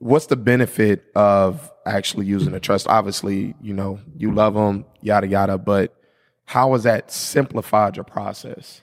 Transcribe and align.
what's 0.00 0.26
the 0.26 0.36
benefit 0.36 1.04
of 1.14 1.70
actually 1.86 2.26
using 2.26 2.54
a 2.54 2.60
trust? 2.60 2.88
Obviously, 2.88 3.54
you 3.62 3.72
know, 3.72 4.00
you 4.16 4.32
love 4.32 4.54
them, 4.54 4.84
yada 5.00 5.28
yada, 5.28 5.56
but 5.56 5.94
how 6.46 6.72
has 6.72 6.82
that 6.82 7.12
simplified 7.12 7.96
your 7.96 8.04
process? 8.04 8.82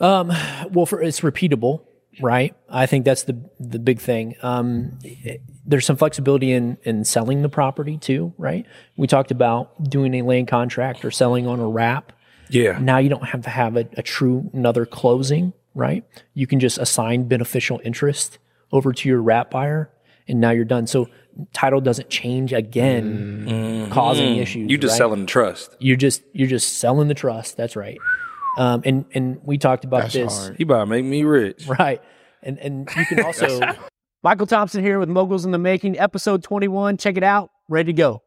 Um, 0.00 0.32
well, 0.70 0.86
for 0.86 1.02
it's 1.02 1.20
repeatable, 1.20 1.82
right? 2.20 2.54
I 2.68 2.86
think 2.86 3.04
that's 3.04 3.24
the 3.24 3.38
the 3.60 3.78
big 3.78 4.00
thing. 4.00 4.36
Um, 4.42 4.98
there's 5.66 5.84
some 5.84 5.96
flexibility 5.96 6.52
in 6.52 6.78
in 6.84 7.04
selling 7.04 7.42
the 7.42 7.48
property 7.48 7.98
too, 7.98 8.32
right? 8.38 8.64
We 8.96 9.06
talked 9.06 9.30
about 9.30 9.90
doing 9.90 10.14
a 10.14 10.22
land 10.22 10.48
contract 10.48 11.04
or 11.04 11.10
selling 11.10 11.46
on 11.46 11.60
a 11.60 11.68
wrap. 11.68 12.12
Yeah. 12.48 12.78
Now 12.78 12.98
you 12.98 13.08
don't 13.08 13.26
have 13.26 13.42
to 13.42 13.50
have 13.50 13.76
a, 13.76 13.88
a 13.96 14.02
true 14.02 14.50
another 14.52 14.86
closing, 14.86 15.52
right? 15.74 16.04
You 16.32 16.46
can 16.46 16.60
just 16.60 16.78
assign 16.78 17.26
beneficial 17.26 17.80
interest 17.84 18.38
over 18.70 18.92
to 18.92 19.08
your 19.08 19.20
wrap 19.20 19.50
buyer, 19.50 19.90
and 20.28 20.40
now 20.40 20.50
you're 20.50 20.64
done. 20.64 20.86
So 20.86 21.08
title 21.52 21.80
doesn't 21.80 22.08
change 22.10 22.52
again, 22.52 23.88
causing 23.90 24.36
issues. 24.36 24.70
You 24.70 24.78
just 24.78 24.92
right? 24.92 24.98
selling 24.98 25.20
the 25.20 25.26
trust. 25.26 25.76
You're 25.78 25.96
just 25.96 26.22
you're 26.32 26.48
just 26.48 26.78
selling 26.78 27.08
the 27.08 27.14
trust. 27.14 27.56
That's 27.56 27.76
right. 27.76 27.98
Um, 28.58 28.82
and 28.84 29.04
and 29.14 29.40
we 29.44 29.58
talked 29.58 29.84
about 29.84 30.02
That's 30.02 30.14
this, 30.14 30.38
hard. 30.38 30.56
He 30.56 30.64
about 30.64 30.80
to 30.80 30.86
make 30.86 31.04
me 31.04 31.24
rich. 31.24 31.66
right? 31.78 32.00
And 32.42 32.58
and 32.58 32.88
you 32.96 33.06
can 33.06 33.20
also 33.20 33.60
Michael 34.22 34.46
Thompson 34.46 34.82
here 34.82 34.98
with 34.98 35.08
Moguls 35.08 35.44
in 35.44 35.50
the 35.52 35.58
Making, 35.58 35.98
episode 35.98 36.42
21. 36.42 36.96
Check 36.96 37.16
it 37.16 37.22
out. 37.22 37.50
Ready 37.68 37.92
to 37.92 37.96
go. 37.96 38.22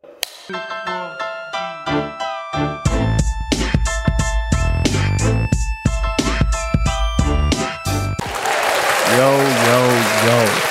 Yo, 9.09 9.35
yo, 9.66 9.79
yo. 10.26 10.68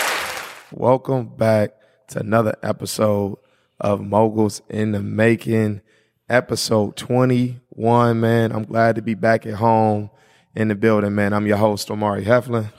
Welcome 0.80 1.34
back 1.34 1.72
to 2.10 2.20
another 2.20 2.54
episode 2.62 3.38
of 3.80 4.00
Moguls 4.00 4.62
in 4.68 4.92
the 4.92 5.02
Making, 5.02 5.80
episode 6.28 6.94
21, 6.94 8.20
man. 8.20 8.52
I'm 8.52 8.62
glad 8.62 8.94
to 8.94 9.02
be 9.02 9.14
back 9.14 9.44
at 9.44 9.54
home 9.54 10.08
in 10.54 10.68
the 10.68 10.76
building, 10.76 11.16
man. 11.16 11.32
I'm 11.32 11.48
your 11.48 11.56
host, 11.56 11.90
Omari 11.90 12.24
Heflin. 12.24 12.72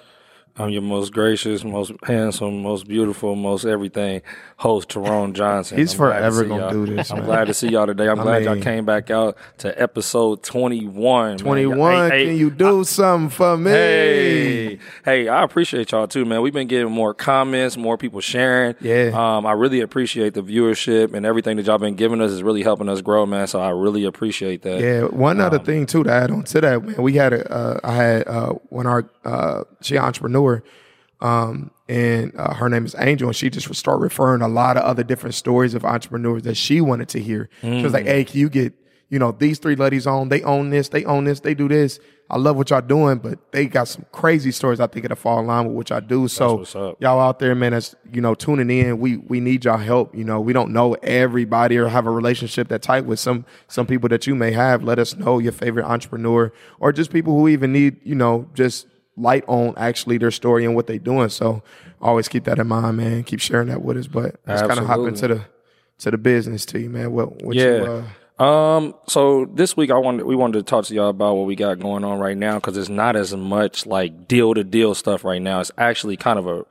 I'm 0.60 0.70
your 0.72 0.82
most 0.82 1.14
gracious, 1.14 1.64
most 1.64 1.94
handsome, 2.04 2.62
most 2.62 2.86
beautiful, 2.86 3.34
most 3.36 3.64
everything 3.64 4.22
host, 4.58 4.90
Tyrone 4.90 5.34
Johnson. 5.34 5.78
He's 5.78 5.94
I'm 5.94 5.98
forever 5.98 6.44
gonna 6.44 6.70
do 6.70 6.86
this, 6.86 7.12
I'm 7.12 7.20
man. 7.20 7.26
glad 7.26 7.46
to 7.48 7.54
see 7.54 7.70
y'all 7.70 7.88
today. 7.88 8.10
I'm 8.10 8.20
I 8.20 8.24
glad 8.24 8.44
y'all 8.44 8.62
came 8.62 8.84
back 8.84 9.10
out 9.10 9.38
to 9.60 9.82
episode 9.82 10.44
21. 10.44 11.38
21, 11.38 12.12
Hey, 12.12 12.18
hey, 12.18 12.26
can 12.26 12.36
you 12.36 12.50
do 12.50 12.84
something 12.84 13.30
for 13.30 13.56
me? 13.56 13.72
Hey, 13.72 14.80
hey, 15.06 15.28
I 15.30 15.44
appreciate 15.44 15.94
y'all 15.94 16.08
too, 16.08 16.26
man. 16.26 16.42
We've 16.42 16.54
been 16.54 16.68
getting 16.68 16.92
more 16.92 17.14
comments, 17.14 17.78
more 17.78 17.98
people 17.98 18.20
sharing. 18.20 18.76
Yeah. 18.82 19.12
Um, 19.14 19.46
I 19.46 19.54
really 19.54 19.80
appreciate 19.80 20.34
the 20.34 20.44
viewership 20.44 21.14
and 21.14 21.26
everything 21.26 21.56
that 21.56 21.68
y'all 21.68 21.78
been 21.78 21.96
giving 21.96 22.20
us 22.20 22.32
is 22.32 22.44
really 22.44 22.64
helping 22.64 22.90
us 22.90 23.00
grow, 23.00 23.26
man. 23.26 23.48
So 23.48 23.62
I 23.62 23.70
really 23.70 24.04
appreciate 24.04 24.64
that. 24.64 24.82
Yeah, 24.82 25.04
one 25.04 25.40
other 25.40 25.60
thing 25.60 25.86
too 25.86 26.04
to 26.04 26.12
add 26.12 26.32
on 26.32 26.44
to 26.44 26.60
that, 26.60 26.84
man. 26.84 27.02
We 27.02 27.14
had 27.14 27.32
a, 27.32 27.50
uh, 27.50 27.80
I 27.82 27.94
had 27.94 28.28
uh, 28.28 28.56
of 28.70 28.86
our 28.86 29.10
uh, 29.24 29.64
she 29.82 29.96
an 29.96 30.04
entrepreneur, 30.54 30.64
um, 31.22 31.72
and 31.88 32.34
uh, 32.38 32.54
her 32.54 32.70
name 32.70 32.86
is 32.86 32.96
Angel, 32.98 33.28
and 33.28 33.36
she 33.36 33.50
just 33.50 33.68
would 33.68 33.78
start 33.78 34.00
referring 34.00 34.42
a 34.42 34.48
lot 34.48 34.78
of 34.78 34.84
other 34.84 35.04
different 35.04 35.36
stories 35.36 35.74
of 35.74 35.84
entrepreneurs 35.84 36.44
that 36.44 36.56
she 36.56 36.82
wanted 36.82 37.10
to 37.10 37.20
hear. 37.20 37.50
She 37.62 37.84
was 37.84 37.94
like, 37.94 38.06
"Hey, 38.06 38.24
can 38.24 38.40
you 38.40 38.50
get 38.50 38.74
you 39.10 39.20
know 39.20 39.32
these 39.32 39.60
three 39.60 39.76
ladies 39.76 40.08
on? 40.08 40.30
They 40.30 40.44
own 40.44 40.70
this, 40.70 40.90
they 40.90 41.04
own 41.06 41.26
this, 41.26 41.40
they 41.42 41.54
do 41.54 41.68
this. 41.68 42.00
I 42.32 42.38
love 42.38 42.58
what 42.58 42.70
y'all 42.70 42.82
doing, 42.82 43.18
but 43.18 43.52
they 43.52 43.66
got 43.66 43.88
some 43.88 44.06
crazy 44.12 44.52
stories. 44.52 44.80
I 44.80 44.86
think 44.86 45.04
it'll 45.04 45.18
fall 45.18 45.40
in 45.40 45.48
line 45.48 45.66
with 45.66 45.76
what 45.76 45.90
y'all 45.90 46.00
do. 46.00 46.28
So 46.28 46.58
what's 46.58 46.76
up. 46.76 47.02
y'all 47.02 47.20
out 47.20 47.40
there, 47.40 47.56
man, 47.56 47.72
that's 47.72 47.96
you 48.14 48.22
know 48.22 48.36
tuning 48.36 48.70
in. 48.70 49.00
We 49.00 49.18
we 49.18 49.40
need 49.40 49.66
y'all 49.66 49.78
help. 49.78 50.16
You 50.16 50.24
know, 50.24 50.40
we 50.40 50.54
don't 50.54 50.72
know 50.72 50.94
everybody 51.02 51.76
or 51.78 51.88
have 51.88 52.06
a 52.06 52.12
relationship 52.12 52.68
that 52.68 52.84
tight 52.84 53.06
with 53.06 53.20
some 53.20 53.46
some 53.68 53.88
people 53.88 54.10
that 54.10 54.28
you 54.28 54.36
may 54.36 54.52
have. 54.52 54.84
Let 54.84 55.00
us 55.00 55.16
know 55.16 55.40
your 55.40 55.54
favorite 55.54 55.86
entrepreneur 55.86 56.54
or 56.80 56.94
just 56.94 57.12
people 57.12 57.34
who 57.34 57.48
even 57.48 57.74
need 57.74 57.98
you 58.04 58.16
know 58.16 58.48
just 58.54 58.86
light 59.20 59.44
on 59.48 59.74
actually 59.78 60.18
their 60.18 60.32
story 60.32 60.66
and 60.66 60.76
what 60.76 60.88
they're 60.88 60.98
doing. 60.98 61.30
So 61.30 61.62
always 62.02 62.28
keep 62.28 62.46
that 62.46 62.60
in 62.60 62.68
mind, 62.68 62.98
man. 62.98 63.24
Keep 63.24 63.40
sharing 63.40 63.68
that 63.68 63.82
with 63.82 63.98
us. 63.98 64.08
But 64.08 64.36
let's 64.48 64.62
kind 64.62 64.80
of 64.80 64.86
hop 64.86 65.00
into 65.08 65.28
the 65.28 65.42
to 66.00 66.12
the 66.12 66.18
business 66.18 66.66
to 66.68 66.80
you, 66.80 66.90
man. 66.90 67.12
What 67.12 67.42
what 67.44 67.56
you 67.56 67.62
Yeah. 67.62 68.04
uh, 68.40 68.44
Um. 68.44 68.96
So 69.08 69.46
this 69.54 69.76
week, 69.76 69.92
I 69.92 69.98
wanted 69.98 70.26
we 70.26 70.36
wanted 70.36 70.60
to 70.60 70.64
talk 70.64 70.86
to 70.86 70.94
y'all 70.96 71.10
about 71.10 71.36
what 71.36 71.46
we 71.46 71.56
got 71.56 71.80
going 71.80 72.04
on 72.06 72.20
right 72.20 72.38
now 72.38 72.56
because 72.56 72.78
it's 72.78 72.88
not 72.90 73.16
as 73.18 73.36
much 73.36 73.86
like 73.86 74.28
deal 74.28 74.54
to 74.54 74.64
deal 74.64 74.96
stuff 74.96 75.26
right 75.26 75.42
now. 75.42 75.60
It's 75.60 75.72
actually 75.78 76.16
kind 76.16 76.40
of 76.40 76.48
a, 76.48 76.66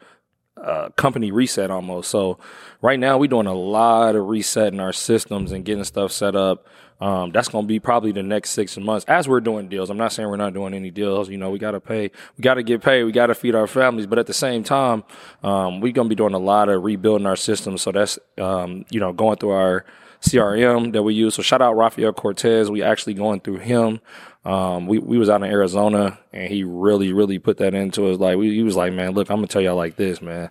uh 0.58 0.88
company 0.96 1.30
reset 1.30 1.70
almost. 1.70 2.10
So 2.10 2.38
right 2.80 2.98
now, 2.98 3.18
we're 3.18 3.28
doing 3.28 3.46
a 3.46 3.54
lot 3.54 4.16
of 4.16 4.26
resetting 4.26 4.80
our 4.80 4.94
systems 4.94 5.52
and 5.52 5.64
getting 5.64 5.84
stuff 5.84 6.10
set 6.10 6.34
up. 6.34 6.66
Um, 7.00 7.30
that's 7.30 7.48
going 7.48 7.64
to 7.64 7.68
be 7.68 7.78
probably 7.78 8.10
the 8.10 8.24
next 8.24 8.50
six 8.50 8.76
months 8.76 9.04
as 9.06 9.28
we're 9.28 9.40
doing 9.40 9.68
deals. 9.68 9.88
I'm 9.88 9.96
not 9.96 10.12
saying 10.12 10.28
we're 10.28 10.36
not 10.36 10.52
doing 10.52 10.74
any 10.74 10.90
deals. 10.90 11.28
You 11.28 11.36
know, 11.36 11.50
we 11.50 11.58
got 11.58 11.70
to 11.72 11.80
pay, 11.80 12.10
we 12.36 12.42
got 12.42 12.54
to 12.54 12.62
get 12.64 12.82
paid, 12.82 13.04
we 13.04 13.12
got 13.12 13.26
to 13.26 13.34
feed 13.36 13.54
our 13.54 13.68
families. 13.68 14.06
But 14.06 14.18
at 14.18 14.26
the 14.26 14.34
same 14.34 14.64
time, 14.64 15.04
um, 15.44 15.80
we're 15.80 15.92
going 15.92 16.06
to 16.06 16.08
be 16.08 16.16
doing 16.16 16.34
a 16.34 16.38
lot 16.38 16.68
of 16.68 16.82
rebuilding 16.82 17.26
our 17.26 17.36
system. 17.36 17.78
So 17.78 17.92
that's, 17.92 18.18
um, 18.38 18.84
you 18.90 18.98
know, 18.98 19.12
going 19.12 19.36
through 19.38 19.50
our 19.50 19.84
CRM 20.22 20.92
that 20.92 21.02
we 21.02 21.14
use. 21.14 21.34
So 21.36 21.42
shout 21.42 21.62
out 21.62 21.74
Rafael 21.76 22.12
Cortez. 22.12 22.70
We 22.70 22.82
actually 22.82 23.14
going 23.14 23.40
through 23.40 23.58
him. 23.58 24.00
Um, 24.44 24.86
we, 24.86 24.98
we 24.98 25.18
was 25.18 25.28
out 25.28 25.42
in 25.42 25.50
Arizona 25.50 26.18
and 26.32 26.50
he 26.52 26.64
really, 26.64 27.12
really 27.12 27.38
put 27.38 27.58
that 27.58 27.74
into 27.74 28.08
us. 28.10 28.18
Like 28.18 28.38
we, 28.38 28.54
he 28.54 28.62
was 28.62 28.76
like, 28.76 28.92
man, 28.92 29.12
look, 29.12 29.30
I'm 29.30 29.36
gonna 29.36 29.46
tell 29.46 29.62
y'all 29.62 29.76
like 29.76 29.96
this, 29.96 30.20
man. 30.22 30.50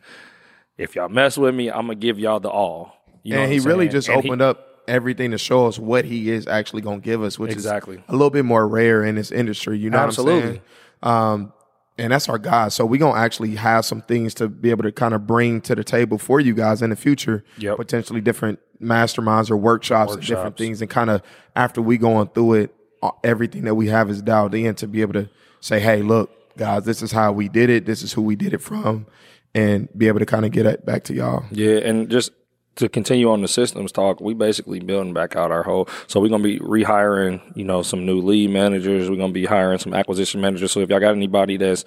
If 0.78 0.96
y'all 0.96 1.10
mess 1.10 1.38
with 1.38 1.56
me, 1.56 1.70
I'm 1.70 1.88
gonna 1.88 1.96
give 1.96 2.20
y'all 2.20 2.40
the 2.40 2.50
all. 2.50 2.94
You 3.24 3.36
know 3.36 3.42
and 3.42 3.52
he 3.52 3.60
really 3.60 3.90
just 3.90 4.08
And 4.08 4.22
he- 4.22 4.30
opened 4.30 4.42
up 4.42 4.67
everything 4.88 5.32
to 5.32 5.38
show 5.38 5.68
us 5.68 5.78
what 5.80 6.06
he 6.06 6.30
is 6.32 6.48
actually 6.48 6.82
going 6.82 7.02
to 7.02 7.06
give 7.06 7.22
us, 7.24 7.38
which 7.38 7.52
Exactly. 7.52 7.96
is 7.98 8.02
a 8.08 8.14
little 8.14 8.30
bit 8.30 8.46
more 8.46 8.68
rare 8.68 9.04
in 9.04 9.16
this 9.16 9.32
industry. 9.32 9.78
You 9.78 9.90
know 9.90 9.98
what 9.98 10.04
I'm 10.04 10.10
Absolutely. 10.10 10.42
saying? 10.50 10.62
Um, 11.04 11.54
and 12.00 12.14
that's 12.14 12.30
our 12.30 12.38
guy. 12.38 12.68
So 12.70 12.86
we're 12.86 13.00
gonna 13.00 13.20
actually 13.20 13.56
have 13.56 13.84
some 13.84 14.02
things 14.02 14.34
to 14.36 14.48
be 14.48 14.70
able 14.70 14.84
to 14.84 14.92
kind 14.92 15.14
of 15.16 15.26
bring 15.26 15.62
to 15.62 15.74
the 15.74 15.84
table 15.84 16.18
for 16.20 16.40
you 16.40 16.54
guys 16.54 16.82
in 16.84 16.92
the 16.92 16.96
future. 16.96 17.44
Yep. 17.58 17.78
Potentially 17.78 18.22
different 18.22 18.60
masterminds 18.82 19.50
or 19.50 19.58
workshops, 19.58 20.14
and 20.14 20.24
different 20.24 20.58
things, 20.58 20.80
and 20.82 20.90
kind 20.92 21.10
of 21.10 21.24
after 21.56 21.82
we 21.82 21.98
going 21.98 22.28
through 22.28 22.54
it, 22.54 22.76
uh, 23.02 23.10
everything 23.24 23.64
that 23.64 23.74
we 23.74 23.88
have 23.88 24.12
is 24.12 24.22
dialed 24.22 24.54
in 24.54 24.76
to 24.76 24.88
be 24.88 25.02
able 25.02 25.14
to 25.14 25.28
say, 25.60 25.80
"Hey, 25.80 26.04
look, 26.04 26.30
guys, 26.56 26.84
this 26.86 27.02
is 27.02 27.12
how 27.12 27.32
we 27.32 27.50
did 27.50 27.72
it. 27.72 27.88
This 27.88 28.04
is 28.04 28.14
who 28.14 28.22
we 28.22 28.36
did 28.36 28.54
it 28.54 28.62
from," 28.62 29.08
and 29.56 29.90
be 29.98 30.08
able 30.08 30.20
to 30.20 30.26
kind 30.28 30.46
of 30.46 30.52
get 30.52 30.68
it 30.68 30.86
back 30.86 31.04
to 31.06 31.16
y'all. 31.16 31.46
Yeah, 31.52 31.78
and 31.78 32.10
just 32.10 32.32
to 32.78 32.88
continue 32.88 33.30
on 33.30 33.42
the 33.42 33.48
systems 33.48 33.92
talk, 33.92 34.22
we 34.22 34.34
basically 34.34 34.80
building 34.80 35.14
back 35.14 35.36
out 35.36 35.52
our 35.52 35.64
whole. 35.64 35.88
So 36.08 36.20
we're 36.20 36.30
gonna 36.30 36.44
be 36.44 36.60
rehiring, 36.60 37.42
you 37.56 37.64
know, 37.64 37.82
some 37.82 38.06
new 38.06 38.22
lead 38.22 38.50
managers. 38.52 39.10
We're 39.10 39.18
gonna 39.18 39.34
be 39.34 39.46
hiring 39.46 39.80
some 39.80 39.94
acquisition 39.94 40.42
managers. 40.42 40.72
So 40.72 40.80
if 40.80 40.90
y'all 40.90 41.00
got 41.00 41.16
anybody 41.16 41.58
that's, 41.58 41.84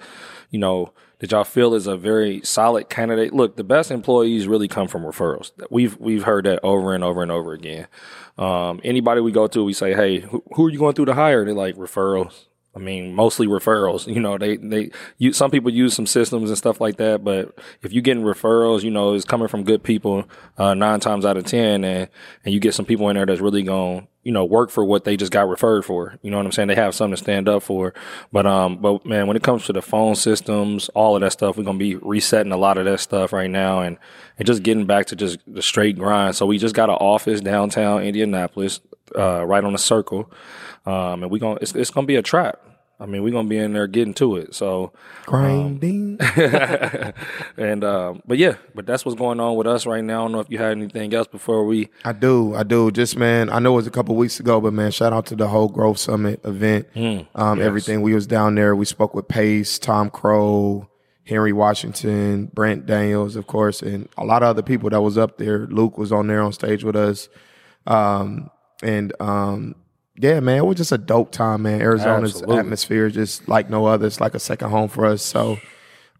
you 0.49 0.59
know, 0.59 0.93
that 1.19 1.31
y'all 1.31 1.43
feel 1.43 1.75
is 1.75 1.87
a 1.87 1.95
very 1.95 2.41
solid 2.43 2.89
candidate, 2.89 3.33
look, 3.33 3.55
the 3.55 3.63
best 3.63 3.91
employees 3.91 4.47
really 4.47 4.67
come 4.67 4.87
from 4.87 5.03
referrals. 5.03 5.51
We've 5.69 5.97
we've 5.97 6.23
heard 6.23 6.45
that 6.45 6.59
over 6.63 6.93
and 6.93 7.03
over 7.03 7.21
and 7.21 7.31
over 7.31 7.53
again. 7.53 7.87
Um, 8.37 8.81
anybody 8.83 9.21
we 9.21 9.31
go 9.31 9.47
to, 9.47 9.63
we 9.63 9.73
say, 9.73 9.93
hey, 9.93 10.19
who, 10.19 10.43
who 10.53 10.65
are 10.65 10.69
you 10.69 10.79
going 10.79 10.95
through 10.95 11.05
to 11.05 11.13
hire? 11.13 11.45
They're 11.45 11.53
like 11.53 11.75
referrals. 11.75 12.45
I 12.73 12.79
mean, 12.79 13.13
mostly 13.13 13.47
referrals. 13.47 14.07
You 14.11 14.19
know, 14.19 14.37
they 14.37 14.57
they 14.57 14.91
you 15.17 15.31
some 15.31 15.51
people 15.51 15.71
use 15.71 15.93
some 15.93 16.05
systems 16.05 16.49
and 16.49 16.57
stuff 16.57 16.81
like 16.81 16.97
that, 16.97 17.23
but 17.23 17.57
if 17.81 17.93
you're 17.93 18.01
getting 18.01 18.23
referrals, 18.23 18.83
you 18.83 18.91
know, 18.91 19.13
it's 19.13 19.23
coming 19.23 19.47
from 19.47 19.63
good 19.63 19.83
people 19.83 20.25
uh, 20.57 20.73
nine 20.73 20.99
times 20.99 21.25
out 21.25 21.37
of 21.37 21.45
ten, 21.45 21.85
and 21.85 22.09
and 22.43 22.53
you 22.53 22.59
get 22.59 22.73
some 22.73 22.85
people 22.85 23.07
in 23.09 23.15
there 23.15 23.25
that's 23.25 23.39
really 23.39 23.63
going, 23.63 24.07
you 24.23 24.33
know, 24.33 24.43
work 24.43 24.69
for 24.69 24.83
what 24.83 25.05
they 25.05 25.15
just 25.15 25.31
got 25.31 25.47
referred 25.47 25.85
for. 25.85 26.19
You 26.21 26.29
know 26.29 26.37
what 26.37 26.45
I'm 26.45 26.51
saying? 26.51 26.67
They 26.67 26.75
have 26.75 26.93
something 26.93 27.15
to 27.15 27.23
stand 27.23 27.47
up 27.47 27.63
for. 27.63 27.93
But 28.33 28.45
um, 28.45 28.77
but 28.79 29.05
man, 29.05 29.27
when 29.27 29.37
it 29.37 29.43
comes 29.43 29.65
to 29.67 29.73
the 29.73 29.81
phone 29.81 30.15
systems, 30.15 30.89
all 30.89 31.15
of 31.15 31.21
that 31.21 31.31
stuff, 31.31 31.57
we're 31.57 31.63
gonna 31.63 31.77
be 31.77 31.95
resetting 31.95 32.51
a 32.51 32.57
lot 32.57 32.77
of 32.77 32.83
that 32.83 32.99
stuff 32.99 33.31
right 33.31 33.49
now, 33.49 33.79
and 33.79 33.97
and 34.37 34.45
just 34.45 34.61
getting 34.61 34.85
back 34.85 35.05
to 35.07 35.15
just 35.15 35.39
the 35.47 35.61
straight 35.61 35.97
grind. 35.97 36.35
So 36.35 36.45
we 36.45 36.57
just 36.57 36.75
got 36.75 36.89
an 36.89 36.95
office 36.95 37.39
downtown 37.39 38.03
Indianapolis, 38.03 38.81
uh, 39.15 39.45
right 39.45 39.63
on 39.63 39.71
the 39.71 39.79
circle 39.79 40.29
um, 40.85 41.23
and 41.23 41.31
we 41.31 41.39
gonna 41.39 41.59
it's, 41.61 41.75
it's 41.75 41.91
gonna 41.91 42.07
be 42.07 42.15
a 42.15 42.21
trap. 42.21 42.59
I 43.01 43.07
mean, 43.07 43.23
we're 43.23 43.31
gonna 43.31 43.47
be 43.47 43.57
in 43.57 43.73
there 43.73 43.87
getting 43.87 44.13
to 44.15 44.35
it. 44.35 44.53
So, 44.53 44.93
Grinding. 45.25 46.19
and 47.57 47.83
um, 47.83 48.21
but 48.27 48.37
yeah, 48.37 48.57
but 48.75 48.85
that's 48.85 49.03
what's 49.03 49.17
going 49.17 49.39
on 49.39 49.55
with 49.55 49.65
us 49.65 49.87
right 49.87 50.03
now. 50.03 50.21
I 50.21 50.23
don't 50.25 50.31
know 50.33 50.39
if 50.39 50.51
you 50.51 50.59
had 50.59 50.73
anything 50.73 51.11
else 51.13 51.27
before 51.27 51.65
we. 51.65 51.89
I 52.05 52.13
do, 52.13 52.53
I 52.55 52.61
do. 52.61 52.91
Just 52.91 53.17
man, 53.17 53.49
I 53.49 53.57
know 53.57 53.73
it 53.73 53.77
was 53.77 53.87
a 53.87 53.91
couple 53.91 54.15
weeks 54.15 54.39
ago, 54.39 54.61
but 54.61 54.71
man, 54.73 54.91
shout 54.91 55.13
out 55.13 55.25
to 55.27 55.35
the 55.35 55.47
whole 55.47 55.67
Growth 55.67 55.97
Summit 55.97 56.41
event. 56.45 56.87
um, 57.33 57.59
Everything 57.59 58.03
we 58.03 58.13
was 58.13 58.27
down 58.27 58.53
there. 58.53 58.75
We 58.75 58.85
spoke 58.85 59.15
with 59.15 59.27
Pace, 59.27 59.79
Tom 59.79 60.11
Krol, 60.11 60.87
Henry 61.25 61.53
Washington, 61.53 62.51
Brent 62.53 62.85
Daniels, 62.85 63.35
of 63.35 63.47
course, 63.47 63.81
and 63.81 64.09
a 64.15 64.23
lot 64.23 64.43
of 64.43 64.49
other 64.49 64.61
people 64.61 64.91
that 64.91 65.01
was 65.01 65.17
up 65.17 65.39
there. 65.39 65.65
Luke 65.65 65.97
was 65.97 66.11
on 66.11 66.27
there 66.27 66.41
on 66.41 66.53
stage 66.53 66.83
with 66.83 66.95
us, 66.95 67.29
um, 67.87 68.51
and 68.83 69.11
um, 69.19 69.75
yeah, 70.21 70.39
man, 70.39 70.59
it 70.59 70.65
was 70.65 70.77
just 70.77 70.91
a 70.91 70.97
dope 70.97 71.31
time, 71.31 71.63
man. 71.63 71.81
Arizona's 71.81 72.33
Absolutely. 72.33 72.59
atmosphere 72.59 73.07
is 73.07 73.13
just 73.13 73.47
like 73.47 73.69
no 73.69 73.87
other. 73.87 74.05
It's 74.05 74.21
like 74.21 74.35
a 74.35 74.39
second 74.39 74.69
home 74.69 74.87
for 74.89 75.05
us. 75.05 75.23
So. 75.23 75.57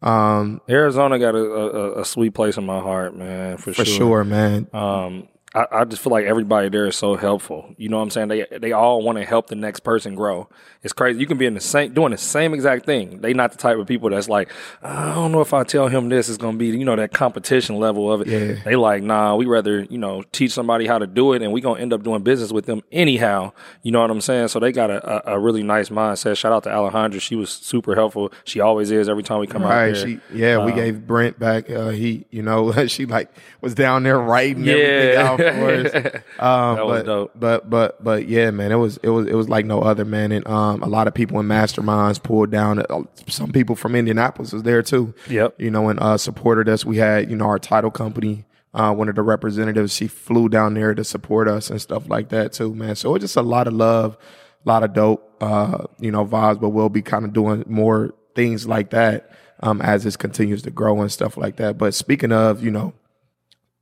Um, 0.02 0.62
Arizona 0.68 1.20
got 1.20 1.36
a, 1.36 1.38
a, 1.38 2.02
a 2.02 2.06
sweet 2.06 2.34
place 2.34 2.58
in 2.58 2.66
my 2.66 2.80
heart, 2.80 3.16
man, 3.16 3.58
for, 3.58 3.72
for 3.72 3.86
sure, 3.86 4.24
man. 4.24 4.68
Um, 4.74 5.28
I, 5.54 5.66
I 5.72 5.84
just 5.86 6.02
feel 6.02 6.12
like 6.12 6.26
everybody 6.26 6.70
there 6.70 6.86
is 6.88 6.96
so 6.96 7.16
helpful. 7.16 7.76
You 7.78 7.90
know 7.90 7.98
what 7.98 8.04
I'm 8.04 8.10
saying? 8.10 8.30
They 8.30 8.46
they 8.60 8.72
all 8.72 9.02
want 9.02 9.18
to 9.18 9.26
help 9.26 9.48
the 9.48 9.56
next 9.56 9.82
person 9.82 10.16
grow. 10.16 10.48
It's 10.84 10.94
crazy. 10.94 11.20
You 11.20 11.28
can 11.28 11.38
be 11.38 11.46
in 11.46 11.54
the 11.54 11.60
same 11.60 11.94
doing 11.94 12.12
the 12.12 12.18
same 12.18 12.54
exact 12.54 12.86
thing. 12.86 13.20
They 13.22 13.34
not 13.34 13.52
the 13.52 13.58
type 13.58 13.78
of 13.78 13.86
people 13.86 14.10
that's 14.10 14.30
like, 14.30 14.50
I 14.82 15.14
don't 15.14 15.32
know 15.32 15.42
if 15.42 15.54
I 15.54 15.64
tell 15.64 15.90
him 15.90 16.08
this 16.10 16.30
is 16.30 16.38
gonna 16.38 16.58
be 16.58 16.68
you 16.68 16.86
know 16.86 16.96
that 16.96 17.12
competition 17.14 17.78
level 17.80 18.12
of 18.12 18.22
it. 18.22 18.28
Yeah. 18.28 18.64
They 18.64 18.76
like, 18.78 19.04
nah, 19.04 19.36
we 19.36 19.46
rather 19.46 19.84
you 19.84 19.98
know 19.98 20.24
teach 20.32 20.52
somebody 20.54 20.88
how 20.88 20.98
to 21.00 21.06
do 21.06 21.34
it, 21.34 21.42
and 21.42 21.52
we 21.52 21.60
gonna 21.60 21.82
end 21.82 21.92
up 21.92 22.02
doing 22.02 22.24
business 22.24 22.52
with 22.54 22.66
them 22.66 22.82
anyhow. 22.92 23.52
You 23.84 23.92
know 23.92 24.00
what 24.02 24.10
I'm 24.10 24.22
saying? 24.22 24.48
So 24.48 24.60
they 24.60 24.72
got 24.72 24.90
a, 24.90 25.32
a, 25.32 25.36
a 25.36 25.40
really 25.40 25.64
nice 25.64 25.90
mindset. 25.90 26.38
Shout 26.38 26.54
out 26.54 26.64
to 26.64 26.70
Alejandra. 26.70 27.20
She 27.22 27.36
was 27.36 27.50
super 27.52 27.94
helpful. 27.94 28.32
She 28.46 28.62
always 28.62 28.90
is 28.90 29.10
every 29.10 29.24
time 29.24 29.40
we 29.40 29.48
come 29.48 29.64
out 29.64 29.70
Right. 29.70 29.94
there. 29.94 30.08
She, 30.08 30.20
yeah, 30.34 30.64
we 30.64 30.72
Um, 30.72 30.78
gave 30.78 31.06
Brent 31.06 31.38
back. 31.38 31.70
Uh, 31.70 31.90
he, 31.90 32.26
you 32.32 32.42
know, 32.42 32.72
she 32.88 33.06
like 33.06 33.30
was 33.60 33.76
down 33.76 34.04
there 34.04 34.18
writing 34.20 34.68
everything 34.68 35.14
Yeah. 35.14 35.30
out 35.30 35.41
Um, 36.40 36.76
That 36.76 36.86
was 36.86 37.00
but, 37.00 37.06
dope. 37.06 37.32
But 37.36 37.70
but 37.70 38.04
but 38.04 38.28
yeah, 38.28 38.52
man, 38.52 38.72
it 38.72 38.76
was 38.76 38.98
it 39.04 39.10
was 39.10 39.28
it 39.28 39.36
was 39.36 39.48
like 39.50 39.66
no 39.66 39.82
other, 39.82 40.06
man. 40.06 40.32
And 40.32 40.48
um, 40.48 40.82
a 40.82 40.88
lot 40.88 41.08
of 41.08 41.14
people 41.14 41.40
in 41.40 41.48
masterminds 41.48 42.22
pulled 42.22 42.52
down. 42.52 42.80
Uh, 42.80 43.04
some 43.28 43.52
people 43.52 43.76
from 43.76 43.96
Indianapolis 43.96 44.54
was 44.54 44.64
there 44.64 44.82
too. 44.82 45.14
Yep. 45.30 45.56
You 45.60 45.70
know, 45.70 45.90
and 45.90 46.00
uh, 46.00 46.18
supported 46.18 46.68
us. 46.68 46.86
We 46.86 46.98
had 46.98 47.30
you 47.30 47.36
know 47.36 47.46
our 47.46 47.60
title 47.60 47.92
company. 47.92 48.46
Uh, 48.74 48.94
one 48.94 49.10
of 49.10 49.16
the 49.16 49.22
representatives, 49.22 49.94
she 49.94 50.08
flew 50.08 50.48
down 50.48 50.74
there 50.76 50.96
to 50.96 51.04
support 51.04 51.50
us 51.50 51.70
and 51.70 51.82
stuff 51.82 52.08
like 52.08 52.30
that 52.30 52.54
too, 52.54 52.74
man. 52.74 52.96
So 52.96 53.14
it's 53.16 53.24
just 53.24 53.36
a 53.36 53.42
lot 53.42 53.68
of 53.68 53.74
love, 53.74 54.18
a 54.66 54.70
lot 54.70 54.84
of 54.84 54.94
dope, 54.94 55.36
uh, 55.42 55.88
you 56.00 56.10
know, 56.10 56.26
vibes. 56.26 56.62
But 56.62 56.70
we'll 56.70 56.88
be 56.88 57.02
kind 57.02 57.26
of 57.26 57.34
doing 57.34 57.66
more 57.68 58.14
things 58.34 58.66
like 58.68 58.92
that 58.92 59.30
um, 59.62 59.82
as 59.82 60.04
this 60.04 60.16
continues 60.16 60.62
to 60.64 60.72
grow 60.72 61.02
and 61.02 61.12
stuff 61.12 61.38
like 61.38 61.58
that. 61.58 61.78
But 61.78 61.94
speaking 61.94 62.32
of, 62.32 62.64
you 62.64 62.72
know, 62.72 62.94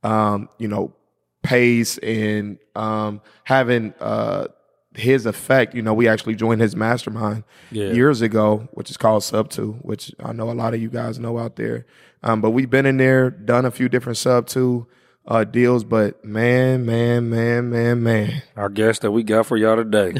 um, 0.02 0.48
you 0.58 0.68
know, 0.68 0.92
pace 1.42 1.98
and 1.98 2.58
um, 2.76 3.20
having 3.44 3.94
uh, 4.00 4.46
his 4.94 5.24
effect, 5.26 5.74
you 5.74 5.82
know, 5.82 5.94
we 5.94 6.08
actually 6.08 6.34
joined 6.34 6.60
his 6.60 6.74
mastermind 6.76 7.44
Yeah. 7.70 7.92
years 7.92 8.20
ago, 8.22 8.68
which 8.72 8.90
is 8.90 8.96
called 8.96 9.22
Sub 9.24 9.48
Two, 9.50 9.72
which 9.82 10.12
I 10.22 10.32
know 10.32 10.50
a 10.50 10.52
lot 10.52 10.74
of 10.74 10.82
you 10.82 10.88
guys 10.90 11.18
know 11.18 11.38
out 11.38 11.56
there. 11.56 11.86
Um, 12.22 12.40
but 12.40 12.50
we've 12.50 12.68
been 12.68 12.86
in 12.86 12.96
there, 12.98 13.30
done 13.30 13.64
a 13.64 13.70
few 13.70 13.88
different 13.88 14.18
Sub 14.18 14.46
Two 14.46 14.86
uh, 15.26 15.44
deals, 15.44 15.84
but 15.84 16.22
man, 16.24 16.84
man, 16.84 17.30
man, 17.30 17.70
man, 17.70 18.02
man, 18.02 18.42
Our 18.56 18.68
guest 18.68 19.02
that 19.02 19.12
we 19.12 19.22
got 19.22 19.46
for 19.46 19.56
y'all 19.56 19.76
today. 19.76 20.14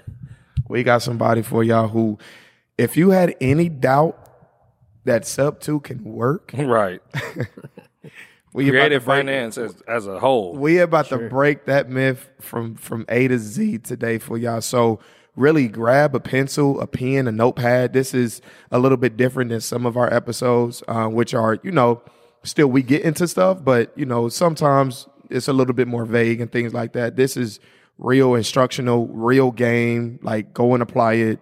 we 0.68 0.82
got 0.82 1.02
somebody 1.02 1.42
for 1.42 1.62
y'all 1.62 1.88
who, 1.88 2.18
if 2.76 2.96
you 2.96 3.10
had 3.10 3.34
any 3.40 3.68
doubt 3.68 4.16
that 5.04 5.26
Sub 5.26 5.60
Two 5.60 5.80
can 5.80 6.02
work, 6.04 6.50
right. 6.54 7.00
we 8.58 8.68
about 8.70 8.72
to 8.72 8.78
Creative 8.80 9.04
break- 9.04 9.18
finance 9.18 9.58
as, 9.58 9.80
as 9.86 10.06
a 10.06 10.18
whole. 10.18 10.56
We 10.56 10.80
are 10.80 10.84
about 10.84 11.06
to 11.06 11.18
break 11.28 11.66
that 11.66 11.88
myth 11.88 12.28
from 12.40 12.74
from 12.74 13.04
A 13.08 13.28
to 13.28 13.38
Z 13.38 13.78
today 13.78 14.18
for 14.18 14.36
y'all. 14.36 14.60
So 14.60 15.00
really 15.36 15.68
grab 15.68 16.14
a 16.14 16.20
pencil, 16.20 16.80
a 16.80 16.86
pen, 16.86 17.28
a 17.28 17.32
notepad. 17.32 17.92
This 17.92 18.12
is 18.12 18.42
a 18.72 18.78
little 18.78 18.98
bit 18.98 19.16
different 19.16 19.50
than 19.50 19.60
some 19.60 19.86
of 19.86 19.96
our 19.96 20.12
episodes, 20.12 20.82
uh, 20.88 21.06
which 21.06 21.32
are, 21.34 21.58
you 21.62 21.70
know, 21.70 22.02
still 22.42 22.66
we 22.66 22.82
get 22.82 23.02
into 23.02 23.28
stuff, 23.28 23.62
but 23.62 23.96
you 23.96 24.04
know, 24.04 24.28
sometimes 24.28 25.06
it's 25.30 25.48
a 25.48 25.52
little 25.52 25.74
bit 25.74 25.86
more 25.88 26.04
vague 26.04 26.40
and 26.40 26.50
things 26.50 26.74
like 26.74 26.92
that. 26.94 27.16
This 27.16 27.36
is 27.36 27.60
real 27.98 28.34
instructional, 28.34 29.06
real 29.08 29.50
game, 29.52 30.18
like 30.22 30.52
go 30.52 30.74
and 30.74 30.82
apply 30.82 31.14
it 31.14 31.40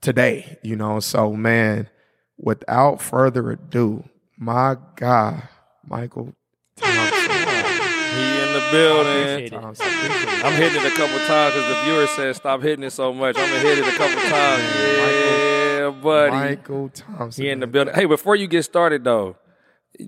today, 0.00 0.58
you 0.62 0.76
know. 0.76 1.00
So 1.00 1.32
man, 1.34 1.90
without 2.38 3.02
further 3.02 3.50
ado, 3.50 4.04
my 4.38 4.76
guy, 4.96 5.48
Michael 5.86 6.26
He 6.28 6.28
in 6.28 6.28
the 6.28 6.37
building. 8.70 9.46
Appreciate 9.46 9.52
it. 9.52 10.44
I'm 10.44 10.52
hitting 10.54 10.82
it 10.82 10.92
a 10.92 10.96
couple 10.96 11.18
times 11.26 11.54
because 11.54 11.68
the 11.68 11.82
viewer 11.84 12.06
said 12.08 12.36
stop 12.36 12.62
hitting 12.62 12.84
it 12.84 12.90
so 12.90 13.12
much. 13.12 13.36
I'm 13.38 13.48
gonna 13.48 13.60
hit 13.60 13.78
it 13.78 13.86
a 13.86 13.96
couple 13.96 14.20
times. 14.28 14.62
Yeah, 14.76 15.90
buddy. 16.02 16.30
Michael 16.32 16.88
Thompson. 16.90 17.44
He 17.44 17.50
in 17.50 17.60
the 17.60 17.66
building. 17.66 17.94
Hey, 17.94 18.04
before 18.04 18.36
you 18.36 18.46
get 18.46 18.64
started 18.64 19.04
though, 19.04 19.36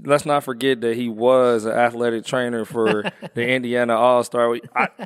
let's 0.04 0.24
not 0.24 0.44
forget 0.44 0.80
that 0.82 0.96
he 0.96 1.08
was 1.08 1.64
an 1.64 1.72
athletic 1.72 2.24
trainer 2.24 2.64
for 2.64 3.02
the 3.34 3.46
Indiana 3.46 3.96
All 3.96 4.22
Star. 4.24 4.54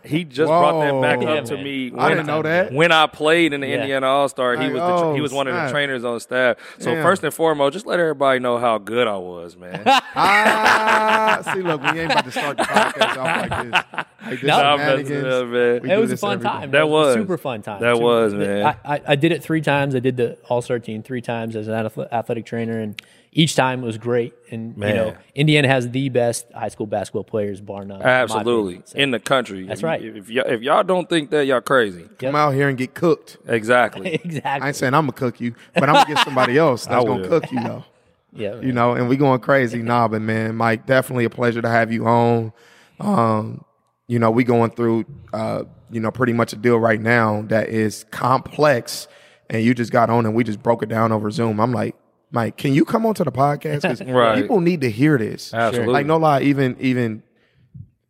He 0.04 0.24
just 0.24 0.48
brought 0.48 0.80
that 0.80 1.00
back 1.00 1.20
Whoa. 1.26 1.36
up 1.38 1.44
to 1.46 1.56
me. 1.56 1.92
I 1.96 2.08
didn't 2.10 2.26
know 2.26 2.42
that. 2.42 2.72
When 2.72 2.92
I 2.92 3.06
played 3.06 3.52
in 3.52 3.60
the 3.60 3.66
Yeah. 3.68 3.76
Indiana 3.76 4.06
All 4.06 4.28
Star, 4.28 4.52
he 4.56 4.64
Like, 4.64 4.72
was 4.74 4.82
the, 4.82 4.98
tra- 5.04 5.14
he 5.14 5.20
oh, 5.20 5.22
was 5.22 5.32
one 5.32 5.46
of 5.48 5.54
the 5.54 5.70
trainers 5.70 6.04
on 6.04 6.20
staff. 6.20 6.56
So 6.78 6.94
Damn. 6.94 7.02
first 7.02 7.24
and 7.24 7.32
foremost, 7.32 7.72
just 7.72 7.86
let 7.86 7.98
everybody 7.98 8.40
know 8.40 8.58
how 8.58 8.78
good 8.78 9.06
I 9.08 9.16
was, 9.16 9.56
man. 9.56 9.82
Ah, 10.16 11.42
see, 11.52 11.60
look, 11.62 11.82
we 11.82 12.00
ain't 12.00 12.10
about 12.12 12.24
to 12.24 12.30
start 12.30 12.56
the 12.56 12.62
podcast 12.64 13.16
off 13.16 13.50
like 13.50 13.70
this. 13.94 14.04
Like 14.24 14.40
this 14.40 14.48
No. 14.48 14.54
I'm 14.56 14.78
messing 14.78 15.06
shenanigans. 15.06 15.34
up, 15.34 15.48
man. 15.48 15.76
It 15.76 15.94
do 15.96 16.00
was 16.00 16.12
a 16.12 16.16
fun 16.16 16.32
every 16.32 16.44
day. 16.44 16.48
time. 16.50 16.70
That 16.70 16.80
It 16.80 16.88
was. 16.88 17.14
super 17.14 17.36
fun 17.36 17.60
time. 17.62 17.80
That 17.82 17.96
Super- 17.96 18.04
was, 18.06 18.32
man. 18.34 18.64
I, 18.64 18.94
I, 18.94 19.00
I 19.08 19.16
did 19.16 19.32
it 19.32 19.42
three 19.42 19.60
times. 19.60 19.94
I 19.94 19.98
did 19.98 20.16
the 20.16 20.38
All 20.48 20.62
Star 20.62 20.78
team 20.78 21.02
three 21.02 21.20
times 21.20 21.56
as 21.56 21.68
an 21.68 21.74
athletic 21.74 22.46
trainer, 22.46 22.80
and 22.80 23.00
each 23.36 23.56
time 23.56 23.82
was 23.82 23.98
great. 23.98 24.32
And 24.50 24.74
you 24.78 24.94
know, 24.94 25.16
Indiana 25.34 25.66
has 25.66 25.90
the 25.90 26.08
best 26.08 26.46
high 26.52 26.68
school 26.68 26.86
basketball 26.86 27.24
players, 27.24 27.60
bar 27.60 27.84
none. 27.84 28.00
Absolutely. 28.00 28.74
opinion. 28.74 28.86
So, 28.86 28.98
In 28.98 29.10
the 29.10 29.18
country. 29.18 29.66
That's 29.66 29.80
If- 29.80 29.84
right. 29.84 30.02
If, 30.02 30.30
y'all, 30.30 30.46
if 30.46 30.62
y'all 30.62 30.84
don't 30.84 31.08
think 31.08 31.30
that, 31.30 31.44
y'all 31.44 31.60
crazy. 31.60 32.08
Come 32.18 32.36
out 32.36 32.54
here 32.54 32.68
and 32.68 32.78
get 32.78 32.94
cooked. 32.94 33.36
Exactly. 33.46 34.14
Exactly. 34.24 34.64
I 34.64 34.68
ain't 34.68 34.76
saying 34.76 34.94
I'm 34.94 35.02
gonna 35.02 35.12
cook 35.12 35.40
you, 35.40 35.54
but 35.74 35.88
I'm 35.88 35.94
gonna 35.96 36.14
get 36.14 36.24
somebody 36.24 36.56
else 36.56 36.86
that's 36.86 37.04
gonna 37.04 37.28
cook 37.28 37.50
you 37.50 37.60
though. 37.60 37.84
yeah. 38.32 38.60
You 38.60 38.72
know, 38.72 38.94
and 38.94 39.08
we 39.08 39.16
going 39.16 39.40
crazy. 39.40 39.82
Nah, 39.82 40.06
but 40.08 40.22
man, 40.22 40.54
Mike, 40.54 40.86
definitely 40.86 41.24
a 41.24 41.30
pleasure 41.30 41.60
to 41.60 41.68
have 41.68 41.90
you 41.92 42.06
on. 42.06 42.52
Um, 43.00 43.64
you 44.06 44.18
know, 44.20 44.30
we 44.30 44.44
going 44.44 44.70
through 44.70 45.04
uh, 45.32 45.64
you 45.90 46.00
know, 46.00 46.10
pretty 46.12 46.32
much 46.32 46.52
a 46.52 46.56
deal 46.56 46.78
right 46.78 47.00
now 47.00 47.42
that 47.48 47.68
is 47.68 48.04
complex 48.10 49.08
and 49.50 49.62
you 49.62 49.74
just 49.74 49.92
got 49.92 50.10
on 50.10 50.26
and 50.26 50.34
we 50.34 50.44
just 50.44 50.62
broke 50.62 50.82
it 50.82 50.88
down 50.88 51.12
over 51.12 51.30
Zoom. 51.30 51.60
I'm 51.60 51.72
like, 51.72 51.94
Mike, 52.34 52.56
can 52.56 52.74
you 52.74 52.84
come 52.84 53.06
onto 53.06 53.24
the 53.24 53.32
podcast? 53.32 53.82
Because 53.82 54.02
Right. 54.06 54.42
people 54.42 54.60
need 54.60 54.80
to 54.82 54.90
hear 54.90 55.16
this. 55.16 55.54
Absolutely. 55.54 55.92
Like 55.92 56.04
no 56.06 56.16
lie, 56.18 56.42
even 56.42 56.76
even 56.80 57.22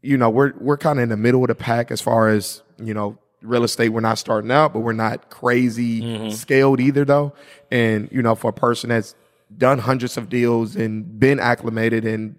you 0.03 0.17
know, 0.17 0.31
we're 0.31 0.53
we're 0.59 0.76
kind 0.79 0.99
of 0.99 1.03
in 1.05 1.09
the 1.11 1.17
middle 1.17 1.43
of 1.43 1.49
the 1.49 1.55
pack 1.55 1.91
as 1.91 2.00
far 2.00 2.29
as, 2.29 2.62
you 2.82 2.94
know, 2.94 3.19
real 3.43 3.65
estate. 3.65 3.91
We're 3.91 4.00
not 4.00 4.19
starting 4.19 4.50
out, 4.50 4.73
but 4.73 4.81
we're 4.81 4.93
not 4.93 5.31
crazy 5.31 6.00
Mm-hmm. 6.03 6.31
scaled 6.31 6.81
either 6.81 7.05
though. 7.05 7.32
And, 7.71 8.09
you 8.11 8.23
know, 8.23 8.35
for 8.35 8.49
a 8.49 8.53
person 8.53 8.91
that's 8.91 9.15
done 9.56 9.79
hundreds 9.79 10.17
of 10.17 10.29
deals 10.29 10.75
and 10.75 11.21
been 11.21 11.38
acclimated 11.38 12.05
and 12.05 12.37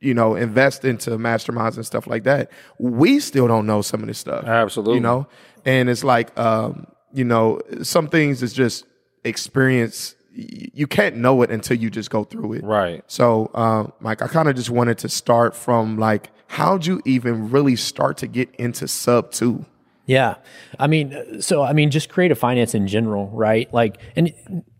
you 0.00 0.12
know, 0.12 0.34
invest 0.34 0.84
into 0.84 1.10
masterminds 1.12 1.76
and 1.76 1.86
stuff 1.86 2.06
like 2.06 2.24
that. 2.24 2.50
We 2.78 3.18
still 3.20 3.48
don't 3.48 3.64
know 3.66 3.80
some 3.80 4.02
of 4.02 4.06
this 4.06 4.18
stuff. 4.18 4.44
Absolutely. 4.44 4.96
You 4.96 5.00
know? 5.00 5.26
And 5.64 5.88
it's 5.88 6.04
like 6.04 6.38
um, 6.38 6.86
you 7.14 7.24
know, 7.24 7.60
some 7.82 8.08
things 8.08 8.42
is 8.42 8.52
just 8.52 8.84
experience 9.24 10.14
y- 10.18 10.23
you 10.36 10.86
can't 10.86 11.16
know 11.16 11.42
it 11.42 11.50
until 11.50 11.76
you 11.76 11.90
just 11.90 12.10
go 12.10 12.24
through 12.24 12.54
it. 12.54 12.64
Right. 12.64 13.04
So, 13.06 13.50
um, 13.54 13.92
Mike, 14.00 14.20
I 14.20 14.26
kind 14.26 14.48
of 14.48 14.56
just 14.56 14.70
wanted 14.70 14.98
to 14.98 15.08
start 15.08 15.54
from 15.54 15.96
like, 15.98 16.30
how'd 16.48 16.86
you 16.86 17.00
even 17.04 17.50
really 17.50 17.76
start 17.76 18.16
to 18.18 18.26
get 18.26 18.52
into 18.56 18.88
sub 18.88 19.30
two? 19.30 19.64
Yeah. 20.06 20.36
I 20.78 20.86
mean, 20.86 21.40
so 21.40 21.62
I 21.62 21.72
mean, 21.72 21.90
just 21.90 22.08
creative 22.08 22.38
finance 22.38 22.74
in 22.74 22.88
general, 22.88 23.28
right? 23.30 23.72
Like, 23.72 23.98
and 24.16 24.32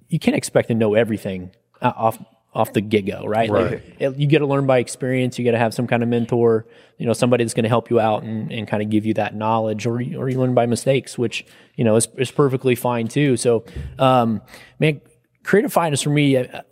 you 0.08 0.18
can't 0.18 0.36
expect 0.36 0.68
to 0.68 0.74
know 0.74 0.94
everything 0.94 1.50
uh, 1.80 1.92
off 1.96 2.18
off 2.52 2.72
the 2.72 2.80
get 2.80 3.04
go, 3.04 3.24
right? 3.26 3.50
Like, 3.50 3.82
it- 3.98 4.16
you 4.16 4.28
got 4.28 4.38
to 4.38 4.46
learn 4.46 4.64
by 4.66 4.78
experience. 4.78 5.38
You 5.38 5.44
got 5.44 5.52
to 5.52 5.58
have 5.58 5.74
some 5.74 5.88
kind 5.88 6.04
of 6.04 6.08
mentor, 6.08 6.66
you 6.98 7.06
know, 7.06 7.12
somebody 7.12 7.42
that's 7.42 7.52
going 7.54 7.64
to 7.64 7.68
help 7.68 7.90
you 7.90 7.98
out 7.98 8.22
and, 8.22 8.52
and 8.52 8.68
kind 8.68 8.80
of 8.80 8.90
give 8.90 9.04
you 9.06 9.14
that 9.14 9.34
knowledge, 9.34 9.86
or 9.86 10.00
you, 10.00 10.18
or 10.20 10.28
you 10.28 10.38
learn 10.38 10.54
by 10.54 10.66
mistakes, 10.66 11.18
which 11.18 11.44
you 11.76 11.84
know 11.84 11.96
is 11.96 12.06
is 12.18 12.30
perfectly 12.30 12.74
fine 12.74 13.08
too. 13.08 13.36
So, 13.36 13.64
um, 13.98 14.40
man, 14.78 15.00
creative 15.44 15.72
finance 15.72 16.02
for 16.02 16.10
me. 16.10 16.38
I, 16.38 16.62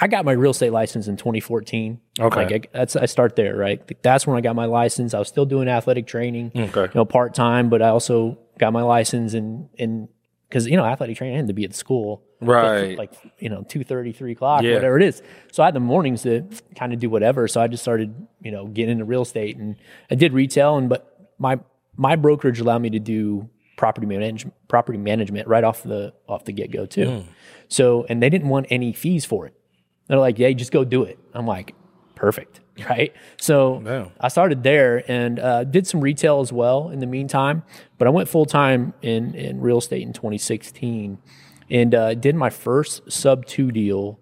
I 0.00 0.06
got 0.08 0.24
my 0.24 0.32
real 0.32 0.52
estate 0.52 0.72
license 0.72 1.06
in 1.08 1.16
2014. 1.16 2.00
Okay. 2.18 2.44
Like 2.44 2.52
I, 2.52 2.78
that's 2.78 2.96
I 2.96 3.06
start 3.06 3.36
there, 3.36 3.56
right? 3.56 3.80
That's 4.02 4.26
when 4.26 4.36
I 4.36 4.40
got 4.40 4.56
my 4.56 4.64
license. 4.66 5.12
I 5.14 5.18
was 5.18 5.28
still 5.28 5.44
doing 5.46 5.68
athletic 5.68 6.06
training, 6.06 6.52
Okay. 6.54 6.82
you 6.82 6.90
know, 6.94 7.04
part 7.04 7.34
time, 7.34 7.68
but 7.68 7.82
I 7.82 7.88
also 7.88 8.38
got 8.58 8.72
my 8.72 8.82
license 8.82 9.34
and 9.34 9.68
and 9.78 10.08
because 10.48 10.66
you 10.66 10.76
know 10.76 10.84
athletic 10.84 11.16
training 11.16 11.34
I 11.34 11.38
had 11.38 11.46
to 11.48 11.52
be 11.54 11.64
at 11.64 11.74
school, 11.74 12.22
Right. 12.40 12.96
Like 12.98 13.12
you 13.38 13.48
know, 13.48 13.62
two 13.68 13.82
thirty, 13.84 14.12
three 14.12 14.32
o'clock, 14.32 14.62
Yeah. 14.62 14.74
whatever 14.74 14.98
it 14.98 15.04
is. 15.04 15.22
So 15.52 15.62
I 15.62 15.66
had 15.66 15.74
the 15.74 15.80
mornings 15.80 16.22
to 16.22 16.46
kind 16.76 16.92
of 16.92 16.98
do 17.00 17.08
whatever. 17.10 17.46
So 17.48 17.60
I 17.60 17.66
just 17.68 17.82
started, 17.82 18.14
you 18.40 18.50
know, 18.50 18.66
getting 18.66 18.92
into 18.92 19.04
real 19.04 19.22
estate 19.22 19.56
and 19.56 19.76
I 20.10 20.14
did 20.14 20.32
retail 20.32 20.76
and 20.76 20.88
but 20.88 21.30
my 21.38 21.58
my 21.96 22.16
brokerage 22.16 22.60
allowed 22.60 22.82
me 22.82 22.90
to 22.90 22.98
do 23.00 23.48
property 23.76 24.06
management 24.06 24.54
property 24.68 24.98
management 24.98 25.48
right 25.48 25.64
off 25.64 25.82
the 25.82 26.12
off 26.28 26.44
the 26.44 26.52
get 26.52 26.70
go 26.70 26.86
too. 26.86 27.06
Mm. 27.06 27.24
So 27.72 28.04
and 28.08 28.22
they 28.22 28.28
didn't 28.30 28.48
want 28.48 28.66
any 28.70 28.92
fees 28.92 29.24
for 29.24 29.46
it. 29.46 29.54
They're 30.06 30.18
like, 30.18 30.38
yeah, 30.38 30.50
just 30.52 30.72
go 30.72 30.84
do 30.84 31.04
it. 31.04 31.18
I'm 31.34 31.46
like, 31.46 31.74
perfect. 32.14 32.60
Right. 32.88 33.12
So 33.38 33.82
Yeah. 33.84 34.08
I 34.18 34.28
started 34.28 34.62
there 34.62 35.04
and 35.06 35.38
uh, 35.38 35.64
did 35.64 35.86
some 35.86 36.00
retail 36.00 36.40
as 36.40 36.50
well 36.52 36.88
in 36.88 37.00
the 37.00 37.06
meantime, 37.06 37.64
but 37.98 38.08
I 38.08 38.10
went 38.10 38.30
full 38.30 38.46
time 38.46 38.94
in, 39.02 39.34
in 39.34 39.60
real 39.60 39.76
estate 39.76 40.00
in 40.02 40.14
2016 40.14 41.18
and 41.68 41.94
uh, 41.94 42.14
did 42.14 42.34
my 42.34 42.48
first 42.48 43.12
sub 43.12 43.44
two 43.44 43.70
deal 43.72 44.18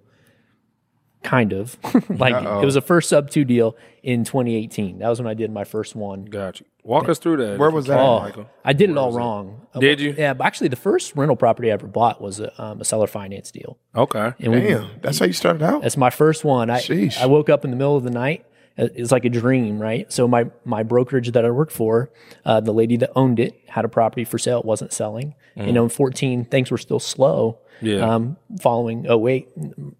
kind 1.22 1.52
of. 1.52 1.76
like 2.08 2.34
Uh-oh. 2.34 2.60
it 2.62 2.64
was 2.64 2.76
a 2.76 2.80
first 2.80 3.08
sub 3.08 3.30
two 3.30 3.44
deal 3.44 3.76
in 4.02 4.24
2018. 4.24 4.98
That 4.98 5.08
was 5.08 5.20
when 5.20 5.26
I 5.28 5.34
did 5.34 5.50
my 5.50 5.64
first 5.64 5.94
one. 5.94 6.24
Gotcha. 6.24 6.64
you. 6.64 6.70
Walk 6.82 7.08
us 7.10 7.18
through 7.18 7.36
that. 7.38 7.58
Where 7.58 7.70
was 7.70 7.86
that? 7.86 8.00
Oh, 8.00 8.20
Michael. 8.20 8.48
I 8.64 8.72
did 8.72 8.88
it 8.88 8.96
all 8.96 9.12
wrong. 9.12 9.66
Uh, 9.74 9.80
Did 9.80 10.00
you? 10.00 10.14
Yeah, 10.16 10.32
but 10.32 10.46
actually, 10.46 10.68
the 10.68 10.76
first 10.76 11.14
rental 11.14 11.36
property 11.36 11.70
I 11.70 11.74
ever 11.74 11.86
bought 11.86 12.22
was 12.22 12.40
a, 12.40 12.62
um, 12.62 12.80
a 12.80 12.84
seller 12.86 13.06
finance 13.06 13.50
deal. 13.50 13.76
Okay. 13.94 14.32
And 14.38 14.52
we, 14.52 14.60
Damn, 14.60 14.88
that's 15.02 15.18
how 15.18 15.26
you 15.26 15.34
started 15.34 15.62
out. 15.62 15.82
that's 15.82 15.98
my 15.98 16.08
first 16.08 16.42
one. 16.42 16.70
I 16.70 16.78
Sheesh. 16.80 17.20
I 17.20 17.26
woke 17.26 17.50
up 17.50 17.66
in 17.66 17.70
the 17.70 17.76
middle 17.76 17.96
of 17.96 18.02
the 18.04 18.10
night. 18.10 18.46
It 18.80 19.00
was 19.00 19.12
like 19.12 19.24
a 19.24 19.28
dream, 19.28 19.78
right? 19.80 20.10
So 20.12 20.26
my 20.26 20.46
my 20.64 20.82
brokerage 20.82 21.30
that 21.32 21.44
I 21.44 21.50
worked 21.50 21.72
for, 21.72 22.10
uh, 22.44 22.60
the 22.60 22.72
lady 22.72 22.96
that 22.98 23.10
owned 23.14 23.38
it 23.38 23.54
had 23.68 23.84
a 23.84 23.88
property 23.88 24.24
for 24.24 24.38
sale. 24.38 24.58
It 24.60 24.64
wasn't 24.64 24.92
selling. 24.92 25.34
You 25.56 25.72
know, 25.72 25.82
in 25.84 25.90
14, 25.90 26.46
things 26.46 26.70
were 26.70 26.78
still 26.78 27.00
slow. 27.00 27.58
Yeah. 27.82 28.14
Um, 28.14 28.36
following 28.60 29.04
08, 29.06 29.48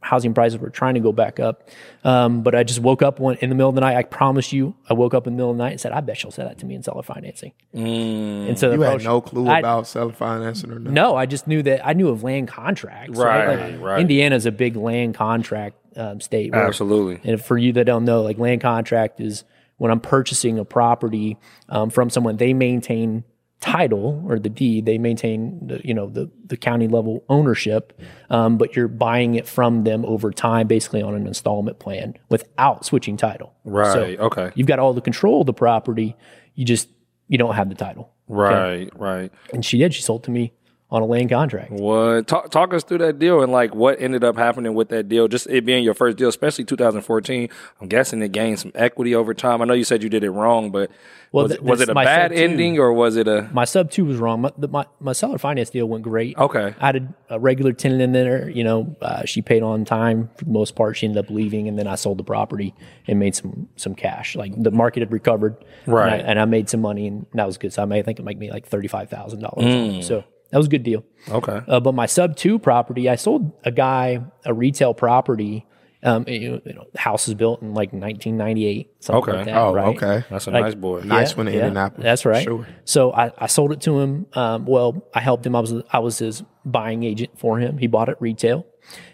housing 0.00 0.32
prices 0.32 0.58
were 0.58 0.70
trying 0.70 0.94
to 0.94 1.00
go 1.00 1.12
back 1.12 1.38
up. 1.40 1.68
Um, 2.04 2.42
but 2.42 2.54
I 2.54 2.62
just 2.62 2.80
woke 2.80 3.02
up 3.02 3.18
one 3.20 3.37
in 3.42 3.49
the 3.50 3.54
middle 3.54 3.68
of 3.68 3.75
the 3.75 3.80
night. 3.82 3.96
I 3.96 4.02
promise 4.04 4.52
you, 4.54 4.75
I 4.88 4.94
woke 4.94 5.12
up 5.12 5.26
in 5.26 5.32
the 5.34 5.37
middle 5.37 5.50
of 5.50 5.56
the 5.58 5.62
night 5.62 5.72
and 5.72 5.80
said, 5.80 5.92
"I 5.92 6.00
bet 6.00 6.16
she'll 6.16 6.30
sell 6.30 6.46
that 6.49 6.56
to 6.58 6.66
me 6.66 6.75
in 6.76 6.82
seller 6.82 7.02
financing." 7.02 7.52
And 7.75 8.58
so 8.58 8.72
you 8.72 8.80
had 8.82 9.02
no 9.04 9.20
clue 9.20 9.49
I- 9.49 9.58
about 9.58 9.87
seller 9.87 10.12
financing 10.12 10.70
or 10.70 10.78
nothing. 10.78 10.94
no, 10.94 11.16
I 11.16 11.26
just 11.26 11.46
knew 11.46 11.62
that 11.64 11.87
I 11.87 11.92
knew 11.92 12.08
of 12.08 12.22
land 12.22 12.49
contracts. 12.49 13.18
Right, 13.18 13.72
Like, 13.72 13.80
right. 13.82 14.00
Indiana's 14.00 14.46
a 14.46 14.52
big 14.52 14.76
land 14.76 15.14
contract 15.14 15.76
um, 15.97 16.20
state. 16.20 16.52
where- 16.52 16.66
Absolutely. 16.66 17.20
And 17.30 17.42
for 17.42 17.59
you 17.59 17.73
that 17.75 17.85
don't 17.85 18.04
know, 18.04 18.23
like 18.23 18.38
land 18.38 18.61
contract 18.61 19.20
is 19.20 19.44
when 19.76 19.90
I'm 19.90 20.00
purchasing 20.00 20.59
a 20.59 20.64
property 20.64 21.38
um, 21.68 21.90
from 21.90 22.11
someone, 22.11 22.37
they 22.37 22.52
maintain 22.52 23.25
title 23.61 24.25
or 24.26 24.38
the 24.38 24.49
deed, 24.49 24.87
they 24.87 24.99
maintain 24.99 25.66
the 25.66 25.80
you 25.85 25.94
know 25.94 26.09
the 26.09 26.30
the 26.47 26.56
county 26.56 26.88
level 26.88 27.25
ownership, 27.28 27.99
um, 28.30 28.59
but 28.59 28.75
you're 28.75 28.88
buying 28.88 29.35
it 29.35 29.47
from 29.47 29.85
them 29.85 30.04
over 30.06 30.30
time, 30.30 30.66
basically 30.66 31.02
on 31.02 31.14
an 31.14 31.26
installment 31.26 31.78
plan 31.78 32.14
without 32.28 32.85
switching 32.85 33.16
title. 33.16 33.54
Right. 33.64 33.92
So 33.92 34.25
okay. 34.26 34.50
you've 34.54 34.66
got 34.66 34.78
all 34.78 34.92
the 34.94 35.00
control 35.00 35.42
of 35.42 35.47
the 35.47 35.52
property. 35.52 36.16
You 36.54 36.64
just 36.64 36.88
you 37.28 37.38
don't 37.38 37.54
have 37.54 37.68
the 37.68 37.75
title. 37.75 38.12
Right. 38.28 38.90
Right. 38.97 39.32
And 39.52 39.64
she 39.64 39.78
did. 39.78 39.94
She 39.94 40.02
sold 40.02 40.25
to 40.25 40.30
me 40.30 40.52
on 40.92 41.02
a 41.02 41.04
land 41.06 41.30
contract. 41.30 41.70
What 41.70 42.26
talk 42.26 42.50
talk 42.50 42.75
us 42.75 42.82
through 42.82 42.99
that 42.99 43.18
deal 43.18 43.42
and 43.42 43.52
like 43.52 43.75
what 43.75 44.00
ended 44.00 44.25
up 44.25 44.37
happening 44.37 44.75
with 44.75 44.88
that 44.88 45.09
deal? 45.09 45.28
Just 45.28 45.47
it 45.49 45.64
being 45.64 45.85
your 45.85 45.94
first 45.94 46.16
deal, 46.16 46.28
especially 46.28 46.64
2014. 46.64 47.49
I'm 47.80 47.88
guessing 47.88 48.20
it 48.23 48.32
gained 48.32 48.59
some 48.59 48.73
equity 48.75 49.14
over 49.14 49.32
time. 49.35 49.62
I 49.62 49.64
know 49.66 49.75
you 49.75 49.85
said 49.85 50.02
you 50.02 50.09
did 50.09 50.25
it 50.25 50.30
wrong, 50.30 50.70
but 50.73 50.90
Well, 51.30 51.44
was, 51.44 51.52
th- 51.52 51.61
it, 51.61 51.64
was 51.64 51.80
it 51.80 51.88
a 51.90 51.94
bad 51.94 52.30
sub 52.32 52.37
two. 52.37 52.42
ending 52.42 52.78
or 52.80 52.92
was 52.92 53.16
it 53.16 53.28
a 53.28 53.49
My 53.52 53.64
sub 53.64 53.90
two 53.92 54.04
was 54.04 54.16
wrong. 54.16 54.40
My, 54.40 54.50
the, 54.59 54.66
my, 54.66 54.85
my 54.99 55.12
seller 55.12 55.38
finance 55.38 55.70
deal 55.70 55.87
went 55.87 56.02
great. 56.02 56.37
okay? 56.37 56.75
I 56.80 56.87
had 56.87 56.97
a, 57.28 57.35
a 57.37 57.38
regular 57.38 57.73
tenant 57.73 58.02
in 58.02 58.11
there. 58.12 58.49
You 58.50 58.64
know, 58.64 58.97
uh, 59.00 59.25
she 59.26 59.42
paid 59.42 59.62
on 59.62 59.85
time 59.85 60.28
for 60.37 60.44
the 60.44 60.50
most 60.50 60.75
part. 60.75 60.97
She 60.97 61.06
ended 61.06 61.25
up 61.25 61.30
leaving, 61.30 61.68
and 61.68 61.78
then 61.78 61.87
I 61.87 61.94
sold 61.94 62.18
the 62.18 62.25
property 62.25 62.75
and 63.06 63.18
made 63.20 63.37
some 63.37 63.68
some 63.76 63.94
cash. 63.94 64.35
Like 64.35 64.61
the 64.61 64.73
market 64.73 65.00
had 65.00 65.12
recovered, 65.12 65.56
Right. 65.87 66.12
And 66.14 66.23
I, 66.26 66.30
and 66.30 66.40
I 66.40 66.44
made 66.47 66.68
some 66.68 66.80
money, 66.80 67.06
and 67.06 67.26
that 67.35 67.47
was 67.47 67.59
good. 67.59 67.73
So 67.73 67.82
I 67.82 67.85
made, 67.85 68.00
I 68.00 68.02
think 68.02 68.18
it 68.18 68.25
made 68.25 68.38
me 68.40 68.50
like 68.50 68.66
thirty 68.66 68.88
five 68.88 69.09
thousand 69.09 69.40
Mm. 69.40 69.42
dollars. 69.42 70.06
So 70.09 70.25
that 70.50 70.59
was 70.59 70.66
a 70.66 70.71
good 70.71 70.83
deal. 70.83 71.04
Okay. 71.28 71.61
Uh, 71.69 71.80
but 71.80 71.95
my 71.95 72.07
sub 72.07 72.37
two 72.37 72.59
property, 72.59 73.09
I 73.09 73.16
sold 73.16 73.52
a 73.64 73.71
guy 73.71 74.21
a 74.45 74.52
retail 74.54 74.95
property. 74.95 75.66
Um, 76.02 76.25
you 76.26 76.52
know, 76.64 76.87
the 76.92 76.99
house 76.99 77.26
was 77.26 77.35
built 77.35 77.61
in 77.61 77.75
like 77.75 77.92
1998, 77.92 78.90
Okay. 79.11 79.33
like 79.33 79.45
that. 79.45 79.54
Oh, 79.54 79.75
right? 79.75 79.95
okay. 79.97 80.25
That's 80.30 80.47
a 80.47 80.50
Like- 80.50 80.64
nice 80.64 80.75
boy. 80.75 81.02
Nice 81.04 81.33
Yeah, 81.33 81.37
one 81.37 81.49
in 81.49 81.54
yeah, 81.54 81.61
Indianapolis. 81.66 82.02
That's 82.04 82.25
right. 82.25 82.42
Sure. 82.42 82.66
So 82.87 83.12
I, 83.12 83.33
I 83.37 83.47
sold 83.47 83.71
it 83.73 83.83
to 83.83 84.00
him. 84.00 84.25
Um, 84.33 84.64
well, 84.64 85.04
I 85.14 85.21
helped 85.21 85.45
him. 85.45 85.54
I 85.54 85.61
was 85.61 85.75
I 85.92 85.99
was 85.99 86.19
his 86.19 86.42
buying 86.64 87.02
agent 87.02 87.38
for 87.38 87.59
him. 87.59 87.76
He 87.76 87.87
bought 87.87 88.09
it 88.09 88.16
retail, 88.19 88.64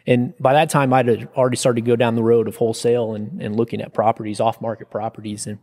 and 0.06 0.32
by 0.38 0.52
that 0.52 0.70
time 0.70 0.92
I'd 0.92 1.08
had 1.08 1.28
already 1.36 1.56
started 1.56 1.84
to 1.84 1.86
go 1.90 1.96
down 1.96 2.14
the 2.14 2.22
road 2.22 2.46
of 2.46 2.54
wholesale 2.54 3.14
and, 3.16 3.42
and 3.42 3.56
looking 3.56 3.80
at 3.80 3.92
properties, 3.92 4.38
off 4.40 4.60
market 4.60 4.88
properties, 4.88 5.48
and 5.48 5.58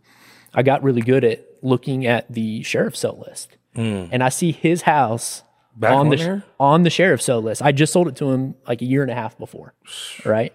I 0.53 0.62
got 0.62 0.84
really 0.84 1.01
good 1.01 1.24
at 1.24 1.46
looking 1.62 2.06
at 2.06 2.30
the 2.32 2.63
sheriff 2.63 2.98
sale 2.98 3.24
list. 3.25 3.56
And 3.75 4.22
I 4.22 4.30
see 4.30 4.51
his 4.51 4.84
house 4.84 5.42
Back 5.75 5.92
on 5.94 6.00
on 6.00 6.10
the 6.10 6.15
there? 6.18 6.44
on 6.60 6.84
the 6.84 6.89
sheriff 6.89 7.22
sale 7.22 7.42
list. 7.42 7.62
I 7.62 7.72
just 7.72 7.94
sold 7.94 8.08
it 8.08 8.15
to 8.18 8.32
him 8.32 8.56
like 8.68 8.82
a 8.82 8.86
year 8.86 9.01
and 9.01 9.12
a 9.12 9.15
half 9.15 9.38
before, 9.38 9.74
right? 10.25 10.53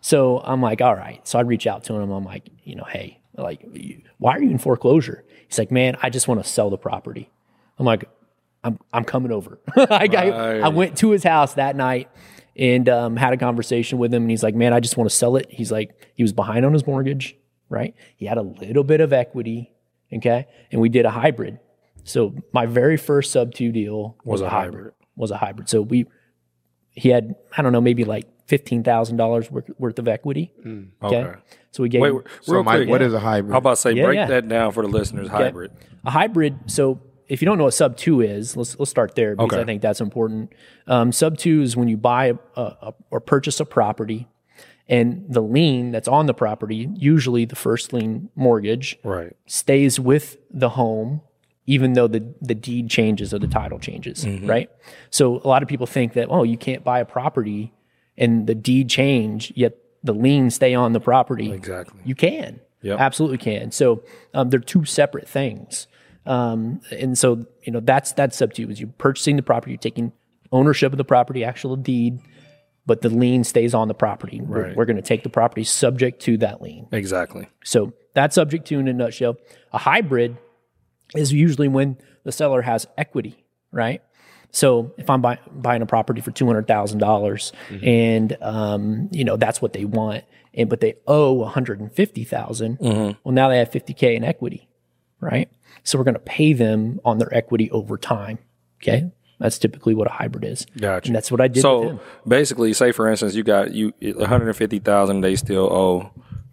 So 0.00 0.40
I'm 0.40 0.62
like, 0.62 0.80
all 0.80 0.94
right. 0.94 1.26
So 1.26 1.38
I 1.38 1.42
reach 1.42 1.66
out 1.66 1.84
to 1.84 1.94
him. 1.94 2.10
I'm 2.10 2.24
like, 2.24 2.48
you 2.64 2.76
know, 2.76 2.84
hey, 2.84 3.20
like, 3.34 3.64
why 4.18 4.36
are 4.36 4.42
you 4.42 4.50
in 4.50 4.58
foreclosure? 4.58 5.24
He's 5.48 5.58
like, 5.58 5.70
man, 5.70 5.96
I 6.02 6.10
just 6.10 6.28
want 6.28 6.42
to 6.42 6.48
sell 6.48 6.70
the 6.70 6.78
property. 6.78 7.30
I'm 7.78 7.86
like, 7.86 8.08
I'm 8.62 8.78
I'm 8.92 9.04
coming 9.04 9.32
over. 9.32 9.58
I, 9.76 10.06
got, 10.06 10.26
I 10.28 10.68
went 10.68 10.98
to 10.98 11.10
his 11.10 11.24
house 11.24 11.54
that 11.54 11.76
night 11.76 12.10
and 12.56 12.88
um, 12.88 13.16
had 13.16 13.32
a 13.32 13.36
conversation 13.36 13.98
with 13.98 14.12
him, 14.12 14.22
and 14.22 14.30
he's 14.30 14.42
like, 14.42 14.54
man, 14.54 14.72
I 14.72 14.80
just 14.80 14.96
want 14.96 15.08
to 15.08 15.16
sell 15.16 15.36
it. 15.36 15.46
He's 15.50 15.72
like, 15.72 15.94
he 16.14 16.22
was 16.22 16.32
behind 16.32 16.64
on 16.66 16.72
his 16.72 16.86
mortgage, 16.86 17.36
right? 17.68 17.94
He 18.16 18.26
had 18.26 18.38
a 18.38 18.42
little 18.42 18.84
bit 18.84 19.00
of 19.00 19.12
equity, 19.12 19.72
okay, 20.12 20.46
and 20.70 20.80
we 20.80 20.88
did 20.88 21.06
a 21.06 21.10
hybrid. 21.10 21.58
So 22.04 22.34
my 22.52 22.66
very 22.66 22.96
first 22.96 23.30
sub 23.32 23.54
two 23.54 23.72
deal 23.72 24.16
was, 24.24 24.40
Was 24.40 24.40
a 24.42 24.44
a 24.46 24.48
hybrid. 24.48 24.74
hybrid. 24.74 24.94
Was 25.16 25.30
a 25.30 25.36
hybrid. 25.36 25.68
So 25.68 25.82
we 25.82 26.06
he 26.90 27.08
had 27.10 27.34
I 27.56 27.62
don't 27.62 27.72
know 27.72 27.80
maybe 27.80 28.04
like 28.04 28.26
fifteen 28.46 28.82
thousand 28.82 29.16
dollars 29.16 29.50
worth 29.50 29.70
worth 29.78 29.98
of 29.98 30.08
equity. 30.08 30.52
Okay. 31.02 31.16
Okay. 31.16 31.38
So 31.72 31.82
we 31.84 31.88
gave 31.88 32.00
Wait, 32.00 32.10
him 32.12 32.22
So, 32.40 32.52
real 32.54 32.64
Mike, 32.64 32.78
quick. 32.78 32.88
what 32.88 33.02
is 33.02 33.14
a 33.14 33.20
hybrid? 33.20 33.52
How 33.52 33.58
about 33.58 33.78
say 33.78 33.92
Yeah, 33.92 34.04
break 34.04 34.16
yeah. 34.16 34.26
that 34.26 34.48
down 34.48 34.72
for 34.72 34.82
the 34.82 34.88
listeners? 34.88 35.28
Hybrid. 35.28 35.70
a 36.04 36.10
hybrid. 36.10 36.58
So 36.66 37.00
if 37.28 37.40
you 37.40 37.46
don't 37.46 37.58
know 37.58 37.64
what 37.64 37.74
sub 37.74 37.96
two 37.96 38.20
is, 38.22 38.56
let's 38.56 38.76
let's 38.78 38.90
start 38.90 39.14
there 39.14 39.36
because 39.36 39.52
Okay. 39.52 39.60
I 39.62 39.64
think 39.64 39.82
that's 39.82 40.00
important. 40.00 40.52
Um, 40.88 41.12
sub 41.12 41.38
two 41.38 41.62
is 41.62 41.76
when 41.76 41.86
you 41.86 41.96
buy 41.96 42.32
a, 42.56 42.62
a, 42.62 42.94
or 43.12 43.20
purchase 43.20 43.60
a 43.60 43.64
property, 43.64 44.26
and 44.88 45.26
the 45.28 45.40
lien 45.40 45.92
that's 45.92 46.08
on 46.08 46.26
the 46.26 46.34
property, 46.34 46.88
usually 46.96 47.44
the 47.44 47.54
first 47.54 47.92
lien 47.92 48.30
mortgage, 48.34 48.98
Right. 49.04 49.36
stays 49.46 50.00
with 50.00 50.38
the 50.50 50.70
home 50.70 51.20
even 51.74 51.92
though 51.92 52.08
the, 52.08 52.20
the 52.42 52.54
deed 52.54 52.90
changes 52.90 53.32
or 53.32 53.38
the 53.38 53.46
title 53.46 53.78
changes, 53.78 54.26
right? 54.42 54.68
So 55.10 55.40
a 55.44 55.46
lot 55.46 55.62
of 55.62 55.68
people 55.68 55.86
think 55.86 56.14
that, 56.14 56.26
oh, 56.28 56.42
you 56.42 56.58
can't 56.58 56.82
buy 56.82 56.98
a 56.98 57.04
property 57.04 57.72
and 58.18 58.48
the 58.48 58.56
deed 58.56 58.88
change, 58.90 59.52
yet 59.54 59.74
the 60.02 60.12
lien 60.12 60.50
stay 60.50 60.74
on 60.74 60.92
the 60.94 61.00
property. 61.00 61.52
Exactly. 61.52 62.00
You 62.04 62.16
can. 62.16 62.58
Yep. 62.82 62.98
Absolutely 62.98 63.38
can. 63.38 63.70
So 63.70 64.02
um, 64.34 64.50
they're 64.50 64.58
two 64.58 64.84
separate 64.84 65.28
things. 65.28 65.86
Um, 66.26 66.80
and 66.90 67.16
so, 67.16 67.46
you 67.62 67.72
know, 67.72 67.80
that's 67.80 68.12
that's 68.12 68.42
up 68.42 68.52
to 68.54 68.62
you. 68.62 68.68
is 68.68 68.80
you 68.80 68.88
purchasing 68.88 69.36
the 69.36 69.42
property, 69.42 69.70
you're 69.72 69.78
taking 69.78 70.12
ownership 70.50 70.90
of 70.92 70.98
the 70.98 71.04
property, 71.04 71.44
actual 71.44 71.76
deed, 71.76 72.18
but 72.84 73.00
the 73.02 73.10
lien 73.10 73.44
stays 73.44 73.74
on 73.74 73.86
the 73.86 73.94
property. 73.94 74.40
We're, 74.40 74.62
Right. 74.64 74.76
we're 74.76 74.86
going 74.86 74.96
to 74.96 75.02
take 75.02 75.22
the 75.22 75.28
property 75.30 75.62
subject 75.62 76.20
to 76.22 76.36
that 76.38 76.60
lien. 76.62 76.88
Exactly. 76.90 77.48
So 77.64 77.92
that's 78.14 78.34
subject 78.34 78.66
to 78.68 78.78
in 78.80 78.88
a 78.88 78.92
nutshell. 78.92 79.36
A 79.72 79.78
hybrid 79.78 80.36
is 81.14 81.32
usually 81.32 81.68
when 81.68 81.96
the 82.24 82.32
seller 82.32 82.62
has 82.62 82.86
equity, 82.96 83.44
right? 83.72 84.02
So 84.52 84.92
if 84.98 85.08
I'm 85.08 85.22
buy, 85.22 85.38
buying 85.50 85.82
a 85.82 85.86
property 85.86 86.20
for 86.20 86.30
two 86.32 86.46
hundred 86.46 86.66
dollars, 86.98 87.52
and 87.84 88.36
um, 88.40 89.08
you 89.12 89.24
know 89.24 89.36
that's 89.36 89.62
what 89.62 89.72
they 89.72 89.84
want, 89.84 90.24
and 90.54 90.68
but 90.68 90.80
they 90.80 90.94
owe 91.06 91.32
one 91.32 91.52
hundred 91.52 91.80
and 91.80 91.92
fifty 91.92 92.24
well 93.24 93.32
now 93.32 93.48
they 93.48 93.58
have 93.58 93.70
fifty 93.70 93.94
k 93.94 94.16
in 94.16 94.24
equity, 94.24 94.68
right? 95.20 95.50
So 95.84 95.98
we're 95.98 96.04
going 96.04 96.14
to 96.14 96.20
pay 96.20 96.52
them 96.52 97.00
on 97.04 97.18
their 97.18 97.32
equity 97.34 97.70
over 97.70 97.96
time. 97.96 98.38
Okay, 98.82 99.10
that's 99.38 99.58
typically 99.58 99.94
what 99.94 100.08
a 100.08 100.10
hybrid 100.10 100.44
is. 100.44 100.66
Gotcha. 100.76 101.08
And 101.08 101.14
that's 101.16 101.30
what 101.30 101.40
I 101.40 101.48
did. 101.48 101.60
So 101.60 102.00
basically, 102.26 102.72
say 102.72 102.92
for 102.92 103.08
instance, 103.08 103.34
you 103.34 103.44
got 103.44 103.72
you 103.72 103.92
one 104.00 104.28
hundred 104.28 104.48
and 104.48 104.56
fifty 104.56 104.80
thousand. 104.80 105.20
They 105.20 105.36
still 105.36 105.72
owe 105.72 106.10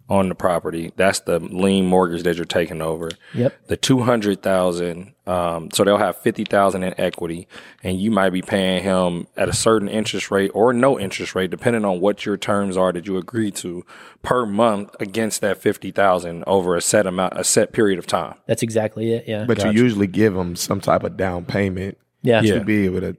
on 0.08 0.28
the 0.30 0.34
property. 0.34 0.92
That's 0.96 1.20
the 1.20 1.38
lien 1.38 1.86
mortgage 1.86 2.22
that 2.22 2.36
you're 2.36 2.46
taking 2.46 2.80
over. 2.80 3.10
Yep. 3.34 3.66
The 3.68 3.76
two 3.76 4.00
hundred 4.00 4.42
thousand. 4.42 5.14
Um, 5.26 5.70
so 5.70 5.84
they'll 5.84 5.98
have 5.98 6.16
fifty 6.16 6.44
thousand 6.44 6.82
in 6.82 6.98
equity, 6.98 7.46
and 7.82 8.00
you 8.00 8.10
might 8.10 8.30
be 8.30 8.40
paying 8.40 8.82
him 8.82 9.26
at 9.36 9.48
a 9.50 9.52
certain 9.52 9.86
interest 9.88 10.30
rate 10.30 10.50
or 10.54 10.72
no 10.72 10.98
interest 10.98 11.34
rate, 11.34 11.50
depending 11.50 11.84
on 11.84 12.00
what 12.00 12.24
your 12.24 12.38
terms 12.38 12.76
are 12.78 12.92
that 12.92 13.06
you 13.06 13.18
agree 13.18 13.50
to 13.50 13.84
per 14.22 14.46
month 14.46 14.96
against 14.98 15.42
that 15.42 15.58
fifty 15.58 15.90
thousand 15.90 16.44
over 16.46 16.74
a 16.74 16.80
set 16.80 17.06
amount, 17.06 17.34
a 17.36 17.44
set 17.44 17.72
period 17.72 17.98
of 17.98 18.06
time. 18.06 18.36
That's 18.46 18.62
exactly 18.62 19.12
it. 19.12 19.24
Yeah. 19.28 19.44
but 19.44 19.62
you 19.62 19.70
usually 19.72 20.06
give 20.06 20.32
them 20.32 20.56
some 20.56 20.80
type 20.80 21.04
of 21.04 21.18
down 21.18 21.44
payment 21.44 21.98
yeah. 22.22 22.40
Yeah. 22.40 22.54
to 22.54 22.64
be 22.64 22.86
able 22.86 23.00
to 23.00 23.16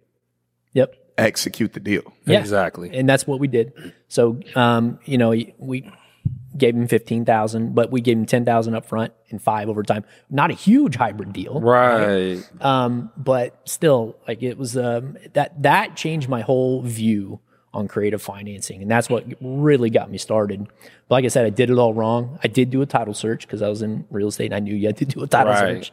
Yep. 0.74 0.96
execute 1.18 1.74
the 1.74 1.80
deal. 1.80 2.14
Yeah. 2.26 2.40
Exactly. 2.40 2.90
and 2.94 3.08
that's 3.08 3.28
what 3.28 3.40
we 3.40 3.48
did. 3.48 3.74
So, 4.08 4.40
um, 4.56 5.00
you 5.06 5.18
know, 5.18 5.30
we 5.58 5.92
gave 6.58 6.76
him 6.76 6.88
fifteen 6.88 7.26
thousand, 7.26 7.76
but 7.76 7.92
we 7.92 8.02
gave 8.02 8.18
him 8.18 8.26
ten 8.26 8.46
thousand 8.46 8.76
up 8.76 8.86
front 8.86 9.14
and 9.30 9.42
five 9.42 9.70
over 9.70 9.84
time. 9.84 10.04
Not 10.30 10.52
a 10.52 10.54
huge 10.56 10.96
hybrid 10.96 11.34
deal, 11.34 11.60
Right. 11.62 12.42
um, 12.62 13.12
but 13.18 13.60
still, 13.66 14.16
like 14.28 14.42
it 14.44 14.58
was 14.58 14.76
um, 14.78 15.18
that 15.34 15.62
that 15.62 15.96
changed 15.96 16.28
my 16.30 16.42
whole 16.42 16.82
view 16.82 17.40
on 17.72 17.88
creative 17.88 18.22
financing, 18.22 18.82
and 18.82 18.90
that's 18.90 19.10
what 19.10 19.26
really 19.42 19.92
got 19.92 20.10
me 20.10 20.18
started. 20.18 20.66
But 21.08 21.16
like 21.16 21.26
I 21.26 21.28
said, 21.28 21.46
I 21.46 21.52
did 21.52 21.70
it 21.70 21.78
all 21.78 21.94
wrong. 21.94 22.40
I 22.44 22.48
did 22.48 22.72
do 22.72 22.82
a 22.82 22.86
title 22.88 23.14
search 23.14 23.46
because 23.46 23.62
I 23.62 23.70
was 23.70 23.82
in 23.84 24.06
real 24.10 24.28
estate, 24.30 24.46
and 24.46 24.56
I 24.56 24.60
knew 24.60 24.74
you 24.76 24.88
had 24.88 24.98
to 24.98 25.06
do 25.06 25.22
a 25.24 25.28
title 25.28 25.54
Right. 25.54 25.86
search. 25.86 25.92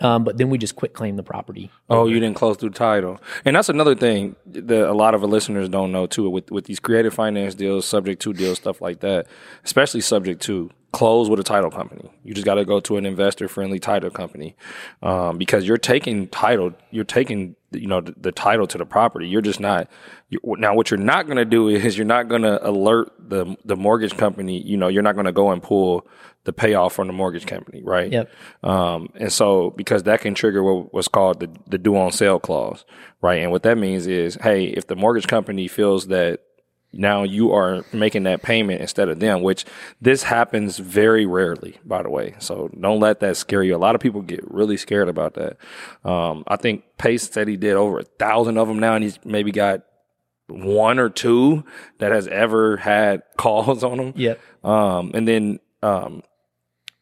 Um, 0.00 0.24
but 0.24 0.38
then 0.38 0.50
we 0.50 0.58
just 0.58 0.74
quit 0.74 0.92
claim 0.92 1.16
the 1.16 1.22
property. 1.22 1.70
Oh, 1.88 2.06
you 2.06 2.18
didn't 2.18 2.34
close 2.34 2.56
through 2.56 2.70
title, 2.70 3.20
and 3.44 3.54
that's 3.54 3.68
another 3.68 3.94
thing 3.94 4.34
that 4.46 4.88
a 4.88 4.92
lot 4.92 5.14
of 5.14 5.22
our 5.22 5.28
listeners 5.28 5.68
don't 5.68 5.92
know 5.92 6.06
too. 6.06 6.28
With 6.28 6.50
with 6.50 6.64
these 6.64 6.80
creative 6.80 7.14
finance 7.14 7.54
deals, 7.54 7.86
subject 7.86 8.20
to 8.22 8.32
deals, 8.32 8.58
stuff 8.58 8.80
like 8.80 9.00
that, 9.00 9.26
especially 9.64 10.00
subject 10.00 10.42
to 10.42 10.70
close 10.92 11.28
with 11.28 11.40
a 11.40 11.44
title 11.44 11.70
company. 11.70 12.10
You 12.22 12.34
just 12.34 12.44
got 12.44 12.54
to 12.54 12.64
go 12.64 12.80
to 12.80 12.96
an 12.96 13.04
investor 13.06 13.48
friendly 13.48 13.80
title 13.80 14.10
company 14.10 14.56
um, 15.02 15.38
because 15.38 15.66
you're 15.66 15.76
taking 15.76 16.28
title. 16.28 16.72
You're 16.90 17.04
taking 17.04 17.56
you 17.80 17.86
know 17.86 18.00
the, 18.00 18.14
the 18.16 18.32
title 18.32 18.66
to 18.66 18.78
the 18.78 18.86
property. 18.86 19.28
You're 19.28 19.42
just 19.42 19.60
not. 19.60 19.88
You, 20.28 20.40
now, 20.58 20.74
what 20.74 20.90
you're 20.90 20.98
not 20.98 21.26
going 21.26 21.36
to 21.36 21.44
do 21.44 21.68
is 21.68 21.96
you're 21.96 22.06
not 22.06 22.28
going 22.28 22.42
to 22.42 22.66
alert 22.66 23.12
the 23.18 23.56
the 23.64 23.76
mortgage 23.76 24.16
company. 24.16 24.60
You 24.60 24.76
know, 24.76 24.88
you're 24.88 25.02
not 25.02 25.14
going 25.14 25.26
to 25.26 25.32
go 25.32 25.50
and 25.50 25.62
pull 25.62 26.06
the 26.44 26.52
payoff 26.52 26.92
from 26.92 27.06
the 27.06 27.12
mortgage 27.12 27.46
company, 27.46 27.82
right? 27.82 28.12
Yep. 28.12 28.30
Um, 28.62 29.08
and 29.14 29.32
so 29.32 29.70
because 29.70 30.02
that 30.04 30.20
can 30.20 30.34
trigger 30.34 30.62
what, 30.62 30.92
what's 30.92 31.08
called 31.08 31.40
the, 31.40 31.50
the 31.66 31.78
due 31.78 31.96
on 31.96 32.12
sale 32.12 32.38
clause, 32.38 32.84
right? 33.22 33.42
And 33.42 33.50
what 33.50 33.62
that 33.62 33.78
means 33.78 34.06
is, 34.06 34.36
hey, 34.42 34.66
if 34.66 34.86
the 34.86 34.96
mortgage 34.96 35.26
company 35.26 35.68
feels 35.68 36.08
that 36.08 36.40
now 36.96 37.22
you 37.22 37.52
are 37.52 37.84
making 37.92 38.24
that 38.24 38.42
payment 38.42 38.80
instead 38.80 39.08
of 39.08 39.20
them, 39.20 39.42
which 39.42 39.64
this 40.00 40.24
happens 40.24 40.78
very 40.78 41.26
rarely, 41.26 41.78
by 41.84 42.02
the 42.02 42.10
way. 42.10 42.34
So 42.38 42.70
don't 42.80 43.00
let 43.00 43.20
that 43.20 43.36
scare 43.36 43.62
you. 43.62 43.74
A 43.74 43.78
lot 43.78 43.94
of 43.94 44.00
people 44.00 44.22
get 44.22 44.40
really 44.50 44.76
scared 44.76 45.08
about 45.08 45.34
that. 45.34 45.56
Um, 46.04 46.44
I 46.46 46.56
think 46.56 46.84
Pace 46.98 47.28
said 47.30 47.48
he 47.48 47.56
did 47.56 47.74
over 47.74 47.98
a 47.98 48.04
thousand 48.04 48.58
of 48.58 48.68
them 48.68 48.78
now, 48.78 48.94
and 48.94 49.04
he's 49.04 49.18
maybe 49.24 49.52
got 49.52 49.82
one 50.48 50.98
or 50.98 51.08
two 51.08 51.64
that 51.98 52.12
has 52.12 52.28
ever 52.28 52.76
had 52.76 53.22
calls 53.36 53.82
on 53.82 53.98
them. 53.98 54.12
Yep. 54.16 54.40
Um, 54.64 55.10
and 55.14 55.26
then, 55.26 55.60
um, 55.82 56.22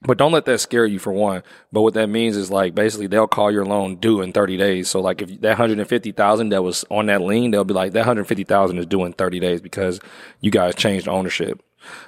but 0.04 0.18
don't 0.18 0.32
let 0.32 0.44
that 0.46 0.60
scare 0.60 0.86
you 0.86 0.98
for 0.98 1.12
one. 1.12 1.42
But 1.70 1.82
what 1.82 1.94
that 1.94 2.08
means 2.08 2.36
is 2.36 2.50
like 2.50 2.74
basically 2.74 3.06
they'll 3.06 3.26
call 3.26 3.50
your 3.50 3.64
loan 3.64 3.96
due 3.96 4.20
in 4.20 4.32
30 4.32 4.56
days. 4.56 4.88
So 4.88 5.00
like 5.00 5.22
if 5.22 5.40
that 5.40 5.58
150,000 5.58 6.48
that 6.48 6.62
was 6.62 6.84
on 6.90 7.06
that 7.06 7.22
lien, 7.22 7.50
they'll 7.50 7.64
be 7.64 7.74
like 7.74 7.92
that 7.92 8.00
150,000 8.00 8.78
is 8.78 8.86
due 8.86 9.04
in 9.04 9.12
30 9.12 9.40
days 9.40 9.60
because 9.60 10.00
you 10.40 10.50
guys 10.50 10.74
changed 10.74 11.08
ownership. 11.08 11.62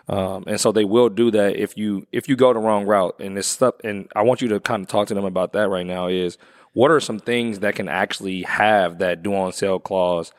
Um, 0.08 0.44
and 0.46 0.60
so 0.60 0.72
they 0.72 0.84
will 0.84 1.08
do 1.08 1.30
that 1.32 1.56
if 1.56 1.76
you 1.76 2.06
if 2.12 2.28
you 2.28 2.36
go 2.36 2.52
the 2.52 2.60
wrong 2.60 2.86
route. 2.86 3.18
And 3.18 3.36
this 3.36 3.46
stuff, 3.46 3.74
and 3.82 4.08
I 4.14 4.22
want 4.22 4.40
you 4.40 4.48
to 4.48 4.60
kind 4.60 4.82
of 4.82 4.88
talk 4.88 5.08
to 5.08 5.14
them 5.14 5.24
about 5.24 5.52
that 5.52 5.68
right 5.68 5.86
now. 5.86 6.06
Is 6.06 6.38
what 6.72 6.90
are 6.90 7.00
some 7.00 7.18
things 7.18 7.60
that 7.60 7.74
can 7.74 7.88
actually 7.88 8.42
have 8.42 8.98
that 8.98 9.22
due 9.22 9.34
on 9.34 9.52
sale 9.52 9.78
clause 9.80 10.32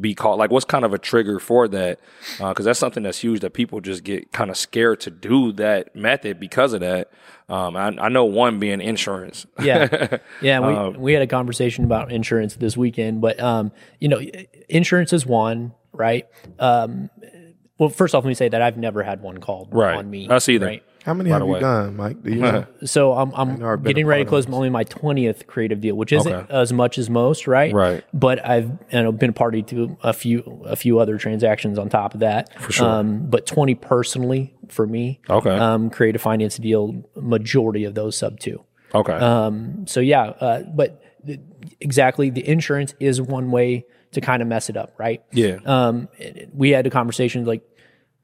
be 0.00 0.14
called? 0.14 0.38
Like, 0.38 0.50
what's 0.50 0.64
kind 0.64 0.84
of 0.84 0.92
a 0.94 0.98
trigger 0.98 1.38
for 1.38 1.68
that? 1.68 2.00
Because 2.38 2.64
that's 2.64 2.78
something 2.78 3.02
that's 3.02 3.18
huge 3.18 3.40
that 3.40 3.52
people 3.52 3.80
just 3.80 4.04
get 4.04 4.32
kind 4.32 4.50
of 4.50 4.56
scared 4.56 5.00
to 5.00 5.10
do 5.10 5.52
that 5.52 5.94
method 5.94 6.40
because 6.40 6.72
of 6.72 6.80
that. 6.80 7.10
Um, 7.48 7.76
I, 7.76 7.88
I 7.98 8.08
know 8.08 8.24
one 8.24 8.58
being 8.58 8.80
insurance. 8.80 9.46
Yeah, 9.62 10.18
yeah. 10.40 10.90
We 10.92 10.98
we 10.98 11.12
had 11.12 11.22
a 11.22 11.26
conversation 11.26 11.84
about 11.84 12.10
insurance 12.12 12.54
this 12.56 12.76
weekend, 12.76 13.20
but 13.20 13.38
um, 13.40 13.72
you 13.98 14.08
know, 14.08 14.20
insurance 14.68 15.12
is 15.12 15.26
one, 15.26 15.72
right? 15.92 16.26
Um, 16.58 17.10
well, 17.78 17.88
first 17.88 18.14
off, 18.14 18.24
let 18.24 18.28
me 18.28 18.34
say 18.34 18.48
that 18.48 18.62
I've 18.62 18.76
never 18.76 19.02
had 19.02 19.22
one 19.22 19.38
called 19.38 19.70
Right. 19.72 19.96
on 19.96 20.08
me. 20.08 20.28
Us 20.28 20.48
either. 20.48 20.66
Right. 20.66 20.82
How 21.04 21.14
many 21.14 21.30
By 21.30 21.38
have 21.38 21.46
the 21.46 21.54
you 21.54 21.60
done, 21.60 21.96
Mike? 21.96 22.22
Do 22.22 22.30
you 22.30 22.40
know? 22.40 22.66
So 22.84 23.12
I'm 23.12 23.32
I'm 23.34 23.82
getting 23.82 24.06
ready 24.06 24.24
to 24.24 24.28
close 24.28 24.46
only 24.48 24.70
my 24.70 24.84
twentieth 24.84 25.46
creative 25.46 25.80
deal, 25.80 25.96
which 25.96 26.12
isn't 26.12 26.32
Okay. 26.32 26.52
as 26.52 26.72
much 26.72 26.98
as 26.98 27.10
most, 27.10 27.46
right? 27.46 27.72
Right. 27.72 28.04
But 28.14 28.44
I've 28.46 28.70
you 28.92 29.02
know, 29.02 29.12
been 29.12 29.30
a 29.30 29.32
party 29.32 29.62
to 29.64 29.96
a 30.02 30.12
few 30.12 30.62
a 30.64 30.76
few 30.76 30.98
other 30.98 31.18
transactions 31.18 31.78
on 31.78 31.88
top 31.88 32.14
of 32.14 32.20
that. 32.20 32.60
For 32.60 32.72
sure. 32.72 32.88
Um, 32.88 33.26
but 33.28 33.46
twenty 33.46 33.74
personally 33.74 34.54
for 34.68 34.86
me. 34.86 35.20
Okay. 35.28 35.50
Um, 35.56 35.90
creative 35.90 36.22
finance 36.22 36.56
deal, 36.56 37.04
majority 37.16 37.84
of 37.84 37.94
those 37.94 38.16
sub 38.16 38.38
two. 38.40 38.64
Okay. 38.94 39.12
Um, 39.14 39.86
so 39.86 40.00
yeah, 40.00 40.22
uh, 40.24 40.62
but 40.74 41.02
th- 41.26 41.40
exactly, 41.80 42.30
the 42.30 42.46
insurance 42.46 42.94
is 43.00 43.20
one 43.20 43.50
way 43.50 43.86
to 44.12 44.20
kind 44.20 44.42
of 44.42 44.48
mess 44.48 44.68
it 44.68 44.76
up, 44.76 44.92
right? 44.98 45.22
yeah. 45.32 45.56
Um, 45.64 46.06
we 46.52 46.68
had 46.70 46.86
a 46.86 46.90
conversation 46.90 47.46
like 47.46 47.62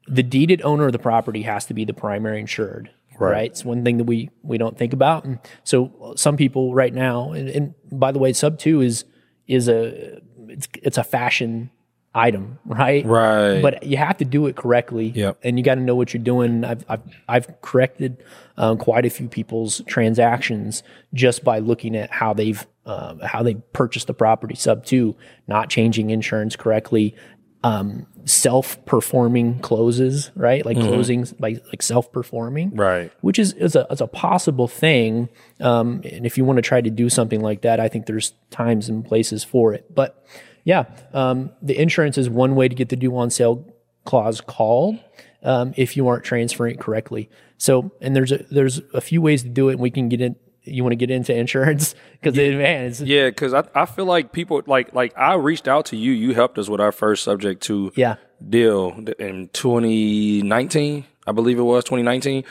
the 0.09 0.23
deeded 0.23 0.61
owner 0.63 0.87
of 0.87 0.91
the 0.91 0.99
property 0.99 1.43
has 1.43 1.65
to 1.65 1.73
be 1.73 1.85
the 1.85 1.93
primary 1.93 2.39
insured. 2.39 2.89
Right. 3.19 3.31
Right. 3.31 3.51
It's 3.51 3.65
one 3.65 3.83
thing 3.83 3.97
that 3.97 4.05
we 4.05 4.29
we 4.43 4.57
don't 4.57 4.77
think 4.77 4.93
about. 4.93 5.25
And 5.25 5.39
so 5.65 6.13
some 6.15 6.37
people 6.37 6.73
right 6.73 6.93
now, 6.93 7.33
and, 7.33 7.49
and 7.49 7.73
by 7.91 8.13
the 8.13 8.19
way, 8.19 8.31
sub 8.31 8.57
two 8.57 8.81
is 8.81 9.03
is 9.45 9.67
a 9.67 10.21
it's 10.47 10.69
it's 10.81 10.97
a 10.97 11.03
fashion 11.03 11.69
item, 12.15 12.59
right? 12.65 13.05
Right. 13.05 13.61
But 13.61 13.83
you 13.83 13.97
have 13.97 14.17
to 14.17 14.25
do 14.25 14.47
it 14.47 14.55
correctly. 14.55 15.09
Yep. 15.09 15.39
And 15.43 15.57
you 15.57 15.65
got 15.65 15.75
to 15.75 15.81
know 15.81 15.95
what 15.95 16.13
you're 16.13 16.23
doing. 16.23 16.63
I've 16.63 16.85
I've, 16.87 17.01
I've 17.27 17.61
corrected 17.61 18.23
um, 18.55 18.77
quite 18.77 19.05
a 19.05 19.09
few 19.09 19.27
people's 19.27 19.81
transactions 19.85 20.81
just 21.13 21.43
by 21.43 21.59
looking 21.59 21.97
at 21.97 22.11
how 22.11 22.33
they've 22.33 22.65
um, 22.85 23.19
how 23.19 23.43
they 23.43 23.55
purchased 23.73 24.07
the 24.07 24.13
property 24.13 24.55
sub 24.55 24.85
two, 24.85 25.17
not 25.45 25.69
changing 25.69 26.09
insurance 26.09 26.55
correctly, 26.55 27.15
um, 27.63 28.07
self 28.25 28.83
performing 28.85 29.59
closes, 29.59 30.31
right? 30.35 30.65
Like 30.65 30.77
closings, 30.77 31.33
like 31.39 31.61
like 31.67 31.81
self 31.81 32.11
performing, 32.11 32.75
Right. 32.75 33.11
Which 33.21 33.39
is 33.39 33.53
is 33.53 33.75
a 33.75 33.85
is 33.91 34.01
a 34.01 34.07
possible 34.07 34.67
thing. 34.67 35.29
Um, 35.59 36.01
and 36.05 36.25
if 36.25 36.37
you 36.37 36.45
want 36.45 36.57
to 36.57 36.61
try 36.61 36.81
to 36.81 36.89
do 36.89 37.09
something 37.09 37.41
like 37.41 37.61
that, 37.61 37.79
I 37.79 37.87
think 37.87 38.05
there's 38.05 38.33
times 38.49 38.87
and 38.89 39.05
places 39.05 39.43
for 39.43 39.73
it. 39.73 39.93
But 39.93 40.25
yeah, 40.63 40.85
um, 41.13 41.51
the 41.61 41.77
insurance 41.77 42.17
is 42.17 42.29
one 42.29 42.55
way 42.55 42.67
to 42.67 42.75
get 42.75 42.89
the 42.89 42.95
due 42.95 43.15
on 43.17 43.29
sale 43.29 43.65
clause 44.05 44.41
called 44.41 44.99
um, 45.43 45.73
if 45.77 45.97
you 45.97 46.07
aren't 46.07 46.23
transferring 46.23 46.75
it 46.75 46.79
correctly. 46.79 47.29
So, 47.57 47.91
and 48.01 48.15
there's 48.15 48.31
a 48.31 48.45
there's 48.49 48.79
a 48.93 49.01
few 49.01 49.21
ways 49.21 49.43
to 49.43 49.49
do 49.49 49.69
it. 49.69 49.73
And 49.73 49.81
we 49.81 49.91
can 49.91 50.09
get 50.09 50.21
in. 50.21 50.35
You 50.69 50.83
want 50.83 50.93
to 50.93 50.97
get 50.97 51.11
into 51.11 51.35
insurance? 51.35 51.95
Because 52.21 52.35
man, 52.35 52.83
it's, 52.83 52.99
Yeah, 52.99 53.29
because 53.29 53.53
I, 53.53 53.63
I 53.73 53.85
feel 53.85 54.03
like 54.03 54.33
people 54.33 54.61
like 54.67 54.93
like 54.93 55.17
I 55.17 55.35
reached 55.35 55.69
out 55.69 55.85
to 55.85 55.95
you. 55.95 56.11
You 56.11 56.33
helped 56.33 56.57
us 56.57 56.67
with 56.67 56.81
our 56.81 56.91
first 56.91 57.23
subject 57.23 57.63
to 57.63 57.93
yeah, 57.95 58.17
deal 58.47 58.91
in 59.19 59.49
2019, 59.53 61.05
I 61.25 61.31
believe 61.31 61.57
it 61.57 61.61
was 61.61 61.85
2019, 61.85 62.43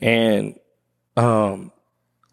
and 0.00 0.54
um, 1.16 1.72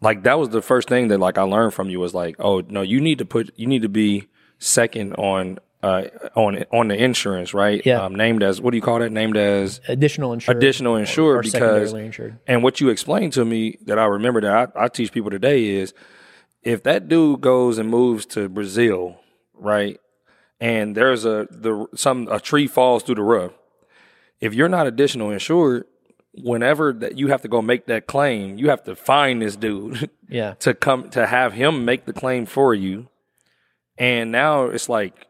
like 0.00 0.22
that 0.22 0.38
was 0.38 0.50
the 0.50 0.62
first 0.62 0.88
thing 0.88 1.08
that 1.08 1.18
like 1.18 1.36
I 1.36 1.42
learned 1.42 1.74
from 1.74 1.90
you 1.90 1.98
was 1.98 2.14
like, 2.14 2.36
oh 2.38 2.60
no, 2.60 2.82
you 2.82 3.00
need 3.00 3.18
to 3.18 3.24
put 3.24 3.50
you 3.56 3.66
need 3.66 3.82
to 3.82 3.88
be 3.88 4.28
second 4.58 5.14
on 5.14 5.58
uh 5.84 6.08
on 6.34 6.64
on 6.72 6.88
the 6.88 6.96
insurance, 6.96 7.52
right? 7.52 7.84
Yeah. 7.84 8.02
Um, 8.02 8.14
named 8.14 8.42
as 8.42 8.60
what 8.60 8.70
do 8.70 8.76
you 8.76 8.82
call 8.82 8.98
that? 9.00 9.12
Named 9.12 9.36
as 9.36 9.80
additional 9.88 10.32
insured, 10.32 10.56
additional 10.56 10.96
insured 10.96 11.38
or 11.38 11.42
because 11.42 11.92
insured. 11.92 12.38
and 12.46 12.62
what 12.62 12.80
you 12.80 12.88
explained 12.88 13.32
to 13.34 13.44
me 13.44 13.78
that 13.86 13.98
I 13.98 14.06
remember 14.06 14.40
that 14.40 14.72
I, 14.76 14.84
I 14.84 14.88
teach 14.88 15.12
people 15.12 15.30
today 15.30 15.66
is 15.66 15.92
if 16.62 16.82
that 16.84 17.08
dude 17.08 17.40
goes 17.42 17.76
and 17.78 17.90
moves 17.90 18.24
to 18.26 18.48
Brazil, 18.48 19.20
right, 19.52 20.00
and 20.60 20.96
there's 20.96 21.24
a 21.24 21.46
the 21.50 21.86
some 21.94 22.28
a 22.30 22.40
tree 22.40 22.66
falls 22.66 23.02
through 23.02 23.16
the 23.16 23.22
roof, 23.22 23.52
if 24.40 24.54
you're 24.54 24.70
not 24.70 24.86
additional 24.86 25.30
insured, 25.30 25.84
whenever 26.32 26.92
that 26.94 27.18
you 27.18 27.28
have 27.28 27.42
to 27.42 27.48
go 27.48 27.60
make 27.60 27.86
that 27.86 28.06
claim, 28.06 28.56
you 28.58 28.70
have 28.70 28.82
to 28.84 28.96
find 28.96 29.42
this 29.42 29.56
dude 29.56 30.08
Yeah, 30.30 30.54
to 30.60 30.72
come 30.72 31.10
to 31.10 31.26
have 31.26 31.52
him 31.52 31.84
make 31.84 32.06
the 32.06 32.14
claim 32.14 32.46
for 32.46 32.74
you, 32.74 33.08
and 33.98 34.32
now 34.32 34.64
it's 34.64 34.88
like 34.88 35.26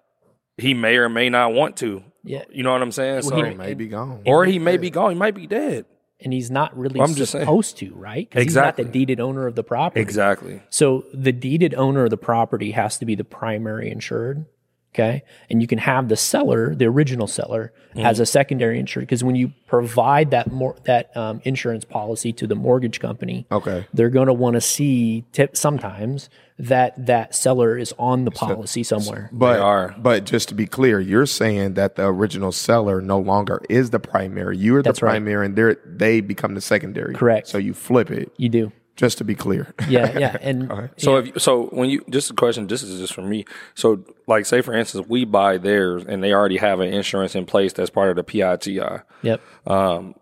he 0.57 0.75
may 0.75 0.97
or 0.97 1.09
may 1.09 1.29
not 1.31 1.53
want 1.53 1.77
to. 1.79 2.03
yeah. 2.23 2.45
You 2.51 2.63
know 2.63 2.73
what 2.73 2.83
I'm 2.83 2.93
saying? 2.93 3.23
So, 3.23 3.37
he- 3.37 3.55
May 3.55 3.75
be 3.75 3.89
gone. 3.89 4.23
or 4.27 4.45
he 4.45 4.59
may 4.59 4.77
be 4.77 4.91
gone. 4.91 5.11
He 5.13 5.17
might 5.19 5.35
be 5.35 5.47
dead. 5.47 5.87
and 6.21 6.33
he's 6.33 6.51
not 6.51 6.75
really 6.79 7.01
I'm 7.01 7.15
just 7.15 7.33
saying. 7.33 7.43
supposed 7.45 7.77
to, 7.79 7.93
right? 7.95 8.27
Because 8.29 8.43
Exactly. 8.45 8.85
he's 8.85 8.87
not 8.87 8.93
the 8.93 8.99
deeded 8.99 9.21
owner 9.21 9.47
of 9.47 9.57
the 9.57 9.65
property. 9.65 10.01
Exactly. 10.01 10.63
So 10.71 11.05
the 11.13 11.33
deeded 11.33 11.75
owner 11.75 12.05
of 12.05 12.11
the 12.11 12.17
property 12.17 12.71
has 12.71 12.97
to 12.99 13.05
be 13.05 13.15
the 13.15 13.25
primary 13.25 13.91
insured. 13.91 14.47
Okay. 14.95 15.23
And 15.51 15.61
you 15.61 15.67
can 15.67 15.79
have 15.79 16.09
the 16.09 16.17
seller, 16.17 16.75
the 16.75 16.87
original 16.87 17.27
seller, 17.27 17.73
Mm-hmm. 17.95 18.07
as 18.07 18.19
a 18.19 18.27
secondary 18.27 18.81
insured. 18.81 19.05
Because 19.07 19.23
when 19.23 19.37
you 19.37 19.53
provide 19.69 20.33
that 20.33 20.51
more 20.51 20.75
that 20.83 21.17
um, 21.17 21.41
insurance 21.45 21.85
policy 21.85 22.33
to 22.33 22.45
the 22.49 22.57
mortgage 22.57 22.99
company, 22.99 23.47
Okay. 23.53 23.87
they're 23.95 24.11
going 24.11 24.27
to 24.27 24.33
want 24.33 24.55
to 24.55 24.61
see 24.61 25.23
tip 25.31 25.57
sometimes 25.57 26.29
that 26.59 27.07
that 27.07 27.37
seller 27.37 27.79
is 27.79 27.95
on 27.97 28.25
the 28.25 28.33
policy 28.33 28.83
somewhere. 28.83 29.31
But 29.33 29.61
are. 29.61 29.95
but 29.97 30.25
just 30.25 30.49
to 30.49 30.57
be 30.57 30.67
clear, 30.67 30.99
you're 30.99 31.25
saying 31.25 31.75
that 31.75 31.95
the 31.95 32.07
original 32.07 32.51
seller 32.51 33.01
no 33.01 33.21
longer 33.21 33.61
is 33.69 33.91
the 33.91 34.01
primary. 34.01 34.59
You're 34.59 34.83
the 34.83 34.89
That's 34.89 35.01
right. 35.01 35.11
primary, 35.11 35.47
and 35.47 35.55
they 35.55 35.77
they 35.87 36.21
become 36.21 36.55
the 36.57 36.61
secondary. 36.61 37.15
Correct. 37.15 37.47
So 37.47 37.59
you 37.59 37.75
flip 37.75 38.11
it. 38.11 38.33
You 38.39 38.49
do. 38.49 38.73
Just 38.97 39.19
to 39.19 39.25
be 39.25 39.35
clear. 39.35 39.75
Yeah. 39.89 40.17
Yeah. 40.19 40.37
And 40.43 40.91
So 40.99 41.17
if 41.17 41.43
so 41.43 41.65
when 41.67 41.91
you 41.91 42.05
just 42.11 42.31
a 42.31 42.35
question, 42.35 42.67
this 42.69 42.83
is 42.83 43.01
just 43.01 43.13
for 43.13 43.23
me. 43.23 43.45
So 43.75 44.05
like 44.29 44.47
say 44.47 44.61
for 44.61 44.73
instance, 44.73 45.07
we 45.09 45.25
buy 45.25 45.59
theirs 45.59 46.05
and 46.07 46.23
they 46.23 46.33
already 46.33 46.59
have 46.59 46.79
an 46.81 46.93
insurance 46.93 47.35
in 47.35 47.45
place 47.45 47.73
that's 47.73 47.91
part 47.91 48.11
of 48.11 48.17
the 48.17 48.23
PITI. 48.25 48.81
yep. 49.23 49.41
Um, 49.67 50.15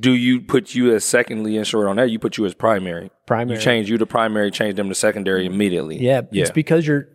Do 0.00 0.12
you 0.12 0.40
put 0.40 0.74
you 0.74 0.94
as 0.94 1.04
secondly 1.04 1.56
insured 1.56 1.86
on 1.88 1.96
that? 1.96 2.10
You 2.10 2.18
put 2.18 2.36
you 2.38 2.44
as 2.46 2.54
primary. 2.54 3.10
Primary. 3.26 3.58
You 3.58 3.62
change 3.64 3.88
you 3.90 3.98
to 3.98 4.06
primary, 4.06 4.50
change 4.50 4.76
them 4.76 4.88
to 4.88 4.94
secondary 4.94 5.46
immediately. 5.46 5.98
Yeah, 5.98 6.22
Yeah. 6.30 6.42
it's 6.42 6.50
because 6.52 6.86
your 6.86 7.08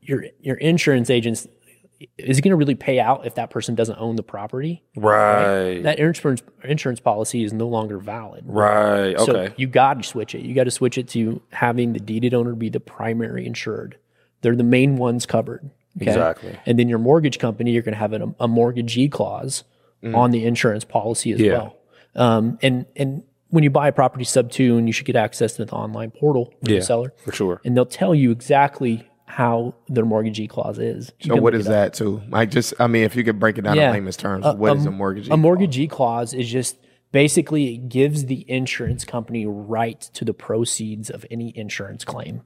your 0.00 0.24
your 0.40 0.56
insurance 0.56 1.10
agents 1.10 1.46
is 2.16 2.38
it 2.38 2.42
going 2.42 2.50
to 2.50 2.56
really 2.56 2.74
pay 2.76 3.00
out 3.00 3.26
if 3.26 3.34
that 3.34 3.50
person 3.50 3.74
doesn't 3.74 3.98
own 3.98 4.16
the 4.16 4.22
property? 4.22 4.84
Right. 4.96 5.80
That 5.82 5.98
insurance 5.98 6.42
insurance 6.62 7.00
policy 7.00 7.42
is 7.42 7.52
no 7.52 7.66
longer 7.66 7.98
valid. 7.98 8.44
right. 8.46 9.18
So 9.18 9.36
Okay. 9.36 9.54
you 9.56 9.66
got 9.66 9.94
to 10.00 10.02
switch 10.08 10.34
it. 10.34 10.42
You 10.42 10.54
got 10.54 10.64
to 10.64 10.70
switch 10.70 10.96
it 10.98 11.08
to 11.08 11.42
having 11.50 11.92
the 11.94 12.00
deeded 12.00 12.34
owner 12.34 12.54
be 12.54 12.68
the 12.68 12.80
primary 12.80 13.46
insured. 13.46 13.96
They're 14.42 14.54
the 14.56 14.62
main 14.62 14.96
ones 14.96 15.26
covered. 15.26 15.70
okay? 16.00 16.10
Exactly. 16.10 16.56
And 16.66 16.78
then 16.78 16.88
your 16.88 16.98
mortgage 17.00 17.38
company, 17.40 17.72
you're 17.72 17.82
going 17.82 17.94
to 17.94 17.98
have 17.98 18.12
a, 18.12 18.32
a 18.38 18.46
mortgagee 18.46 19.08
clause 19.08 19.64
on 20.14 20.30
the 20.30 20.44
insurance 20.46 20.84
policy 20.84 21.32
as 21.32 21.40
Mm. 21.40 21.44
Yeah. 21.44 21.52
well. 21.52 21.76
Um, 22.14 22.58
and 22.62 22.86
and 22.94 23.22
when 23.50 23.64
you 23.64 23.70
buy 23.70 23.88
a 23.88 23.92
property 23.92 24.24
sub 24.24 24.50
two, 24.52 24.76
and 24.76 24.86
you 24.86 24.92
should 24.92 25.06
get 25.06 25.16
access 25.16 25.54
to 25.56 25.64
the 25.64 25.72
online 25.72 26.10
portal 26.12 26.52
with 26.60 26.70
Yeah. 26.70 26.78
the 26.78 26.84
seller, 26.84 27.12
for 27.24 27.32
sure. 27.32 27.60
and 27.64 27.76
they'll 27.76 27.86
tell 27.86 28.14
you 28.14 28.30
exactly 28.30 29.07
how 29.38 29.72
their 29.86 30.04
mortgagee 30.04 30.48
clause 30.48 30.80
is. 30.80 31.12
You 31.20 31.36
So 31.36 31.40
what 31.40 31.54
is 31.54 31.66
that 31.66 31.94
too? 31.94 32.20
Like 32.28 32.50
just 32.50 32.74
I 32.80 32.88
mean, 32.88 33.04
if 33.04 33.14
you 33.14 33.22
could 33.22 33.38
break 33.38 33.56
it 33.56 33.62
down 33.62 33.76
Yeah. 33.76 33.86
in 33.86 33.92
layman's 33.92 34.16
terms, 34.16 34.44
what 34.44 34.76
is 34.76 34.84
a 34.84 34.90
mortgage? 34.90 35.28
A 35.30 35.36
mortgagee 35.36 35.86
clause 35.86 36.34
is 36.34 36.50
just 36.50 36.76
basically 37.12 37.74
it 37.76 37.88
gives 37.88 38.24
the 38.24 38.44
insurance 38.50 39.04
company 39.04 39.46
right 39.46 40.00
to 40.14 40.24
the 40.24 40.34
proceeds 40.34 41.08
of 41.08 41.24
any 41.30 41.56
insurance 41.56 42.04
claim. 42.04 42.42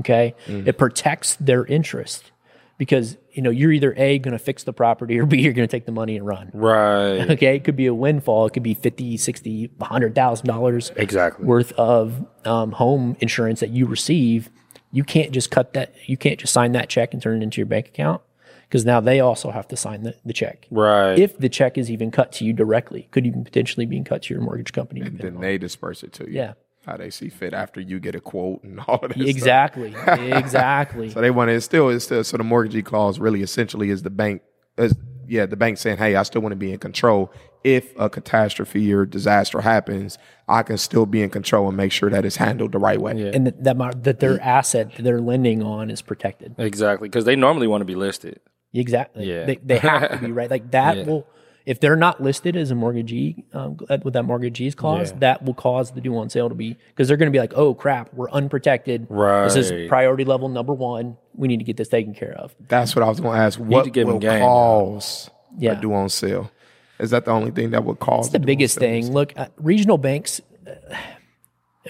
Okay, 0.00 0.34
Mm. 0.48 0.66
it 0.66 0.76
protects 0.76 1.36
their 1.36 1.64
interest 1.64 2.32
because 2.76 3.16
you 3.32 3.40
know 3.40 3.50
you're 3.50 3.70
either 3.70 3.94
a 3.96 4.18
going 4.18 4.32
to 4.32 4.38
fix 4.40 4.64
the 4.64 4.72
property 4.72 5.20
or 5.20 5.26
b 5.26 5.40
you're 5.40 5.52
going 5.52 5.68
to 5.68 5.70
take 5.70 5.86
the 5.86 5.92
money 5.92 6.16
and 6.16 6.26
run. 6.26 6.50
Right. 6.52 7.30
Okay, 7.30 7.54
it 7.54 7.62
could 7.62 7.76
be 7.76 7.86
a 7.86 7.94
windfall. 7.94 8.46
It 8.46 8.52
could 8.52 8.64
be 8.64 8.74
50, 8.74 9.16
60, 9.16 9.70
100,000 9.78 10.44
dollars 10.48 10.90
Exactly. 10.96 11.46
worth 11.46 11.70
of 11.74 12.26
um, 12.44 12.72
home 12.72 13.16
insurance 13.20 13.60
that 13.60 13.70
you 13.70 13.86
receive. 13.86 14.50
You 14.96 15.04
can't 15.04 15.30
just 15.30 15.50
cut 15.50 15.74
that. 15.74 15.94
You 16.06 16.16
can't 16.16 16.40
just 16.40 16.52
sign 16.52 16.72
that 16.72 16.88
check 16.88 17.12
and 17.12 17.22
turn 17.22 17.40
it 17.40 17.42
into 17.42 17.60
your 17.60 17.66
bank 17.66 17.88
account 17.88 18.22
because 18.68 18.84
now 18.86 18.98
they 19.00 19.20
also 19.20 19.50
have 19.50 19.68
to 19.68 19.76
sign 19.76 20.04
the, 20.04 20.14
the 20.24 20.32
check. 20.32 20.66
Right. 20.70 21.18
If 21.18 21.36
the 21.38 21.50
check 21.50 21.76
is 21.76 21.90
even 21.90 22.10
cut 22.10 22.32
to 22.32 22.44
you 22.46 22.54
directly, 22.54 23.08
could 23.10 23.26
even 23.26 23.44
potentially 23.44 23.84
be 23.84 24.00
cut 24.02 24.22
to 24.22 24.34
your 24.34 24.42
mortgage 24.42 24.72
company. 24.72 25.02
And 25.02 25.18
then 25.18 25.40
they 25.40 25.58
disperse 25.58 26.02
it 26.02 26.12
to 26.14 26.24
you. 26.26 26.32
Yeah. 26.32 26.54
how 26.86 26.96
they 26.96 27.10
see 27.10 27.28
fit 27.28 27.52
after 27.52 27.78
you 27.80 28.00
get 28.00 28.14
a 28.14 28.20
quote 28.20 28.62
and 28.64 28.80
all 28.88 28.94
of 28.96 29.10
that. 29.10 29.14
stuff. 29.16 29.26
Exactly. 29.28 29.94
exactly. 30.06 31.10
So 31.12 31.20
they 31.20 31.30
want 31.30 31.48
to 31.48 31.54
it's 31.54 31.66
still 31.66 31.90
it's 31.90 32.06
still 32.06 32.24
so 32.24 32.36
the 32.38 32.44
mortgagee 32.44 32.82
clause 32.82 33.18
really 33.18 33.42
essentially 33.42 33.90
is 33.90 34.02
the 34.02 34.10
bank 34.10 34.40
is 34.78 34.94
yeah 35.28 35.44
the 35.44 35.56
bank 35.56 35.76
saying 35.78 35.98
hey 35.98 36.16
I 36.16 36.22
still 36.22 36.40
want 36.40 36.52
to 36.52 36.56
be 36.56 36.72
in 36.72 36.78
control 36.78 37.32
if 37.66 37.92
a 37.98 38.08
catastrophe 38.08 38.92
or 38.94 39.04
disaster 39.04 39.60
happens 39.60 40.18
I 40.48 40.62
can 40.62 40.78
still 40.78 41.06
be 41.06 41.22
in 41.22 41.30
control 41.30 41.66
and 41.66 41.76
make 41.76 41.90
sure 41.90 42.08
that 42.10 42.24
it's 42.24 42.36
handled 42.36 42.70
the 42.70 42.78
right 42.78 43.00
way. 43.00 43.32
and 43.34 43.48
that 43.48 43.64
that, 43.64 43.76
mar- 43.76 43.92
that 43.94 44.20
their 44.20 44.40
asset 44.40 44.94
that 44.94 45.02
they're 45.02 45.20
lending 45.20 45.60
on 45.62 45.90
is 45.90 46.00
protected. 46.02 46.54
exactly. 46.58 47.08
Because 47.08 47.24
they 47.24 47.34
normally 47.34 47.66
want 47.66 47.80
to 47.80 47.84
be 47.84 47.96
listed. 47.96 48.38
Exactly. 48.72 49.24
Yeah. 49.28 49.44
They, 49.46 49.56
they 49.56 49.78
have 49.78 50.12
to 50.12 50.18
be 50.18 50.30
right. 50.40 50.48
Like 50.48 50.70
that 50.70 50.98
Yeah. 50.98 51.02
will, 51.04 51.26
if 51.64 51.80
they're 51.80 51.96
not 51.96 52.22
listed 52.22 52.54
as 52.56 52.70
a 52.70 52.76
mortgagee 52.76 53.42
um, 53.52 53.76
with 54.04 54.14
that 54.14 54.22
mortgagee's 54.22 54.76
clause, 54.76 55.10
Yeah. 55.10 55.18
that 55.18 55.42
will 55.44 55.54
cause 55.54 55.90
the 55.90 56.00
due 56.00 56.16
on 56.16 56.30
sale 56.30 56.48
to 56.48 56.54
be 56.54 56.76
because 56.90 57.08
they're 57.08 57.16
going 57.16 57.26
to 57.32 57.36
be 57.36 57.40
like, 57.40 57.54
oh 57.56 57.74
crap, 57.74 58.14
we're 58.14 58.30
unprotected. 58.30 59.08
Right. 59.10 59.44
This 59.52 59.56
is 59.56 59.88
priority 59.88 60.24
level 60.24 60.48
number 60.48 60.74
one. 60.74 61.16
We 61.34 61.48
need 61.48 61.58
to 61.58 61.64
get 61.64 61.76
this 61.76 61.88
taken 61.88 62.14
care 62.14 62.34
of. 62.38 62.54
That's 62.68 62.94
what 62.94 63.02
I 63.04 63.08
was 63.08 63.18
going 63.18 63.36
to 63.36 63.42
ask. 63.42 63.58
What 63.58 63.82
to 63.84 63.90
give 63.90 64.06
'em 64.06 64.12
will 64.14 64.20
game, 64.20 64.42
cause 64.42 65.28
Yeah. 65.58 65.72
a 65.76 65.80
due 65.80 65.92
on 65.92 66.08
sale? 66.08 66.52
Is 66.98 67.10
that 67.10 67.24
the 67.24 67.30
only 67.30 67.50
thing 67.50 67.70
that 67.70 67.84
would 67.84 67.98
cause 67.98 68.30
the 68.30 68.38
biggest 68.38 68.78
thing. 68.78 69.12
Look, 69.12 69.32
uh, 69.36 69.48
regional 69.56 69.98
banks. 69.98 70.40
Uh, 70.66 70.96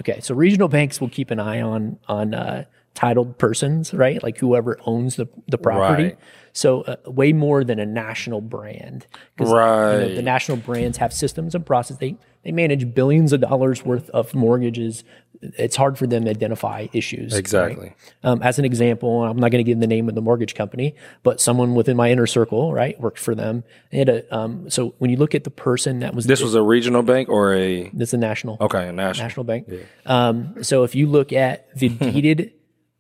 okay, 0.01 0.21
so 0.21 0.35
regional 0.35 0.69
banks 0.69 1.01
will 1.01 1.09
keep 1.09 1.31
an 1.31 1.39
eye 1.39 1.61
on 1.61 1.99
on 2.09 2.35
uh, 2.35 2.65
titled 2.95 3.39
persons, 3.39 3.95
right? 3.95 4.23
Like 4.23 4.39
whoever 4.39 4.79
owns 4.85 5.17
the 5.17 5.29
the 5.47 5.59
property. 5.59 6.05
Right. 6.05 6.19
So 6.57 6.81
uh, 6.83 6.97
way 7.07 7.35
more 7.35 7.65
than 7.65 7.79
a 7.79 7.85
national 7.85 8.41
brand, 8.41 9.07
'Cause, 9.37 9.49
you 9.51 9.55
know, 9.55 10.07
Right. 10.07 10.15
the 10.15 10.23
national 10.23 10.57
brands 10.57 10.97
have 10.97 11.13
systems 11.13 11.55
and 11.55 11.65
process. 11.67 11.99
They 11.99 12.17
they 12.45 12.53
manage 12.53 12.95
billions 12.95 13.33
of 13.33 13.41
dollars 13.41 13.85
worth 13.85 14.09
of 14.11 14.33
mortgages. 14.33 15.03
It's 15.43 15.75
hard 15.77 15.99
for 15.99 16.07
them 16.07 16.25
to 16.25 16.31
identify 16.31 16.87
issues. 16.95 17.33
right? 17.33 17.39
Exactly. 17.41 17.93
Um, 18.23 18.41
as 18.41 18.59
an 18.61 18.65
example, 18.65 19.25
I'm 19.25 19.37
not 19.37 19.51
going 19.51 19.63
to 19.65 19.69
give 19.71 19.81
the 19.81 19.87
name 19.89 20.09
of 20.09 20.15
the 20.15 20.23
mortgage 20.23 20.55
company, 20.55 20.95
but 21.25 21.41
someone 21.41 21.75
within 21.75 21.97
my 21.97 22.11
inner 22.11 22.27
circle, 22.27 22.73
right, 22.73 22.99
worked 23.01 23.19
for 23.19 23.35
them. 23.35 23.65
They 23.91 23.99
had 23.99 24.09
a 24.09 24.35
um, 24.35 24.71
so 24.71 24.95
when 24.99 25.11
you 25.11 25.17
look 25.19 25.35
at 25.35 25.43
the 25.45 25.51
person 25.51 25.99
that 25.99 26.15
was 26.15 26.25
This 26.27 26.41
was 26.41 26.55
a 26.55 26.63
regional 26.63 27.03
bank 27.03 27.29
or 27.29 27.53
a 27.55 27.91
this 27.93 28.11
is 28.11 28.15
a 28.15 28.19
national 28.19 28.57
okay 28.63 28.89
a 28.89 28.93
national. 28.93 29.25
national 29.27 29.45
bank. 29.45 29.69
Um, 30.07 30.55
so 30.63 30.85
if 30.85 30.95
you 30.95 31.07
look 31.09 31.33
at 31.35 31.69
the 31.77 31.89
deeded 32.13 32.53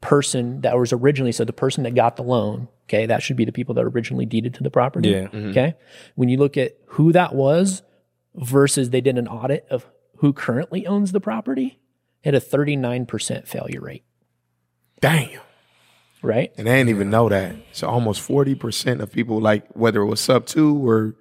person 0.07 0.61
that 0.61 0.79
was 0.79 0.92
originally, 0.92 1.33
so 1.33 1.45
the 1.45 1.53
person 1.53 1.83
that 1.85 1.95
got 1.95 2.16
the 2.16 2.23
loan, 2.23 2.69
okay, 2.85 3.07
that 3.07 3.23
should 3.23 3.37
be 3.37 3.45
the 3.45 3.53
people 3.53 3.75
that 3.75 3.85
originally 3.85 4.25
deeded 4.25 4.55
to 4.55 4.62
the 4.62 4.71
property. 4.71 5.09
Yeah. 5.11 5.27
Mm-hmm. 5.27 5.49
Okay. 5.51 5.75
When 6.14 6.29
you 6.29 6.38
look 6.38 6.57
at 6.57 6.77
who 6.87 7.12
that 7.12 7.35
was 7.35 7.83
versus 8.35 8.90
they 8.90 9.01
did 9.01 9.19
an 9.19 9.27
audit 9.27 9.66
of 9.69 9.87
who 10.19 10.33
currently 10.33 10.87
owns 10.87 11.11
the 11.12 11.21
property, 11.21 11.81
it 12.23 12.33
had 12.33 12.35
a 12.35 12.40
39% 12.40 13.47
failure 13.49 13.81
rate, 13.81 14.05
Damn. 15.01 15.40
right? 16.23 16.53
And 16.57 16.66
they 16.66 16.77
didn't 16.77 16.90
even 16.90 17.11
know 17.11 17.29
that. 17.29 17.57
So 17.73 17.88
almost 17.88 18.21
forty 18.21 18.55
percent 18.55 19.01
of 19.01 19.12
people, 19.12 19.40
like 19.40 19.66
whether 19.73 20.01
it 20.01 20.07
was 20.07 20.21
sub 20.21 20.47
two 20.47 20.88
or 20.88 21.14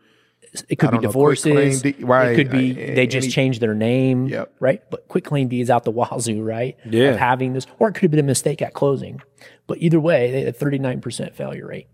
It 0.69 0.77
could 0.77 0.91
be 0.91 0.97
don't 0.97 1.03
know, 1.03 1.09
divorces. 1.09 1.81
quitclaim 1.81 2.07
right, 2.07 2.31
It 2.31 2.35
could 2.35 2.51
be 2.51 2.71
uh, 2.71 2.95
they 2.95 3.07
just 3.07 3.25
any- 3.25 3.31
changed 3.31 3.61
their 3.61 3.73
name. 3.75 4.27
Yep. 4.27 4.53
Right. 4.59 4.81
But 4.89 5.07
quitclaim 5.07 5.47
deeds 5.47 5.69
out 5.69 5.83
the 5.83 5.91
wazoo, 5.91 6.41
right? 6.41 6.77
Yeah. 6.89 7.09
Of 7.11 7.17
having 7.19 7.53
this, 7.53 7.65
or 7.79 7.89
it 7.89 7.93
could 7.93 8.03
have 8.03 8.11
been 8.11 8.19
a 8.19 8.23
mistake 8.23 8.61
at 8.61 8.73
closing. 8.73 9.21
But 9.67 9.79
either 9.79 9.99
way, 9.99 10.31
they 10.31 10.39
had 10.41 10.49
a 10.49 10.53
thirty 10.53 10.77
nine 10.79 11.01
percent 11.01 11.35
failure 11.35 11.67
rate. 11.67 11.87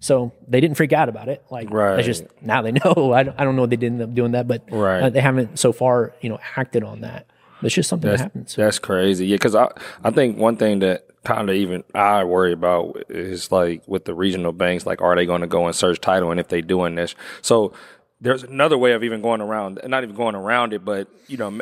So 0.00 0.32
they 0.46 0.60
didn't 0.60 0.76
freak 0.76 0.92
out 0.92 1.08
about 1.08 1.28
it. 1.28 1.44
Like 1.50 1.70
Right. 1.70 2.04
just 2.04 2.24
now 2.40 2.62
they 2.62 2.72
know. 2.84 3.12
I 3.12 3.24
don't, 3.24 3.40
I 3.40 3.44
don't 3.44 3.56
know 3.56 3.64
if 3.64 3.70
they 3.70 3.76
did 3.76 3.92
end 3.92 4.02
up 4.02 4.14
doing 4.14 4.32
that, 4.32 4.46
but 4.46 4.62
Right. 4.70 5.02
uh, 5.02 5.10
they 5.10 5.20
haven't 5.20 5.58
so 5.58 5.72
far, 5.72 6.14
you 6.20 6.28
know, 6.28 6.38
acted 6.56 6.84
on 6.84 7.00
that. 7.00 7.26
It's 7.62 7.74
just 7.74 7.88
something 7.88 8.08
that 8.08 8.20
happens. 8.20 8.54
That's 8.54 8.78
crazy. 8.78 9.26
Yeah, 9.26 9.34
because 9.34 9.56
I 9.56 9.68
I 10.04 10.10
think 10.12 10.38
one 10.38 10.56
thing 10.56 10.78
that 10.78 11.06
kind 11.24 11.50
of 11.50 11.56
even 11.56 11.82
I 11.92 12.22
worry 12.22 12.52
about 12.52 13.02
is 13.08 13.50
like 13.50 13.82
with 13.88 14.04
the 14.04 14.14
regional 14.14 14.52
banks, 14.52 14.86
like 14.86 15.02
are 15.02 15.16
they 15.16 15.26
going 15.26 15.40
to 15.40 15.48
go 15.48 15.66
and 15.66 15.74
search 15.74 16.00
title, 16.00 16.30
and 16.30 16.38
if 16.38 16.46
they 16.46 16.60
doing 16.62 16.94
this, 16.94 17.16
so 17.42 17.72
there's 18.20 18.42
another 18.42 18.76
way 18.78 18.92
of 18.92 19.02
even 19.04 19.22
going 19.22 19.40
around, 19.40 19.80
not 19.86 20.02
even 20.02 20.14
going 20.16 20.34
around 20.34 20.72
it, 20.72 20.84
but 20.84 21.08
you 21.28 21.36
know, 21.36 21.60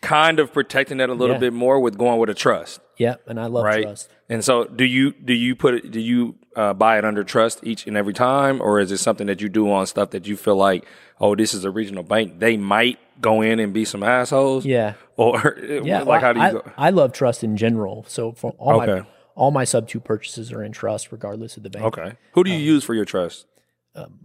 kind 0.00 0.38
of 0.38 0.52
protecting 0.52 0.98
that 0.98 1.08
a 1.10 1.14
little 1.14 1.36
Yeah. 1.36 1.40
bit 1.40 1.52
more 1.52 1.80
with 1.80 1.98
going 1.98 2.18
with 2.20 2.30
a 2.30 2.34
trust, 2.34 2.80
Yeah, 2.96 3.16
and 3.26 3.40
I 3.40 3.46
love 3.46 3.64
right? 3.64 3.82
trust. 3.82 4.08
And 4.28 4.44
so, 4.44 4.64
do 4.64 4.84
you 4.84 5.12
do 5.12 5.32
you 5.32 5.54
put 5.56 5.74
it? 5.74 5.90
Do 5.90 6.00
you 6.00 6.36
uh, 6.56 6.74
buy 6.74 6.98
it 6.98 7.04
under 7.04 7.24
trust 7.24 7.60
each 7.62 7.86
and 7.86 7.96
every 7.96 8.12
time, 8.12 8.60
or 8.60 8.80
is 8.80 8.90
it 8.92 8.98
something 8.98 9.26
that 9.28 9.40
you 9.40 9.48
do 9.48 9.70
on 9.70 9.86
stuff 9.86 10.10
that 10.10 10.26
you 10.26 10.36
feel 10.36 10.56
like, 10.56 10.84
oh, 11.20 11.34
this 11.34 11.54
is 11.54 11.64
a 11.64 11.70
regional 11.70 12.02
bank, 12.02 12.38
they 12.40 12.56
might 12.56 12.98
go 13.20 13.40
in 13.42 13.58
and 13.60 13.72
be 13.72 13.84
some 13.84 14.02
assholes, 14.02 14.64
Yeah. 14.64 14.94
or 15.16 15.56
Yeah, 15.84 16.02
like 16.02 16.20
how 16.22 16.32
do 16.32 16.40
you 16.40 16.46
I, 16.46 16.52
go? 16.52 16.62
I 16.76 16.90
love 16.90 17.12
trust 17.12 17.42
in 17.44 17.56
general. 17.56 18.04
So 18.08 18.32
for 18.32 18.52
all 18.58 18.78
my 18.78 19.04
all 19.34 19.50
my 19.52 19.64
sub 19.64 19.88
two 19.88 20.00
purchases 20.00 20.52
are 20.52 20.62
in 20.64 20.72
trust, 20.72 21.10
regardless 21.12 21.56
of 21.56 21.62
the 21.62 21.70
bank. 21.70 21.84
Okay. 21.86 22.12
Who 22.32 22.42
do 22.44 22.50
you 22.50 22.58
use 22.58 22.82
for 22.84 22.94
your 22.94 23.04
trust? 23.04 23.46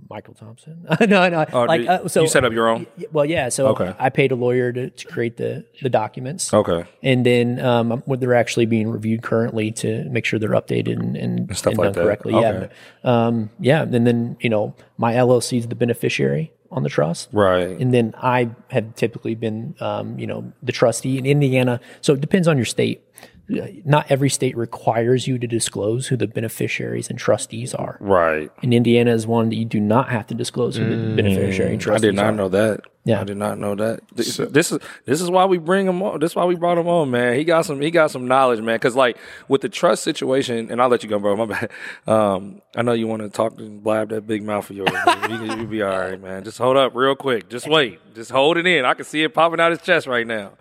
Michael 0.10 0.34
Thompson. 0.36 0.86
no, 1.02 1.30
no. 1.30 1.46
Oh, 1.54 1.64
like 1.64 1.88
uh, 1.88 2.08
so 2.08 2.22
you 2.22 2.28
set 2.28 2.46
up 2.46 2.54
your 2.54 2.68
own? 2.70 2.86
Well, 3.12 3.26
yeah. 3.26 3.50
So 3.50 3.68
Okay. 3.70 3.94
I 3.98 4.10
paid 4.10 4.32
a 4.32 4.36
lawyer 4.36 4.72
to, 4.72 4.90
to 4.90 5.08
create 5.08 5.38
the 5.38 5.66
the 5.82 5.90
documents, 5.90 6.54
Okay. 6.54 6.86
and 7.02 7.26
then 7.26 7.60
um, 7.60 8.04
they're 8.08 8.36
actually 8.36 8.66
being 8.68 8.90
reviewed 8.90 9.22
currently 9.24 9.72
to 9.72 10.04
make 10.06 10.26
sure 10.26 10.40
they're 10.40 10.52
updated 10.52 11.00
and, 11.00 11.16
and, 11.18 11.58
stuff 11.58 11.72
and 11.72 11.78
like 11.80 11.86
done 11.88 11.94
that. 11.94 12.04
correctly. 12.04 12.34
Okay. 12.36 12.70
Yeah, 13.04 13.26
um, 13.28 13.50
yeah. 13.60 13.82
And 13.84 14.06
then 14.06 14.38
you 14.42 14.50
know 14.50 14.76
my 14.98 15.14
LLC 15.14 15.58
is 15.60 15.68
the 15.68 15.76
beneficiary 15.76 16.52
on 16.72 16.82
the 16.84 16.90
trust, 16.90 17.30
Right. 17.32 17.70
and 17.80 17.94
then 17.94 18.16
I 18.18 18.50
have 18.72 18.96
typically 18.96 19.36
been 19.36 19.76
um, 19.80 20.18
you 20.20 20.28
know 20.28 20.52
the 20.62 20.72
trustee 20.72 21.18
in 21.18 21.26
Indiana. 21.26 21.80
So 22.02 22.14
it 22.14 22.22
depends 22.22 22.48
on 22.48 22.58
your 22.58 22.66
state. 22.66 23.02
Uh, 23.52 23.68
Not 23.84 24.10
every 24.10 24.30
state 24.30 24.56
requires 24.56 25.28
you 25.28 25.38
to 25.38 25.48
disclose 25.48 26.08
who 26.08 26.16
the 26.16 26.28
beneficiaries 26.28 27.10
and 27.10 27.20
trustees 27.20 27.74
are. 27.74 27.98
Right. 28.00 28.50
And 28.62 28.74
Indiana 28.74 29.12
is 29.12 29.28
one 29.28 29.50
that 29.50 29.56
you 29.58 29.66
do 29.66 29.82
not 29.82 30.10
have 30.10 30.28
to 30.28 30.34
disclose 30.34 30.78
who 30.78 30.86
the 30.86 31.16
beneficiary 31.16 31.74
and 31.74 31.88
I 31.90 31.98
did 31.98 32.16
not 32.16 32.26
are. 32.28 32.32
know 32.32 32.50
that. 32.50 32.82
Yeah. 33.04 33.20
I 33.20 33.26
did 33.26 33.36
not 33.36 33.60
know 33.60 33.76
that. 33.76 34.00
This, 34.16 34.38
this 34.38 34.72
is 34.72 34.80
this 35.04 35.20
is 35.20 35.30
why 35.30 35.44
we 35.44 35.58
bring 35.58 35.86
him 35.88 36.02
on. 36.02 36.22
This 36.22 36.32
is 36.32 36.36
why 36.38 36.46
we 36.46 36.56
brought 36.56 36.78
him 36.78 36.88
on, 36.88 37.12
man. 37.12 37.36
He 37.36 37.44
got 37.44 37.66
some 37.66 37.82
he 37.82 37.92
got 37.92 38.12
some 38.12 38.30
knowledge, 38.30 38.62
man. 38.62 38.76
Because 38.76 38.96
like 38.96 39.18
with 39.50 39.60
the 39.60 39.68
trust 39.68 40.04
situation, 40.04 40.72
and 40.72 40.82
I'll 40.82 40.88
let 40.88 41.04
you 41.04 41.10
go, 41.10 41.20
bro. 41.20 41.36
My 41.36 41.46
bad. 41.48 41.70
Um, 42.08 42.62
I 42.78 42.82
know 42.82 42.94
you 42.94 43.08
want 43.08 43.24
to 43.24 43.30
talk 43.30 43.60
and 43.60 43.84
blab 43.84 44.08
that 44.10 44.26
big 44.26 44.44
mouth 44.44 44.70
of 44.70 44.78
yours. 44.78 44.90
but 45.04 45.30
you, 45.30 45.44
you'll 45.44 45.66
be 45.66 45.82
all 45.82 45.90
right, 46.00 46.20
man. 46.22 46.46
Just 46.46 46.60
hold 46.60 46.78
up 46.78 46.96
real 46.96 47.16
quick. 47.16 47.50
Just 47.50 47.68
wait. 47.68 48.00
Just 48.16 48.32
hold 48.32 48.56
it 48.56 48.66
in. 48.66 48.86
I 48.86 48.94
can 48.94 49.04
see 49.04 49.22
it 49.22 49.34
popping 49.34 49.60
out 49.60 49.72
his 49.72 49.82
chest 49.82 50.08
right 50.08 50.26
now. 50.26 50.54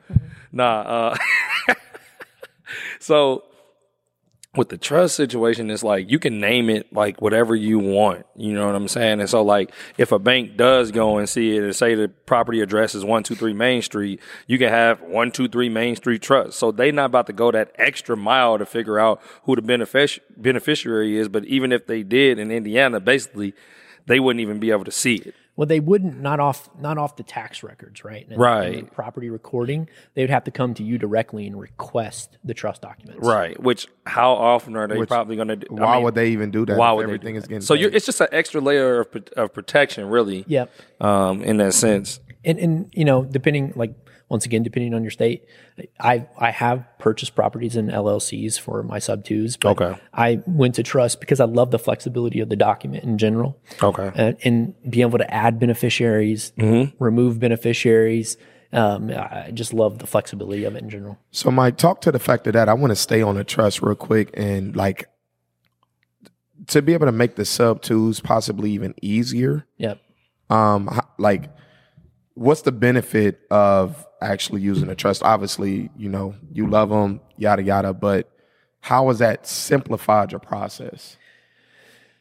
Nah. 0.50 0.80
Uh, 0.80 1.16
so 3.02 3.44
with 4.54 4.68
the 4.68 4.76
trust 4.76 5.16
situation, 5.16 5.70
it's 5.70 5.82
like 5.82 6.10
you 6.10 6.18
can 6.18 6.38
name 6.38 6.68
it 6.68 6.92
like 6.92 7.22
whatever 7.22 7.56
you 7.56 7.78
want. 7.78 8.26
You 8.36 8.52
know 8.52 8.66
what 8.66 8.74
I'm 8.74 8.86
saying? 8.86 9.20
And 9.20 9.28
so, 9.28 9.42
like, 9.42 9.72
if 9.96 10.12
a 10.12 10.18
bank 10.18 10.58
does 10.58 10.90
go 10.90 11.16
and 11.16 11.26
see 11.26 11.56
it 11.56 11.62
and 11.62 11.74
say 11.74 11.94
the 11.94 12.08
property 12.08 12.60
address 12.60 12.94
is 12.94 13.04
one 13.04 13.22
two 13.22 13.34
three 13.34 13.54
Main 13.54 13.80
Street, 13.80 14.20
you 14.46 14.58
can 14.58 14.68
have 14.68 15.00
one 15.00 15.32
two 15.32 15.48
three 15.48 15.70
Main 15.70 15.96
Street 15.96 16.20
Trust. 16.20 16.58
So 16.58 16.70
they 16.70 16.92
not 16.92 17.06
about 17.06 17.26
to 17.28 17.32
go 17.32 17.50
that 17.50 17.72
extra 17.76 18.16
mile 18.16 18.58
to 18.58 18.66
figure 18.66 18.98
out 18.98 19.22
who 19.44 19.56
the 19.56 19.62
benefic- 19.62 20.20
beneficiary 20.36 21.16
is. 21.16 21.28
But 21.28 21.46
even 21.46 21.72
if 21.72 21.86
they 21.86 22.02
did 22.02 22.38
in 22.38 22.50
Indiana, 22.50 23.00
basically, 23.00 23.54
they 24.06 24.20
wouldn't 24.20 24.42
even 24.42 24.60
be 24.60 24.70
able 24.70 24.84
to 24.84 24.92
see 24.92 25.16
it. 25.16 25.34
Well, 25.54 25.66
they 25.66 25.80
wouldn't 25.80 26.18
not 26.20 26.40
off 26.40 26.70
not 26.80 26.96
off 26.96 27.16
the 27.16 27.22
tax 27.22 27.62
records, 27.62 28.04
right? 28.04 28.26
And- 28.28 28.38
Right. 28.38 28.74
and 28.78 28.86
the 28.86 28.90
property 28.90 29.28
recording, 29.28 29.86
they 30.14 30.22
would 30.22 30.30
have 30.30 30.44
to 30.44 30.50
come 30.50 30.72
to 30.74 30.82
you 30.82 30.96
directly 30.96 31.46
and 31.46 31.60
request 31.60 32.38
the 32.42 32.54
trust 32.54 32.80
documents. 32.80 33.26
Right. 33.26 33.60
Which 33.62 33.86
how 34.06 34.32
often 34.32 34.76
are 34.76 34.88
they 34.88 34.96
Which- 34.96 35.10
probably 35.10 35.36
going 35.36 35.48
to? 35.48 35.56
do 35.56 35.66
Why 35.70 35.98
would 35.98 36.14
they 36.14 36.28
even 36.30 36.50
do 36.50 36.64
that? 36.64 36.78
Why 36.78 36.90
if 36.92 36.96
would 36.96 37.02
they 37.02 37.12
everything 37.14 37.34
do 37.34 37.38
is 37.38 37.46
getting 37.46 37.60
So 37.60 37.74
you're, 37.74 37.90
it's 37.90 38.06
just 38.06 38.20
an 38.22 38.28
extra 38.32 38.62
layer 38.62 39.00
of, 39.00 39.08
of 39.36 39.52
protection, 39.52 40.08
really. 40.08 40.44
Yep. 40.48 40.70
Um, 41.02 41.42
in 41.42 41.58
that 41.58 41.74
sense. 41.74 42.18
and 42.44 42.58
and 42.58 42.88
you 42.94 43.04
know 43.04 43.22
depending 43.24 43.72
like 43.76 43.94
once 44.32 44.46
again 44.46 44.62
depending 44.62 44.94
on 44.94 45.02
your 45.04 45.10
state 45.10 45.44
i 46.00 46.26
i 46.38 46.50
have 46.50 46.84
purchased 46.98 47.34
properties 47.34 47.76
in 47.76 47.88
llcs 47.88 48.58
for 48.58 48.82
my 48.82 48.98
sub 48.98 49.22
twos 49.24 49.56
but 49.58 49.72
Okay. 49.80 50.00
i 50.14 50.40
went 50.46 50.74
to 50.76 50.82
trust 50.82 51.20
because 51.20 51.38
i 51.38 51.44
love 51.44 51.70
the 51.70 51.78
flexibility 51.78 52.40
of 52.40 52.48
the 52.48 52.56
document 52.56 53.04
in 53.04 53.18
general 53.18 53.58
Okay. 53.82 54.10
and, 54.14 54.36
and 54.42 54.74
being 54.90 55.06
able 55.06 55.18
to 55.18 55.30
add 55.32 55.60
beneficiaries 55.60 56.52
remove 56.98 57.38
beneficiaries 57.38 58.36
um, 58.72 59.10
i 59.10 59.50
just 59.52 59.74
love 59.74 59.98
the 59.98 60.06
flexibility 60.06 60.64
of 60.64 60.74
it 60.76 60.82
in 60.82 60.88
general 60.88 61.18
So, 61.30 61.50
Mike, 61.50 61.76
talk 61.76 62.00
to 62.00 62.10
the 62.10 62.18
fact 62.18 62.46
of 62.46 62.54
that. 62.54 62.70
I 62.70 62.74
want 62.74 62.90
to 62.90 62.96
stay 62.96 63.20
on 63.20 63.34
the 63.34 63.44
trust 63.44 63.82
real 63.82 63.94
quick 63.94 64.30
and 64.32 64.74
like 64.74 65.08
to 66.68 66.80
be 66.80 66.94
able 66.94 67.04
to 67.06 67.12
make 67.12 67.34
the 67.36 67.44
sub 67.44 67.82
twos 67.82 68.20
possibly 68.20 68.70
even 68.70 68.94
easier. 69.02 69.66
yep 69.76 70.00
Um, 70.48 70.88
like, 71.18 71.50
what's 72.42 72.62
the 72.62 72.72
benefit 72.72 73.40
of 73.50 74.06
actually 74.20 74.60
using 74.62 74.88
a 74.88 74.94
trust? 74.94 75.22
Obviously, 75.22 75.90
you 75.96 76.08
know, 76.08 76.34
you 76.52 76.66
love 76.68 76.88
them, 76.90 77.20
yada 77.36 77.62
yada. 77.62 77.94
But 77.94 78.28
how 78.80 79.08
has 79.08 79.18
that 79.20 79.46
simplified 79.46 80.32
your 80.32 80.40
process? 80.40 81.16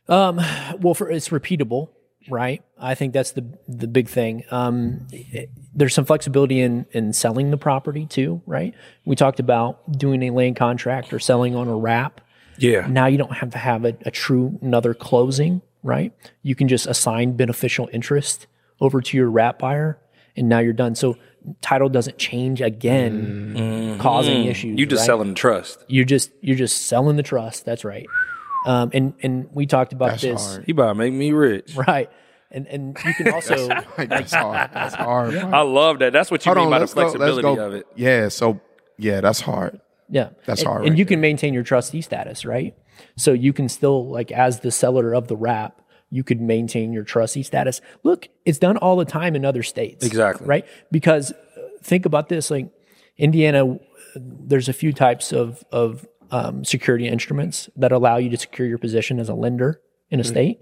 Um, 0.08 0.38
well, 0.80 0.94
for 0.94 1.10
it's 1.10 1.30
repeatable, 1.30 1.90
right? 2.30 2.62
I 2.80 2.96
think 2.96 3.14
that's 3.14 3.32
the 3.32 3.46
the 3.68 3.88
big 3.88 4.08
thing. 4.08 4.44
Um, 4.52 5.08
it- 5.12 5.50
there's 5.74 5.94
some 5.94 6.04
flexibility 6.06 6.60
in 6.60 6.86
in 6.92 7.14
selling 7.14 7.50
the 7.52 7.58
property 7.58 8.06
too, 8.06 8.42
right? 8.46 8.74
We 9.06 9.16
talked 9.16 9.40
about 9.40 9.98
doing 9.98 10.22
a 10.24 10.30
land 10.32 10.58
contract 10.58 11.14
or 11.14 11.20
selling 11.20 11.56
on 11.56 11.68
a 11.70 11.76
wrap. 11.76 12.20
Yeah. 12.58 12.86
Now 12.88 13.06
you 13.06 13.18
don't 13.18 13.32
have 13.34 13.52
to 13.52 13.58
have 13.58 13.86
a, 13.86 13.96
a 14.06 14.12
true 14.12 14.60
another 14.62 14.94
closing, 14.94 15.62
right? 15.82 16.14
You 16.44 16.56
can 16.56 16.68
just 16.68 16.88
assign 16.88 17.38
beneficial 17.38 17.90
interest 17.94 18.48
over 18.82 19.00
to 19.00 19.16
your 19.18 19.30
wrap 19.30 19.60
buyer, 19.60 19.98
and 20.36 20.50
now 20.50 20.60
you're 20.60 20.74
done. 20.74 20.96
So 20.96 21.18
title 21.62 21.90
doesn't 21.90 22.18
change 22.18 22.62
again, 22.62 23.98
causing 24.00 24.46
issues. 24.46 24.72
Mm-hmm. 24.72 24.80
You 24.80 24.86
just 24.86 25.02
right? 25.02 25.06
selling 25.06 25.30
the 25.30 25.36
trust. 25.36 25.84
You're 25.88 26.06
just 26.06 26.32
you're 26.42 26.58
just 26.58 26.86
selling 26.88 27.18
the 27.18 27.24
trust. 27.24 27.66
That's 27.66 27.84
right. 27.84 28.06
Um, 28.66 28.92
and 28.94 29.14
and 29.24 29.50
we 29.52 29.66
talked 29.66 29.92
about 29.94 30.12
That's 30.12 30.22
this, 30.22 30.48
hard. 30.54 30.66
He 30.66 30.72
about 30.72 30.90
to 30.90 30.96
make 30.96 31.14
me 31.14 31.32
rich. 31.32 31.76
right? 31.76 32.10
And 32.52 32.68
and 32.68 32.98
you 33.06 33.14
can 33.16 33.30
also 33.34 33.68
Like, 33.98 34.10
that's 34.10 34.34
hard. 34.34 34.70
That's 34.74 34.96
hard. 34.96 35.32
bro. 35.32 35.50
I 35.52 35.62
love 35.62 36.00
that. 36.00 36.14
That's 36.14 36.30
what 36.30 36.46
you 36.46 36.54
Hold 36.54 36.58
mean 36.58 36.66
on, 36.66 36.72
by 36.72 36.78
the 36.80 36.82
let's 36.84 36.94
go. 36.94 37.02
Flexibility 37.02 37.42
go. 37.56 37.66
of 37.68 37.74
it. 37.74 37.88
Yeah. 37.96 38.28
So, 38.30 38.60
yeah, 38.98 39.22
that's 39.22 39.42
hard. 39.42 39.80
yeah, 40.10 40.30
That's 40.46 40.62
and, 40.62 40.68
hard 40.68 40.82
And 40.82 40.92
right 40.92 41.00
you 41.00 41.06
can 41.06 41.22
maintain 41.22 41.54
your 41.56 41.64
trustee 41.64 42.02
status, 42.02 42.46
right? 42.46 42.76
So 43.18 43.32
you 43.34 43.52
can 43.52 43.68
still 43.68 44.08
like 44.10 44.32
as 44.32 44.60
the 44.60 44.70
seller 44.70 45.14
of 45.14 45.28
the 45.28 45.36
wrap, 45.36 45.81
you 46.12 46.24
could 46.24 46.40
maintain 46.42 46.94
your 46.94 47.04
trustee 47.04 47.42
status. 47.44 47.82
Look, 48.04 48.28
it's 48.46 48.60
done 48.60 48.78
all 48.78 48.96
the 48.98 49.06
time 49.06 49.36
in 49.36 49.44
other 49.46 49.64
states. 49.64 50.06
Exactly. 50.06 50.46
Right? 50.46 50.66
Because 50.92 51.32
uh, 51.32 51.36
think 51.82 52.06
about 52.06 52.30
this 52.30 52.52
like 52.52 52.70
Indiana 53.18 53.80
there's 54.16 54.68
a 54.70 54.74
few 54.74 54.92
types 54.94 55.32
of 55.32 55.64
of 55.72 56.06
um, 56.32 56.64
security 56.66 57.08
instruments 57.08 57.70
that 57.76 57.92
allow 57.92 58.18
you 58.18 58.30
to 58.30 58.38
secure 58.38 58.68
your 58.68 58.78
position 58.78 59.20
as 59.20 59.30
a 59.30 59.34
lender 59.34 59.82
in 60.10 60.20
a 60.20 60.24
state. 60.24 60.60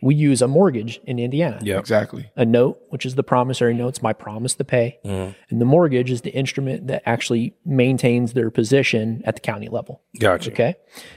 We 0.00 0.14
use 0.14 0.40
a 0.42 0.48
mortgage 0.48 1.00
in 1.04 1.18
Indiana. 1.18 1.58
Yeah, 1.62 1.78
Exactly. 1.78 2.30
a 2.36 2.44
note, 2.46 2.78
which 2.90 3.04
is 3.04 3.14
the 3.16 3.22
promissory 3.22 3.74
note, 3.74 3.88
it's 3.88 4.02
my 4.02 4.12
promise 4.14 4.54
to 4.54 4.64
pay. 4.64 4.98
And 5.04 5.60
the 5.60 5.64
mortgage 5.66 6.10
is 6.10 6.22
the 6.22 6.30
instrument 6.30 6.86
that 6.86 7.02
actually 7.04 7.54
maintains 7.66 8.32
their 8.34 8.50
position 8.50 9.20
at 9.26 9.34
the 9.34 9.40
county 9.40 9.68
level. 9.68 10.00
Gotcha. 10.18 10.52
Okay. 10.52 10.76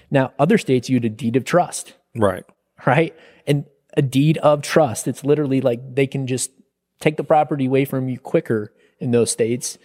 Now, 0.10 0.34
other 0.40 0.58
states 0.58 0.90
use 0.90 1.04
a 1.06 1.10
deed 1.10 1.36
of 1.38 1.46
trust, 1.46 1.94
Right. 2.16 2.44
right? 2.86 3.16
A 3.98 4.02
deed 4.02 4.38
of 4.40 4.62
trust, 4.62 5.08
it's 5.08 5.24
literally 5.24 5.62
like 5.62 5.96
they 5.96 6.08
can 6.08 6.28
just 6.28 6.52
take 7.00 7.18
the 7.18 7.24
property 7.24 7.66
away 7.66 7.84
from 7.86 8.08
you 8.10 8.20
quicker 8.20 8.74
in 9.00 9.12
those 9.12 9.32
states 9.32 9.78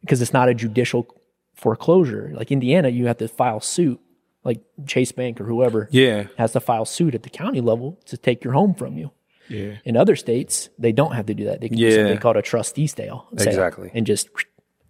because 0.00 0.22
it's 0.22 0.32
not 0.32 0.48
a 0.48 0.54
judicial 0.54 1.06
foreclosure. 1.54 2.32
Like 2.34 2.50
Indiana, 2.50 2.88
you 2.88 3.06
have 3.06 3.18
to 3.18 3.28
file 3.28 3.60
suit, 3.60 4.00
like 4.44 4.60
Chase 4.86 5.12
Bank 5.12 5.40
or 5.40 5.44
whoever 5.44 5.88
Yeah. 5.90 6.28
has 6.38 6.52
to 6.52 6.60
file 6.60 6.84
suit 6.86 7.14
at 7.14 7.22
the 7.22 7.30
county 7.30 7.60
level 7.60 7.98
to 8.06 8.16
take 8.16 8.42
your 8.44 8.54
home 8.54 8.74
from 8.74 8.96
you. 8.96 9.10
Yeah. 9.48 9.74
In 9.84 9.96
other 9.96 10.16
states, 10.16 10.70
they 10.78 10.92
don't 10.92 11.12
have 11.12 11.26
to 11.26 11.34
do 11.34 11.44
that. 11.46 11.60
They 11.60 11.68
can 11.68 11.76
do 11.76 11.84
Yeah. 11.84 11.96
something 11.96 12.18
called 12.18 12.36
a 12.36 12.42
trustee 12.42 12.86
sale, 12.86 13.26
sale 13.36 13.48
Exactly. 13.48 13.90
and 13.92 14.06
just 14.06 14.28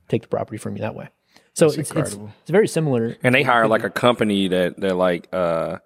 take 0.09 0.22
the 0.22 0.28
property 0.28 0.59
from 0.59 0.76
you 0.76 0.83
that 0.83 0.94
way. 0.94 1.09
So 1.54 1.66
it's, 1.66 1.76
it's 1.78 1.90
it's 2.14 2.50
very 2.50 2.68
similar. 2.68 3.16
And 3.24 3.35
they 3.35 3.42
hire 3.42 3.66
like 3.66 3.83
a 3.83 3.90
company 3.90 4.48
that 4.48 4.78
that 4.80 4.96
like 4.96 5.28
uh 5.33 5.78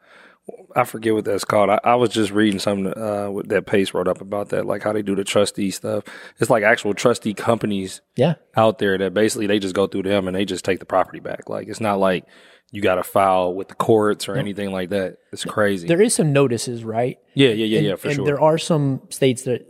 I 0.77 0.85
forget 0.85 1.15
what 1.15 1.25
that's 1.25 1.45
called. 1.45 1.71
I, 1.71 1.81
I 1.85 1.95
was 1.95 2.11
just 2.11 2.31
reading 2.31 2.59
something 2.59 2.87
uh 2.93 3.33
that 3.47 3.67
Pace 3.67 3.95
wrote 3.95 4.09
up 4.09 4.21
about 4.21 4.51
that, 4.51 4.67
like 4.67 4.83
how 4.83 4.93
they 4.93 5.03
do 5.03 5.15
the 5.15 5.25
trustee 5.25 5.71
stuff. 5.71 6.05
It's 6.39 6.51
like 6.51 6.63
actual 6.65 6.93
trustee 6.95 7.33
companies 7.35 8.01
Yeah, 8.17 8.35
out 8.57 8.79
there 8.79 8.99
that 8.99 9.15
basically 9.15 9.47
they 9.47 9.59
just 9.59 9.75
go 9.75 9.87
through 9.87 10.03
them 10.03 10.27
and 10.29 10.37
they 10.37 10.45
just 10.45 10.65
take 10.65 10.81
the 10.81 10.85
property 10.87 11.21
back. 11.21 11.49
Like 11.49 11.69
it's 11.69 11.81
not 11.81 11.99
like 11.99 12.25
you 12.73 12.83
got 12.83 12.97
to 12.97 13.05
file 13.05 13.55
with 13.55 13.69
the 13.69 13.75
courts 13.75 14.29
or 14.29 14.37
anything 14.37 14.73
like 14.73 14.91
that. 14.91 15.19
It's 15.33 15.45
crazy. 15.45 15.87
there 15.87 16.03
is 16.03 16.15
some 16.15 16.33
notices, 16.33 16.85
right? 16.85 17.19
yeah, 17.35 17.51
yeah, 17.51 17.65
yeah, 17.67 17.79
and, 17.79 17.87
yeah, 17.87 17.97
for 17.97 18.09
and 18.09 18.17
sure. 18.17 18.25
there 18.27 18.41
are 18.41 18.59
some 18.59 19.01
states 19.11 19.43
that 19.45 19.67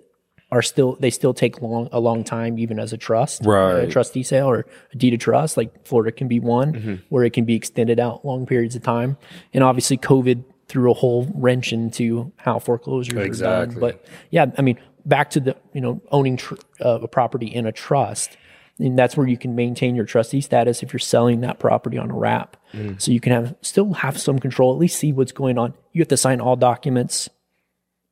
are 0.51 0.63
still 0.63 0.97
they 1.01 1.11
still 1.11 1.35
take 1.35 1.61
long 1.63 1.89
a 1.93 2.01
long 2.01 2.25
time 2.25 2.59
even 2.59 2.79
as 2.79 2.93
a 2.93 2.97
trust, 2.97 3.43
Right. 3.45 3.85
A 3.85 3.87
trustee 3.87 4.23
sale 4.23 4.47
or 4.49 4.67
a 4.93 4.97
deed 4.97 5.13
of 5.15 5.21
trust. 5.21 5.57
Like 5.57 5.87
Florida 5.87 6.11
can 6.13 6.27
be 6.29 6.41
one 6.41 6.73
Mm-hmm. 6.73 6.95
where 7.11 7.25
it 7.25 7.33
can 7.33 7.45
be 7.45 7.55
extended 7.55 8.01
out 8.01 8.25
long 8.25 8.47
periods 8.47 8.75
of 8.75 8.83
time, 8.83 9.19
and 9.53 9.63
obviously 9.63 9.99
COVID 9.99 10.45
threw 10.69 10.91
a 10.91 10.95
whole 10.95 11.31
wrench 11.35 11.73
into 11.73 12.33
how 12.37 12.59
foreclosures 12.59 13.17
are 13.19 13.23
Exactly. 13.23 13.75
done. 13.75 13.81
But 13.81 14.05
yeah, 14.31 14.47
I 14.59 14.63
mean 14.63 14.79
back 15.07 15.31
to 15.31 15.41
the 15.41 15.57
you 15.73 15.81
know 15.81 16.01
owning 16.11 16.37
tr- 16.37 16.55
uh, 16.81 17.01
a 17.03 17.09
property 17.09 17.47
in 17.47 17.67
a 17.67 17.73
trust. 17.73 18.37
And 18.81 18.99
that's 18.99 19.17
where 19.17 19.29
you 19.29 19.39
can 19.39 19.55
maintain 19.55 19.95
your 19.95 20.05
trustee 20.05 20.41
status 20.41 20.83
if 20.83 20.93
you're 20.93 20.99
selling 20.99 21.43
that 21.43 21.61
property 21.61 21.97
on 21.97 22.11
a 22.11 22.15
wrap. 22.15 22.57
Mm. 22.73 23.01
So 23.01 23.13
you 23.13 23.21
can 23.21 23.31
have 23.33 23.55
still 23.61 23.93
have 23.93 24.19
some 24.21 24.41
control, 24.41 24.73
at 24.73 24.81
least 24.81 24.99
see 24.99 25.13
what's 25.13 25.31
going 25.31 25.59
on. 25.59 25.75
You 25.93 26.01
have 26.01 26.09
to 26.09 26.17
sign 26.17 26.41
all 26.41 26.57
documents. 26.57 27.31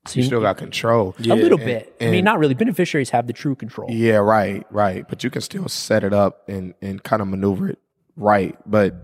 So 0.06 0.20
You 0.20 0.26
still 0.26 0.40
got 0.40 0.58
control. 0.58 1.16
a 1.18 1.34
little 1.34 1.58
bit. 1.58 1.96
I 2.00 2.10
mean, 2.10 2.24
not 2.24 2.38
really. 2.38 2.54
Beneficiaries 2.54 3.10
have 3.10 3.26
the 3.26 3.32
true 3.32 3.56
control. 3.56 3.90
Yeah, 3.90 4.16
right, 4.16 4.64
right. 4.70 5.04
But 5.08 5.24
you 5.24 5.30
can 5.30 5.42
still 5.42 5.68
set 5.68 6.04
it 6.04 6.12
up 6.12 6.48
and 6.48 6.74
and 6.80 7.02
kind 7.02 7.22
of 7.22 7.26
maneuver 7.28 7.70
it 7.70 7.78
right. 8.14 8.56
But 8.64 8.94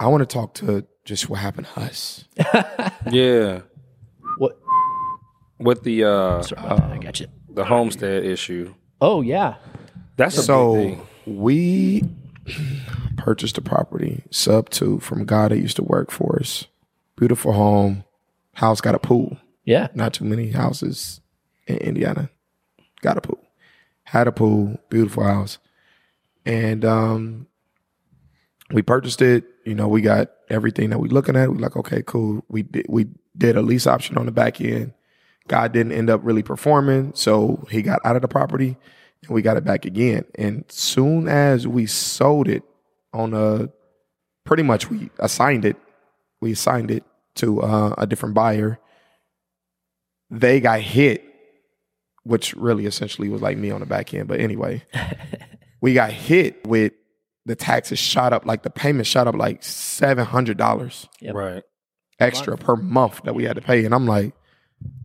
I 0.00 0.08
want 0.08 0.28
to 0.28 0.32
talk 0.32 0.54
to 0.54 0.84
just 1.04 1.28
what 1.28 1.40
happened 1.40 1.66
to 1.74 1.80
us. 1.80 2.24
yeah. 3.10 3.60
What? 4.38 4.58
With 5.58 5.82
the 5.82 6.04
uh 6.04 6.42
Sorry 6.42 6.60
about 6.64 6.76
that. 6.78 6.90
I 6.92 6.98
got 6.98 7.20
you. 7.20 7.26
the 7.50 7.64
homestead 7.64 8.24
issue. 8.24 8.74
Oh 9.00 9.20
yeah. 9.22 9.56
That's 10.16 10.34
a 10.36 10.38
big 10.40 10.46
So 10.46 10.74
thing. 10.74 11.06
we 11.26 12.02
purchased 13.16 13.58
a 13.58 13.62
property 13.62 14.22
sub 14.30 14.70
to 14.70 14.98
from 15.00 15.22
a 15.22 15.24
guy 15.24 15.48
that 15.48 15.58
used 15.58 15.76
to 15.76 15.82
work 15.84 16.10
for 16.10 16.38
us. 16.40 16.66
Beautiful 17.16 17.52
home, 17.52 18.04
house 18.54 18.80
got 18.80 18.94
a 18.94 18.98
pool. 18.98 19.36
Yeah. 19.64 19.88
Not 19.94 20.14
too 20.14 20.24
many 20.24 20.50
houses 20.50 21.20
in 21.66 21.76
Indiana 21.78 22.30
got 23.00 23.16
a 23.16 23.20
pool. 23.20 23.38
Had 24.04 24.26
a 24.26 24.32
pool, 24.32 24.78
beautiful 24.90 25.22
house, 25.24 25.58
and 26.44 26.84
um, 26.84 27.46
we 28.72 28.82
purchased 28.82 29.22
it. 29.22 29.44
You 29.64 29.74
know, 29.74 29.88
we 29.88 30.00
got 30.00 30.30
everything 30.48 30.90
that 30.90 30.98
we're 30.98 31.06
looking 31.08 31.36
at. 31.36 31.50
We're 31.50 31.58
like, 31.58 31.76
okay, 31.76 32.02
cool. 32.02 32.44
We 32.48 32.62
did 32.62 32.86
we 32.88 33.06
did 33.36 33.56
a 33.56 33.62
lease 33.62 33.86
option 33.86 34.18
on 34.18 34.26
the 34.26 34.32
back 34.32 34.60
end. 34.60 34.92
Guy 35.48 35.68
didn't 35.68 35.92
end 35.92 36.10
up 36.10 36.20
really 36.22 36.42
performing, 36.42 37.12
so 37.14 37.66
he 37.70 37.82
got 37.82 38.00
out 38.04 38.16
of 38.16 38.22
the 38.22 38.28
property, 38.28 38.76
and 39.22 39.34
we 39.34 39.42
got 39.42 39.56
it 39.56 39.64
back 39.64 39.84
again. 39.84 40.24
And 40.36 40.64
soon 40.68 41.28
as 41.28 41.66
we 41.66 41.86
sold 41.86 42.48
it 42.48 42.62
on 43.12 43.34
a, 43.34 43.68
pretty 44.44 44.62
much 44.62 44.90
we 44.90 45.10
assigned 45.18 45.64
it. 45.64 45.76
We 46.40 46.52
assigned 46.52 46.90
it 46.90 47.04
to 47.36 47.62
uh, 47.62 47.94
a 47.98 48.06
different 48.06 48.34
buyer. 48.34 48.78
They 50.30 50.60
got 50.60 50.80
hit, 50.80 51.24
which 52.24 52.54
really 52.54 52.86
essentially 52.86 53.28
was 53.28 53.42
like 53.42 53.58
me 53.58 53.70
on 53.70 53.80
the 53.80 53.86
back 53.86 54.14
end. 54.14 54.28
But 54.28 54.40
anyway, 54.40 54.84
we 55.80 55.94
got 55.94 56.12
hit 56.12 56.66
with 56.66 56.92
the 57.46 57.56
taxes 57.56 57.98
shot 57.98 58.32
up, 58.32 58.46
like 58.46 58.62
the 58.62 58.70
payment 58.70 59.06
shot 59.06 59.26
up 59.26 59.34
like 59.34 59.62
seven 59.62 60.24
hundred 60.24 60.56
dollars 60.56 61.08
Yep. 61.20 61.34
Right. 61.34 61.62
extra 62.20 62.56
per 62.56 62.76
month 62.76 63.22
that 63.24 63.34
we 63.34 63.44
had 63.44 63.56
to 63.56 63.62
pay. 63.62 63.84
And 63.84 63.94
I'm 63.94 64.06
like, 64.06 64.32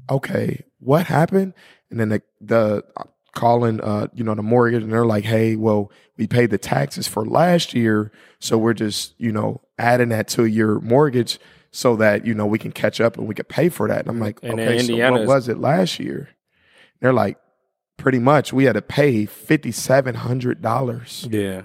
okay, 0.09 0.63
what 0.79 1.05
happened? 1.07 1.53
And 1.89 1.99
then 1.99 2.09
the 2.09 2.21
the 2.41 2.83
uh, 2.95 3.03
calling 3.33 3.79
uh, 3.81 4.07
you 4.13 4.23
know, 4.23 4.35
the 4.35 4.43
mortgage 4.43 4.83
and 4.83 4.91
they're 4.91 5.05
like, 5.05 5.23
hey, 5.23 5.55
well, 5.55 5.91
we 6.17 6.27
paid 6.27 6.49
the 6.49 6.57
taxes 6.57 7.07
for 7.07 7.23
last 7.25 7.73
year, 7.73 8.11
so 8.39 8.57
we're 8.57 8.73
just, 8.73 9.13
you 9.19 9.31
know, 9.31 9.61
adding 9.77 10.09
that 10.09 10.27
to 10.29 10.45
your 10.45 10.79
mortgage 10.79 11.39
so 11.71 11.95
that, 11.97 12.25
you 12.25 12.33
know, 12.33 12.45
we 12.47 12.57
can 12.57 12.71
catch 12.71 12.99
up 12.99 13.17
and 13.17 13.27
we 13.27 13.35
could 13.35 13.47
pay 13.49 13.69
for 13.69 13.87
that. 13.87 13.99
And 14.01 14.09
I'm 14.09 14.19
like, 14.19 14.39
And 14.41 14.53
okay, 14.59 14.77
so 14.79 14.81
Indiana 14.89 15.11
what 15.13 15.21
is- 15.21 15.27
was 15.27 15.47
it 15.49 15.59
last 15.59 15.99
year? 15.99 16.29
They're 16.99 17.13
like, 17.13 17.37
pretty 17.97 18.17
much 18.19 18.51
we 18.53 18.63
had 18.65 18.73
to 18.73 18.81
pay 18.81 19.25
fifty 19.25 19.71
seven 19.71 20.15
hundred 20.15 20.61
dollars. 20.61 21.27
Yeah. 21.29 21.63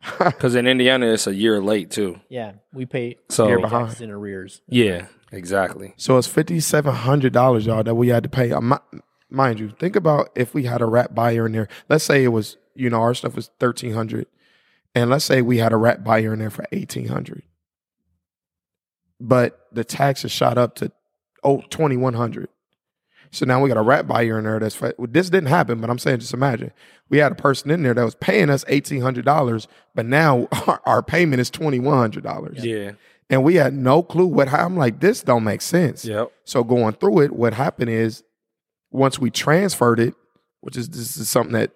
Yep. 0.20 0.34
Because 0.34 0.54
in 0.54 0.66
Indiana, 0.66 1.06
it's 1.06 1.26
a 1.26 1.34
year 1.34 1.60
late 1.60 1.90
too. 1.90 2.20
Yeah. 2.28 2.52
We 2.72 2.86
pay 2.86 3.16
So 3.28 3.48
Year 3.48 3.60
behind. 3.60 3.86
taxes 3.88 4.00
in 4.02 4.10
arrears. 4.10 4.62
yeah, 4.68 5.06
exactly. 5.32 5.94
So 5.96 6.16
it's 6.18 6.26
fifty 6.28 6.60
seven 6.60 6.94
hundred 6.94 7.32
dollars, 7.32 7.66
y'all, 7.66 7.82
that 7.82 7.94
we 7.94 8.08
had 8.08 8.22
to 8.22 8.28
pay. 8.28 8.52
Um, 8.52 8.68
mi- 8.70 9.00
mind 9.30 9.58
you, 9.60 9.70
think 9.70 9.96
about 9.96 10.30
if 10.36 10.54
we 10.54 10.64
had 10.64 10.80
a 10.80 10.86
wrap 10.86 11.14
buyer 11.14 11.46
in 11.46 11.52
there. 11.52 11.68
Let's 11.88 12.04
say 12.04 12.22
it 12.24 12.28
was, 12.28 12.56
you 12.74 12.88
know, 12.90 13.00
our 13.00 13.12
stuff 13.14 13.34
was 13.36 13.50
thirteen 13.58 13.92
hundred, 13.94 14.26
and 14.94 15.10
let's 15.10 15.24
say 15.24 15.42
we 15.42 15.58
had 15.58 15.72
a 15.72 15.76
wrap 15.76 16.04
buyer 16.04 16.32
in 16.32 16.38
there 16.38 16.50
for 16.50 16.64
eighteen 16.72 17.08
hundred, 17.08 17.42
but 19.20 19.66
the 19.72 19.84
taxes 19.84 20.30
shot 20.30 20.56
up 20.58 20.74
to 20.76 20.92
oh 21.42 21.62
twenty 21.70 21.96
one 21.96 22.14
hundred. 22.14 22.48
So 23.30 23.44
now 23.46 23.60
we 23.60 23.68
got 23.68 23.76
a 23.76 23.82
wrap 23.82 24.06
buyer 24.06 24.38
in 24.38 24.44
there 24.44 24.58
that's 24.58 24.78
this 25.10 25.30
didn't 25.30 25.48
happen, 25.48 25.80
but 25.80 25.90
I'm 25.90 25.98
saying 25.98 26.20
just 26.20 26.34
imagine 26.34 26.72
we 27.08 27.18
had 27.18 27.32
a 27.32 27.34
person 27.34 27.70
in 27.70 27.82
there 27.82 27.94
that 27.94 28.04
was 28.04 28.14
paying 28.14 28.50
us 28.50 28.64
eighteen 28.68 29.02
hundred 29.02 29.24
dollars, 29.24 29.68
but 29.94 30.06
now 30.06 30.48
our, 30.66 30.80
our 30.86 31.02
payment 31.02 31.40
is 31.40 31.50
twenty 31.50 31.78
one 31.78 31.98
hundred 31.98 32.24
dollars 32.24 32.64
Yeah. 32.64 32.92
and 33.30 33.44
we 33.44 33.56
had 33.56 33.74
no 33.74 34.02
clue 34.02 34.26
what 34.26 34.52
I'm 34.52 34.76
like 34.76 35.00
this 35.00 35.22
don't 35.22 35.44
make 35.44 35.60
sense. 35.62 36.04
Yep. 36.04 36.32
So 36.44 36.64
going 36.64 36.94
through 36.94 37.20
it, 37.20 37.32
what 37.32 37.54
happened 37.54 37.90
is 37.90 38.22
once 38.90 39.18
we 39.18 39.30
transferred 39.30 40.00
it, 40.00 40.14
which 40.60 40.76
is 40.76 40.88
this 40.88 41.16
is 41.16 41.28
something 41.28 41.52
that 41.52 41.72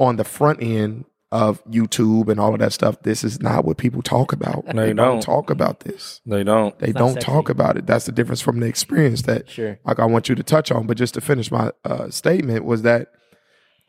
on 0.00 0.16
the 0.16 0.24
front 0.24 0.62
end 0.62 1.04
of 1.30 1.62
YouTube 1.64 2.28
and 2.30 2.40
all 2.40 2.54
of 2.54 2.60
that 2.60 2.72
stuff, 2.72 3.02
this 3.02 3.22
is 3.22 3.40
not 3.42 3.64
what 3.64 3.76
people 3.76 4.00
talk 4.02 4.32
about. 4.32 4.64
No, 4.74 4.82
you 4.82 4.88
they 4.88 4.94
don't. 4.94 5.20
talk 5.22 5.50
about 5.50 5.80
this. 5.80 6.20
They 6.24 6.42
don't. 6.42 6.78
They 6.78 6.88
It's 6.88 6.98
don't 6.98 7.20
talk 7.20 7.48
about 7.50 7.76
it. 7.76 7.86
That's 7.86 8.06
the 8.06 8.12
difference 8.12 8.40
from 8.40 8.60
the 8.60 8.66
experience 8.66 9.22
that 9.22 9.48
Sure. 9.50 9.78
like 9.84 9.98
I 9.98 10.06
want 10.06 10.28
you 10.30 10.34
to 10.34 10.42
touch 10.42 10.72
on. 10.72 10.86
But 10.86 10.96
just 10.96 11.14
to 11.14 11.20
finish 11.20 11.50
my 11.50 11.70
uh, 11.84 12.08
statement 12.10 12.64
was 12.64 12.80
that 12.82 13.08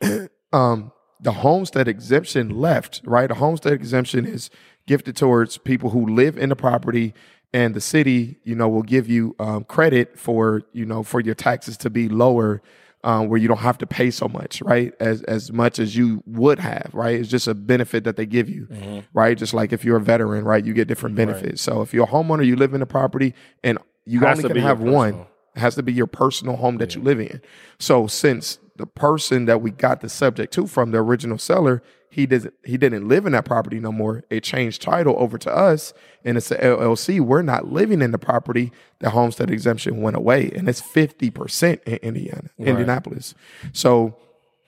um, 0.52 0.92
the 1.20 1.32
homestead 1.32 1.88
exemption 1.88 2.50
left. 2.50 3.00
Right, 3.04 3.28
the 3.28 3.34
homestead 3.34 3.72
exemption 3.72 4.26
is 4.26 4.50
gifted 4.86 5.16
towards 5.16 5.58
people 5.58 5.90
who 5.90 6.06
live 6.06 6.36
in 6.36 6.48
the 6.48 6.56
property, 6.56 7.14
and 7.52 7.74
the 7.74 7.80
city, 7.80 8.38
you 8.44 8.54
know, 8.54 8.68
will 8.68 8.82
give 8.82 9.08
you 9.08 9.34
um, 9.38 9.64
credit 9.64 10.18
for 10.18 10.62
you 10.72 10.84
know 10.84 11.02
for 11.02 11.20
your 11.20 11.34
taxes 11.34 11.76
to 11.78 11.90
be 11.90 12.08
lower. 12.08 12.62
Um, 13.02 13.28
where 13.28 13.40
you 13.40 13.48
don't 13.48 13.58
have 13.58 13.78
to 13.78 13.86
pay 13.86 14.10
so 14.10 14.28
much, 14.28 14.60
right? 14.60 14.92
As 15.00 15.22
as 15.22 15.50
much 15.50 15.78
as 15.78 15.96
you 15.96 16.22
would 16.26 16.58
have, 16.58 16.90
right? 16.92 17.18
It's 17.18 17.30
just 17.30 17.48
a 17.48 17.54
benefit 17.54 18.04
that 18.04 18.16
they 18.16 18.26
give 18.26 18.50
you, 18.50 18.68
right? 19.14 19.38
Just 19.38 19.54
like 19.54 19.72
if 19.72 19.86
you're 19.86 19.96
a 19.96 20.00
veteran, 20.02 20.44
right? 20.44 20.62
You 20.62 20.74
get 20.74 20.86
different 20.86 21.16
benefits. 21.16 21.62
So 21.62 21.80
if 21.80 21.94
you're 21.94 22.04
a 22.04 22.08
homeowner, 22.08 22.44
you 22.44 22.56
live 22.56 22.74
in 22.74 22.80
the 22.80 22.86
property, 22.86 23.32
and 23.64 23.78
you 24.04 24.20
only 24.32 24.42
can 24.48 24.56
have 24.68 24.80
one. 24.92 25.14
It 25.56 25.60
has 25.60 25.76
to 25.76 25.82
be 25.82 25.94
your 25.94 26.06
personal 26.06 26.56
home 26.56 26.76
that 26.76 26.94
you 26.94 27.00
live 27.00 27.20
in. 27.20 27.40
So 27.78 28.06
since 28.06 28.58
the 28.76 28.86
person 28.86 29.46
that 29.46 29.62
we 29.62 29.70
got 29.70 30.02
the 30.02 30.08
subject 30.10 30.52
to 30.54 30.66
from 30.66 30.90
the 30.90 30.98
original 30.98 31.38
seller, 31.38 31.82
he 32.10 32.26
doesn't 32.26 32.54
he 32.64 32.76
didn't 32.76 33.06
live 33.08 33.24
in 33.26 33.32
that 33.32 33.44
property 33.44 33.78
no 33.80 33.92
more. 33.92 34.22
It 34.30 34.42
changed 34.42 34.82
title 34.82 35.14
over 35.18 35.38
to 35.38 35.54
us 35.54 35.92
and 36.24 36.36
it's 36.36 36.50
a 36.50 36.56
LLC. 36.58 37.20
We're 37.20 37.42
not 37.42 37.72
living 37.72 38.02
in 38.02 38.10
the 38.10 38.18
property. 38.18 38.72
The 38.98 39.10
homestead 39.10 39.50
exemption 39.50 40.00
went 40.02 40.16
away 40.16 40.50
and 40.54 40.68
it's 40.68 40.82
50% 40.82 41.82
in 41.84 41.94
Indiana, 41.96 42.50
Indianapolis. 42.58 43.34
So 43.72 44.16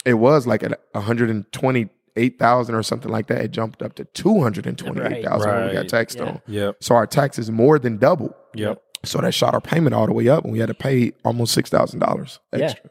it 0.04 0.14
was 0.14 0.46
like 0.46 0.62
at 0.62 0.80
128,000 0.92 2.74
or 2.74 2.82
something 2.82 3.10
like 3.10 3.26
that. 3.28 3.40
It 3.42 3.50
jumped 3.50 3.82
up 3.82 3.94
to 3.96 4.04
228,000 4.04 5.50
when 5.50 5.66
we 5.68 5.72
got 5.72 5.78
Right. 5.80 5.88
taxed 5.88 6.18
Yeah. 6.18 6.24
on. 6.24 6.40
Yep. 6.46 6.76
So 6.80 6.94
our 6.94 7.06
taxes 7.06 7.50
more 7.50 7.78
than 7.78 7.98
doubled. 7.98 8.34
Yep. 8.54 8.80
So 9.04 9.20
that 9.20 9.34
shot 9.34 9.52
our 9.54 9.60
payment 9.60 9.94
all 9.94 10.06
the 10.06 10.12
way 10.12 10.28
up, 10.28 10.44
and 10.44 10.52
we 10.52 10.60
had 10.60 10.68
to 10.68 10.74
pay 10.74 11.12
almost 11.24 11.52
six 11.52 11.68
thousand 11.68 11.98
dollars 11.98 12.38
extra 12.52 12.90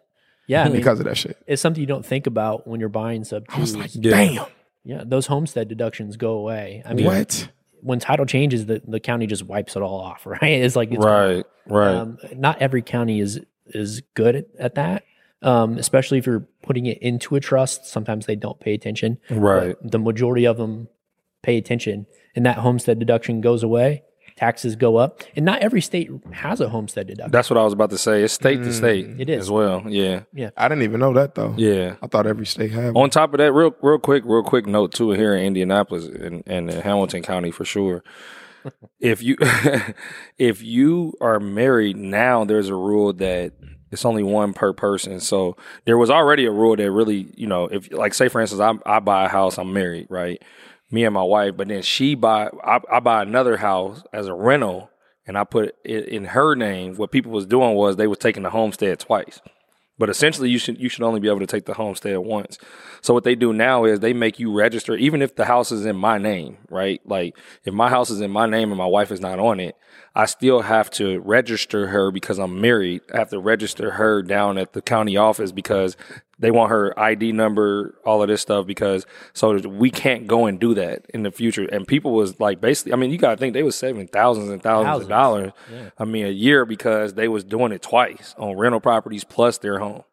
Yeah. 0.51 0.63
I 0.63 0.65
mean, 0.69 0.77
because 0.77 0.99
of 0.99 1.05
that 1.05 1.17
shit. 1.17 1.37
it's 1.47 1.61
something 1.61 1.79
you 1.81 1.87
don't 1.87 2.05
think 2.05 2.27
about 2.27 2.67
when 2.67 2.79
you're 2.79 2.89
buying 2.89 3.23
sub 3.23 3.45
I 3.49 3.59
was 3.59 3.75
like, 3.75 3.91
Yeah. 3.93 4.11
damn, 4.11 4.45
yeah. 4.83 5.03
Those 5.05 5.27
homestead 5.27 5.67
deductions 5.67 6.17
go 6.17 6.33
away. 6.33 6.83
I 6.85 6.93
mean, 6.93 7.05
what? 7.05 7.49
when 7.81 7.99
title 7.99 8.25
changes, 8.25 8.65
the, 8.67 8.81
the 8.87 8.99
county 8.99 9.25
just 9.27 9.43
wipes 9.43 9.75
it 9.75 9.81
all 9.81 9.99
off, 10.01 10.25
right? 10.25 10.43
It's 10.43 10.75
like, 10.75 10.91
it's 10.91 11.03
Right. 11.03 11.45
Right. 11.67 11.95
Um, 11.95 12.17
not 12.35 12.61
every 12.61 12.81
county 12.81 13.19
is 13.21 13.39
is 13.67 14.01
good 14.15 14.35
at, 14.35 14.45
at 14.59 14.75
that. 14.75 15.03
Um, 15.43 15.77
especially 15.77 16.17
if 16.19 16.25
you're 16.27 16.45
putting 16.61 16.85
it 16.85 16.99
into 17.01 17.35
a 17.35 17.39
trust, 17.39 17.85
sometimes 17.87 18.25
they 18.27 18.35
don't 18.35 18.59
pay 18.59 18.73
attention. 18.73 19.17
right. 19.29 19.75
But 19.81 19.91
the 19.91 19.97
majority 19.99 20.45
of 20.45 20.57
them 20.57 20.87
pay 21.41 21.57
attention, 21.57 22.05
and 22.35 22.45
that 22.45 22.57
homestead 22.57 22.99
deduction 22.99 23.41
goes 23.41 23.63
away. 23.63 24.03
Taxes 24.41 24.75
go 24.75 24.95
up, 24.95 25.21
and 25.35 25.45
not 25.45 25.59
every 25.59 25.81
state 25.81 26.09
has 26.31 26.59
a 26.61 26.67
homestead 26.67 27.05
deduction. 27.05 27.31
That's 27.31 27.51
what 27.51 27.59
I 27.59 27.63
was 27.63 27.73
about 27.73 27.91
to 27.91 27.97
say. 27.99 28.23
It's 28.23 28.33
state 28.33 28.63
to 28.63 28.69
mm. 28.69 28.73
state. 28.73 29.05
It 29.19 29.29
is. 29.29 29.41
as 29.41 29.51
well. 29.51 29.83
Yeah. 29.87 30.23
Yeah. 30.33 30.49
I 30.57 30.67
didn't 30.67 30.83
even 30.83 30.99
know 30.99 31.13
that 31.13 31.35
though. 31.35 31.53
Yeah. 31.55 31.97
I 32.01 32.07
thought 32.07 32.25
every 32.25 32.47
state 32.47 32.71
had. 32.71 32.95
one. 32.95 33.03
On 33.03 33.09
top 33.11 33.35
of 33.35 33.37
that, 33.37 33.53
real 33.53 33.75
real 33.83 33.99
quick, 33.99 34.23
real 34.25 34.41
quick 34.41 34.65
note 34.65 34.93
too 34.93 35.11
here 35.11 35.35
in 35.35 35.45
Indianapolis 35.45 36.05
and, 36.05 36.41
and 36.47 36.71
in 36.71 36.81
Hamilton 36.81 37.21
County 37.21 37.51
for 37.51 37.65
sure. 37.65 38.03
if 38.99 39.21
you 39.21 39.37
if 40.39 40.63
you 40.63 41.13
are 41.21 41.39
married 41.39 41.97
now, 41.97 42.43
there's 42.43 42.69
a 42.69 42.75
rule 42.75 43.13
that 43.13 43.53
it's 43.91 44.05
only 44.05 44.23
one 44.23 44.53
per 44.53 44.73
person. 44.73 45.19
So 45.19 45.55
there 45.85 45.99
was 45.99 46.09
already 46.09 46.47
a 46.47 46.51
rule 46.51 46.75
that 46.75 46.89
really, 46.89 47.31
you 47.35 47.45
know, 47.45 47.65
if 47.65 47.93
like 47.93 48.15
say 48.15 48.27
for 48.27 48.41
instance, 48.41 48.59
I 48.59 48.73
I 48.87 49.01
buy 49.01 49.25
a 49.25 49.29
house, 49.29 49.59
I'm 49.59 49.71
married, 49.71 50.07
right? 50.09 50.41
Me 50.91 51.05
and 51.05 51.13
my 51.13 51.23
wife, 51.23 51.55
but 51.55 51.69
then 51.69 51.81
she 51.81 52.15
buy 52.15 52.49
I, 52.63 52.79
I 52.91 52.99
buy 52.99 53.21
another 53.21 53.57
house 53.57 54.03
as 54.11 54.27
a 54.27 54.33
rental, 54.33 54.89
and 55.25 55.37
I 55.37 55.45
put 55.45 55.75
it 55.85 56.07
in 56.07 56.25
her 56.25 56.53
name. 56.55 56.95
What 56.95 57.11
people 57.11 57.31
was 57.31 57.45
doing 57.45 57.75
was 57.75 57.95
they 57.95 58.07
was 58.07 58.19
taking 58.19 58.43
the 58.43 58.49
homestead 58.49 58.99
twice. 58.99 59.39
But 59.97 60.09
essentially, 60.09 60.49
you 60.49 60.57
should 60.57 60.79
you 60.79 60.89
should 60.89 61.03
only 61.03 61.19
be 61.19 61.27
able 61.27 61.41
to 61.41 61.47
take 61.47 61.65
the 61.65 61.75
homestead 61.75 62.17
once. 62.17 62.57
So 63.01 63.13
what 63.13 63.23
they 63.23 63.35
do 63.35 63.53
now 63.53 63.85
is 63.85 63.99
they 63.99 64.13
make 64.13 64.39
you 64.39 64.51
register, 64.51 64.95
even 64.95 65.21
if 65.21 65.35
the 65.35 65.45
house 65.45 65.71
is 65.71 65.85
in 65.85 65.95
my 65.95 66.17
name, 66.17 66.57
right? 66.69 66.99
Like 67.05 67.37
if 67.63 67.73
my 67.73 67.89
house 67.89 68.09
is 68.09 68.19
in 68.19 68.31
my 68.31 68.47
name 68.47 68.69
and 68.69 68.77
my 68.79 68.85
wife 68.87 69.11
is 69.11 69.21
not 69.21 69.37
on 69.37 69.59
it, 69.59 69.75
I 70.13 70.25
still 70.25 70.61
have 70.61 70.89
to 70.91 71.21
register 71.21 71.87
her 71.87 72.11
because 72.11 72.37
I'm 72.37 72.59
married. 72.59 73.01
I 73.13 73.17
have 73.19 73.29
to 73.29 73.39
register 73.39 73.91
her 73.91 74.21
down 74.21 74.57
at 74.57 74.73
the 74.73 74.81
county 74.81 75.15
office 75.15 75.53
because 75.53 75.95
they 76.37 76.51
want 76.51 76.69
her 76.69 76.97
ID 76.99 77.31
number, 77.31 77.95
all 78.05 78.21
of 78.21 78.27
this 78.27 78.41
stuff. 78.41 78.65
Because 78.65 79.05
so 79.33 79.57
we 79.59 79.89
can't 79.89 80.27
go 80.27 80.47
and 80.47 80.59
do 80.59 80.73
that 80.73 81.05
in 81.13 81.23
the 81.23 81.31
future. 81.31 81.63
And 81.71 81.87
people 81.87 82.11
was 82.11 82.39
like, 82.41 82.59
basically, 82.59 82.91
I 82.91 82.97
mean, 82.97 83.11
you 83.11 83.17
got 83.17 83.31
to 83.31 83.37
think 83.37 83.53
they 83.53 83.63
was 83.63 83.75
saving 83.77 84.07
thousands 84.07 84.49
and 84.49 84.61
thousands, 84.61 84.87
Thousands. 84.87 85.03
of 85.05 85.09
dollars. 85.09 85.51
I 85.97 86.03
mean, 86.03 86.25
a 86.25 86.29
year 86.29 86.65
because 86.65 87.13
they 87.13 87.29
was 87.29 87.45
doing 87.45 87.71
it 87.71 87.81
twice 87.81 88.35
on 88.37 88.57
rental 88.57 88.81
properties 88.81 89.23
plus 89.23 89.59
their 89.59 89.79
home. 89.79 90.03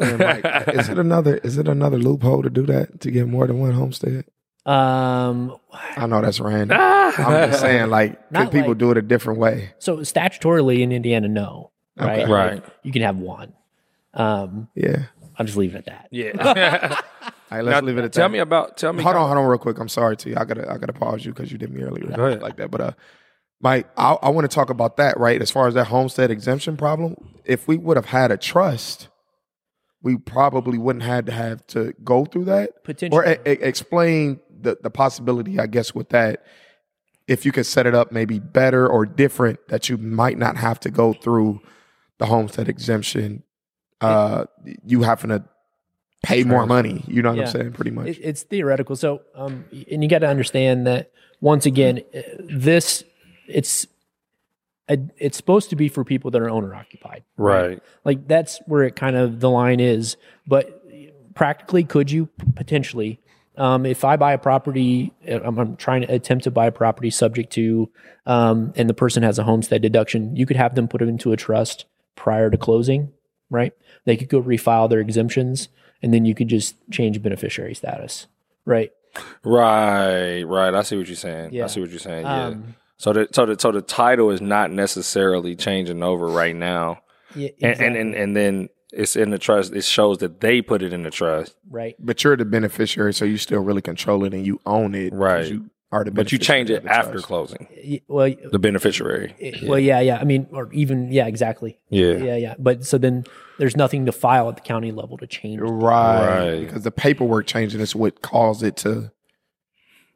And, 0.00 0.20
like, 0.20 0.44
is 0.68 0.88
it 0.88 0.98
another? 0.98 1.36
Is 1.38 1.58
it 1.58 1.68
another 1.68 1.98
loophole 1.98 2.42
to 2.44 2.50
do 2.50 2.64
that 2.66 3.00
to 3.00 3.10
get 3.10 3.26
more 3.28 3.46
than 3.46 3.58
one 3.58 3.72
homestead? 3.72 4.24
Um, 4.68 5.56
I 5.96 6.06
know 6.06 6.20
that's 6.20 6.40
random. 6.40 6.76
I'm 6.78 7.50
just 7.50 7.60
saying, 7.60 7.88
like, 7.90 8.30
Not 8.30 8.44
could 8.44 8.52
people 8.52 8.68
like- 8.70 8.78
do 8.78 8.90
it 8.90 8.98
a 8.98 9.02
different 9.02 9.38
way? 9.38 9.70
so 9.78 9.98
statutorily 9.98 10.80
in 10.80 10.92
Indiana, 10.92 11.26
no, 11.28 11.70
right? 11.96 12.20
Okay. 12.20 12.30
Right. 12.32 12.62
You 12.82 12.92
can 12.92 13.02
have 13.02 13.16
one. 13.16 13.54
Um, 14.14 14.68
Yeah. 14.74 15.04
I'll 15.38 15.46
just 15.46 15.56
leave 15.56 15.74
it 15.74 15.78
at 15.78 15.86
that. 15.86 16.08
Yeah. 16.10 17.00
All 17.50 17.56
right, 17.58 17.64
let's 17.64 17.82
leave 17.86 17.96
it 17.96 18.00
at 18.00 18.12
that. 18.12 18.18
tell 18.18 18.28
that. 18.28 18.32
me 18.32 18.40
about. 18.40 18.76
Tell 18.76 18.92
me. 18.92 19.02
hold 19.02 19.14
on, 19.16 19.26
hold 19.26 19.38
on, 19.38 19.46
real 19.46 19.56
quick. 19.58 19.78
I'm 19.78 19.88
sorry 19.88 20.16
to 20.18 20.30
you. 20.30 20.36
I 20.36 20.44
gotta, 20.44 20.70
I 20.70 20.76
gotta 20.78 20.92
pause 20.92 21.24
you 21.24 21.32
because 21.32 21.50
you 21.52 21.56
did 21.58 21.72
me 21.72 21.82
earlier. 21.82 22.04
Go 22.14 22.26
ahead. 22.26 22.42
like 22.42 22.56
that. 22.56 22.70
But 22.70 22.80
uh, 22.80 22.90
Mike, 23.60 23.86
I, 23.96 24.14
I 24.20 24.28
want 24.30 24.50
to 24.50 24.54
talk 24.54 24.68
about 24.68 24.96
that. 24.98 25.16
Right, 25.18 25.40
as 25.40 25.50
far 25.50 25.66
as 25.68 25.74
that 25.74 25.86
homestead 25.86 26.30
exemption 26.30 26.76
problem, 26.76 27.16
if 27.44 27.66
we 27.68 27.76
would 27.78 27.96
have 27.96 28.06
had 28.06 28.30
a 28.32 28.36
trust, 28.36 29.08
we 30.02 30.16
probably 30.16 30.78
wouldn't 30.78 31.02
had 31.04 31.26
to 31.26 31.32
have 31.32 31.66
to 31.68 31.92
go 32.04 32.24
through 32.24 32.44
that. 32.46 32.84
Potentially. 32.84 33.18
or 33.18 33.26
e- 33.28 33.36
e- 33.46 33.58
explain 33.62 34.40
the 34.60 34.78
the 34.82 34.90
possibility, 34.90 35.58
I 35.58 35.66
guess, 35.66 35.94
with 35.94 36.08
that. 36.10 36.44
If 37.26 37.44
you 37.44 37.52
could 37.52 37.66
set 37.66 37.86
it 37.86 37.94
up 37.94 38.10
maybe 38.10 38.38
better 38.38 38.86
or 38.88 39.04
different, 39.04 39.68
that 39.68 39.88
you 39.88 39.98
might 39.98 40.38
not 40.38 40.56
have 40.56 40.80
to 40.80 40.90
go 40.90 41.12
through 41.12 41.60
the 42.18 42.26
homestead 42.26 42.68
exemption. 42.68 43.42
Uh, 44.00 44.46
you 44.86 45.02
having 45.02 45.30
to 45.30 45.44
pay 46.22 46.42
more 46.44 46.64
money. 46.66 47.04
You 47.06 47.20
know 47.22 47.30
what 47.30 47.38
Yeah. 47.38 47.44
I'm 47.46 47.50
saying? 47.50 47.72
Pretty 47.72 47.90
much. 47.90 48.16
It's 48.20 48.44
theoretical. 48.44 48.96
So, 48.96 49.22
um, 49.34 49.64
and 49.90 50.02
you 50.02 50.08
got 50.08 50.20
to 50.20 50.28
understand 50.28 50.86
that 50.86 51.10
once 51.40 51.66
again, 51.66 52.00
uh, 52.16 52.20
this 52.38 53.04
it's 53.46 53.84
a, 53.84 53.88
it's 54.88 55.36
supposed 55.36 55.70
to 55.70 55.76
be 55.76 55.88
for 55.88 56.04
people 56.04 56.30
that 56.30 56.40
are 56.40 56.50
owner 56.50 56.74
occupied. 56.74 57.24
Right. 57.36 57.82
Like 58.04 58.26
that's 58.26 58.60
where 58.66 58.84
it 58.84 58.96
kind 58.96 59.16
of 59.16 59.40
the 59.40 59.50
line 59.50 59.80
is. 59.80 60.16
But 60.46 60.82
practically, 61.34 61.84
could 61.84 62.10
you 62.10 62.28
potentially 62.54 63.20
Um, 63.58 63.86
if 63.86 64.04
I 64.04 64.16
buy 64.16 64.32
a 64.34 64.38
property, 64.38 65.12
uh, 65.28 65.40
I'm, 65.42 65.58
I'm 65.58 65.76
trying 65.76 66.02
to 66.02 66.14
attempt 66.14 66.44
to 66.44 66.50
buy 66.52 66.66
a 66.66 66.72
property 66.72 67.10
subject 67.10 67.52
to, 67.54 67.90
um, 68.24 68.72
and 68.76 68.88
the 68.88 68.94
person 68.94 69.24
has 69.24 69.36
a 69.36 69.42
homestead 69.42 69.82
deduction, 69.82 70.36
you 70.36 70.46
could 70.46 70.56
have 70.56 70.76
them 70.76 70.86
put 70.86 71.02
it 71.02 71.08
into 71.08 71.32
a 71.32 71.36
trust 71.36 71.86
prior 72.14 72.50
to 72.50 72.56
closing, 72.56 73.12
right? 73.50 73.72
They 74.04 74.16
could 74.16 74.28
go 74.28 74.40
refile 74.40 74.88
their 74.88 75.00
exemptions, 75.00 75.68
and 76.02 76.14
then 76.14 76.24
you 76.24 76.36
could 76.36 76.46
just 76.46 76.76
change 76.92 77.20
beneficiary 77.20 77.74
status, 77.74 78.28
right? 78.64 78.92
Right, 79.42 80.44
right. 80.44 80.72
I 80.72 80.82
see 80.82 80.96
what 80.96 81.08
you're 81.08 81.16
saying. 81.16 81.52
Yeah. 81.52 81.64
I 81.64 81.66
see 81.66 81.80
what 81.80 81.90
you're 81.90 81.98
saying. 81.98 82.26
Yeah. 82.26 82.54
So 82.98 83.12
the 83.12 83.28
so 83.32 83.46
the 83.46 83.58
so 83.58 83.72
the 83.72 83.80
title 83.82 84.30
is 84.30 84.40
not 84.40 84.70
necessarily 84.70 85.54
changing 85.56 86.02
over 86.02 86.26
right 86.26 86.54
now, 86.56 87.00
yeah, 87.34 87.50
and, 87.62 87.80
and 87.80 87.96
and 87.96 88.14
and 88.14 88.36
then 88.36 88.68
it's 88.92 89.14
in 89.16 89.30
the 89.30 89.38
trust. 89.38 89.72
It 89.72 89.84
shows 89.84 90.18
that 90.18 90.40
they 90.40 90.62
put 90.62 90.82
it 90.82 90.92
in 90.92 91.04
the 91.04 91.10
trust, 91.10 91.54
right. 91.70 91.94
But 92.00 92.24
you're 92.24 92.36
the 92.36 92.44
beneficiary, 92.44 93.14
so 93.14 93.24
you 93.24 93.36
still 93.38 93.60
really 93.60 93.82
control 93.82 94.24
it 94.24 94.34
and 94.34 94.44
you 94.44 94.60
own 94.66 94.94
it. 94.96 95.12
Right. 95.12 95.46
You 95.48 95.70
are 95.92 96.04
the 96.04 96.10
but 96.10 96.32
you 96.32 96.38
change 96.38 96.70
it 96.70 96.84
after 96.86 97.12
trust. 97.12 97.26
closing. 97.26 98.02
Well, 98.08 98.34
The 98.52 98.58
beneficiary. 98.58 99.34
it- 99.38 99.66
well, 99.68 99.78
yeah, 99.78 100.00
yeah. 100.00 100.18
I 100.18 100.24
mean, 100.24 100.46
or 100.50 100.70
even 100.72 101.12
yeah, 101.12 101.26
exactly. 101.26 101.78
Yeah. 101.90 102.14
Yeah, 102.16 102.36
yeah. 102.36 102.54
But 102.58 102.84
so 102.84 102.98
then 102.98 103.24
there's 103.58 103.76
nothing 103.76 104.04
to 104.06 104.12
file 104.12 104.48
at 104.50 104.56
the 104.56 104.60
county 104.62 104.90
level 104.92 105.16
to 105.18 105.26
change. 105.26 105.60
Right. 105.62 106.26
Right. 106.26 106.60
Because 106.66 106.82
the 106.82 106.90
paperwork 106.90 107.46
changing 107.46 107.80
is 107.80 107.94
what 107.94 108.22
caused 108.22 108.62
it 108.62 108.76
to 108.78 109.12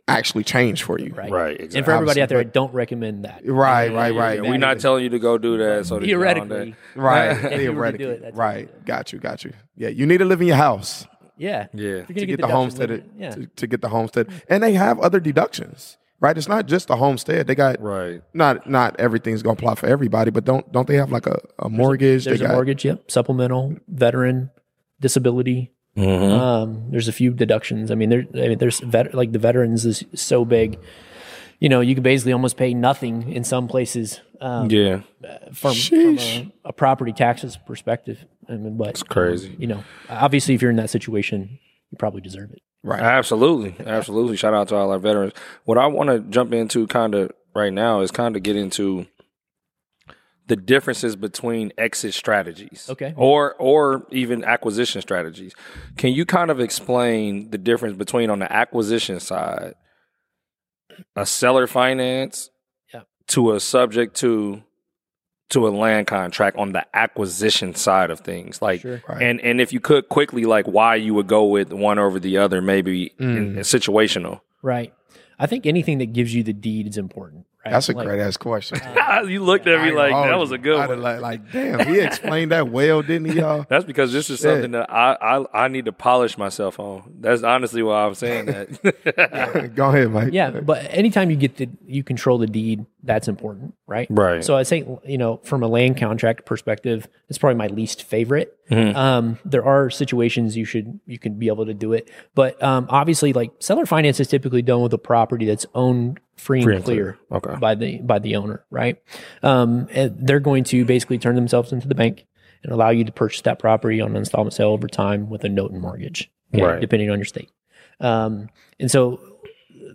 actually 0.09 0.44
change 0.44 0.82
for 0.82 0.98
you. 0.98 1.12
Right. 1.14 1.30
Right. 1.30 1.55
Exactly. 1.55 1.78
And 1.78 1.84
for 1.84 1.92
everybody 1.92 2.22
out 2.22 2.28
there, 2.28 2.38
I 2.40 2.44
don't 2.44 2.72
recommend 2.74 3.24
that. 3.24 3.42
Right, 3.46 3.92
right, 3.92 4.14
right. 4.14 4.42
We're 4.42 4.57
not 4.57 4.80
telling 4.80 5.05
you 5.05 5.11
to 5.11 5.18
go 5.18 5.38
do 5.38 5.59
that. 5.59 5.86
So 5.86 5.98
that 5.98 6.07
you 6.07 6.16
know 6.16 6.20
Theoretically, 6.22 6.74
Right. 6.94 7.44
If 7.53 7.62
you 7.62 7.72
were 7.72 7.90
to 7.90 7.98
do 7.98 8.05
Theoretically. 8.05 8.05
it, 8.07 8.22
that's 8.22 8.36
what 8.36 8.44
you 8.44 8.59
right. 8.59 8.84
Got 8.84 9.12
you, 9.12 9.18
got 9.18 9.44
you. 9.44 9.53
Yeah. 9.76 9.88
You 9.88 10.07
need 10.07 10.18
to 10.18 10.24
live 10.24 10.40
in 10.40 10.48
your 10.48 10.57
house 10.57 11.07
yeah, 11.42 11.66
Yeah. 11.72 12.05
To 12.05 12.12
gonna 12.12 12.26
get, 12.26 12.40
the 12.40 12.46
homestead 12.46 13.11
yeah, 13.16 13.30
to, 13.30 13.46
to 13.46 13.66
get 13.66 13.80
the 13.80 13.88
homestead. 13.88 14.28
And 14.48 14.62
they 14.62 14.74
have 14.74 15.00
other 15.00 15.20
deductions. 15.20 15.96
Right? 16.20 16.38
It's 16.38 16.46
not 16.46 16.66
just 16.66 16.86
the 16.86 16.94
homestead. 16.94 17.48
They 17.48 17.57
got 17.57 17.80
Right. 17.80 18.22
not 18.32 18.70
not 18.70 18.94
everything's 19.00 19.42
gonna 19.42 19.55
apply 19.55 19.74
for 19.74 19.86
everybody, 19.86 20.30
but 20.30 20.44
don't 20.44 20.70
don't 20.70 20.86
they 20.86 20.94
have 20.94 21.11
like 21.11 21.26
a, 21.26 21.40
a 21.59 21.68
mortgage? 21.68 22.26
there's 22.26 22.38
they 22.38 22.44
a 22.44 22.48
got, 22.48 22.55
mortgage. 22.55 22.84
Yep, 22.84 23.11
supplemental, 23.11 23.76
veteran, 23.88 24.50
disability. 25.00 25.72
Mhm. 25.97 26.30
Um, 26.38 26.84
there's 26.90 27.09
a 27.09 27.12
few 27.12 27.32
deductions. 27.32 27.90
I 27.90 27.95
mean, 27.95 28.09
there. 28.11 28.24
I 28.34 28.49
mean, 28.49 28.59
there's 28.59 28.80
vet, 28.80 29.14
like 29.14 29.32
the 29.32 29.38
veterans 29.38 29.84
is 29.84 30.05
so 30.14 30.45
big. 30.45 30.78
You 31.61 31.68
know, 31.68 31.80
you 31.80 31.95
can 31.95 32.03
basically 32.03 32.32
almost 32.32 32.57
pay 32.57 32.74
nothing 32.74 33.30
in 33.32 33.45
some 33.45 33.68
places 33.68 34.20
um, 34.40 34.68
Yeah. 34.70 35.03
from, 35.53 35.74
from 35.74 36.18
a, 36.18 36.53
a 36.64 36.72
property 36.72 37.12
taxes 37.12 37.57
perspective. 37.66 38.24
I 38.49 38.53
mean, 38.53 38.76
but 38.76 38.88
it's 38.88 39.03
crazy. 39.05 39.55
you 39.59 39.68
know, 39.68 39.84
obviously, 40.09 40.55
if 40.55 40.62
you're 40.62 40.72
in 40.72 40.78
that 40.78 40.90
situation, 40.90 41.59
you 41.90 41.99
probably 41.99 42.20
deserve 42.20 42.51
it. 42.53 42.61
Right. 42.82 43.01
Absolutely. 43.01 43.76
Absolutely. 43.86 44.36
Shout 44.36 44.55
out 44.55 44.68
to 44.68 44.74
all 44.76 44.90
our 44.90 44.99
veterans. 44.99 45.34
What 45.64 45.78
I 45.78 45.86
want 45.86 46.09
to 46.11 46.18
jump 46.30 46.53
into 46.53 46.88
kind 46.88 47.14
of 47.14 47.30
right 47.55 47.72
now 47.72 48.01
is 48.01 48.11
kind 48.11 48.34
of 48.34 48.43
get 48.43 48.57
into 48.57 49.07
the 50.53 50.57
differences 50.57 51.16
between 51.16 51.72
exit 51.78 52.12
strategies. 52.12 52.86
Okay. 52.90 53.14
Or 53.16 53.55
or 53.55 54.07
even 54.11 54.44
acquisition 54.44 55.00
strategies. 55.00 55.55
Can 55.96 56.12
you 56.12 56.26
kind 56.26 56.50
of 56.50 56.61
explain 56.61 57.48
the 57.50 57.57
difference 57.57 57.96
between 57.96 58.28
on 58.28 58.38
the 58.38 58.53
acquisition 58.53 59.18
side 59.18 59.72
a 61.16 61.24
seller 61.24 61.66
finance 61.66 62.50
Yeah. 62.92 63.03
to 63.28 63.53
a 63.53 63.61
subject 63.61 64.14
to 64.16 64.62
to 65.50 65.66
a 65.68 65.70
land 65.70 66.07
contract 66.07 66.57
on 66.59 66.72
the 66.72 66.84
acquisition 66.94 67.74
side 67.74 68.11
of 68.11 68.20
things 68.20 68.61
like 68.61 68.80
Sure. 68.82 69.00
Right. 69.09 69.22
and 69.22 69.40
and 69.40 69.59
if 69.59 69.72
you 69.72 69.80
could 69.80 70.09
quickly 70.11 70.44
like 70.44 70.66
why 70.66 70.96
you 70.96 71.14
would 71.14 71.28
go 71.28 71.44
with 71.46 71.72
one 71.72 71.98
over 71.98 72.18
the 72.20 72.36
other 72.38 72.61
maybe 72.61 73.14
in, 73.18 73.57
in 73.57 73.62
situational 73.76 74.40
Right. 74.62 74.92
I 75.38 75.46
think 75.46 75.64
anything 75.66 75.98
that 75.98 76.12
gives 76.12 76.34
you 76.34 76.42
the 76.42 76.53
deed 76.53 76.86
is 76.86 76.96
important. 76.98 77.46
Right. 77.64 77.72
That's 77.72 77.88
a 77.88 77.92
Like, 77.92 78.06
great 78.06 78.20
ass 78.20 78.36
question. 78.36 78.80
you 79.28 79.44
looked 79.44 79.68
at 79.68 79.80
me 79.82 79.90
I 79.90 80.08
like 80.08 80.30
that 80.30 80.38
was 80.38 80.50
a 80.50 80.58
good 80.58 80.88
one 80.88 81.00
Like, 81.00 81.20
like, 81.20 81.52
damn, 81.52 81.86
he 81.86 82.00
explained 82.00 82.50
that 82.50 82.70
well, 82.70 83.02
didn't 83.02 83.30
he, 83.30 83.38
y'all? 83.38 83.64
that's 83.68 83.84
because 83.84 84.12
this 84.12 84.30
is 84.30 84.40
Shit. 84.40 84.50
something 84.50 84.72
that 84.72 84.90
I, 84.90 85.16
I 85.20 85.64
I 85.64 85.68
need 85.68 85.84
to 85.84 85.92
polish 85.92 86.36
myself 86.36 86.80
on. 86.80 87.14
That's 87.20 87.44
honestly 87.44 87.82
why 87.82 88.04
I'm 88.04 88.14
saying 88.14 88.46
that. 88.46 89.72
Go 89.76 89.88
ahead, 89.90 90.10
Mike. 90.10 90.32
Yeah, 90.32 90.50
but 90.50 90.86
anytime 90.90 91.30
you 91.30 91.36
get 91.36 91.56
the 91.56 91.68
you 91.86 92.02
control 92.02 92.38
the 92.38 92.48
deed, 92.48 92.84
that's 93.04 93.28
important, 93.28 93.74
right? 93.86 94.08
Right. 94.10 94.44
So 94.44 94.56
I 94.56 94.64
say, 94.64 94.84
you 95.04 95.18
know, 95.18 95.38
from 95.44 95.62
a 95.62 95.68
land 95.68 95.96
contract 95.96 96.44
perspective, 96.46 97.06
it's 97.28 97.38
probably 97.38 97.56
my 97.56 97.68
least 97.68 98.02
favorite. 98.02 98.58
Mm-hmm. 98.70 98.96
Um, 98.96 99.38
there 99.44 99.64
are 99.64 99.88
situations 99.90 100.56
you 100.56 100.64
should 100.64 100.98
you 101.06 101.18
can 101.18 101.38
be 101.38 101.46
able 101.46 101.66
to 101.66 101.74
do 101.74 101.92
it, 101.92 102.10
but 102.34 102.60
um, 102.62 102.86
obviously, 102.88 103.32
like 103.32 103.52
seller 103.60 103.86
finance 103.86 104.18
is 104.18 104.26
typically 104.28 104.62
done 104.62 104.82
with 104.82 104.92
a 104.92 104.98
property 104.98 105.46
that's 105.46 105.66
owned 105.74 106.18
free, 106.43 106.62
and 106.62 106.70
and 106.72 106.84
clear, 106.84 107.18
clear. 107.28 107.38
Okay. 107.38 107.59
by 107.61 107.74
the 107.74 107.99
by 108.03 108.18
the 108.18 108.36
owner, 108.36 108.64
right? 108.70 109.01
Um, 109.43 109.88
and 109.90 110.16
they're 110.26 110.40
going 110.40 110.64
to 110.64 110.84
basically 110.84 111.18
turn 111.18 111.34
themselves 111.36 111.72
into 111.72 111.88
the 111.88 111.95
bank 111.95 112.26
and 112.62 112.72
allow 112.72 112.90
you 112.90 113.05
to 113.05 113.12
purchase 113.12 113.40
that 113.43 113.59
property 113.59 114.01
on 114.01 114.11
an 114.11 114.16
installment 114.16 114.55
sale 114.55 114.68
over 114.68 114.86
time 114.88 115.28
with 115.30 115.45
a 115.45 115.49
note 115.49 115.72
and 115.72 115.80
mortgage, 115.80 116.30
okay, 116.55 116.62
Right. 116.62 116.80
depending 116.80 117.11
on 117.11 117.18
your 117.18 117.24
state. 117.24 117.51
Um, 118.01 118.49
and 118.78 118.90
so 118.90 119.20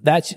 that's 0.03 0.33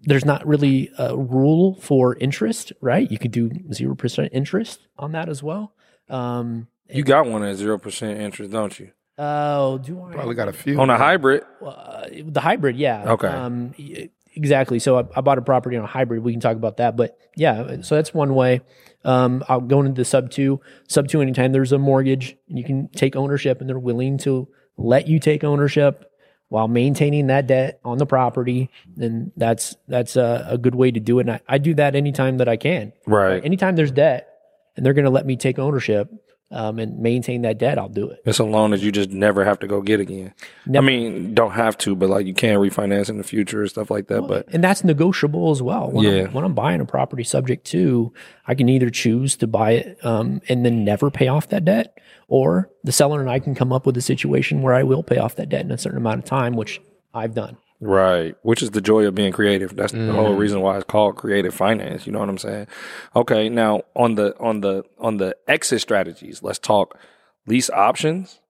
there's 0.00 0.24
not 0.24 0.46
really 0.46 0.90
a 0.98 1.16
rule 1.16 1.74
for 1.80 2.16
interest, 2.16 2.72
right? 2.80 3.10
You 3.10 3.18
could 3.18 3.32
do 3.32 3.50
zero 3.72 3.94
percent 3.94 4.30
interest 4.32 4.86
on 4.98 5.12
that 5.12 5.28
as 5.28 5.42
well. 5.42 5.72
Um, 6.08 6.68
you 6.88 7.02
got 7.02 7.26
one 7.26 7.42
at 7.42 7.56
zero 7.56 7.78
percent 7.78 8.20
interest, 8.20 8.52
don't 8.52 8.78
you? 8.78 8.90
oh, 9.20 9.78
do 9.78 10.00
I? 10.00 10.12
Probably 10.12 10.34
got 10.36 10.46
a 10.48 10.52
few. 10.52 10.80
On 10.80 10.88
a 10.90 10.96
hybrid. 10.96 11.42
Uh, 11.60 12.06
the 12.24 12.40
hybrid, 12.40 12.76
yeah. 12.76 13.12
Okay. 13.14 13.26
Um, 13.26 13.74
y- 13.78 14.10
exactly. 14.38 14.78
So 14.78 14.98
I, 14.98 15.04
I 15.16 15.20
bought 15.20 15.36
a 15.36 15.42
property 15.42 15.76
on 15.76 15.84
a 15.84 15.88
hybrid. 15.88 16.22
We 16.22 16.32
can 16.32 16.40
talk 16.40 16.56
about 16.56 16.78
that, 16.78 16.96
but 16.96 17.18
yeah. 17.36 17.82
So 17.82 17.96
that's 17.96 18.14
one 18.14 18.34
way. 18.34 18.62
Um, 19.04 19.44
I'll 19.48 19.60
go 19.60 19.80
into 19.80 19.92
the 19.92 20.04
sub 20.04 20.30
two. 20.30 20.60
Sub 20.88 21.08
two, 21.08 21.20
anytime 21.20 21.52
there's 21.52 21.72
a 21.72 21.78
mortgage, 21.78 22.36
and 22.48 22.58
you 22.58 22.64
can 22.64 22.88
take 22.88 23.16
ownership, 23.16 23.60
and 23.60 23.68
they're 23.68 23.78
willing 23.78 24.16
to 24.18 24.48
let 24.76 25.08
you 25.08 25.18
take 25.18 25.44
ownership 25.44 26.10
while 26.48 26.68
maintaining 26.68 27.26
that 27.26 27.46
debt 27.46 27.80
on 27.84 27.98
the 27.98 28.06
property. 28.06 28.70
Then 28.96 29.32
that's 29.36 29.76
that's 29.86 30.16
a, 30.16 30.46
a 30.50 30.58
good 30.58 30.74
way 30.74 30.90
to 30.90 31.00
do 31.00 31.18
it. 31.18 31.22
And 31.22 31.32
I, 31.32 31.40
I 31.48 31.58
do 31.58 31.74
that 31.74 31.94
anytime 31.94 32.38
that 32.38 32.48
I 32.48 32.56
can. 32.56 32.92
Right. 33.06 33.44
Anytime 33.44 33.76
there's 33.76 33.92
debt, 33.92 34.28
and 34.76 34.86
they're 34.86 34.94
going 34.94 35.04
to 35.04 35.10
let 35.10 35.26
me 35.26 35.36
take 35.36 35.58
ownership 35.58 36.08
um, 36.50 36.78
and 36.78 36.98
maintain 36.98 37.42
that 37.42 37.58
debt, 37.58 37.78
I'll 37.78 37.88
do 37.88 38.08
it. 38.08 38.20
It's 38.24 38.38
a 38.38 38.44
loan 38.44 38.70
that 38.70 38.80
you 38.80 38.90
just 38.90 39.10
never 39.10 39.44
have 39.44 39.58
to 39.60 39.66
go 39.66 39.82
get 39.82 40.00
again. 40.00 40.32
Never. 40.66 40.84
I 40.84 40.86
mean, 40.86 41.34
don't 41.34 41.50
have 41.52 41.76
to, 41.78 41.94
but 41.94 42.08
like 42.08 42.26
you 42.26 42.34
can 42.34 42.58
refinance 42.58 43.10
in 43.10 43.18
the 43.18 43.24
future 43.24 43.60
and 43.60 43.70
stuff 43.70 43.90
like 43.90 44.06
that. 44.08 44.22
but 44.22 44.46
and 44.52 44.64
that's 44.64 44.82
negotiable 44.84 45.50
as 45.50 45.60
well. 45.62 45.90
When 45.90 46.04
Yeah. 46.04 46.24
I'm, 46.24 46.32
when 46.32 46.44
I'm 46.44 46.54
buying 46.54 46.80
a 46.80 46.86
property 46.86 47.24
subject 47.24 47.66
to, 47.68 48.12
I 48.46 48.54
can 48.54 48.68
either 48.68 48.88
choose 48.90 49.36
to 49.36 49.46
buy 49.46 49.72
it 49.72 49.98
um, 50.04 50.40
and 50.48 50.64
then 50.64 50.84
never 50.84 51.10
pay 51.10 51.28
off 51.28 51.48
that 51.50 51.64
debt, 51.64 51.98
or 52.28 52.70
the 52.84 52.92
seller 52.92 53.20
and 53.20 53.28
I 53.30 53.38
can 53.40 53.54
come 53.54 53.72
up 53.72 53.84
with 53.86 53.96
a 53.96 54.02
situation 54.02 54.62
where 54.62 54.74
I 54.74 54.82
will 54.84 55.02
pay 55.02 55.18
off 55.18 55.36
that 55.36 55.48
debt 55.50 55.62
in 55.66 55.70
a 55.70 55.78
certain 55.78 55.98
amount 55.98 56.18
of 56.20 56.24
time, 56.24 56.54
which 56.56 56.80
I've 57.12 57.34
done. 57.34 57.56
Right, 57.80 58.34
which 58.42 58.60
is 58.60 58.70
the 58.72 58.80
joy 58.80 59.06
of 59.06 59.14
being 59.14 59.32
creative. 59.32 59.76
That's 59.76 59.92
the 59.92 60.12
whole 60.12 60.34
reason 60.34 60.60
why 60.60 60.76
it's 60.76 60.84
called 60.84 61.14
creative 61.16 61.54
finance. 61.54 62.06
You 62.06 62.12
know 62.12 62.18
what 62.18 62.28
I'm 62.28 62.38
saying? 62.38 62.66
Okay, 63.14 63.48
now 63.48 63.82
on 63.94 64.16
the 64.16 64.36
on 64.40 64.62
the 64.62 64.82
on 64.98 65.18
the 65.18 65.36
exit 65.46 65.80
strategies, 65.80 66.42
let's 66.42 66.58
talk 66.58 66.98
lease 67.46 67.70
options. 67.70 68.40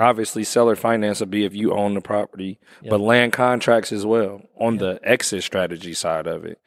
Obviously, 0.00 0.42
seller 0.44 0.74
finance 0.76 1.20
would 1.20 1.30
be 1.30 1.44
if 1.44 1.54
you 1.54 1.72
own 1.72 1.94
the 1.94 2.00
property, 2.00 2.58
but 2.90 3.00
land 3.00 3.32
contracts 3.32 3.92
as 3.92 4.04
well 4.04 4.42
on 4.60 4.78
the 4.78 4.98
exit 5.04 5.44
strategy 5.44 5.94
side 5.94 6.26
of 6.26 6.44
it, 6.44 6.58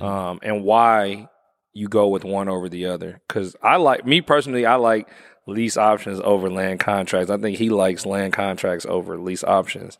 um, 0.00 0.38
and 0.42 0.62
why 0.64 1.28
you 1.74 1.88
go 1.88 2.08
with 2.08 2.24
one 2.24 2.48
over 2.48 2.68
the 2.68 2.86
other. 2.86 3.20
Because 3.28 3.56
I 3.62 3.76
like 3.76 4.06
me 4.06 4.20
personally, 4.20 4.64
I 4.64 4.76
like 4.76 5.08
lease 5.46 5.76
options 5.76 6.20
over 6.22 6.48
land 6.48 6.80
contracts. 6.80 7.30
I 7.30 7.36
think 7.36 7.58
he 7.58 7.68
likes 7.68 8.06
land 8.06 8.32
contracts 8.32 8.86
over 8.86 9.18
lease 9.18 9.44
options. 9.44 9.98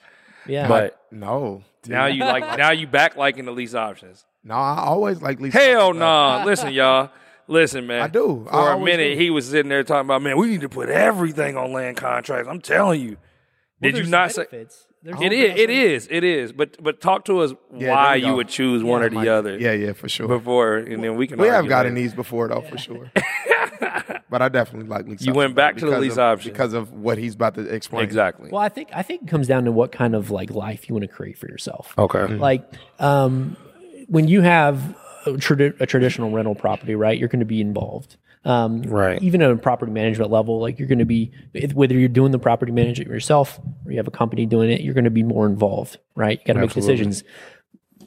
Yeah, 0.48 0.66
But 0.68 1.00
No. 1.10 1.62
dude. 1.82 1.92
now 1.92 2.06
you 2.06 2.24
like 2.24 2.58
now 2.58 2.70
you 2.70 2.86
back 2.86 3.16
liking 3.16 3.44
the 3.44 3.52
lease 3.52 3.74
options. 3.74 4.24
No, 4.44 4.54
I 4.54 4.78
always 4.84 5.20
like 5.22 5.40
lease. 5.40 5.52
Hell 5.52 5.92
no! 5.92 5.98
Nah. 6.00 6.44
Listen, 6.44 6.72
y'all. 6.72 7.10
Listen, 7.46 7.86
man. 7.86 8.02
I 8.02 8.08
do. 8.08 8.46
I 8.50 8.52
For 8.52 8.72
a 8.72 8.78
minute, 8.80 9.14
do. 9.14 9.18
he 9.20 9.30
was 9.30 9.46
sitting 9.48 9.68
there 9.70 9.82
talking 9.84 10.06
about, 10.06 10.20
man, 10.22 10.36
we 10.36 10.48
need 10.48 10.60
to 10.60 10.68
put 10.68 10.88
everything 10.90 11.56
on 11.56 11.72
land 11.72 11.96
contracts. 11.96 12.48
I'm 12.48 12.60
telling 12.60 13.00
you. 13.00 13.16
Did 13.80 13.96
you 13.96 14.04
not 14.04 14.32
say 14.32 14.44
There's 14.50 15.20
it 15.20 15.32
is? 15.32 15.58
It 15.58 15.70
is. 15.70 16.08
It 16.10 16.24
is. 16.24 16.52
But 16.52 16.82
but 16.82 17.00
talk 17.00 17.24
to 17.26 17.40
us 17.40 17.54
Yeah, 17.74 17.90
why 17.94 18.16
you 18.16 18.26
you 18.28 18.34
would 18.34 18.48
choose 18.48 18.82
one 18.82 19.02
or 19.02 19.08
the 19.08 19.14
Mike. 19.14 19.28
other 19.28 19.56
Yeah, 19.58 19.72
yeah, 19.72 19.92
for 19.92 20.08
sure. 20.08 20.26
before, 20.28 20.76
and 20.78 21.02
then 21.02 21.16
we 21.16 21.26
can. 21.26 21.38
we 21.38 21.46
have 21.46 21.56
argue 21.56 21.68
gotten 21.70 21.94
later. 21.94 22.02
these 22.08 22.14
before 22.14 22.48
though, 22.48 22.60
for 22.62 22.76
sure. 22.76 23.10
but 24.30 24.42
I 24.42 24.48
definitely 24.48 24.88
like 24.88 25.06
lease. 25.06 25.22
You 25.22 25.32
went 25.32 25.54
back 25.54 25.76
to 25.76 25.80
the 25.80 25.86
because 25.92 26.00
lease 26.02 26.12
of- 26.12 26.18
options. 26.18 26.52
because 26.52 26.72
of 26.74 26.92
what 26.92 27.18
he's 27.18 27.34
about 27.34 27.54
to 27.56 27.62
explain. 27.62 28.04
exactly. 28.04 28.50
Well, 28.50 28.62
I 28.62 28.68
think 28.68 28.88
I 28.94 29.02
think 29.02 29.22
it 29.22 29.28
comes 29.28 29.46
down 29.46 29.64
to 29.64 29.72
what 29.72 29.92
kind 29.92 30.14
of 30.14 30.30
like 30.30 30.50
life 30.50 30.88
you 30.88 30.94
want 30.94 31.02
to 31.02 31.08
create 31.08 31.38
for 31.38 31.48
yourself. 31.48 31.94
Okay. 31.98 32.26
Like, 32.26 32.64
um, 32.98 33.56
when 34.08 34.28
you 34.28 34.40
have 34.42 34.96
a, 35.26 35.30
tradi- 35.32 35.78
a 35.80 35.86
traditional 35.86 36.30
rental 36.30 36.54
property, 36.54 36.94
right? 36.94 37.18
You're 37.18 37.28
going 37.28 37.40
to 37.40 37.46
be 37.46 37.60
involved. 37.60 38.16
Um, 38.44 38.82
Right. 38.82 39.20
Even 39.20 39.42
at 39.42 39.50
a 39.50 39.56
property 39.56 39.90
management 39.92 40.30
level, 40.30 40.60
like 40.60 40.78
you're 40.78 40.88
going 40.88 41.00
to 41.00 41.04
be, 41.04 41.32
if- 41.52 41.74
whether 41.74 41.94
you're 41.94 42.08
doing 42.08 42.30
the 42.32 42.38
property 42.38 42.72
management 42.72 43.10
yourself 43.10 43.58
or 43.84 43.90
you 43.92 43.98
have 43.98 44.06
a 44.08 44.12
company 44.12 44.46
doing 44.46 44.70
it, 44.70 44.80
you're 44.80 44.94
going 44.94 45.04
to 45.04 45.10
be 45.10 45.22
more 45.24 45.44
involved, 45.46 45.98
right? 46.14 46.38
You 46.40 46.46
got 46.46 46.52
to 46.54 46.60
make 46.60 46.72
decisions. 46.72 47.24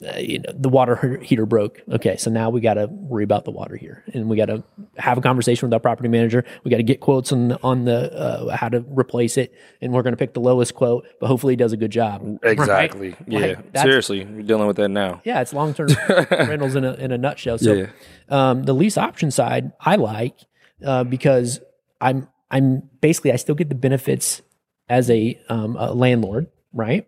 Uh, 0.03 0.17
you 0.17 0.39
know, 0.39 0.51
the 0.53 0.67
water 0.69 1.19
heater 1.23 1.45
broke. 1.45 1.79
Okay, 1.91 2.17
so 2.17 2.31
now 2.31 2.49
we 2.49 2.59
got 2.59 2.73
to 2.73 2.87
worry 2.87 3.23
about 3.23 3.45
the 3.45 3.51
water 3.51 3.75
here, 3.75 4.03
and 4.13 4.27
we 4.29 4.35
got 4.35 4.45
to 4.47 4.63
have 4.97 5.17
a 5.17 5.21
conversation 5.21 5.67
with 5.67 5.73
our 5.73 5.79
property 5.79 6.09
manager. 6.09 6.43
We 6.63 6.71
got 6.71 6.77
to 6.77 6.83
get 6.83 7.01
quotes 7.01 7.31
on 7.31 7.49
the, 7.49 7.59
on 7.61 7.85
the 7.85 8.11
uh, 8.11 8.55
how 8.55 8.69
to 8.69 8.83
replace 8.89 9.37
it, 9.37 9.53
and 9.79 9.93
we're 9.93 10.01
going 10.01 10.13
to 10.13 10.17
pick 10.17 10.33
the 10.33 10.39
lowest 10.39 10.73
quote, 10.73 11.05
but 11.19 11.27
hopefully 11.27 11.53
he 11.53 11.57
does 11.57 11.71
a 11.71 11.77
good 11.77 11.91
job. 11.91 12.21
right? 12.41 12.51
Exactly. 12.51 13.15
Yeah. 13.27 13.39
Like, 13.73 13.77
Seriously, 13.77 14.25
we're 14.25 14.41
dealing 14.41 14.65
with 14.67 14.77
that 14.77 14.89
now. 14.89 15.21
Yeah, 15.23 15.41
it's 15.41 15.53
long 15.53 15.73
term 15.73 15.89
rentals 16.31 16.75
in 16.75 16.83
a 16.83 16.93
in 16.93 17.11
a 17.11 17.17
nutshell. 17.17 17.57
So 17.59 17.73
Yeah. 17.73 17.87
um, 18.29 18.63
the 18.63 18.73
lease 18.73 18.97
option 18.97 19.29
side 19.29 19.71
I 19.79 19.97
like 19.97 20.35
uh, 20.83 21.03
because 21.03 21.59
I'm 21.99 22.27
I'm 22.49 22.89
basically 23.01 23.31
I 23.31 23.35
still 23.35 23.55
get 23.55 23.69
the 23.69 23.75
benefits 23.75 24.41
as 24.89 25.09
a, 25.09 25.39
um, 25.47 25.77
a 25.79 25.93
landlord, 25.93 26.47
right? 26.73 27.07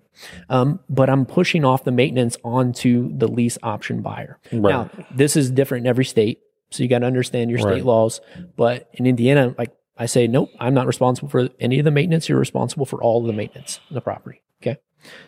Um, 0.49 0.79
but 0.89 1.09
I'm 1.09 1.25
pushing 1.25 1.63
off 1.65 1.83
the 1.83 1.91
maintenance 1.91 2.37
onto 2.43 3.15
the 3.17 3.27
lease 3.27 3.57
option 3.63 4.01
buyer. 4.01 4.39
Now 4.51 4.89
this 5.15 5.35
is 5.35 5.49
different 5.51 5.85
in 5.85 5.89
every 5.89 6.05
state, 6.05 6.39
so 6.71 6.83
you 6.83 6.89
got 6.89 6.99
to 6.99 7.05
understand 7.05 7.49
your 7.49 7.59
state 7.59 7.67
Right. 7.69 7.85
laws. 7.85 8.21
But 8.55 8.89
in 8.93 9.05
Indiana, 9.05 9.55
like 9.57 9.71
I 9.97 10.05
say, 10.07 10.27
nope, 10.27 10.49
I'm 10.59 10.73
not 10.73 10.87
responsible 10.87 11.29
for 11.29 11.49
any 11.59 11.79
of 11.79 11.85
the 11.85 11.91
maintenance. 11.91 12.27
You're 12.27 12.39
responsible 12.39 12.85
for 12.85 13.01
all 13.01 13.21
of 13.21 13.27
the 13.27 13.33
maintenance 13.33 13.79
in 13.89 13.93
the 13.95 14.01
property. 14.01 14.41
Okay. 14.61 14.77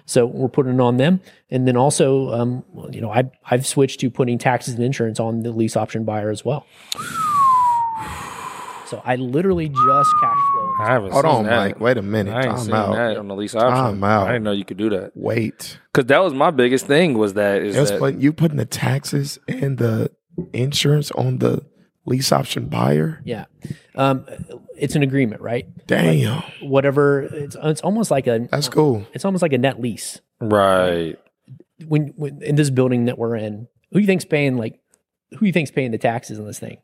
So 0.05 0.25
we're 0.25 0.47
putting 0.47 0.73
it 0.75 0.79
on 0.81 0.97
them, 0.97 1.19
and 1.49 1.67
then 1.67 1.75
also, 1.77 2.31
um, 2.33 2.63
well, 2.71 2.89
you 2.95 3.01
know, 3.01 3.11
I 3.11 3.29
I've 3.49 3.65
switched 3.65 3.99
to 3.99 4.09
putting 4.09 4.37
taxes 4.37 4.73
and 4.75 4.83
insurance 4.83 5.19
on 5.19 5.43
the 5.43 5.51
lease 5.51 5.75
option 5.75 6.03
buyer 6.05 6.29
as 6.29 6.45
well. 6.45 6.65
So 8.87 9.01
I 9.03 9.15
literally 9.15 9.67
just 9.69 10.09
cash 10.21 10.37
flow. 10.53 10.73
I 10.79 10.87
haven't 10.91 11.11
Hold 11.11 11.23
seen 11.25 11.31
on, 11.35 11.43
that. 11.45 11.57
Mike. 11.57 11.79
Wait 11.79 11.97
a 11.97 12.01
minute. 12.01 12.33
I 12.33 12.37
ain't 12.43 12.45
Time 12.55 12.57
seen 12.59 12.73
out. 12.73 12.95
that 12.95 13.17
on 13.17 13.27
the 13.27 13.35
lease 13.35 13.55
option. 13.55 13.71
Time 13.71 14.03
out. 14.03 14.27
I 14.27 14.33
didn't 14.33 14.43
know 14.43 14.51
you 14.51 14.65
could 14.65 14.77
do 14.77 14.89
that. 14.91 15.11
Wait. 15.15 15.79
Because 15.93 16.07
that 16.07 16.19
was 16.23 16.33
my 16.33 16.51
biggest 16.51 16.85
thing 16.85 17.17
was 17.17 17.33
that 17.33 17.61
is 17.63 17.75
It 17.75 17.79
was 17.79 17.91
that 17.91 17.99
putting, 17.99 18.21
you 18.21 18.31
putting 18.33 18.57
the 18.57 18.65
taxes 18.65 19.39
and 19.47 19.77
the 19.77 20.11
insurance 20.53 21.09
on 21.11 21.39
the 21.39 21.65
lease 22.05 22.31
option 22.31 22.67
buyer? 22.67 23.21
Yeah, 23.25 23.45
um, 23.95 24.25
it's 24.77 24.95
an 24.95 25.01
agreement, 25.01 25.41
right? 25.41 25.65
Damn. 25.87 26.43
Whatever. 26.61 27.21
It's 27.23 27.55
it's 27.61 27.81
almost 27.81 28.11
like 28.11 28.27
a 28.27 28.47
That's 28.51 28.69
cool. 28.69 29.07
it's 29.13 29.25
almost 29.25 29.41
like 29.41 29.53
a 29.53 29.57
net 29.57 29.79
lease. 29.81 30.19
right. 30.39 31.17
When, 31.87 32.13
when 32.15 32.41
in 32.41 32.55
this 32.55 32.69
building 32.69 33.05
that 33.05 33.17
we're 33.17 33.35
in, 33.35 33.67
who 33.91 33.99
you 33.99 34.05
think's 34.05 34.23
paying 34.25 34.57
like 34.57 34.79
who 35.37 35.45
you 35.45 35.51
think's 35.51 35.71
paying 35.71 35.91
the 35.91 35.97
taxes 35.97 36.39
on 36.39 36.45
this 36.45 36.59
thing? 36.59 36.77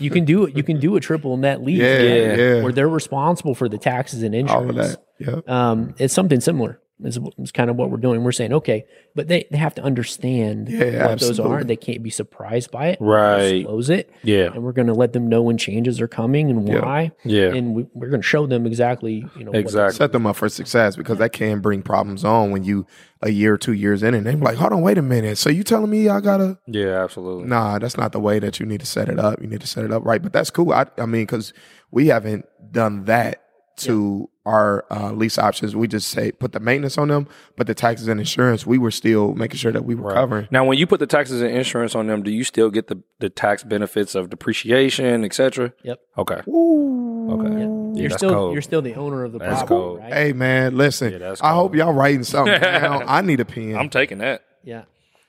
You 0.00 0.10
can 0.10 0.24
do 0.24 0.44
it. 0.44 0.56
You 0.56 0.62
can 0.62 0.78
do 0.80 0.96
a 0.96 1.00
triple 1.00 1.36
net 1.36 1.62
lease, 1.62 1.78
Yeah, 1.78 1.98
Yeah. 2.02 2.34
yeah. 2.36 2.62
where 2.62 2.72
they're 2.72 2.88
responsible 2.88 3.54
for 3.54 3.68
the 3.68 3.78
taxes 3.78 4.22
and 4.22 4.34
insurance. 4.34 4.62
All 4.64 4.70
of 4.70 4.76
that. 4.76 5.02
Yeah. 5.18 5.40
um, 5.70 5.94
it's 5.98 6.12
something 6.14 6.40
similar. 6.40 6.78
Is, 7.04 7.18
is 7.38 7.52
kind 7.52 7.70
of 7.70 7.76
what 7.76 7.90
we're 7.90 7.96
doing. 7.96 8.22
We're 8.24 8.32
saying, 8.32 8.52
okay, 8.52 8.84
but 9.14 9.28
they, 9.28 9.46
they 9.50 9.58
have 9.58 9.74
to 9.76 9.82
understand 9.82 10.68
Yeah, 10.68 11.06
what 11.08 11.20
those 11.20 11.40
are. 11.40 11.64
They 11.64 11.76
can't 11.76 12.02
be 12.02 12.10
surprised 12.10 12.70
by 12.70 12.88
it. 12.88 12.98
Right. 13.00 13.58
Disclose 13.58 13.90
it. 13.90 14.10
Yeah. 14.22 14.50
And 14.52 14.62
we're 14.62 14.72
going 14.72 14.86
to 14.88 14.94
let 14.94 15.12
them 15.12 15.28
know 15.28 15.42
when 15.42 15.58
changes 15.58 16.00
are 16.00 16.08
coming 16.08 16.50
and 16.50 16.66
why. 16.68 17.12
Yeah. 17.24 17.54
And 17.54 17.74
we, 17.74 17.86
we're 17.94 18.08
going 18.10 18.22
to 18.22 18.26
show 18.26 18.46
them 18.46 18.66
exactly, 18.66 19.24
you 19.36 19.44
know, 19.44 19.50
what- 19.50 19.60
Exactly. 19.60 19.96
Set 19.96 20.12
them 20.12 20.26
up 20.26 20.36
for 20.36 20.48
success 20.48 20.96
because 20.96 21.18
that 21.18 21.32
can 21.32 21.60
bring 21.60 21.82
problems 21.82 22.24
on 22.24 22.50
when 22.50 22.64
you 22.64 22.86
a 23.20 23.30
year 23.30 23.54
or 23.54 23.58
two 23.58 23.72
years 23.72 24.02
in 24.02 24.14
and 24.14 24.26
they're 24.26 24.36
like, 24.36 24.56
hold 24.56 24.72
on, 24.72 24.80
wait 24.82 24.98
a 24.98 25.02
minute. 25.02 25.38
So 25.38 25.48
you 25.50 25.62
telling 25.62 25.90
me 25.90 26.08
I 26.08 26.20
gotta 26.20 26.58
Yeah, 26.66 27.04
absolutely. 27.04 27.46
Nah, 27.48 27.78
that's 27.78 27.96
not 27.96 28.10
the 28.12 28.18
way 28.18 28.38
that 28.40 28.58
you 28.58 28.66
need 28.66 28.80
to 28.80 28.86
set 28.86 29.08
it 29.08 29.18
up. 29.18 29.40
You 29.40 29.46
need 29.46 29.60
to 29.60 29.66
set 29.66 29.84
it 29.84 29.92
up 29.92 30.04
right. 30.04 30.20
But 30.20 30.32
that's 30.32 30.50
cool. 30.50 30.72
I, 30.72 30.86
I 30.98 31.06
mean, 31.06 31.22
because 31.22 31.52
we 31.92 32.08
haven't 32.08 32.46
done 32.72 33.04
that 33.04 33.42
to 33.78 34.28
our 34.44 34.84
uh, 34.90 35.12
lease 35.12 35.38
options. 35.38 35.76
We 35.76 35.86
just 35.88 36.08
say 36.08 36.32
put 36.32 36.52
the 36.52 36.60
maintenance 36.60 36.98
on 36.98 37.08
them, 37.08 37.28
but 37.56 37.66
the 37.66 37.74
taxes 37.74 38.08
and 38.08 38.18
insurance, 38.18 38.66
we 38.66 38.76
were 38.78 38.90
still 38.90 39.34
making 39.34 39.58
sure 39.58 39.72
that 39.72 39.84
we 39.84 39.94
were 39.94 40.12
covering. 40.12 40.48
Now, 40.50 40.64
when 40.64 40.78
you 40.78 40.86
put 40.86 40.98
the 41.00 41.06
taxes 41.06 41.42
and 41.42 41.50
insurance 41.50 41.94
on 41.94 42.06
them, 42.08 42.22
do 42.22 42.30
you 42.30 42.42
still 42.44 42.70
get 42.70 42.88
the, 42.88 43.02
the 43.20 43.30
tax 43.30 43.62
benefits 43.62 44.14
of 44.14 44.30
depreciation, 44.30 45.24
et 45.24 45.32
cetera? 45.34 45.72
Yep. 45.84 46.00
Okay. 46.18 46.40
Ooh. 46.48 47.30
Okay. 47.32 47.60
Yeah, 47.60 48.00
you're 48.02 48.10
still 48.10 48.30
cold. 48.34 48.52
you're 48.52 48.62
still 48.62 48.82
the 48.82 48.94
owner 48.94 49.24
of 49.24 49.32
the 49.32 49.38
That's 49.38 49.60
property, 49.60 49.68
cold. 49.68 49.98
right? 50.00 50.12
Hey 50.12 50.32
man, 50.32 50.76
listen. 50.76 51.18
Yeah, 51.20 51.34
I 51.40 51.54
hope 51.54 51.74
y'all 51.74 51.92
writing 51.92 52.24
something 52.24 52.60
down. 52.60 53.04
I 53.08 53.20
need 53.22 53.40
a 53.40 53.44
pen. 53.44 53.76
I'm 53.76 53.90
taking 53.90 54.18
that. 54.18 54.42
Yeah. 54.64 54.82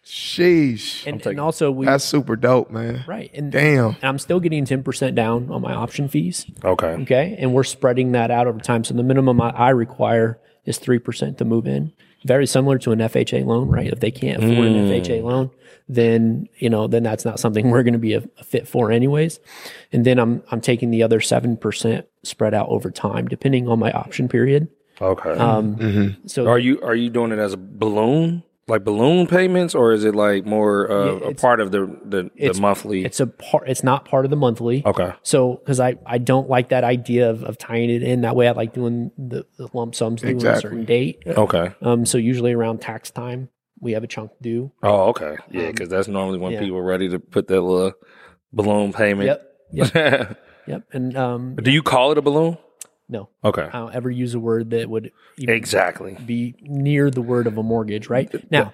Sheesh. 0.06 1.06
And, 1.08 1.18
taking- 1.20 1.32
and 1.34 1.40
also 1.40 1.72
we 1.72 1.86
that's 1.86 2.04
super 2.04 2.36
dope, 2.36 2.70
man. 2.72 3.04
right 3.08 3.32
and, 3.34 3.52
Damn. 3.52 3.88
and 3.96 4.04
I'm 4.04 4.20
still 4.20 4.40
getting 4.40 4.66
ten 4.66 4.84
percent 4.84 5.16
down 5.16 5.50
on 5.50 5.62
my 5.62 5.74
option 5.74 6.08
fees. 6.08 6.46
Okay. 6.64 6.88
Okay. 7.04 7.36
And 7.40 7.54
we're 7.54 7.64
spreading 7.64 8.12
that 8.14 8.30
out 8.32 8.48
over 8.48 8.60
time. 8.60 8.84
So 8.84 8.94
the 8.94 9.04
minimum 9.04 9.40
I, 9.42 9.50
I 9.50 9.70
require 9.70 10.40
is 10.66 10.80
3% 10.80 11.38
to 11.38 11.44
move 11.46 11.68
in. 11.68 11.92
Very 12.26 12.48
similar 12.48 12.78
to 12.80 12.94
an 12.94 13.00
FHA 13.00 13.46
loan, 13.46 13.68
right? 13.68 13.88
If 13.92 14.00
they 14.00 14.12
can't 14.12 14.42
afford 14.42 14.68
an 14.68 14.90
FHA 14.90 15.22
loan, 15.24 15.52
then, 15.90 16.48
you 16.58 16.70
know, 16.70 16.88
then 16.88 17.04
that's 17.04 17.26
not 17.26 17.38
something 17.38 17.70
we're 17.72 17.84
going 17.84 17.92
to 17.94 18.00
be 18.00 18.14
a, 18.14 18.24
a 18.40 18.44
fit 18.46 18.66
for 18.66 18.90
anyways. 18.90 19.42
And 19.92 20.06
then 20.06 20.20
I'm, 20.20 20.42
I'm 20.52 20.62
taking 20.62 20.90
the 20.90 21.04
other 21.04 21.20
7% 21.20 22.04
spread 22.24 22.54
out 22.54 22.70
over 22.70 22.90
time, 22.92 23.28
depending 23.28 23.68
on 23.68 23.78
my 23.78 23.92
option 23.92 24.30
period. 24.30 24.70
Okay. 25.02 25.32
Um, 25.32 26.16
So 26.28 26.48
are 26.48 26.60
you 26.60 26.80
are 26.82 26.96
you 26.96 27.10
doing 27.10 27.34
it 27.34 27.40
as 27.40 27.52
a 27.52 27.58
balloon, 27.58 28.44
like 28.68 28.84
balloon 28.84 29.28
payments, 29.28 29.76
or 29.76 29.92
is 29.92 30.06
it 30.06 30.16
like 30.16 30.46
more 30.46 30.90
uh, 30.90 31.06
Yeah, 31.20 31.28
a 31.30 31.34
part 31.36 31.60
of 31.60 31.72
the 31.72 31.82
the, 32.06 32.30
the 32.38 32.62
monthly? 32.62 33.04
it's 33.04 33.20
a 33.20 33.28
part, 33.28 33.68
it's 33.68 33.84
not 33.84 34.06
part 34.06 34.24
of 34.26 34.32
the 34.32 34.38
monthly. 34.38 34.84
okay. 34.86 35.14
So, 35.22 35.56
because 35.56 35.80
I, 35.80 35.96
I 36.06 36.18
don't 36.18 36.50
like 36.50 36.70
that 36.70 36.84
idea 36.84 37.30
of, 37.30 37.44
of 37.44 37.58
tying 37.58 37.90
it 37.90 38.04
in 38.04 38.22
that 38.22 38.36
way. 38.36 38.48
I 38.48 38.52
like 38.52 38.74
doing 38.74 39.12
the, 39.18 39.46
the 39.58 39.68
lump 39.74 39.96
sums 39.96 40.22
due 40.22 40.38
on 40.38 40.46
a 40.46 40.60
certain 40.62 40.86
date. 40.86 41.24
Okay. 41.28 41.74
Um, 41.82 42.06
so 42.06 42.18
usually 42.18 42.54
around 42.54 42.80
tax 42.82 43.12
time, 43.12 43.50
we 43.82 43.92
have 43.92 44.04
a 44.04 44.08
chunk 44.08 44.32
due. 44.42 44.72
Oh, 44.82 45.10
okay. 45.10 45.36
Yeah, 45.52 45.66
Um, 45.66 45.72
because 45.72 45.90
that's 45.90 46.08
normally 46.08 46.40
when 46.40 46.54
yeah. 46.54 46.62
people 46.62 46.78
are 46.78 46.84
ready 46.84 47.10
to 47.10 47.20
put 47.20 47.48
that 47.50 47.60
little 47.62 47.92
balloon 48.54 48.94
payment. 48.94 49.28
Yep. 49.28 49.94
Yep. 49.94 50.38
yep. 50.68 50.84
And 50.94 51.18
um, 51.18 51.56
Do 51.56 51.70
you 51.72 51.84
call 51.84 52.12
it 52.14 52.18
a 52.18 52.22
balloon? 52.22 52.58
No, 53.10 53.30
Okay. 53.44 53.64
I 53.72 53.72
don't 53.80 53.94
ever 53.94 54.10
use 54.10 54.34
a 54.34 54.40
word 54.40 54.72
that 54.72 54.90
would 54.90 55.12
even 55.38 55.56
Exactly. 55.56 56.18
be 56.26 56.56
near 56.62 57.12
the 57.12 57.22
word 57.22 57.48
of 57.48 57.58
a 57.58 57.64
mortgage, 57.64 58.08
right? 58.10 58.34
Now, 58.52 58.74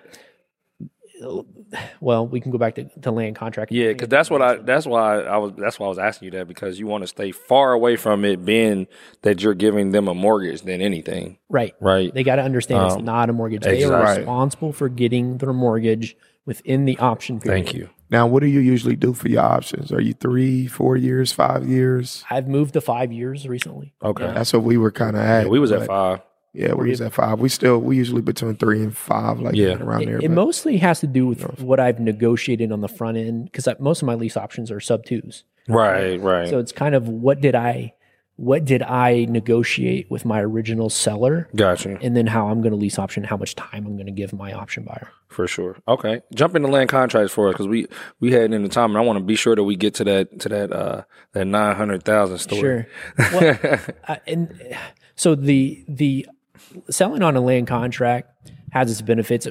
well, 2.00 2.26
we 2.26 2.40
can 2.40 2.52
go 2.52 2.58
back 2.58 2.76
to, 2.76 2.86
to 3.02 3.12
land 3.12 3.36
contract. 3.36 3.72
Yeah, 3.72 3.90
because 3.90 4.08
that's 4.08 4.30
what 4.30 4.42
I. 4.42 4.56
That's 4.56 4.86
why 4.86 5.20
I 5.22 5.38
was. 5.38 5.54
That's 5.58 5.80
why 5.80 5.86
I 5.88 5.90
was 5.90 6.00
asking 6.00 6.28
you 6.28 6.32
that 6.32 6.48
because 6.48 6.80
you 6.80 6.88
want 6.88 7.04
to 7.04 7.08
stay 7.08 7.32
far 7.32 7.74
away 7.74 7.96
from 7.98 8.24
it 8.24 8.46
being 8.46 8.88
that 9.24 9.42
you're 9.42 9.54
giving 9.54 9.92
them 9.92 10.08
a 10.08 10.14
mortgage 10.14 10.62
than 10.62 10.82
anything, 10.82 11.38
right. 11.50 11.76
right? 11.82 12.14
They 12.14 12.24
got 12.24 12.38
to 12.38 12.44
understand 12.44 12.86
it's 12.86 12.96
Um, 12.96 13.06
not 13.06 13.30
a 13.30 13.34
mortgage. 13.34 13.64
They 13.64 13.84
are 13.84 14.02
responsible 14.18 14.72
for 14.72 14.88
getting 14.90 15.38
their 15.40 15.54
mortgage 15.54 16.16
within 16.46 16.86
the 16.86 16.98
option 17.00 17.40
period. 17.40 17.66
Thank 17.66 17.76
you. 17.76 17.90
Now, 18.12 18.26
what 18.26 18.42
do 18.42 18.48
you 18.48 18.60
usually 18.60 18.96
do 18.96 19.14
for 19.14 19.28
your 19.28 19.44
options? 19.44 19.92
Are 19.92 20.02
you 20.02 20.14
three, 20.14 20.66
four 20.68 20.98
years, 20.98 21.32
five 21.32 21.68
years? 21.68 22.24
I've 22.30 22.48
moved 22.48 22.74
to 22.74 22.82
five 22.82 23.12
years 23.12 23.48
recently. 23.48 23.94
Okay. 24.04 24.24
Yeah. 24.26 24.32
That's 24.34 24.52
what 24.54 24.64
we 24.64 24.78
were 24.78 24.92
kind 24.92 25.16
of 25.16 25.22
at. 25.22 25.44
Yeah, 25.44 25.50
we 25.50 25.60
was 25.60 25.72
at 25.72 25.86
five. 25.86 26.22
Yeah, 26.54 26.74
we 26.74 26.90
was 26.90 27.00
at 27.02 27.14
five. 27.14 27.40
We 27.40 27.48
still 27.50 27.78
we 27.78 27.96
usually 27.98 28.24
between 28.24 28.56
three 28.56 28.82
and 28.82 28.96
five, 28.98 29.40
like 29.40 29.54
Yeah. 29.56 29.76
around 29.76 30.06
there. 30.06 30.18
It, 30.18 30.24
it 30.24 30.28
but- 30.30 30.34
mostly 30.36 30.78
has 30.78 31.00
to 31.02 31.08
do 31.08 31.28
with 31.28 31.62
what 31.62 31.80
I've 31.80 32.00
negotiated 32.00 32.72
on 32.72 32.82
the 32.82 32.88
front 32.88 33.18
end 33.18 33.46
because 33.46 33.68
most 33.80 34.02
of 34.02 34.08
my 34.08 34.16
lease 34.16 34.36
options 34.36 34.72
are 34.72 34.80
sub 34.80 35.06
twos. 35.06 35.44
Right. 35.68 36.20
Right. 36.20 36.50
So 36.50 36.58
it's 36.58 36.72
kind 36.72 36.96
of 36.96 37.08
what 37.08 37.42
did 37.42 37.54
I 37.54 37.94
what 38.40 38.64
did 38.64 38.82
I 38.82 39.26
negotiate 39.26 40.10
with 40.10 40.24
my 40.24 40.40
original 40.40 40.90
seller 40.90 41.50
gotcha. 41.54 42.00
and 42.02 42.16
then 42.16 42.26
how 42.26 42.48
I'm 42.48 42.62
going 42.62 42.72
to 42.72 42.78
lease 42.78 42.98
option, 42.98 43.26
how 43.26 43.36
much 43.36 43.54
time 43.54 43.86
I'm 43.86 43.98
going 43.98 44.06
to 44.06 44.14
give 44.14 44.32
my 44.32 44.54
option 44.54 44.84
buyer. 44.84 45.10
For 45.28 45.46
sure. 45.46 45.76
Okay. 45.90 46.22
Jump 46.34 46.56
into 46.56 46.70
land 46.70 46.88
contracts 46.88 47.34
for 47.34 47.50
us 47.50 47.54
because 47.54 47.68
we 47.68 47.88
we 48.22 48.32
had 48.32 48.54
in 48.54 48.64
the 48.64 48.70
time, 48.70 48.92
and 48.92 48.98
I 48.98 49.02
want 49.02 49.20
to 49.20 49.26
be 49.26 49.36
sure 49.36 49.58
that 49.58 49.66
we 49.66 49.76
get 49.76 49.94
to 49.96 50.06
that 50.06 50.40
to 50.40 50.50
that 50.50 50.72
uh 50.72 51.04
that 51.34 51.46
nine 51.46 51.76
hundred 51.76 52.04
thousand 52.04 52.38
story. 52.38 52.62
Sure. 52.62 52.88
Well, 53.18 53.80
uh, 54.08 54.16
and 54.26 54.78
so 55.16 55.36
the 55.36 55.84
the 55.90 56.26
selling 56.90 57.22
on 57.22 57.36
a 57.36 57.42
land 57.42 57.68
contract 57.68 58.52
has 58.72 58.90
its 58.90 59.02
benefits. 59.02 59.50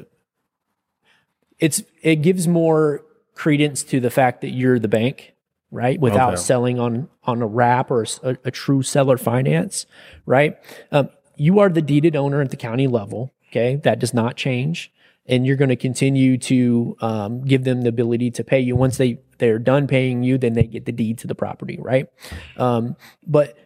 It's 1.59 1.83
it 2.01 2.17
gives 2.23 2.49
more 2.49 3.05
credence 3.35 3.83
to 3.85 4.01
the 4.01 4.11
fact 4.11 4.41
that 4.41 4.51
you're 4.51 4.79
the 4.79 4.89
bank, 4.89 5.35
right? 5.71 6.01
Without 6.01 6.35
Okay. 6.35 6.41
selling 6.43 6.79
on 6.79 7.09
on 7.25 7.43
a 7.43 7.47
wrap 7.47 7.91
or 7.91 8.07
a 8.23 8.51
true 8.51 8.83
seller 8.83 9.19
finance, 9.19 9.87
right? 10.27 10.57
Um, 10.93 11.11
you 11.37 11.59
are 11.61 11.69
the 11.69 11.83
deeded 11.83 12.17
owner 12.17 12.41
at 12.41 12.51
the 12.51 12.57
county 12.57 12.87
level. 12.87 13.33
Okay, 13.51 13.77
that 13.77 13.99
does 13.99 14.13
not 14.13 14.37
change, 14.37 14.93
and 15.27 15.47
you're 15.47 15.57
going 15.57 15.69
to 15.71 15.77
continue 15.77 16.37
to 16.39 16.97
um, 17.01 17.43
give 17.45 17.65
them 17.65 17.83
the 17.83 17.89
ability 17.89 18.31
to 18.33 18.45
pay 18.45 18.61
you 18.61 18.77
once 18.77 18.97
they 18.99 19.21
they're 19.39 19.59
done 19.59 19.87
paying 19.87 20.23
you. 20.23 20.37
Then 20.39 20.55
they 20.55 20.65
get 20.65 20.85
the 20.85 20.93
deed 20.93 21.19
to 21.19 21.27
the 21.27 21.35
property, 21.35 21.79
right? 21.81 22.09
Um, 22.57 22.97
but 23.27 23.57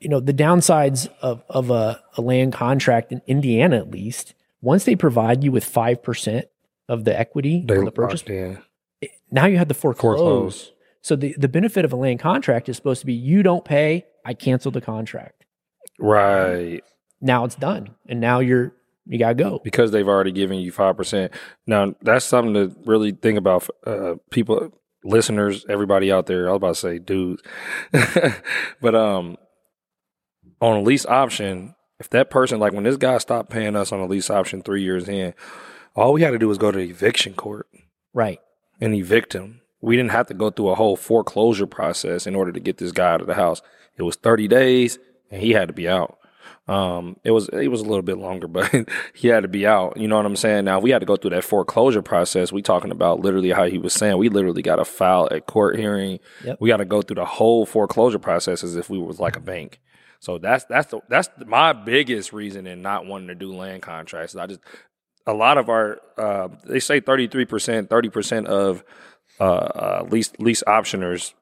you 0.00 0.08
know 0.08 0.20
the 0.20 0.32
downsides 0.34 1.08
of 1.20 1.42
of 1.48 1.70
a, 1.70 2.00
a 2.16 2.20
land 2.22 2.52
contract 2.52 3.12
in 3.12 3.20
Indiana, 3.26 3.76
at 3.76 3.90
least, 3.90 4.34
once 4.60 4.84
they 4.84 4.96
provide 4.96 5.44
you 5.44 5.52
with 5.52 5.64
five 5.64 6.02
percent 6.02 6.46
of 6.88 7.04
the 7.04 7.18
equity 7.18 7.64
They 7.66 7.76
on 7.76 7.84
the 7.84 7.90
purchase, 7.92 8.22
in. 8.22 8.58
now 9.30 9.46
you 9.46 9.58
have 9.58 9.68
to 9.68 9.74
foreclose. 9.74 10.16
Foreclose. 10.18 10.72
So 11.02 11.16
the 11.16 11.34
the 11.38 11.48
benefit 11.48 11.84
of 11.84 11.92
a 11.92 11.96
land 11.96 12.20
contract 12.20 12.68
is 12.68 12.76
supposed 12.76 13.00
to 13.00 13.06
be 13.06 13.14
you 13.14 13.42
don't 13.42 13.64
pay, 13.64 14.04
I 14.24 14.34
cancel 14.34 14.70
the 14.70 14.80
contract. 14.80 15.44
Right. 15.98 16.82
Now 17.20 17.44
it's 17.44 17.54
done, 17.56 17.94
and 18.08 18.20
now 18.20 18.40
you're 18.40 18.74
you 19.06 19.18
gotta 19.18 19.34
go. 19.34 19.60
because 19.64 19.90
they've 19.90 20.06
already 20.06 20.32
given 20.32 20.58
you 20.58 20.70
5%. 20.70 21.30
Now, 21.66 21.94
that's 22.02 22.26
something 22.26 22.52
to 22.52 22.76
really 22.84 23.12
think 23.12 23.38
about 23.38 23.66
uh, 23.86 24.16
people, 24.30 24.70
listeners, 25.02 25.64
everybody 25.66 26.12
out 26.12 26.26
there. 26.26 26.46
I 26.46 26.52
was 26.52 26.56
about 26.58 26.74
to 26.74 26.80
say 26.80 26.98
dudes. 26.98 27.42
but 28.82 28.94
um, 28.94 29.36
on 30.60 30.76
a 30.76 30.82
lease 30.82 31.06
option, 31.06 31.74
if 31.98 32.10
that 32.10 32.28
person, 32.28 32.60
like 32.60 32.74
when 32.74 32.84
this 32.84 32.98
guy 32.98 33.16
stopped 33.16 33.48
paying 33.50 33.76
us 33.76 33.92
on 33.92 34.00
a 34.00 34.06
lease 34.06 34.28
option 34.28 34.60
three 34.62 34.82
years 34.82 35.08
in, 35.08 35.32
all 35.96 36.12
we 36.12 36.20
had 36.20 36.32
to 36.32 36.38
do 36.38 36.48
was 36.48 36.58
go 36.58 36.70
to 36.70 36.78
eviction 36.78 37.32
court 37.32 37.66
Right. 38.12 38.40
and 38.78 38.94
evict 38.94 39.32
him. 39.34 39.62
We 39.80 39.96
didn't 39.96 40.10
have 40.10 40.26
to 40.26 40.34
go 40.34 40.50
through 40.50 40.70
a 40.70 40.74
whole 40.74 40.96
foreclosure 40.96 41.66
process 41.66 42.26
in 42.26 42.34
order 42.34 42.52
to 42.52 42.60
get 42.60 42.78
this 42.78 42.92
guy 42.92 43.12
out 43.12 43.20
of 43.20 43.26
the 43.26 43.34
house. 43.34 43.62
It 43.96 44.02
was 44.02 44.16
30 44.16 44.48
days 44.48 44.98
and 45.30 45.42
he 45.42 45.50
had 45.50 45.68
to 45.68 45.74
be 45.74 45.88
out. 45.88 46.18
Um, 46.66 47.16
it 47.24 47.30
was 47.30 47.48
it 47.48 47.68
was 47.68 47.80
a 47.80 47.84
little 47.84 48.02
bit 48.02 48.18
longer, 48.18 48.46
but 48.48 48.70
he 49.14 49.28
had 49.28 49.40
to 49.42 49.48
be 49.48 49.66
out. 49.66 49.96
You 49.96 50.06
know 50.06 50.16
what 50.16 50.26
I'm 50.26 50.36
saying? 50.36 50.66
Now 50.66 50.78
if 50.78 50.84
we 50.84 50.90
had 50.90 51.00
to 51.00 51.06
go 51.06 51.16
through 51.16 51.30
that 51.30 51.44
foreclosure 51.44 52.02
process. 52.02 52.52
We 52.52 52.62
talking 52.62 52.90
about 52.90 53.20
literally 53.20 53.50
how 53.50 53.64
he 53.64 53.78
was 53.78 53.94
saying. 53.94 54.18
We 54.18 54.28
literally 54.28 54.62
got 54.62 54.76
to 54.76 54.84
file 54.84 55.28
a 55.30 55.40
court 55.40 55.78
hearing. 55.78 56.20
Yep. 56.44 56.58
We 56.60 56.68
got 56.68 56.76
to 56.78 56.84
go 56.84 57.02
through 57.02 57.16
the 57.16 57.24
whole 57.24 57.64
foreclosure 57.64 58.18
process 58.18 58.62
as 58.62 58.76
if 58.76 58.90
we 58.90 58.98
was 58.98 59.18
like 59.18 59.36
a 59.36 59.40
bank. 59.40 59.80
So 60.20 60.38
that's 60.38 60.64
that's 60.64 60.90
the, 60.90 61.00
that's 61.08 61.28
my 61.46 61.72
biggest 61.72 62.32
reason 62.32 62.66
in 62.66 62.82
not 62.82 63.06
wanting 63.06 63.28
to 63.28 63.34
do 63.34 63.54
land 63.54 63.82
contracts. 63.82 64.36
I 64.36 64.46
just 64.46 64.60
a 65.26 65.32
lot 65.32 65.58
of 65.58 65.68
our 65.68 66.00
uh, 66.18 66.48
they 66.66 66.80
say 66.80 67.00
33%, 67.00 67.88
30% 67.88 68.46
of 68.46 68.84
uh, 69.40 69.44
uh, 69.44 70.06
lease 70.10 70.32
lease 70.38 70.62
optioners 70.66 71.34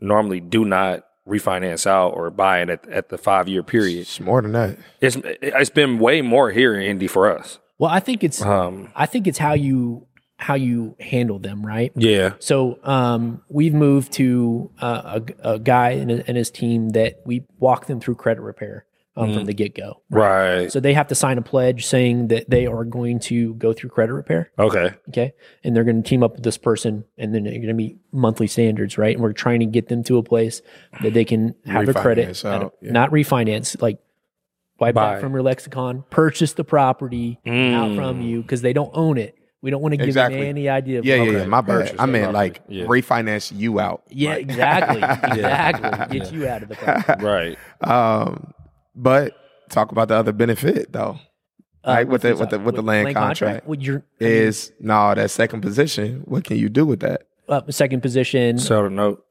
normally 0.00 0.40
do 0.40 0.64
not 0.64 1.04
refinance 1.28 1.86
out 1.86 2.10
or 2.10 2.30
buy 2.30 2.60
it 2.60 2.68
at, 2.70 2.88
at 2.88 3.08
the 3.08 3.18
five 3.18 3.48
year 3.48 3.62
period. 3.62 4.00
It's 4.00 4.20
more 4.20 4.42
than 4.42 4.52
that. 4.52 4.78
It's 5.00 5.16
it's 5.24 5.70
been 5.70 5.98
way 5.98 6.20
more 6.22 6.50
here 6.50 6.74
in 6.74 6.82
Indy 6.82 7.06
for 7.06 7.30
us. 7.30 7.58
Well, 7.78 7.90
I 7.90 8.00
think 8.00 8.22
it's 8.22 8.42
Um, 8.42 8.92
I 8.94 9.06
think 9.06 9.26
it's 9.26 9.38
how 9.38 9.54
you 9.54 10.06
how 10.36 10.54
you 10.54 10.96
handle 11.00 11.38
them, 11.38 11.64
right? 11.64 11.92
yeah, 11.94 12.34
So 12.40 12.78
um, 12.82 13.42
we've 13.48 13.72
moved 13.72 14.12
to 14.14 14.70
uh, 14.80 15.20
a, 15.42 15.52
a 15.54 15.58
guy 15.58 15.90
and, 15.90 16.10
and 16.10 16.36
his 16.36 16.50
team 16.50 16.90
that 16.90 17.22
we 17.24 17.46
walk 17.58 17.86
them 17.86 18.00
through 18.00 18.16
credit 18.16 18.42
repair 18.42 18.84
um, 19.16 19.32
from 19.34 19.44
the 19.44 19.54
get 19.54 19.74
go. 19.76 20.02
right. 20.10 20.70
So 20.72 20.80
they 20.80 20.92
have 20.94 21.08
to 21.08 21.14
sign 21.14 21.38
a 21.38 21.42
pledge 21.42 21.86
saying 21.86 22.28
that 22.28 22.50
they 22.50 22.66
are 22.66 22.84
going 22.84 23.18
to 23.20 23.54
go 23.54 23.72
through 23.72 23.90
credit 23.90 24.12
repair. 24.12 24.50
Okay, 24.58 24.90
Okay. 25.08 25.32
And 25.62 25.74
they're 25.76 25.84
going 25.84 26.02
to 26.02 26.08
team 26.08 26.22
up 26.22 26.32
with 26.34 26.42
this 26.42 26.58
person 26.58 27.04
and 27.16 27.34
then 27.34 27.44
they're 27.44 27.52
going 27.52 27.66
to 27.68 27.74
meet 27.74 27.98
monthly 28.12 28.46
standards, 28.48 28.98
right? 28.98 29.14
And 29.14 29.22
we're 29.22 29.32
trying 29.32 29.60
to 29.60 29.66
get 29.66 29.88
them 29.88 30.02
to 30.04 30.18
a 30.18 30.22
place 30.22 30.62
that 31.02 31.14
they 31.14 31.24
can 31.24 31.54
have 31.64 31.88
a 31.88 31.94
credit, 31.94 32.28
Refinance 32.30 32.44
at 32.56 32.62
a- 32.64 32.70
yeah. 32.82 32.92
not 32.92 33.10
refinance, 33.10 33.80
like 33.80 33.98
wipe 34.80 34.94
Buy. 34.96 35.14
that 35.14 35.20
from 35.20 35.32
your 35.32 35.42
lexicon, 35.42 36.04
purchase 36.10 36.54
the 36.54 36.64
property 36.64 37.38
out 37.46 37.52
Mm. 37.52 37.96
from 37.96 38.20
you 38.20 38.42
because 38.42 38.62
they 38.62 38.72
don't 38.72 38.90
own 38.94 39.18
it. 39.18 39.36
We 39.62 39.70
don't 39.70 39.80
want 39.80 39.92
to 39.92 39.96
give 39.96 40.08
Exactly. 40.08 40.40
them 40.40 40.48
any 40.48 40.68
idea. 40.68 40.98
Of 40.98 41.06
Yeah, 41.06 41.14
yeah, 41.14 41.22
Okay, 41.22 41.32
yeah. 41.38 41.44
My 41.46 41.60
bad. 41.62 41.66
purchase 41.66 41.96
I 41.98 42.04
the 42.06 42.12
meant 42.12 42.32
like 42.34 42.60
Yeah. 42.68 42.84
refinance 42.84 43.50
you 43.56 43.80
out. 43.80 44.02
Yeah, 44.10 44.30
Like- 44.30 44.40
exactly. 44.42 44.96
Exactly. 45.32 46.18
Get 46.18 46.32
you 46.32 46.46
out 46.48 46.62
of 46.64 46.68
the 46.68 46.74
property. 47.14 47.24
right. 47.24 47.58
Um, 47.80 48.52
but 48.94 49.32
talk 49.70 49.92
about 49.92 50.08
the 50.08 50.14
other 50.14 50.32
benefit 50.32 50.92
though. 50.92 51.18
Right, 51.86 52.08
with 52.08 52.22
the- 52.22 52.30
what's 52.30 52.40
with 52.40 52.50
the- 52.50 52.58
with 52.60 52.74
the 52.76 52.82
land 52.82 53.14
contract. 53.14 53.66
Well, 53.66 53.78
you're 53.78 54.04
I 54.20 54.24
mean, 54.24 54.32
Is 54.32 54.72
no 54.80 55.14
that 55.14 55.30
second 55.30 55.60
position. 55.60 56.22
What 56.24 56.44
can 56.44 56.56
you 56.56 56.68
do 56.70 56.86
with 56.86 57.00
that? 57.00 57.22
uh, 57.48 57.60
second 57.70 58.00
position. 58.00 58.58
Sell 58.58 58.84
the 58.84 58.90
note. 58.90 59.22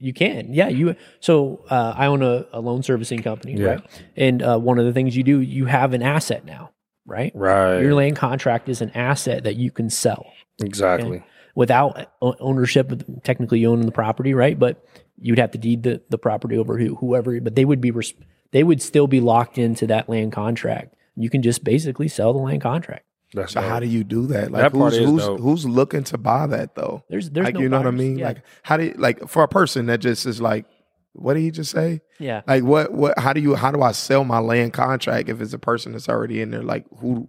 You 0.00 0.12
can, 0.12 0.52
yeah. 0.52 0.66
You 0.68 0.96
so 1.20 1.64
uh, 1.70 1.94
I 1.96 2.06
own 2.06 2.20
a, 2.22 2.46
a 2.52 2.60
loan 2.60 2.82
servicing 2.82 3.22
company, 3.22 3.54
Yeah. 3.56 3.66
right? 3.66 3.82
And 4.16 4.42
uh, 4.42 4.58
one 4.58 4.80
of 4.80 4.86
the 4.86 4.92
things 4.92 5.16
you 5.16 5.22
do, 5.22 5.40
you 5.40 5.66
have 5.66 5.94
an 5.94 6.02
asset 6.02 6.44
now, 6.44 6.72
right? 7.06 7.30
Right. 7.34 7.78
Your 7.78 7.94
land 7.94 8.16
contract 8.16 8.68
is 8.68 8.80
an 8.82 8.90
asset 8.90 9.44
that 9.44 9.54
you 9.54 9.70
can 9.70 9.88
sell 9.88 10.26
exactly. 10.60 11.22
without 11.54 12.10
ownership. 12.20 12.90
of- 12.90 13.04
Technically, 13.22 13.60
you 13.60 13.70
own 13.70 13.80
the 13.82 13.92
property, 13.92 14.34
right? 14.34 14.58
But 14.58 14.84
you'd 15.16 15.38
have 15.38 15.52
to 15.52 15.58
deed 15.58 15.84
the, 15.84 16.02
the 16.10 16.18
property 16.18 16.58
over 16.58 16.76
who, 16.76 16.96
whoever. 16.96 17.40
But 17.40 17.54
they 17.54 17.64
would 17.64 17.80
be 17.80 17.92
res- 17.92 18.14
they 18.54 18.62
would 18.62 18.80
still 18.80 19.08
be 19.08 19.20
locked 19.20 19.58
into 19.58 19.84
that 19.88 20.08
land 20.08 20.30
contract. 20.30 20.94
You 21.16 21.28
can 21.28 21.42
just 21.42 21.64
basically 21.64 22.06
sell 22.06 22.32
the 22.32 22.38
land 22.38 22.62
contract. 22.62 23.04
That's 23.34 23.52
So 23.52 23.60
how 23.60 23.80
do 23.80 23.86
you 23.86 24.04
do 24.04 24.28
that? 24.28 24.52
Like 24.52 24.62
That 24.62 24.72
part 24.72 24.92
who's 24.92 25.02
is 25.02 25.10
who's, 25.10 25.40
who's 25.40 25.66
looking 25.66 26.04
to 26.04 26.18
buy 26.18 26.46
that 26.46 26.76
though? 26.76 27.02
There's 27.10 27.30
there's 27.30 27.46
like 27.46 27.54
no 27.54 27.60
you 27.60 27.68
know 27.68 27.78
what 27.78 27.88
I 27.88 27.90
mean? 27.90 28.16
Yeah. 28.16 28.28
Like 28.28 28.44
how 28.62 28.76
do 28.76 28.84
you 28.84 28.94
like 28.96 29.28
for 29.28 29.42
a 29.42 29.48
person 29.48 29.86
that 29.86 29.98
just 29.98 30.24
is 30.24 30.40
like, 30.40 30.66
what 31.14 31.34
did 31.34 31.40
he 31.40 31.50
just 31.50 31.72
say? 31.72 32.00
yeah. 32.20 32.42
Like 32.46 32.62
what 32.62 32.92
what 32.92 33.18
how 33.18 33.32
do 33.32 33.40
you 33.40 33.56
how 33.56 33.72
do 33.72 33.82
I 33.82 33.90
sell 33.90 34.22
my 34.22 34.38
land 34.38 34.72
contract 34.72 35.28
if 35.28 35.40
it's 35.40 35.52
a 35.52 35.58
person 35.58 35.90
that's 35.90 36.08
already 36.08 36.40
in 36.40 36.52
there? 36.52 36.62
Like 36.62 36.86
who 37.00 37.28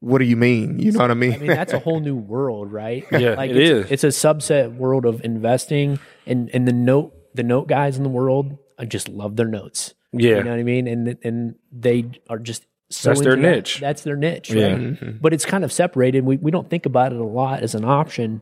what 0.00 0.18
do 0.18 0.24
you 0.24 0.36
mean? 0.36 0.80
You 0.80 0.90
know 0.90 0.98
what 0.98 1.12
I 1.12 1.14
mean? 1.14 1.34
I 1.34 1.38
mean, 1.38 1.46
that's 1.46 1.72
a 1.72 1.78
whole 1.86 2.00
new 2.00 2.16
world, 2.16 2.72
right? 2.72 3.06
Yeah, 3.12 3.34
like 3.34 3.50
it 3.50 3.56
it's, 3.56 3.86
is. 3.86 3.92
It's 3.92 4.04
a 4.04 4.08
subset 4.08 4.74
world 4.74 5.06
of 5.06 5.24
investing, 5.24 6.00
and 6.26 6.50
and 6.52 6.66
the 6.66 6.72
note 6.72 7.14
the 7.34 7.44
note 7.44 7.68
guys 7.68 7.96
in 7.96 8.02
the 8.02 8.08
world, 8.08 8.58
I 8.78 8.84
just 8.84 9.08
love 9.08 9.36
their 9.36 9.48
notes. 9.48 9.94
Yeah. 10.12 10.38
You 10.38 10.44
know 10.44 10.50
what 10.50 10.60
I 10.60 10.62
mean? 10.64 10.86
And 10.86 11.16
and 11.22 11.54
they 11.72 12.06
are 12.28 12.38
just 12.38 12.66
so 12.90 13.10
That's 13.10 13.20
their 13.22 13.32
into 13.34 13.46
that. 13.48 13.54
niche. 13.56 13.80
That's 13.80 14.02
their 14.02 14.16
niche, 14.16 14.50
Yeah. 14.52 14.66
right? 14.72 14.78
Mhm. 14.80 15.20
But 15.20 15.32
it's 15.32 15.44
kind 15.44 15.64
of 15.64 15.72
separated. 15.72 16.24
We 16.24 16.36
we 16.36 16.50
don't 16.50 16.68
think 16.70 16.86
about 16.86 17.12
it 17.12 17.20
a 17.20 17.24
lot 17.24 17.62
as 17.62 17.74
an 17.74 17.84
option, 17.84 18.40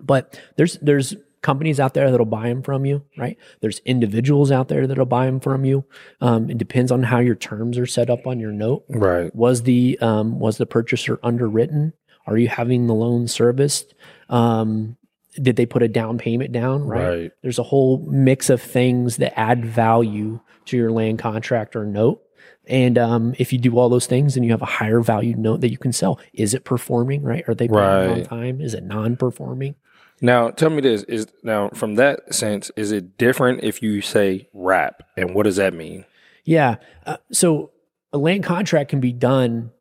but 0.00 0.38
there's 0.56 0.78
there's 0.82 1.16
companies 1.40 1.80
out 1.80 1.92
there 1.94 2.08
that'll 2.10 2.24
buy 2.24 2.48
them 2.48 2.62
from 2.62 2.84
you, 2.86 3.02
right? 3.18 3.36
There's 3.60 3.80
individuals 3.80 4.52
out 4.52 4.68
there 4.68 4.86
that'll 4.86 5.06
buy 5.06 5.26
them 5.26 5.40
from 5.40 5.64
you. 5.64 5.84
Um, 6.20 6.48
it 6.48 6.56
depends 6.56 6.92
on 6.92 7.02
how 7.02 7.18
your 7.18 7.34
terms 7.34 7.78
are 7.78 7.86
set 7.86 8.08
up 8.10 8.28
on 8.28 8.38
your 8.38 8.52
note. 8.52 8.84
Right. 8.88 9.34
Was 9.34 9.62
the 9.64 9.98
um, 10.00 10.38
was 10.38 10.58
the 10.58 10.66
purchaser 10.66 11.18
underwritten? 11.24 11.94
Are 12.28 12.36
you 12.38 12.46
having 12.46 12.86
the 12.86 12.94
loan 12.94 13.26
serviced? 13.26 13.94
Um, 14.28 14.96
did 15.34 15.56
they 15.56 15.66
put 15.66 15.82
a 15.82 15.88
down 15.88 16.18
payment 16.18 16.52
down? 16.52 16.82
Right? 16.82 17.08
Right. 17.08 17.32
There's 17.42 17.58
a 17.58 17.64
whole 17.64 17.98
mix 18.06 18.50
of 18.50 18.60
things 18.60 19.16
that 19.16 19.38
add 19.38 19.64
value 19.64 20.40
to 20.66 20.76
your 20.76 20.90
land 20.90 21.18
contract 21.18 21.74
or 21.76 21.84
note. 21.84 22.22
And 22.66 22.96
um, 22.96 23.34
if 23.38 23.52
you 23.52 23.58
do 23.58 23.78
all 23.78 23.88
those 23.88 24.06
things, 24.06 24.34
then 24.34 24.44
you 24.44 24.52
have 24.52 24.62
a 24.62 24.66
higher 24.66 25.00
value 25.00 25.34
note 25.36 25.60
that 25.62 25.70
you 25.70 25.78
can 25.78 25.92
sell. 25.92 26.20
Is 26.32 26.54
it 26.54 26.64
performing? 26.64 27.22
Right? 27.22 27.44
Are 27.48 27.54
they 27.54 27.68
paying 27.68 27.80
on 27.80 28.22
time? 28.24 28.60
Is 28.60 28.74
it 28.74 28.84
non-performing? 28.84 29.74
Now, 30.20 30.50
tell 30.50 30.70
me 30.70 30.80
this: 30.80 31.02
is 31.04 31.26
now 31.42 31.70
from 31.70 31.96
that 31.96 32.32
sense, 32.32 32.70
is 32.76 32.92
it 32.92 33.18
different 33.18 33.64
if 33.64 33.82
you 33.82 34.00
say 34.00 34.48
wrap, 34.52 35.02
and 35.16 35.34
what 35.34 35.44
does 35.44 35.56
that 35.56 35.74
mean? 35.74 36.04
Yeah. 36.44 36.76
Uh, 37.04 37.16
so 37.32 37.72
a 38.12 38.18
land 38.18 38.44
contract 38.44 38.90
can 38.90 39.00
be 39.00 39.12
done 39.12 39.72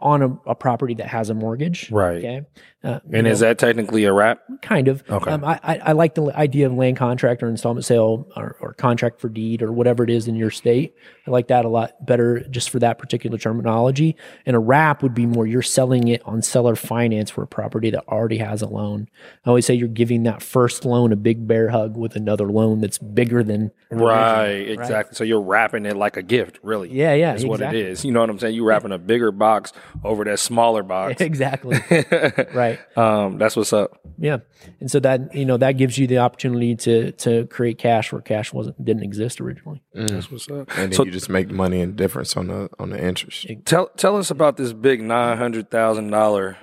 on 0.00 0.22
a, 0.22 0.50
a 0.50 0.54
property 0.54 0.94
that 0.94 1.06
has 1.06 1.30
a 1.30 1.34
mortgage. 1.34 1.90
Right. 1.90 2.18
Okay. 2.18 2.42
Uh, 2.82 3.00
And 3.12 3.26
is 3.26 3.40
know, 3.40 3.48
that 3.48 3.58
technically 3.58 4.04
a 4.04 4.12
wrap? 4.12 4.42
kind 4.60 4.88
of? 4.88 5.02
Okay. 5.08 5.30
Um, 5.30 5.42
I, 5.42 5.58
I 5.62 5.78
I 5.78 5.92
like 5.92 6.14
the 6.14 6.24
idea 6.36 6.66
of 6.66 6.74
land 6.74 6.98
contract 6.98 7.42
or 7.42 7.48
installment 7.48 7.86
sale 7.86 8.28
or, 8.36 8.56
or 8.60 8.74
contract 8.74 9.20
for 9.20 9.30
deed 9.30 9.62
or 9.62 9.72
whatever 9.72 10.04
it 10.04 10.10
is 10.10 10.28
in 10.28 10.34
your 10.34 10.50
state. 10.50 10.94
I 11.26 11.30
like 11.30 11.48
that 11.48 11.64
a 11.64 11.68
lot 11.68 12.04
better 12.04 12.40
just 12.50 12.68
for 12.68 12.78
that 12.80 12.98
particular 12.98 13.38
terminology. 13.38 14.16
And 14.44 14.54
a 14.54 14.58
wrap 14.58 15.02
would 15.02 15.14
be 15.14 15.24
more 15.24 15.46
you're 15.46 15.62
selling 15.62 16.08
it 16.08 16.20
on 16.26 16.42
seller 16.42 16.76
finance 16.76 17.30
for 17.30 17.42
a 17.42 17.46
property 17.46 17.88
that 17.90 18.06
already 18.08 18.36
has 18.38 18.60
a 18.60 18.68
loan. 18.68 19.08
I 19.46 19.48
always 19.48 19.64
say 19.64 19.72
you're 19.72 19.88
giving 19.88 20.24
that 20.24 20.42
first 20.42 20.84
loan 20.84 21.10
a 21.12 21.16
big 21.16 21.46
bear 21.48 21.70
hug 21.70 21.96
with 21.96 22.16
another 22.16 22.48
loan 22.50 22.80
that's 22.80 22.98
bigger 22.98 23.42
than 23.42 23.70
Right, 23.90 24.48
original, 24.48 24.72
exactly. 24.82 25.14
So 25.14 25.24
you're 25.24 25.40
wrapping 25.40 25.86
it 25.86 25.96
like 25.96 26.16
a 26.18 26.22
gift, 26.22 26.58
really. 26.62 26.90
Yeah, 26.90 27.14
yeah, 27.14 27.32
That's 27.32 27.44
what 27.44 27.60
it 27.60 27.74
is. 27.74 28.04
You 28.04 28.12
know 28.12 28.20
what 28.20 28.28
I'm 28.28 28.38
saying? 28.38 28.54
You're 28.56 28.66
wrapping 28.66 28.92
a 28.92 28.98
bigger 28.98 29.30
box 29.32 29.72
over 30.02 30.24
that 30.24 30.38
smaller 30.38 30.82
box. 30.82 31.20
exactly. 31.20 31.78
right. 32.54 32.78
um, 32.96 33.38
that's 33.38 33.56
what's 33.56 33.72
up. 33.72 34.00
Yeah. 34.18 34.38
And 34.80 34.90
so 34.90 35.00
that, 35.00 35.34
you 35.34 35.44
know, 35.44 35.56
that 35.56 35.72
gives 35.72 35.98
you 35.98 36.06
the 36.06 36.18
opportunity 36.18 36.74
to 36.76 37.12
to 37.12 37.46
create 37.46 37.78
cash 37.78 38.12
where 38.12 38.22
cash 38.22 38.52
wasn't 38.52 38.82
didn't 38.84 39.02
exist 39.02 39.40
originally. 39.40 39.82
That's 39.92 40.30
what's 40.30 40.48
up. 40.48 40.68
and 40.76 40.90
then 40.90 40.92
So 40.92 41.04
you 41.04 41.10
just 41.10 41.28
make 41.28 41.50
money 41.50 41.80
and 41.80 41.96
difference 41.96 42.36
on 42.36 42.46
the 42.48 42.68
on 42.78 42.90
the 42.90 43.02
interest. 43.04 43.46
tell 43.64 43.88
tell 43.96 44.16
us 44.16 44.30
about 44.30 44.56
this 44.56 44.72
big 44.72 45.02
nine 45.02 45.36
hundred 45.38 45.70
thousand 45.70 46.10
dollar 46.10 46.56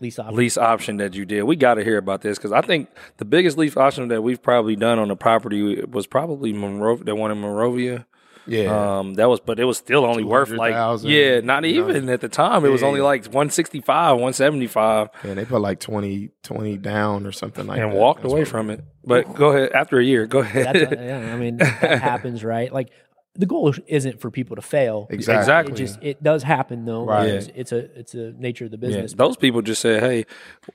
Lease 0.00 0.18
option. 0.20 0.36
lease 0.36 0.56
option 0.56 0.96
that 0.98 1.14
you 1.14 1.24
did. 1.24 1.42
We 1.42 1.56
got 1.56 1.74
to 1.74 1.82
hear 1.82 1.98
about 1.98 2.20
this 2.20 2.38
because 2.38 2.52
I 2.52 2.60
think 2.60 2.88
the 3.16 3.24
biggest 3.24 3.58
lease 3.58 3.76
option 3.76 4.06
that 4.08 4.22
we've 4.22 4.40
probably 4.40 4.76
done 4.76 4.98
on 5.00 5.08
the 5.08 5.16
property 5.16 5.82
was 5.84 6.06
probably 6.06 6.52
Monrovia, 6.52 7.04
the 7.04 7.14
one 7.16 7.32
in 7.32 7.40
Monrovia. 7.40 8.06
Yeah. 8.48 8.98
Um, 8.98 9.14
that 9.14 9.28
was, 9.28 9.40
but 9.40 9.60
it 9.60 9.64
was 9.64 9.78
still 9.78 10.04
only 10.04 10.24
worth 10.24 10.48
like, 10.50 10.72
200,000, 10.72 11.10
yeah, 11.10 11.40
not 11.40 11.64
you 11.64 11.80
know? 11.80 11.90
even 11.90 12.08
at 12.08 12.20
the 12.20 12.28
time. 12.28 12.64
It 12.64 12.70
was 12.70 12.82
only 12.82 13.00
like 13.00 13.24
165, 13.24 14.16
175 14.16 15.10
yeah, 15.24 15.34
they 15.34 15.44
put 15.44 15.60
like 15.60 15.80
20, 15.80 16.30
20 16.42 16.76
down 16.78 17.26
or 17.26 17.32
something 17.32 17.66
like 17.66 17.78
and 17.78 17.90
that. 17.90 17.92
And 17.92 18.00
walked 18.00 18.22
That's 18.22 18.32
away 18.32 18.44
from 18.44 18.70
it. 18.70 18.84
But 19.04 19.34
go 19.34 19.50
ahead. 19.50 19.72
After 19.72 19.98
a 19.98 20.04
year, 20.04 20.26
go 20.26 20.40
ahead. 20.40 20.76
That's 20.76 20.92
yeah, 21.00 21.32
I 21.32 21.36
mean 21.36 21.58
that 21.58 22.02
happens, 22.02 22.44
right? 22.44 22.72
Like 22.72 22.90
the 23.34 23.46
goal 23.46 23.72
isn't 23.86 24.20
for 24.20 24.30
people 24.30 24.56
to 24.56 24.62
fail. 24.62 25.06
Exactly. 25.10 25.40
Exactly. 25.40 25.72
It 25.72 25.76
just 25.76 26.02
it 26.02 26.22
does 26.22 26.42
happen 26.42 26.84
though. 26.84 27.04
Right. 27.04 27.28
It's, 27.28 27.48
it's 27.54 27.72
a 27.72 27.98
it's 27.98 28.14
a 28.14 28.32
nature 28.32 28.64
of 28.64 28.70
the 28.70 28.76
Yeah, 28.78 28.88
business. 28.88 29.12
those 29.14 29.36
people 29.36 29.62
just 29.62 29.80
said, 29.80 30.02
"Hey, 30.02 30.26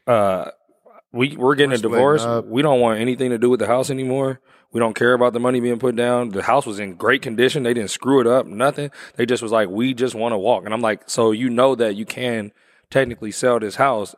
uh, 0.07 0.51
we 1.11 1.35
we're 1.37 1.55
getting 1.55 1.73
a 1.73 1.77
divorce. 1.77 2.23
up. 2.23 2.45
We 2.45 2.61
don't 2.61 2.79
want 2.79 2.99
anything 2.99 3.29
to 3.31 3.37
do 3.37 3.49
with 3.49 3.59
the 3.59 3.67
house 3.67 3.89
anymore. 3.89 4.39
We 4.73 4.79
don't 4.79 4.95
care 4.95 5.13
about 5.13 5.33
the 5.33 5.39
money 5.39 5.59
being 5.59 5.79
put 5.79 5.95
down. 5.95 6.29
The 6.29 6.41
house 6.43 6.65
was 6.65 6.79
in 6.79 6.95
great 6.95 7.21
condition. 7.21 7.63
They 7.63 7.73
didn't 7.73 7.91
screw 7.91 8.19
it 8.19 8.27
up. 8.27 8.45
Nothing. 8.47 8.91
They 9.15 9.25
just 9.25 9.41
was 9.43 9.51
like, 9.51 9.69
we 9.69 9.93
just 9.93 10.15
want 10.15 10.33
to 10.33 10.37
walk. 10.37 10.65
And 10.65 10.73
I'm 10.73 10.81
like, 10.81 11.03
so 11.09 11.31
you 11.31 11.49
know 11.49 11.75
that 11.75 11.95
you 11.95 12.05
can 12.05 12.51
technically 12.89 13.31
sell 13.31 13.59
this 13.59 13.75
house 13.75 14.15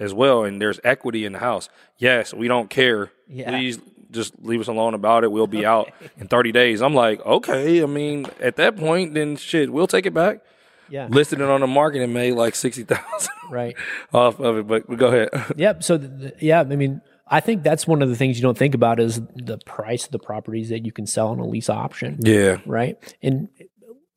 as 0.00 0.14
well, 0.14 0.44
and 0.44 0.62
there's 0.62 0.78
equity 0.84 1.24
in 1.24 1.32
the 1.32 1.40
house. 1.40 1.68
Yes, 1.98 2.32
we 2.32 2.46
don't 2.48 2.70
care. 2.70 3.10
Yeah. 3.28 3.50
Please 3.50 3.78
just 4.12 4.32
leave 4.40 4.60
us 4.60 4.68
alone 4.68 4.94
about 4.94 5.24
it. 5.24 5.32
We'll 5.32 5.48
be 5.48 5.66
out 5.66 5.90
in 6.18 6.28
30 6.28 6.52
days. 6.52 6.80
I'm 6.80 6.94
like, 6.94 7.20
okay. 7.26 7.82
I 7.82 7.86
mean, 7.86 8.26
at 8.40 8.56
that 8.56 8.76
point, 8.76 9.14
then 9.14 9.36
shit, 9.36 9.72
we'll 9.72 9.88
take 9.88 10.06
it 10.06 10.14
back. 10.14 10.40
Yeah. 10.88 11.08
Listed 11.10 11.40
it 11.40 11.48
on 11.50 11.60
the 11.60 11.66
market 11.66 12.00
and 12.02 12.14
made 12.14 12.32
like 12.32 12.54
sixty 12.54 12.82
thousand 12.82 13.34
Right. 13.50 13.76
off 14.14 14.40
of 14.40 14.56
it. 14.56 14.66
But 14.66 14.96
go 14.96 15.08
ahead. 15.08 15.28
Yep. 15.56 15.82
So, 15.82 15.98
th- 15.98 16.34
yeah, 16.40 16.60
I 16.60 16.64
mean, 16.64 17.02
I 17.30 17.40
think 17.40 17.62
that's 17.62 17.86
one 17.86 18.02
of 18.02 18.08
the 18.08 18.16
things 18.16 18.36
you 18.38 18.42
don't 18.42 18.56
think 18.58 18.74
about 18.74 19.00
is 19.00 19.20
the 19.34 19.58
price 19.64 20.06
of 20.06 20.12
the 20.12 20.18
properties 20.18 20.68
that 20.70 20.84
you 20.84 20.92
can 20.92 21.06
sell 21.06 21.28
on 21.28 21.38
a 21.38 21.46
lease 21.46 21.68
option, 21.70 22.18
Yeah. 22.22 22.58
right? 22.66 22.96
And 23.22 23.48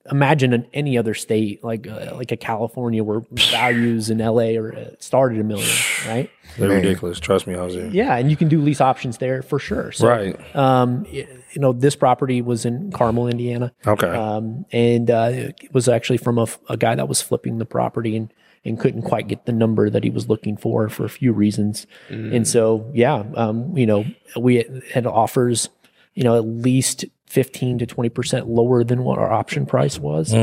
imagine 0.10 0.52
in 0.54 0.66
any 0.74 0.98
other 0.98 1.14
state, 1.14 1.64
like 1.64 1.88
uh, 1.88 2.14
like 2.16 2.32
a 2.32 2.38
California, 2.38 3.04
where 3.04 3.22
values 3.32 4.10
in 4.10 4.18
LA 4.18 4.56
are 4.60 4.74
uh, 4.76 4.86
started 5.00 5.40
a 5.40 5.44
million, 5.44 5.70
right? 6.08 6.30
They're 6.58 6.68
Man. 6.70 6.78
ridiculous. 6.82 7.20
Trust 7.20 7.48
me, 7.48 7.54
i 7.54 7.58
Jose. 7.58 7.90
Yeah, 7.90 8.16
and 8.18 8.30
you 8.30 8.36
can 8.38 8.48
do 8.48 8.62
lease 8.62 8.82
options 8.82 9.20
there 9.20 9.42
for 9.42 9.60
sure. 9.60 9.92
So, 9.92 10.08
Right. 10.08 10.56
Um, 10.56 11.06
you 11.12 11.28
know, 11.58 11.72
this 11.74 11.96
property 11.96 12.42
was 12.42 12.66
in 12.66 12.92
Carmel, 12.92 13.28
Indiana. 13.28 13.74
Okay. 13.86 14.08
um, 14.08 14.66
and 14.72 15.10
uh, 15.12 15.30
it 15.34 15.74
was 15.74 15.88
actually 15.90 16.18
from 16.18 16.38
a, 16.38 16.48
a 16.70 16.78
guy 16.78 16.96
that 16.96 17.08
was 17.08 17.22
flipping 17.22 17.58
the 17.58 17.66
property 17.66 18.16
and 18.16 18.34
and 18.64 18.80
couldn't 18.80 19.02
quite 19.04 19.28
get 19.28 19.46
the 19.46 19.52
number 19.52 19.90
that 19.90 20.04
he 20.04 20.10
was 20.10 20.30
looking 20.30 20.56
for 20.58 20.88
for 20.90 21.04
a 21.06 21.10
few 21.10 21.34
reasons. 21.34 21.88
And 22.10 22.48
so, 22.48 22.90
yeah, 22.94 23.24
um, 23.36 23.76
you 23.78 23.86
know, 23.86 24.06
we 24.40 24.64
had 24.94 25.06
offers, 25.08 25.70
you 26.14 26.24
know, 26.24 26.36
at 26.38 26.46
least 26.46 27.06
fifteen 27.26 27.80
to 27.80 27.86
twenty 27.86 28.10
percent 28.10 28.48
lower 28.48 28.84
than 28.84 29.04
what 29.04 29.18
our 29.18 29.32
option 29.32 29.66
price 29.66 29.98
was. 29.98 30.34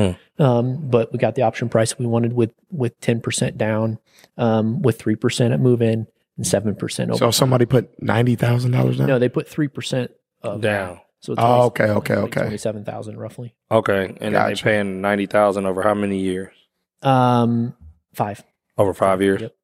Um, 0.41 0.89
but 0.89 1.13
we 1.13 1.19
got 1.19 1.35
the 1.35 1.43
option 1.43 1.69
price 1.69 1.99
we 1.99 2.07
wanted 2.07 2.33
with 2.33 2.53
with 2.71 2.99
ten 3.01 3.21
percent 3.21 3.59
down, 3.59 3.99
um, 4.37 4.83
with 4.83 4.99
three 4.99 5.17
percent 5.17 5.53
at 5.53 5.61
move 5.61 5.83
in 5.83 6.07
and 6.37 6.47
seven 6.47 6.75
percent 6.75 7.11
over. 7.11 7.19
So 7.19 7.31
somebody 7.31 7.67
put 7.67 8.03
ninety 8.03 8.35
thousand 8.37 8.71
dollars 8.73 8.99
down. 8.99 9.07
no, 9.09 9.19
they 9.19 9.29
put 9.29 9.49
three 9.49 9.69
percent 9.69 10.11
of 10.43 10.61
Down. 10.61 11.01
So 11.21 11.33
it's 11.33 11.43
Oh, 11.43 11.63
okay, 11.67 11.85
okay, 11.91 12.15
okay. 12.15 12.41
twenty 12.43 12.57
seven 12.59 12.85
thousand 12.85 13.19
roughly. 13.19 13.55
Okay. 13.71 14.05
And 14.07 14.17
then 14.21 14.33
they 14.33 14.39
Gotcha. 14.39 14.65
paying 14.65 15.01
ninety 15.01 15.27
thousand 15.27 15.67
over 15.67 15.83
how 15.83 15.95
many 15.95 16.19
years? 16.21 16.55
Um, 17.03 17.75
five. 18.19 18.45
Over 18.77 18.93
five 18.93 19.23
years. 19.23 19.41
Yep. 19.41 19.55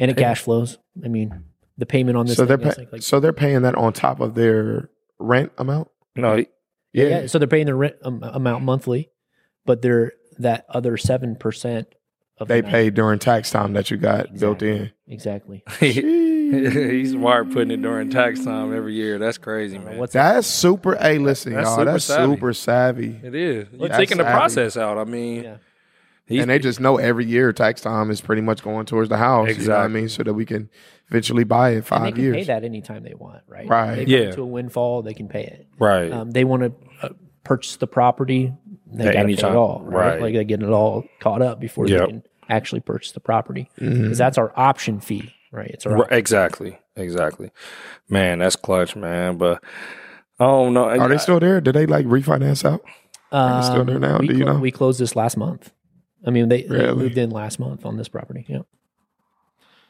And 0.00 0.10
it 0.10 0.16
cash 0.16 0.40
flows. 0.42 0.78
I 1.04 1.08
mean, 1.08 1.44
the 1.78 1.86
payment 1.86 2.16
on 2.16 2.26
this. 2.26 2.36
so 2.36 2.44
they're 2.44 2.58
pay- 2.58 2.74
like, 2.76 2.92
like- 2.92 3.02
so 3.02 3.20
they're 3.20 3.32
paying 3.32 3.62
that 3.62 3.74
on 3.76 3.92
top 3.92 4.18
of 4.20 4.34
their 4.34 4.90
rent 5.18 5.52
amount. 5.58 5.88
No, 6.16 6.36
Yeah. 6.36 6.44
yeah. 6.92 7.26
So 7.26 7.38
they're 7.38 7.46
paying 7.48 7.66
the 7.66 7.74
rent 7.74 7.96
um, 8.02 8.22
amount 8.22 8.64
monthly, 8.64 9.10
but 9.66 9.80
they're 9.82 10.12
that 10.38 10.64
other 10.68 10.96
seven 10.96 11.36
percent 11.36 11.86
of 12.38 12.48
They 12.48 12.62
that- 12.62 12.70
pay 12.70 12.90
during 12.90 13.18
tax 13.18 13.50
time 13.50 13.74
that 13.74 13.90
you 13.90 13.96
got 13.98 14.34
built 14.38 14.62
in. 14.62 14.90
exactly. 15.06 15.62
he's 15.80 17.12
smart 17.12 17.50
putting 17.50 17.70
it 17.70 17.82
during 17.82 18.10
tax 18.10 18.44
time 18.44 18.74
every 18.74 18.94
year. 18.94 19.18
That's 19.18 19.38
crazy, 19.38 19.78
man. 19.78 19.98
What's 19.98 20.14
That's 20.14 20.46
super. 20.48 20.96
Hey, 20.96 21.18
listen, 21.18 21.52
That's 21.52 21.66
y'all. 21.66 21.76
super 21.78 21.84
that's 21.92 22.04
savvy. 22.04 22.34
super 22.34 22.52
savvy. 22.54 23.20
it 23.22 23.34
is. 23.34 23.68
You're 23.72 23.88
That's 23.88 23.98
taking 23.98 24.18
the 24.18 24.24
process 24.24 24.76
out. 24.76 24.98
I 24.98 25.04
mean, 25.04 25.44
Yeah. 25.44 25.56
He's, 26.30 26.40
and 26.40 26.50
they 26.50 26.58
just 26.58 26.80
know 26.80 26.96
every 26.96 27.26
year 27.26 27.52
tax 27.52 27.80
time 27.82 28.10
is 28.10 28.20
pretty 28.22 28.40
much 28.42 28.62
going 28.62 28.86
towards 28.86 29.08
the 29.10 29.16
house. 29.18 29.48
You 29.58 29.68
know 29.68 29.74
what 29.76 29.84
I 29.84 29.88
mean? 29.88 30.08
So 30.08 30.22
that 30.22 30.32
we 30.34 30.46
can 30.46 30.70
eventually 31.08 31.44
buy 31.44 31.70
it 31.70 31.72
in 31.72 31.76
and 31.76 31.84
they 31.84 31.88
five 31.88 32.14
can 32.14 32.22
years. 32.22 32.36
pay 32.36 32.44
that 32.44 32.64
anytime 32.64 33.02
they 33.02 33.14
want, 33.14 33.42
right? 33.46 33.68
Right. 33.68 33.94
They 33.96 34.04
Yeah. 34.06 34.30
to 34.32 34.42
a 34.42 34.46
windfall, 34.46 35.02
they 35.02 35.14
can 35.14 35.28
pay 35.28 35.44
it. 35.44 35.66
right. 35.78 36.10
Um, 36.10 36.30
they 36.30 36.44
want 36.44 36.62
to 36.62 36.72
uh, 37.06 37.10
purchase 37.44 37.76
the 37.76 37.86
property, 37.86 38.52
they 38.92 39.08
At 39.08 39.12
got 39.14 39.22
to 39.22 39.26
pay 39.28 39.32
it 39.34 39.44
all, 39.44 39.82
right? 39.84 40.12
Right. 40.14 40.20
Like 40.22 40.34
they 40.34 40.44
get 40.44 40.62
it 40.62 40.68
all 40.70 41.04
caught 41.20 41.42
up 41.42 41.60
before 41.60 41.86
Yep. 41.86 42.00
they 42.00 42.06
can 42.06 42.22
actually 42.48 42.80
purchase 42.80 43.12
the 43.12 43.20
property 43.20 43.68
because 43.76 43.94
Mm-hmm. 43.98 44.12
that's 44.14 44.38
our 44.38 44.52
option 44.56 45.00
fee, 45.00 45.32
right? 45.52 45.70
It's 45.70 45.86
our 45.86 45.96
Right, 45.96 46.12
exactly. 46.12 46.78
Exactly. 46.96 47.50
Man, 48.08 48.40
that's 48.40 48.56
clutch, 48.56 48.94
man. 48.96 49.36
But 49.38 49.62
I 50.38 50.44
don't 50.44 50.74
know. 50.74 50.88
Are 50.88 51.08
they 51.08 51.18
still 51.18 51.38
there? 51.40 51.60
Did 51.60 51.74
they 51.74 51.86
like 51.86 52.06
refinance 52.06 52.64
out? 52.64 52.82
Um, 53.32 53.62
still 53.62 53.84
there 53.84 53.98
now? 54.00 54.18
We, 54.18 54.26
Do 54.28 54.36
you 54.36 54.44
clo- 54.44 54.52
know? 54.54 54.58
we 54.60 54.70
closed 54.72 54.98
this 55.00 55.14
last 55.14 55.36
month. 55.36 55.70
I 56.26 56.30
mean, 56.30 56.48
they, 56.48 56.62
they 56.62 56.92
moved 56.92 57.16
in 57.18 57.30
last 57.30 57.58
month 57.58 57.84
on 57.86 57.96
this 57.96 58.08
property. 58.08 58.44
Yeah. 58.48 58.60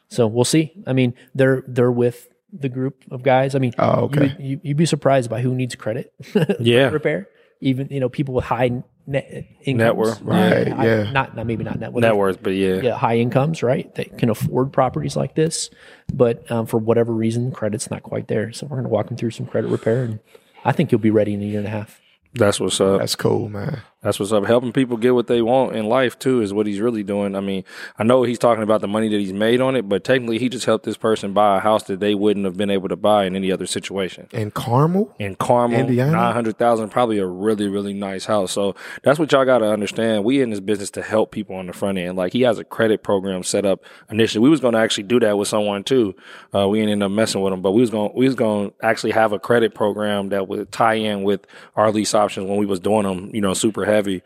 So 0.09 0.27
we'll 0.27 0.45
see. 0.45 0.73
I 0.87 0.93
mean, 0.93 1.13
they're 1.35 1.63
they're 1.67 1.91
with 1.91 2.27
the 2.53 2.69
group 2.69 3.03
of 3.11 3.23
guys. 3.23 3.55
I 3.55 3.59
mean, 3.59 3.73
Oh, 3.79 3.97
you 3.99 4.03
okay. 4.05 4.19
would, 4.21 4.37
you, 4.39 4.59
you'd 4.63 4.77
be 4.77 4.85
surprised 4.85 5.29
by 5.29 5.41
who 5.41 5.53
needs 5.55 5.75
credit. 5.75 6.13
Yeah. 6.59 6.89
repair. 6.89 7.27
Even 7.61 7.87
you 7.91 7.99
know 7.99 8.09
people 8.09 8.33
with 8.33 8.45
high 8.45 8.83
net 9.07 9.45
incomes, 9.63 9.77
Net 9.77 9.95
worth. 9.95 10.21
Right, 10.21 10.67
High- 10.67 10.85
yeah. 10.85 11.11
Not 11.11 11.35
not 11.35 11.45
maybe 11.45 11.63
not 11.63 11.79
net 11.79 11.93
worth. 11.93 12.01
net 12.01 12.15
worth? 12.17 12.41
But 12.41 12.53
yeah. 12.55 12.81
Yeah, 12.81 12.97
high 12.97 13.17
incomes, 13.19 13.61
right? 13.61 13.93
That 13.95 14.17
can 14.17 14.29
afford 14.29 14.73
properties 14.73 15.15
like 15.15 15.35
this, 15.35 15.69
but 16.13 16.49
um, 16.51 16.65
for 16.65 16.77
whatever 16.77 17.13
reason, 17.13 17.51
credit's 17.51 17.91
not 17.91 18.01
quite 18.03 18.27
there. 18.27 18.51
So 18.51 18.65
we're 18.65 18.77
going 18.77 18.83
to 18.85 18.89
walk 18.89 19.07
them 19.07 19.17
through 19.17 19.31
some 19.31 19.45
credit 19.45 19.67
repair, 19.69 20.03
and 20.03 20.19
I 20.65 20.71
think 20.71 20.91
you'll 20.91 20.99
be 21.01 21.11
ready 21.11 21.33
in 21.35 21.41
a 21.41 21.45
year 21.45 21.59
and 21.59 21.67
a 21.67 21.71
half. 21.71 22.01
that's 22.33 22.59
what's 22.59 22.81
up. 22.81 22.99
That's 22.99 23.15
cool, 23.15 23.47
man. 23.47 23.81
That's 24.03 24.19
what's 24.19 24.31
up. 24.31 24.45
Helping 24.45 24.73
people 24.73 24.97
get 24.97 25.13
what 25.13 25.27
they 25.27 25.43
want 25.43 25.75
in 25.75 25.85
life 25.85 26.17
too 26.17 26.41
is 26.41 26.51
what 26.51 26.65
he's 26.65 26.79
really 26.79 27.03
doing. 27.03 27.35
I 27.35 27.39
mean, 27.39 27.63
I 27.99 28.03
know 28.03 28.23
he's 28.23 28.39
talking 28.39 28.63
about 28.63 28.81
the 28.81 28.87
money 28.87 29.09
that 29.09 29.19
he's 29.19 29.31
made 29.31 29.61
on 29.61 29.75
it, 29.75 29.87
but 29.87 30.03
technically 30.03 30.39
he 30.39 30.49
just 30.49 30.65
helped 30.65 30.85
this 30.85 30.97
person 30.97 31.33
buy 31.33 31.57
a 31.57 31.59
house 31.59 31.83
that 31.83 31.99
they 31.99 32.15
wouldn't 32.15 32.45
have 32.45 32.57
been 32.57 32.71
able 32.71 32.89
to 32.89 32.95
buy 32.95 33.25
in 33.25 33.35
any 33.35 33.51
other 33.51 33.67
situation. 33.67 34.27
In 34.31 34.49
Carmel, 34.49 35.13
In 35.19 35.35
Carmel, 35.35 35.81
Indiana? 35.81 36.13
nine 36.13 36.33
hundred 36.33 36.57
thousand, 36.57 36.89
probably 36.89 37.19
a 37.19 37.27
really, 37.27 37.67
really 37.67 37.93
nice 37.93 38.25
house. 38.25 38.51
So 38.51 38.75
that's 39.03 39.19
what 39.19 39.31
y'all 39.31 39.45
got 39.45 39.59
to 39.59 39.69
understand. 39.71 40.23
We 40.23 40.41
in 40.41 40.49
this 40.49 40.59
business 40.59 40.89
to 40.91 41.03
help 41.03 41.31
people 41.31 41.55
on 41.55 41.67
the 41.67 41.73
front 41.73 41.99
end. 41.99 42.17
Like 42.17 42.33
he 42.33 42.41
has 42.41 42.57
a 42.57 42.63
credit 42.63 43.03
program 43.03 43.43
set 43.43 43.67
up 43.67 43.83
initially. 44.09 44.41
We 44.41 44.49
was 44.49 44.61
going 44.61 44.73
to 44.73 44.79
actually 44.79 45.03
do 45.03 45.19
that 45.19 45.37
with 45.37 45.47
someone 45.47 45.83
too. 45.83 46.15
Uh, 46.55 46.67
we 46.67 46.81
ended 46.81 47.03
up 47.03 47.11
messing 47.11 47.41
with 47.41 47.53
them, 47.53 47.61
but 47.61 47.73
we 47.73 47.81
was 47.81 47.91
going 47.91 48.11
we 48.15 48.25
was 48.25 48.33
going 48.33 48.71
to 48.71 48.75
actually 48.83 49.11
have 49.11 49.31
a 49.31 49.37
credit 49.37 49.75
program 49.75 50.29
that 50.29 50.47
would 50.47 50.71
tie 50.71 50.95
in 50.95 51.21
with 51.21 51.45
our 51.75 51.91
lease 51.91 52.15
options 52.15 52.49
when 52.49 52.57
we 52.57 52.65
was 52.65 52.79
doing 52.79 53.03
them. 53.03 53.29
You 53.31 53.41
know, 53.41 53.53
super 53.53 53.90
heavy. 53.91 54.21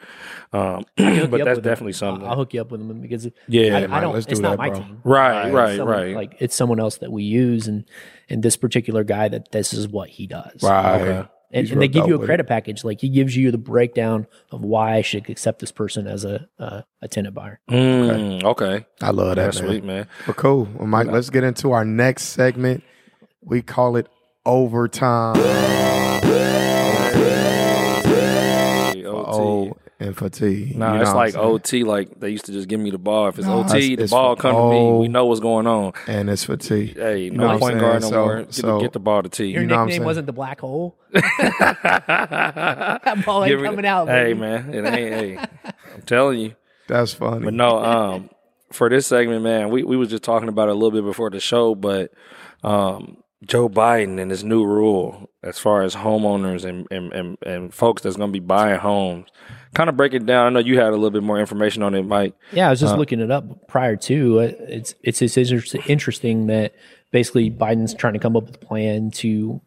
Um, 0.54 0.84
but 0.96 1.06
that's 1.06 1.30
with 1.32 1.42
them. 1.42 1.62
definitely 1.62 1.94
something. 1.94 2.28
I'll 2.28 2.36
hook 2.38 2.54
you 2.54 2.62
up 2.62 2.72
with 2.72 2.86
them 2.88 3.02
because 3.02 3.28
Yeah, 3.48 3.78
I, 3.90 3.98
I 3.98 4.00
don't. 4.02 4.14
let's 4.14 4.26
do 4.26 4.32
it's 4.32 4.40
not 4.42 4.52
that, 4.52 4.58
my 4.58 4.70
bro. 4.70 4.80
team. 4.80 5.02
Right, 5.04 5.52
right, 5.52 5.78
Someone- 5.78 5.96
right. 5.98 6.16
Like 6.16 6.36
it's 6.40 6.56
someone 6.56 6.80
else 6.80 6.98
that 7.00 7.12
we 7.12 7.24
use, 7.24 7.68
and 7.68 7.86
and 8.30 8.42
this 8.44 8.56
particular 8.58 9.04
guy 9.04 9.28
that 9.28 9.52
this 9.52 9.74
is 9.74 9.88
what 9.88 10.10
he 10.10 10.28
does. 10.28 10.62
right? 10.64 11.02
Okay. 11.02 11.30
And, 11.52 11.70
and 11.72 11.82
they 11.82 11.88
give 11.88 12.08
you 12.08 12.16
a 12.16 12.18
with 12.18 12.28
credit 12.28 12.48
package. 12.48 12.84
Like 12.84 13.00
he 13.00 13.08
gives 13.08 13.38
you 13.38 13.50
the 13.52 13.58
breakdown 13.58 14.28
of 14.52 14.62
why 14.66 14.96
I 14.96 15.02
should 15.02 15.30
accept 15.30 15.60
this 15.60 15.72
person 15.72 16.06
as 16.08 16.26
a 16.26 16.50
uh, 16.60 16.82
a 17.02 17.08
tenant 17.08 17.34
buyer. 17.36 17.62
Mm, 17.70 18.44
okay. 18.44 18.86
I 19.02 19.12
love 19.12 19.30
that, 19.30 19.36
That's 19.36 19.62
man. 19.62 19.70
sweet, 19.70 19.84
man. 19.86 20.08
But 20.26 20.36
cool. 20.36 20.68
Well, 20.74 20.88
Mike, 20.88 21.08
let's 21.08 21.30
get 21.30 21.44
into 21.46 21.72
our 21.72 21.86
next 21.86 22.24
segment. 22.30 22.84
We 23.42 23.62
call 23.62 23.96
it 23.96 24.08
overtime. 24.46 25.36
O 29.42 29.78
and 30.00 30.16
for 30.16 30.30
T. 30.30 30.74
Nah, 30.76 30.92
You 30.92 30.96
know 30.98 31.02
it's 31.04 31.14
like 31.14 31.36
OT. 31.36 31.84
Like 31.84 32.20
they 32.20 32.30
used 32.30 32.46
to 32.46 32.52
just 32.52 32.68
give 32.68 32.80
me 32.80 32.92
the 32.92 32.98
ball. 32.98 33.30
If 33.30 33.38
it's 33.40 33.48
Nah, 33.48 33.60
OT, 33.60 33.66
it's- 33.78 33.98
the 33.98 34.04
it's 34.04 34.12
ball 34.12 34.36
for 34.36 34.42
come 34.42 34.56
to 34.56 34.70
me. 34.72 35.00
We 35.00 35.08
know 35.08 35.26
what's 35.26 35.40
going 35.40 35.68
on. 35.68 35.94
and 36.08 36.30
it's 36.30 36.44
for 36.44 36.58
T. 36.58 36.88
Hey, 36.88 37.30
know 37.30 37.44
what 37.44 37.48
no 37.48 37.54
I'm 37.54 37.60
point 37.60 37.72
saying? 37.74 37.80
guard 37.82 38.02
no 38.02 38.10
So- 38.10 38.26
more. 38.26 38.42
Get, 38.44 38.54
so- 38.54 38.76
the, 38.78 38.82
get 38.82 38.94
the 38.94 39.00
ball 39.00 39.24
to 39.24 39.30
T. 39.30 39.46
Your 39.46 39.62
You 39.62 39.68
know 39.68 39.76
nickname 39.84 39.92
saying? 39.92 40.04
wasn't 40.06 40.26
the 40.28 40.34
black 40.34 40.60
hole. 40.60 40.96
that 41.14 41.24
ball 43.26 43.44
ain't 43.46 43.62
me- 43.62 43.68
coming 43.68 43.86
out. 43.86 44.08
Hey 44.08 44.34
baby. 44.34 44.40
man, 44.40 44.74
it 44.74 44.86
ain't. 44.86 45.14
hey, 45.14 45.38
I'm 45.94 46.02
telling 46.06 46.40
you. 46.40 46.56
That's 46.88 47.14
funny. 47.14 47.46
But 47.46 47.54
no, 47.54 47.78
um, 47.84 48.30
for 48.72 48.90
this 48.90 49.08
segment, 49.08 49.44
man, 49.44 49.70
we 49.70 49.84
we 49.84 49.98
was 49.98 50.10
just 50.10 50.24
talking 50.24 50.50
about 50.50 50.70
it 50.70 50.72
a 50.72 50.76
little 50.76 50.92
bit 50.92 51.04
before 51.04 51.30
the 51.30 51.40
show, 51.40 51.76
but 51.76 52.12
um, 52.64 53.18
Joe 53.46 53.70
Biden 53.70 54.20
and 54.20 54.32
his 54.32 54.44
new 54.44 54.66
rule 54.66 55.30
as 55.44 55.60
far 55.60 55.84
as 55.84 55.96
homeowners 55.96 56.66
and 56.66 56.88
and 56.92 57.14
and, 57.14 57.38
and 57.46 57.74
folks 57.74 58.02
that's 58.02 58.16
going 58.18 58.30
to 58.32 58.34
be 58.34 58.46
buying 58.46 58.80
homes. 58.80 59.30
Kind 59.74 59.90
of 59.90 59.98
break 59.98 60.14
it 60.14 60.26
down. 60.26 60.48
I 60.48 60.50
know 60.50 60.60
you 60.60 60.78
had 60.80 60.88
a 60.88 60.92
little 60.92 61.12
bit 61.12 61.24
more 61.24 61.40
information 61.40 61.84
on 61.84 61.94
it, 61.96 62.04
Mike. 62.04 62.34
Yeah, 62.52 62.68
I 62.68 62.70
was 62.70 62.80
just 62.80 62.96
looking 62.96 63.20
it 63.20 63.30
up 63.30 63.68
prior 63.68 63.96
to. 63.98 64.40
Uh, 64.40 64.52
It's 64.60 64.96
it's 65.04 65.22
it's 65.22 65.76
interesting 65.88 66.48
that 66.48 66.74
basically 67.12 67.52
Biden's 67.52 67.94
trying 67.94 68.14
to 68.14 68.20
come 68.20 68.36
up 68.36 68.46
with 68.46 68.56
a 68.56 68.66
plan 68.66 69.12
to, 69.12 69.62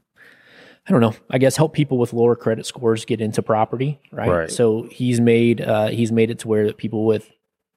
I 0.87 0.93
don't 0.93 1.01
know, 1.01 1.15
I 1.31 1.39
guess 1.39 1.57
help 1.57 1.75
people 1.75 1.99
with 1.99 2.13
lower 2.13 2.37
credit 2.37 2.65
scores 2.67 3.05
get 3.05 3.21
into 3.21 3.43
property, 3.43 4.01
right? 4.11 4.29
Right. 4.31 4.51
So 4.51 4.89
he's 4.91 5.21
made 5.21 5.61
uh, 5.61 5.89
he's 5.89 6.11
made 6.11 6.31
it 6.31 6.39
to 6.41 6.49
where 6.49 6.67
that 6.67 6.79
people 6.79 7.05
with 7.07 7.31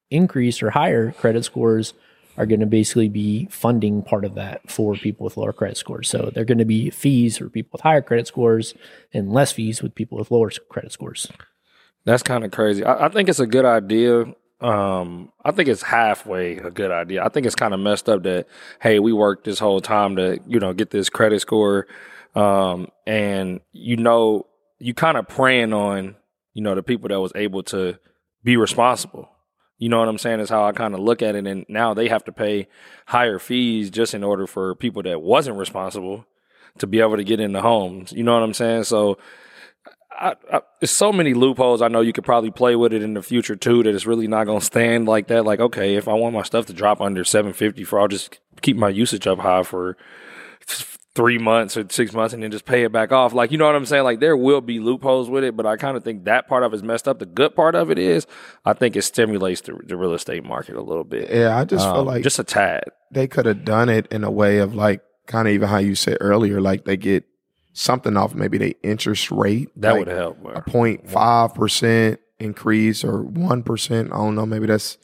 increased 0.09 0.63
or 0.63 0.69
higher 0.71 1.11
credit 1.11 1.43
scores 1.45 1.93
are 2.41 2.47
going 2.47 2.59
to 2.59 2.65
basically 2.65 3.07
be 3.07 3.47
funding 3.51 4.01
part 4.01 4.25
of 4.25 4.33
that 4.33 4.69
for 4.69 4.95
people 4.95 5.23
with 5.23 5.37
lower 5.37 5.53
credit 5.53 5.77
scores. 5.77 6.09
So 6.09 6.31
they're 6.33 6.43
going 6.45 6.57
to 6.57 6.65
be 6.65 6.89
fees 6.89 7.37
for 7.37 7.49
people 7.49 7.69
with 7.73 7.81
higher 7.81 8.01
credit 8.01 8.25
scores 8.25 8.73
and 9.13 9.31
less 9.31 9.51
fees 9.51 9.83
with 9.83 9.93
people 9.93 10.17
with 10.17 10.31
lower 10.31 10.49
credit 10.69 10.91
scores. 10.91 11.31
That's 12.03 12.23
kind 12.23 12.43
of 12.43 12.49
crazy. 12.49 12.83
I, 12.83 13.05
I 13.05 13.09
think 13.09 13.29
it's 13.29 13.39
a 13.39 13.45
good 13.45 13.65
idea. 13.65 14.33
um, 14.61 15.31
I 15.43 15.51
think 15.51 15.69
it's 15.69 15.81
halfway 15.83 16.57
a 16.57 16.71
good 16.71 16.91
idea. 16.91 17.23
I 17.23 17.29
think 17.29 17.45
it's 17.45 17.55
kind 17.55 17.73
of 17.73 17.79
messed 17.79 18.07
up 18.09 18.23
that 18.23 18.47
hey, 18.81 18.99
we 18.99 19.13
worked 19.13 19.43
this 19.43 19.59
whole 19.59 19.81
time 19.81 20.15
to 20.15 20.39
you 20.47 20.59
know 20.59 20.73
get 20.73 20.91
this 20.91 21.09
credit 21.09 21.41
score, 21.41 21.87
um, 22.35 22.87
and 23.05 23.59
you 23.71 23.97
know 23.97 24.45
you 24.79 24.93
kind 24.93 25.17
of 25.17 25.27
preying 25.27 25.73
on 25.73 26.15
you 26.53 26.61
know 26.63 26.75
the 26.75 26.83
people 26.83 27.09
that 27.09 27.19
was 27.19 27.31
able 27.35 27.63
to 27.63 27.99
be 28.43 28.57
responsible. 28.57 29.29
You 29.81 29.89
know 29.89 29.97
what 29.97 30.07
I'm 30.07 30.19
saying? 30.19 30.41
Is 30.41 30.51
how 30.51 30.63
I 30.63 30.73
kind 30.73 30.93
of 30.93 30.99
look 30.99 31.23
at 31.23 31.35
it, 31.35 31.47
and 31.47 31.65
now 31.67 31.95
they 31.95 32.07
have 32.07 32.23
to 32.25 32.31
pay 32.31 32.67
higher 33.07 33.39
fees 33.39 33.89
just 33.89 34.13
in 34.13 34.23
order 34.23 34.45
for 34.45 34.75
people 34.75 35.01
that 35.01 35.23
wasn't 35.23 35.57
responsible 35.57 36.27
to 36.77 36.85
be 36.85 36.99
able 36.99 37.17
to 37.17 37.23
get 37.23 37.39
into 37.39 37.61
homes. 37.61 38.11
You 38.11 38.21
know 38.21 38.35
what 38.35 38.43
I'm 38.43 38.53
saying? 38.53 38.83
So 38.83 39.17
I, 40.11 40.35
I, 40.53 40.61
there's 40.79 40.91
so 40.91 41.11
many 41.11 41.33
loopholes. 41.33 41.81
I 41.81 41.87
know 41.87 42.01
you 42.01 42.13
could 42.13 42.23
probably 42.23 42.51
play 42.51 42.75
with 42.75 42.93
it 42.93 43.01
in 43.01 43.15
the 43.15 43.23
future 43.23 43.55
too. 43.55 43.81
That 43.81 43.95
it's 43.95 44.05
really 44.05 44.27
not 44.27 44.43
going 44.43 44.59
to 44.59 44.65
stand 44.65 45.07
like 45.07 45.25
that. 45.29 45.45
Like, 45.45 45.59
okay, 45.59 45.95
if 45.95 46.07
I 46.07 46.13
want 46.13 46.35
my 46.35 46.43
stuff 46.43 46.67
to 46.67 46.73
drop 46.73 47.01
under 47.01 47.23
750, 47.23 47.83
for 47.83 47.99
I'll 47.99 48.07
just 48.07 48.39
keep 48.61 48.77
my 48.77 48.89
usage 48.89 49.25
up 49.25 49.39
high 49.39 49.63
for 49.63 49.97
three 51.13 51.37
months 51.37 51.75
or 51.75 51.85
six 51.89 52.13
months 52.13 52.33
and 52.33 52.41
then 52.41 52.51
just 52.51 52.63
pay 52.65 52.83
it 52.83 52.91
back 52.91 53.11
off. 53.11 53.33
Like, 53.33 53.51
you 53.51 53.57
know 53.57 53.65
what 53.65 53.75
I'm 53.75 53.85
saying? 53.85 54.05
Like, 54.05 54.21
there 54.21 54.37
will 54.37 54.61
be 54.61 54.79
loopholes 54.79 55.29
with 55.29 55.43
it, 55.43 55.57
but 55.57 55.65
I 55.65 55.75
kind 55.75 55.97
of 55.97 56.03
think 56.05 56.23
that 56.23 56.47
part 56.47 56.63
of 56.63 56.71
it 56.71 56.77
is 56.77 56.83
messed 56.83 57.07
up. 57.07 57.19
The 57.19 57.25
good 57.25 57.53
part 57.55 57.75
of 57.75 57.91
it 57.91 57.99
is, 57.99 58.25
I 58.63 58.71
think 58.73 58.95
it 58.95 59.01
stimulates 59.01 59.59
the, 59.61 59.77
the 59.85 59.97
real 59.97 60.13
estate 60.13 60.45
market 60.45 60.75
a 60.77 60.81
little 60.81 61.03
bit. 61.03 61.29
Yeah, 61.29 61.57
I 61.57 61.65
just 61.65 61.85
feel 61.85 61.97
Um, 62.01 62.05
like 62.07 62.23
just 62.23 62.39
a 62.39 62.45
tad. 62.45 62.83
they 63.11 63.27
could 63.27 63.45
have 63.45 63.65
done 63.65 63.89
it 63.89 64.07
in 64.11 64.23
a 64.23 64.31
way 64.31 64.59
of 64.59 64.73
like 64.73 65.01
kind 65.27 65.47
of 65.49 65.53
even 65.53 65.67
how 65.67 65.79
you 65.79 65.95
said 65.95 66.17
earlier, 66.21 66.61
like 66.61 66.85
they 66.85 66.95
get 66.97 67.25
something 67.73 68.15
off 68.17 68.33
maybe 68.33 68.57
they 68.57 68.75
interest 68.83 69.31
rate. 69.31 69.69
That 69.75 69.91
like 69.91 69.99
would 69.99 70.07
help. 70.15 70.37
a 70.55 70.61
point 70.61 71.09
five 71.09 71.53
percent 71.53 72.19
increase 72.39 73.03
or 73.03 73.21
one 73.23 73.63
percent. 73.63 74.11
I 74.13 74.15
don't 74.17 74.35
know, 74.35 74.45
maybe 74.45 74.65
that's 74.67 74.97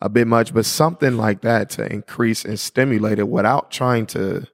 a 0.00 0.08
bit 0.08 0.26
much, 0.26 0.54
but 0.54 0.64
something 0.64 1.18
like 1.18 1.42
that 1.42 1.68
to 1.70 1.90
increase 1.92 2.44
and 2.46 2.58
stimulate 2.58 3.18
it 3.18 3.28
without 3.28 3.70
trying 3.70 4.06
to 4.06 4.46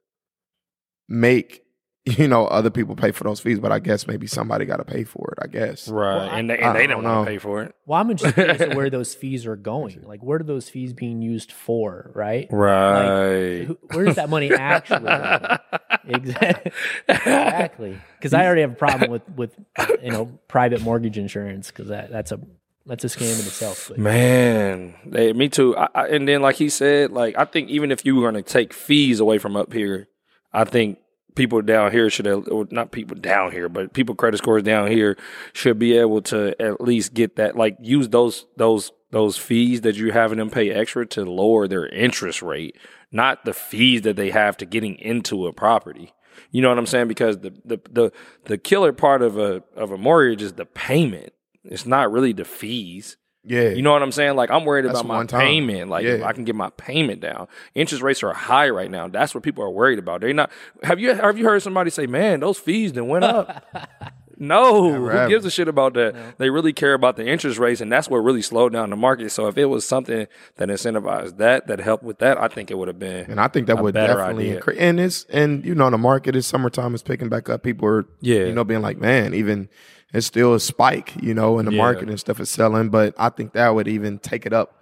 make 1.09 1.63
you 2.07 2.29
know 2.29 2.47
other 2.47 2.71
people 2.71 2.95
pay 2.95 3.11
for 3.11 3.25
those 3.25 3.41
fees. 3.41 3.59
But 3.59 3.73
I 3.73 3.79
guess 3.81 4.07
maybe 4.07 4.27
somebody 4.27 4.65
got 4.65 4.77
to 4.77 4.85
pay 4.85 5.05
for 5.05 5.33
it. 5.37 5.45
I 5.45 5.49
guess. 5.49 5.89
Right. 5.89 6.15
Well, 6.17 6.29
I- 6.31 6.39
and 6.39 6.51
they, 6.51 6.59
and 6.59 6.77
they 6.77 6.87
don't 6.87 7.03
don't 7.03 7.05
want 7.05 7.19
know. 7.19 7.25
to 7.25 7.31
pay 7.31 7.39
for 7.39 7.63
it. 7.63 7.75
Well, 7.85 8.01
I'm 8.01 8.11
interested 8.11 8.49
as 8.71 8.77
where 8.77 8.91
those 8.99 9.15
fees 9.15 9.47
are 9.47 9.57
going. 9.57 10.03
Like, 10.03 10.23
where 10.23 10.39
are 10.39 10.43
those 10.45 10.69
fees 10.69 10.93
being 10.93 11.21
used 11.23 11.51
for? 11.53 12.11
Right? 12.15 12.47
Right. 12.51 13.65
Who- 13.65 13.79
Where 13.93 14.07
is 14.09 14.17
that 14.17 14.29
money 14.31 14.53
actually? 14.53 15.01
going? 15.07 15.59
Exactly. 16.09 16.73
Exactly. 17.09 17.99
Because 18.19 18.33
I 18.33 18.47
already 18.47 18.61
have 18.61 18.73
a 18.73 18.77
problem 18.77 19.11
with 19.11 19.29
with 19.31 19.57
you 20.03 20.11
know 20.13 20.27
private 20.49 20.81
mortgage 20.81 21.19
insurance 21.19 21.69
because 21.73 21.89
that 21.89 22.11
that's 22.11 22.31
a 22.31 22.39
that's 22.87 23.03
a 23.03 23.09
scam 23.09 23.23
in 23.41 23.47
itself. 23.47 23.87
But 23.89 23.99
Man, 23.99 24.95
Hey, 25.13 25.33
me 25.33 25.49
too. 25.49 25.77
I, 25.77 25.89
I, 25.95 26.07
and 26.09 26.29
then, 26.29 26.43
like 26.43 26.55
he 26.57 26.69
said, 26.69 27.11
like 27.11 27.37
I 27.37 27.45
think 27.45 27.71
even 27.71 27.91
if 27.91 28.05
you 28.07 28.15
were 28.15 28.23
going 28.31 28.35
to 28.43 28.49
take 28.49 28.73
fees 28.73 29.19
away 29.19 29.39
from 29.39 29.57
up 29.57 29.73
here, 29.73 30.07
I 30.53 30.65
think 30.65 30.99
people 31.35 31.63
down 31.63 31.93
here 31.93 32.11
should, 32.11 32.27
have, 32.27 32.49
or 32.49 32.67
not 32.71 32.91
people 32.91 33.17
down 33.17 33.53
here, 33.53 33.69
but 33.69 33.93
people 33.93 34.15
credit 34.15 34.39
scores 34.39 34.63
down 34.63 34.91
here 34.91 35.17
should 35.53 35.79
be 35.79 35.97
able 35.97 36.23
to 36.23 36.61
at 36.61 36.81
least 36.81 37.15
get 37.15 37.37
that, 37.37 37.57
like 37.57 37.77
use 37.81 38.09
those 38.09 38.47
those 38.57 38.91
those 39.11 39.37
fees 39.37 39.83
that 39.83 39.97
you're 39.97 40.13
having 40.13 40.39
them 40.39 40.51
pay 40.51 40.71
extra 40.71 41.07
to 41.07 41.25
lower 41.25 41.69
their 41.69 41.87
interest 41.87 42.43
rate, 42.43 42.77
not 43.13 43.45
the 43.45 43.53
fees 43.53 44.03
that 44.03 44.17
they 44.17 44.31
have 44.31 44.57
to 44.57 44.67
getting 44.67 44.97
into 44.97 45.47
a 45.47 45.53
property. 45.53 46.13
You 46.51 46.63
know 46.63 46.69
what 46.69 46.79
I'm 46.79 46.87
saying? 46.87 47.09
Because 47.09 47.39
the 47.39 47.51
the 47.65 47.81
the, 47.91 48.13
the 48.45 48.59
killer 48.59 48.93
part 48.93 49.23
of 49.23 49.39
a 49.39 49.63
of 49.77 49.93
a 49.93 49.99
mortgage 49.99 50.43
is 50.43 50.55
the 50.55 50.67
payment. 50.67 51.33
It's 51.65 51.87
not 51.87 52.11
really 52.11 52.33
the 52.33 52.45
fees. 52.45 53.17
Yeah. 53.49 53.69
You 53.69 53.83
know 53.83 53.93
what 53.93 54.03
I'm 54.03 54.13
saying? 54.13 54.35
Like 54.37 54.51
I'm 54.51 54.65
worried 54.65 54.85
That's 54.87 55.01
about 55.01 55.31
my 55.33 55.39
payment. 55.41 55.89
Like 55.89 56.05
if 56.05 56.23
I 56.23 56.33
can 56.33 56.45
get 56.45 56.55
my 56.57 56.71
payment 56.71 57.21
down. 57.21 57.47
Interest 57.75 58.03
rates 58.03 58.23
are 58.23 58.33
high 58.33 58.69
right 58.69 58.91
now. 58.91 59.07
That's 59.09 59.35
what 59.35 59.45
people 59.45 59.63
are 59.65 59.71
worried 59.71 59.99
about. 60.01 60.21
They're 60.21 60.35
not. 60.35 60.51
Have 60.83 60.99
you 60.99 61.15
have 61.15 61.39
you 61.39 61.45
heard 61.45 61.63
somebody 61.63 61.91
say, 61.91 62.07
"Man, 62.07 62.41
those 62.41 62.59
fees 62.59 62.93
then 62.93 63.07
went 63.07 63.25
up"? 63.25 63.65
no, 64.39 64.91
Never, 64.91 64.99
who 64.99 65.11
ever. 65.11 65.29
gives 65.29 65.45
a 65.47 65.51
shit 65.51 65.69
about 65.69 65.95
that? 65.95 66.39
They 66.39 66.51
really 66.51 66.73
care 66.73 66.93
about 66.95 67.17
the 67.17 67.27
interest 67.27 67.59
rates, 67.59 67.81
and 67.81 67.91
that's 67.91 68.09
what 68.11 68.19
really 68.19 68.43
slowed 68.43 68.73
down 68.73 68.91
the 68.91 68.97
market. 68.97 69.31
So 69.31 69.47
if 69.49 69.57
it 69.57 69.67
was 69.67 69.87
something 69.87 70.27
that 70.57 70.69
incentivized 70.69 71.39
that, 71.39 71.67
that 71.69 71.79
helped 71.81 72.05
with 72.05 72.19
that, 72.19 72.39
I 72.39 72.49
think 72.49 72.71
it 72.71 72.77
would 72.79 72.89
have 72.89 72.99
been. 72.99 73.31
And 73.31 73.41
I 73.41 73.49
think 73.49 73.67
that 73.69 73.83
would 73.83 73.95
definitely 73.95 74.51
increase. 74.51 74.79
And 74.79 75.01
it's 75.01 75.25
and 75.31 75.65
you 75.65 75.75
know 75.75 75.89
the 75.91 75.99
market 75.99 76.37
is 76.37 76.47
summertime 76.47 76.95
is 76.95 77.03
picking 77.03 77.29
back 77.29 77.49
up. 77.49 77.63
People 77.63 77.89
are 77.89 78.05
Yeah. 78.21 78.45
you 78.45 78.53
know 78.53 78.65
being 78.65 78.83
like, 78.83 78.99
man, 78.99 79.33
even 79.35 79.69
it's 80.15 80.27
still 80.27 80.55
a 80.55 80.61
spike, 80.61 81.13
you 81.23 81.35
know, 81.35 81.59
in 81.59 81.67
the 81.67 81.73
Yeah. 81.73 81.79
market 81.79 82.09
and 82.09 82.19
stuff 82.21 82.41
is 82.41 82.51
selling. 82.51 82.89
But 82.91 83.15
I 83.19 83.29
think 83.29 83.53
that 83.55 83.75
would 83.75 83.89
even 83.89 84.19
take 84.19 84.47
it 84.47 84.53
up 84.53 84.73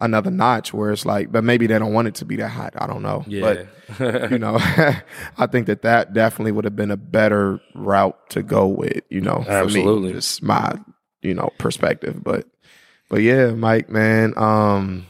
another 0.00 0.30
notch 0.30 0.72
where 0.72 0.90
it's 0.90 1.04
like, 1.04 1.30
but 1.30 1.44
maybe 1.44 1.66
they 1.66 1.78
don't 1.78 1.92
want 1.92 2.08
it 2.08 2.14
to 2.16 2.24
be 2.24 2.36
that 2.36 2.48
hot. 2.48 2.72
I 2.78 2.86
don't 2.86 3.02
know. 3.02 3.22
Yeah. 3.26 3.64
But 3.98 4.30
you 4.30 4.38
know, 4.38 4.56
I 5.38 5.46
think 5.50 5.66
that 5.66 5.82
that 5.82 6.12
definitely 6.14 6.52
would 6.52 6.64
have 6.64 6.76
been 6.76 6.90
a 6.90 6.96
better 6.96 7.60
route 7.74 8.16
to 8.30 8.42
go 8.42 8.66
with. 8.66 9.02
You 9.10 9.20
know, 9.20 9.44
Absolutely. 9.46 10.12
just 10.12 10.42
my 10.42 10.78
you 11.22 11.34
know 11.34 11.50
perspective. 11.58 12.22
But 12.24 12.46
but 13.10 13.20
yeah, 13.22 13.50
Mike, 13.50 13.90
man, 13.90 14.32
um, 14.38 15.06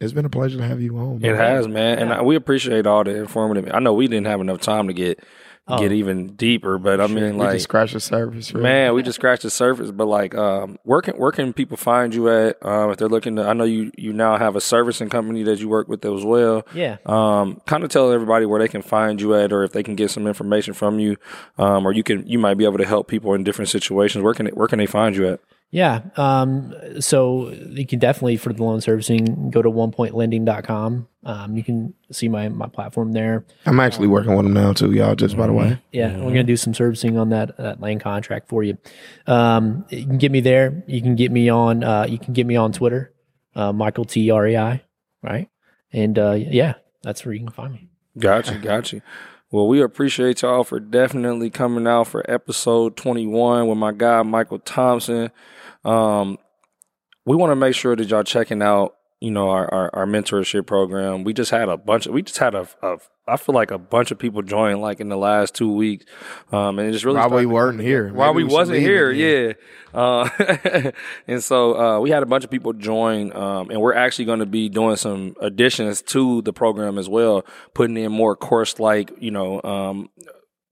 it's 0.00 0.12
been 0.12 0.24
a 0.26 0.30
pleasure 0.30 0.58
to 0.58 0.64
have 0.64 0.80
you 0.82 0.96
on. 0.98 1.24
It 1.24 1.34
has, 1.36 1.66
man, 1.68 1.98
and 2.00 2.12
I, 2.12 2.20
we 2.22 2.34
appreciate 2.36 2.86
all 2.86 3.04
the 3.04 3.16
informative. 3.16 3.70
I 3.72 3.78
know 3.78 3.94
we 3.94 4.08
didn't 4.08 4.26
have 4.26 4.40
enough 4.40 4.60
time 4.60 4.88
to 4.88 4.92
get 4.92 5.20
Oh. 5.68 5.78
get 5.78 5.92
even 5.92 6.34
deeper, 6.34 6.76
but 6.76 7.00
I 7.00 7.06
mean, 7.06 7.22
we 7.36 7.44
like, 7.44 7.52
just 7.52 7.64
scratched 7.64 7.92
the 7.92 8.00
surface, 8.00 8.52
really. 8.52 8.64
Man, 8.64 8.94
we 8.94 9.02
just 9.04 9.14
scratched 9.14 9.42
the 9.44 9.50
surface, 9.50 9.92
but 9.92 10.06
like, 10.06 10.34
um, 10.34 10.76
where 10.82 11.00
can 11.00 11.14
where 11.16 11.30
can 11.30 11.52
people 11.52 11.76
find 11.76 12.12
you 12.12 12.28
at? 12.30 12.56
Um, 12.66 12.90
if 12.90 12.96
they're 12.98 13.08
looking 13.08 13.36
to, 13.36 13.46
I 13.46 13.52
know 13.52 13.62
you 13.62 13.92
you 13.96 14.12
now 14.12 14.36
have 14.36 14.56
a 14.56 14.60
servicing 14.60 15.08
company 15.08 15.44
that 15.44 15.60
you 15.60 15.68
work 15.68 15.86
with 15.86 16.04
as 16.04 16.24
well. 16.24 16.66
yeah, 16.74 16.96
Um, 17.06 17.60
kind 17.66 17.84
of 17.84 17.90
tell 17.90 18.10
everybody 18.10 18.44
where 18.44 18.58
they 18.58 18.66
can 18.66 18.82
find 18.82 19.20
you 19.20 19.36
at, 19.36 19.52
or 19.52 19.62
if 19.62 19.70
they 19.70 19.84
can 19.84 19.94
get 19.94 20.10
some 20.10 20.26
information 20.26 20.74
from 20.74 20.98
you, 20.98 21.16
um, 21.58 21.86
or 21.86 21.92
you 21.92 22.02
can 22.02 22.26
you 22.26 22.40
might 22.40 22.54
be 22.58 22.64
able 22.64 22.78
to 22.78 22.84
help 22.86 23.06
people 23.06 23.32
in 23.32 23.44
different 23.44 23.68
situations. 23.68 24.24
Where 24.24 24.34
can 24.34 24.46
where 24.48 24.66
can 24.66 24.80
they 24.80 24.86
find 24.86 25.14
you 25.14 25.28
at? 25.28 25.40
Yeah. 25.72 26.02
Um, 26.16 26.74
so 27.00 27.48
you 27.50 27.86
can 27.86 27.98
definitely 27.98 28.36
for 28.36 28.52
the 28.52 28.62
loan 28.62 28.80
servicing 28.82 29.50
go 29.50 29.62
to 29.62 29.70
onepointlending.com. 29.70 31.08
Um, 31.24 31.56
you 31.56 31.64
can 31.64 31.94
see 32.10 32.28
my 32.28 32.48
my 32.50 32.68
platform 32.68 33.12
there. 33.12 33.44
I'm 33.64 33.80
actually 33.80 34.08
working 34.08 34.36
with 34.36 34.44
them 34.44 34.52
now 34.52 34.74
too, 34.74 34.92
y'all. 34.92 35.14
Just 35.14 35.36
by 35.36 35.46
the 35.46 35.52
way, 35.52 35.80
Yeah, 35.90 36.16
we're 36.18 36.30
gonna 36.30 36.44
do 36.44 36.56
some 36.56 36.74
servicing 36.74 37.16
on 37.16 37.30
that 37.30 37.56
that 37.56 37.80
land 37.80 38.00
contract 38.02 38.48
for 38.48 38.62
you. 38.62 38.76
Um, 39.26 39.86
you 39.88 40.04
can 40.04 40.18
get 40.18 40.30
me 40.30 40.40
there. 40.40 40.84
You 40.86 41.00
can 41.00 41.16
get 41.16 41.32
me 41.32 41.48
on. 41.48 41.82
Uh, 41.82 42.06
you 42.08 42.18
can 42.18 42.34
get 42.34 42.46
me 42.46 42.56
on 42.56 42.72
Twitter, 42.72 43.12
uh, 43.54 43.72
Michael 43.72 44.04
T 44.04 44.30
R 44.30 44.46
E 44.46 44.56
I, 44.56 44.82
right? 45.22 45.48
And 45.92 46.18
uh, 46.18 46.32
yeah, 46.32 46.74
that's 47.02 47.24
where 47.24 47.32
you 47.32 47.40
can 47.40 47.50
find 47.50 47.72
me. 47.72 47.88
Gotcha, 48.18 48.58
gotcha. 48.58 49.00
Well, 49.50 49.68
we 49.68 49.82
appreciate 49.82 50.42
y'all 50.42 50.64
for 50.64 50.80
definitely 50.80 51.50
coming 51.50 51.86
out 51.86 52.08
for 52.08 52.28
episode 52.28 52.96
21 52.96 53.68
with 53.68 53.78
my 53.78 53.92
guy 53.92 54.22
Michael 54.22 54.58
Thompson. 54.58 55.30
Um, 55.84 56.38
we 57.24 57.36
want 57.36 57.50
to 57.50 57.56
make 57.56 57.74
sure 57.74 57.94
that 57.94 58.08
y'all 58.08 58.24
checking 58.24 58.62
out, 58.62 58.96
you 59.20 59.30
know, 59.30 59.50
our, 59.50 59.72
our, 59.72 59.90
our 59.94 60.06
mentorship 60.06 60.66
program. 60.66 61.22
We 61.24 61.32
just 61.32 61.50
had 61.50 61.68
a 61.68 61.76
bunch 61.76 62.06
of, 62.06 62.12
we 62.12 62.22
just 62.22 62.38
had 62.38 62.54
a, 62.54 62.68
a, 62.82 62.98
I 63.28 63.36
feel 63.36 63.54
like 63.54 63.70
a 63.70 63.78
bunch 63.78 64.10
of 64.10 64.18
people 64.18 64.42
join 64.42 64.80
like 64.80 64.98
in 64.98 65.08
the 65.08 65.16
last 65.16 65.54
two 65.54 65.72
weeks. 65.72 66.04
Um, 66.50 66.80
and 66.80 66.88
it 66.88 66.92
just 66.92 67.04
really 67.04 67.18
why 67.18 67.28
we 67.28 67.46
weren't 67.46 67.80
here, 67.80 68.12
why 68.12 68.30
we 68.30 68.42
should 68.42 68.50
wasn't 68.50 68.80
here, 68.80 69.12
yeah. 69.12 69.52
Uh, 69.94 70.28
and 71.28 71.42
so 71.42 71.78
uh, 71.78 72.00
we 72.00 72.10
had 72.10 72.24
a 72.24 72.26
bunch 72.26 72.42
of 72.42 72.50
people 72.50 72.72
join, 72.72 73.34
um, 73.36 73.70
and 73.70 73.80
we're 73.80 73.94
actually 73.94 74.24
going 74.24 74.40
to 74.40 74.46
be 74.46 74.68
doing 74.68 74.96
some 74.96 75.36
additions 75.40 76.02
to 76.02 76.42
the 76.42 76.52
program 76.52 76.98
as 76.98 77.08
well, 77.08 77.44
putting 77.74 77.96
in 77.96 78.10
more 78.10 78.34
course 78.34 78.80
like 78.80 79.12
you 79.20 79.30
know. 79.30 79.62
Um, 79.62 80.08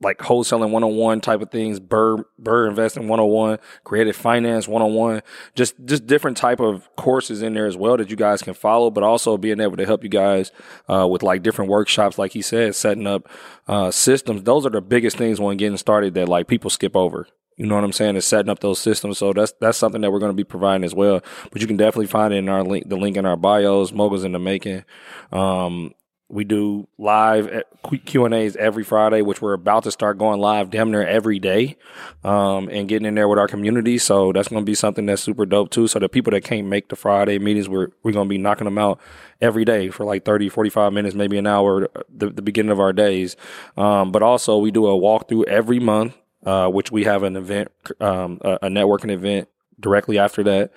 like 0.03 0.19
wholesaling 0.19 0.71
101 0.71 1.21
type 1.21 1.43
of 1.43 1.51
things, 1.51 1.79
BRRRR 1.79 2.25
BRRRR 2.43 2.69
investing 2.69 3.09
101, 3.09 3.59
creative 3.85 4.17
finance 4.17 4.67
101, 4.67 5.23
just 5.55 5.75
just 5.85 6.07
different 6.07 6.37
type 6.37 6.61
of 6.61 6.89
courses 6.97 7.43
in 7.43 7.55
there 7.55 7.67
as 7.67 7.77
well 7.77 7.97
that 7.97 8.11
you 8.11 8.17
guys 8.17 8.43
can 8.43 8.55
follow, 8.55 8.91
but 8.91 9.05
also 9.05 9.37
being 9.37 9.61
able 9.61 9.77
to 9.77 9.85
help 9.85 10.03
you 10.03 10.09
guys 10.09 10.53
uh, 10.89 11.07
with 11.07 11.23
like 11.23 11.43
different 11.43 11.71
workshops, 11.71 12.19
like 12.19 12.33
he 12.33 12.43
said, 12.43 12.75
setting 12.75 13.07
up 13.07 13.29
uh, 13.69 13.91
systems. 13.91 14.43
Those 14.43 14.65
are 14.65 14.71
the 14.71 14.81
biggest 14.81 15.17
things 15.17 15.41
when 15.41 15.57
getting 15.57 15.77
started 15.77 16.15
that 16.15 16.29
like 16.29 16.49
people 16.49 16.71
skip 16.71 16.97
over. 16.97 17.27
You 17.57 17.67
know 17.67 17.75
what 17.75 17.85
I'm 17.85 17.93
saying? 17.93 18.17
Is 18.17 18.25
setting 18.25 18.49
up 18.49 18.61
those 18.61 18.79
systems. 18.79 19.19
So 19.19 19.35
that's 19.35 19.53
that's 19.61 19.77
something 19.77 20.01
that 20.01 20.11
we're 20.11 20.19
going 20.19 20.33
to 20.33 20.37
be 20.37 20.45
providing 20.45 20.83
as 20.83 20.95
well. 20.95 21.21
But 21.51 21.61
you 21.61 21.67
can 21.67 21.77
definitely 21.77 22.07
find 22.07 22.33
it 22.33 22.39
in 22.39 22.49
our 22.49 22.65
link, 22.65 22.89
the 22.89 22.97
link 22.97 23.19
in 23.19 23.27
our 23.27 23.37
bios. 23.37 23.93
Moguls 23.93 24.25
in 24.25 24.33
the 24.33 24.39
making. 24.39 24.83
Um, 25.31 25.93
we 26.31 26.45
do 26.45 26.87
live 26.97 27.65
Q 28.05 28.25
and 28.25 28.33
A's 28.33 28.55
every 28.57 28.85
Friday, 28.85 29.21
which 29.21 29.43
we're 29.43 29.53
about 29.53 29.83
to 29.85 29.91
start 29.91 30.17
going 30.17 30.41
live 30.41 30.71
damn 30.71 30.91
near 30.91 31.07
every 31.07 31.39
day, 31.39 31.77
um, 32.23 32.69
and 32.71 32.89
getting 32.89 33.07
in 33.07 33.17
there 33.17 33.29
with 33.29 33.39
our 33.39 33.49
community. 33.49 33.99
So 33.99 34.33
that's 34.33 34.49
going 34.49 34.63
to 34.63 34.67
be 34.67 34.75
something 34.75 35.07
that's 35.07 35.23
super 35.23 35.45
dope 35.45 35.71
too. 35.71 35.89
So 35.89 35.99
the 35.99 36.09
people 36.09 36.31
that 36.31 36.45
can't 36.45 36.69
make 36.69 36.89
the 36.89 36.97
Friday 36.97 37.39
meetings, 37.39 37.69
we're 37.69 37.89
we're 38.03 38.13
going 38.13 38.29
to 38.29 38.31
be 38.31 38.39
knocking 38.39 38.67
them 38.67 38.79
out 38.79 39.01
every 39.41 39.65
day 39.65 39.91
for 39.91 40.05
like 40.05 40.25
30, 40.25 40.49
45 40.49 40.93
minutes, 40.93 41.15
maybe 41.15 41.37
an 41.39 41.47
hour, 41.47 41.89
the, 42.09 42.31
the 42.31 42.43
beginning 42.43 42.73
of 42.73 42.81
our 42.81 42.93
days. 42.93 43.37
Um, 43.77 44.13
but 44.13 44.23
also 44.23 44.59
we 44.59 44.71
do 44.71 44.87
a 44.87 44.93
walkthrough 44.93 45.45
every 45.45 45.81
month, 45.81 46.17
uh, 46.45 46.69
which 46.69 46.93
we 46.93 47.05
have 47.05 47.23
an 47.23 47.37
event, 47.37 47.69
um, 48.01 48.39
a, 48.43 48.59
a 48.63 48.69
networking 48.69 49.11
event 49.11 49.49
directly 49.81 50.19
after 50.19 50.43
that. 50.45 50.73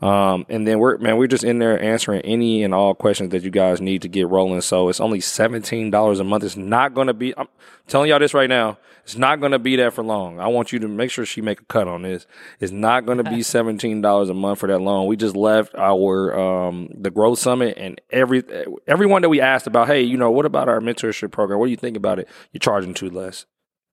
Um, 0.00 0.44
and 0.50 0.66
then 0.66 0.78
we're 0.78 0.98
man, 0.98 1.16
we're 1.16 1.26
just 1.26 1.44
in 1.44 1.58
there 1.58 1.82
answering 1.82 2.20
any 2.20 2.62
and 2.62 2.74
all 2.74 2.94
questions 2.94 3.30
that 3.30 3.42
you 3.42 3.50
guys 3.50 3.80
need 3.80 4.02
to 4.02 4.08
get 4.08 4.28
rolling. 4.28 4.60
So 4.60 4.88
it's 4.88 5.00
only 5.00 5.20
seventeen 5.20 5.90
dollars 5.90 6.20
a 6.20 6.24
month. 6.24 6.44
It's 6.44 6.56
not 6.56 6.92
going 6.92 7.06
to 7.06 7.14
be. 7.14 7.36
I'm 7.36 7.48
telling 7.86 8.10
y'all 8.10 8.18
this 8.18 8.34
right 8.34 8.48
now. 8.48 8.78
It's 9.04 9.16
not 9.16 9.38
going 9.38 9.52
to 9.52 9.60
be 9.60 9.76
that 9.76 9.92
for 9.92 10.02
long. 10.02 10.40
I 10.40 10.48
want 10.48 10.72
you 10.72 10.80
to 10.80 10.88
make 10.88 11.12
sure 11.12 11.24
she 11.24 11.40
make 11.40 11.60
a 11.60 11.64
cut 11.66 11.86
on 11.86 12.02
this. 12.02 12.26
It's 12.58 12.72
not 12.72 13.06
going 13.06 13.18
to 13.18 13.24
be 13.24 13.42
seventeen 13.42 14.02
dollars 14.02 14.28
a 14.28 14.34
month 14.34 14.58
for 14.58 14.66
that 14.66 14.80
long. 14.80 15.06
We 15.06 15.16
just 15.16 15.36
left 15.36 15.74
our 15.76 16.38
um 16.38 16.90
the 16.92 17.10
growth 17.10 17.38
summit 17.38 17.78
and 17.78 17.98
every 18.10 18.42
everyone 18.86 19.22
that 19.22 19.28
we 19.30 19.40
asked 19.40 19.66
about. 19.66 19.86
Hey, 19.86 20.02
you 20.02 20.18
know 20.18 20.30
what 20.30 20.44
about 20.44 20.68
our 20.68 20.80
mentorship 20.80 21.30
program? 21.30 21.58
What 21.58 21.66
do 21.66 21.70
you 21.70 21.76
think 21.76 21.96
about 21.96 22.18
it? 22.18 22.28
You're 22.52 22.58
charging 22.58 22.92
too 22.92 23.08
less. 23.08 23.46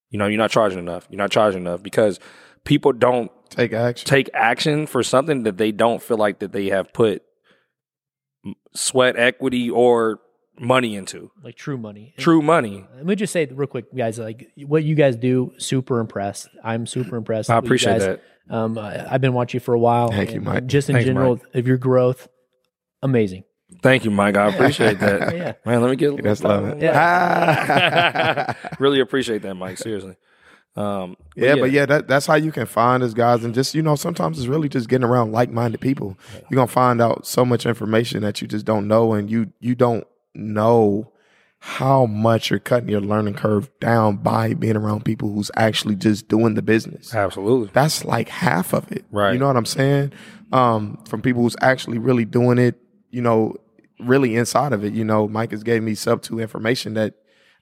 You 0.09 0.19
know, 0.19 0.27
you're 0.27 0.37
not 0.37 0.51
charging 0.51 0.79
enough. 0.79 1.07
You're 1.09 1.17
not 1.17 1.31
charging 1.31 1.61
enough 1.61 1.81
because 1.81 2.19
people 2.65 2.91
don't 2.91 3.31
Take 3.55 3.73
action. 3.73 4.07
take 4.07 4.29
action 4.33 4.85
for 4.87 5.03
something 5.03 5.43
that 5.43 5.57
they 5.57 5.71
don't 5.71 6.01
feel 6.01 6.17
like 6.17 6.39
that 6.39 6.51
they 6.51 6.67
have 6.69 6.91
put 6.93 7.21
sweat 8.75 9.15
equity 9.17 9.69
or 9.69 10.19
money 10.59 10.95
into 10.95 11.31
like 11.43 11.55
true 11.55 11.77
money. 11.77 12.13
true 12.17 12.41
money 12.41 12.85
Let 12.95 13.05
me 13.05 13.15
just 13.15 13.33
say 13.33 13.45
real 13.45 13.67
quick, 13.67 13.93
guys. 13.95 14.19
Like 14.19 14.51
what 14.65 14.83
you 14.83 14.95
guys 14.95 15.15
do, 15.15 15.51
super 15.57 15.99
impressed. 15.99 16.47
I'm 16.63 16.85
super 16.85 17.15
impressed. 17.15 17.49
i 17.49 17.57
appreciate 17.57 17.99
guys. 17.99 18.01
that 18.01 18.21
Um, 18.49 18.77
I, 18.77 19.11
I've 19.13 19.21
been 19.21 19.33
watching 19.33 19.59
you 19.59 19.63
for 19.63 19.73
a 19.73 19.79
while. 19.79 20.09
Thank 20.11 20.33
you, 20.33 20.41
Mike. 20.41 20.65
Just 20.67 20.89
in 20.89 20.93
Thanks, 20.95 21.05
general 21.07 21.35
Mike. 21.37 21.55
of 21.55 21.67
your 21.67 21.77
growth, 21.77 22.27
amazing. 23.01 23.43
thank 23.81 24.05
you 24.05 24.11
mike 24.11 24.37
i 24.37 24.47
appreciate 24.47 24.99
that 24.99 25.35
Yeah. 25.35 25.53
man 25.65 25.81
let 25.81 25.89
me 25.89 25.95
get 25.95 26.21
That's 26.21 26.43
love 26.43 26.65
it. 26.65 26.81
Yeah. 26.83 28.53
really 28.79 28.99
appreciate 28.99 29.41
that 29.41 29.55
mike 29.55 29.77
seriously 29.79 30.15
um 30.75 31.15
Yeah, 31.35 31.55
but 31.55 31.71
yeah, 31.71 31.85
that, 31.85 32.07
that's 32.07 32.25
how 32.25 32.35
you 32.35 32.51
can 32.51 32.65
find 32.65 33.03
us, 33.03 33.13
guys. 33.13 33.43
And 33.43 33.53
just, 33.53 33.75
you 33.75 33.81
know, 33.81 33.95
sometimes 33.95 34.39
it's 34.39 34.47
really 34.47 34.69
just 34.69 34.89
getting 34.89 35.05
around 35.05 35.31
like 35.31 35.51
minded 35.51 35.81
people. 35.81 36.17
You're 36.49 36.57
gonna 36.57 36.67
find 36.67 37.01
out 37.01 37.27
so 37.27 37.45
much 37.45 37.65
information 37.65 38.21
that 38.23 38.41
you 38.41 38.47
just 38.47 38.65
don't 38.65 38.87
know 38.87 39.13
and 39.13 39.29
you 39.29 39.51
you 39.59 39.75
don't 39.75 40.05
know 40.33 41.11
how 41.65 42.05
much 42.05 42.49
you're 42.49 42.59
cutting 42.59 42.89
your 42.89 42.99
learning 42.99 43.35
curve 43.35 43.69
down 43.79 44.17
by 44.17 44.53
being 44.53 44.75
around 44.75 45.05
people 45.05 45.31
who's 45.31 45.49
actually 45.55 45.95
just 45.95 46.27
doing 46.27 46.55
the 46.55 46.61
business. 46.61 47.15
absolutely 47.15 47.69
That's 47.71 48.03
like 48.03 48.27
half 48.27 48.73
of 48.73 48.91
it. 48.91 49.05
Right. 49.11 49.31
You 49.31 49.39
know 49.39 49.47
what 49.47 49.55
I'm 49.55 49.65
saying? 49.65 50.11
Um, 50.51 51.01
from 51.07 51.21
people 51.21 51.41
who's 51.41 51.55
actually 51.61 51.99
really 51.99 52.25
doing 52.25 52.57
it, 52.57 52.75
you 53.11 53.21
know, 53.21 53.55
really 53.97 54.35
inside 54.35 54.73
of 54.73 54.83
it. 54.83 54.93
You 54.93 55.05
know, 55.05 55.29
Mike 55.29 55.51
has 55.51 55.63
gave 55.63 55.83
me 55.83 55.95
sub 55.95 56.21
two 56.21 56.39
information 56.39 56.95
that 56.95 57.13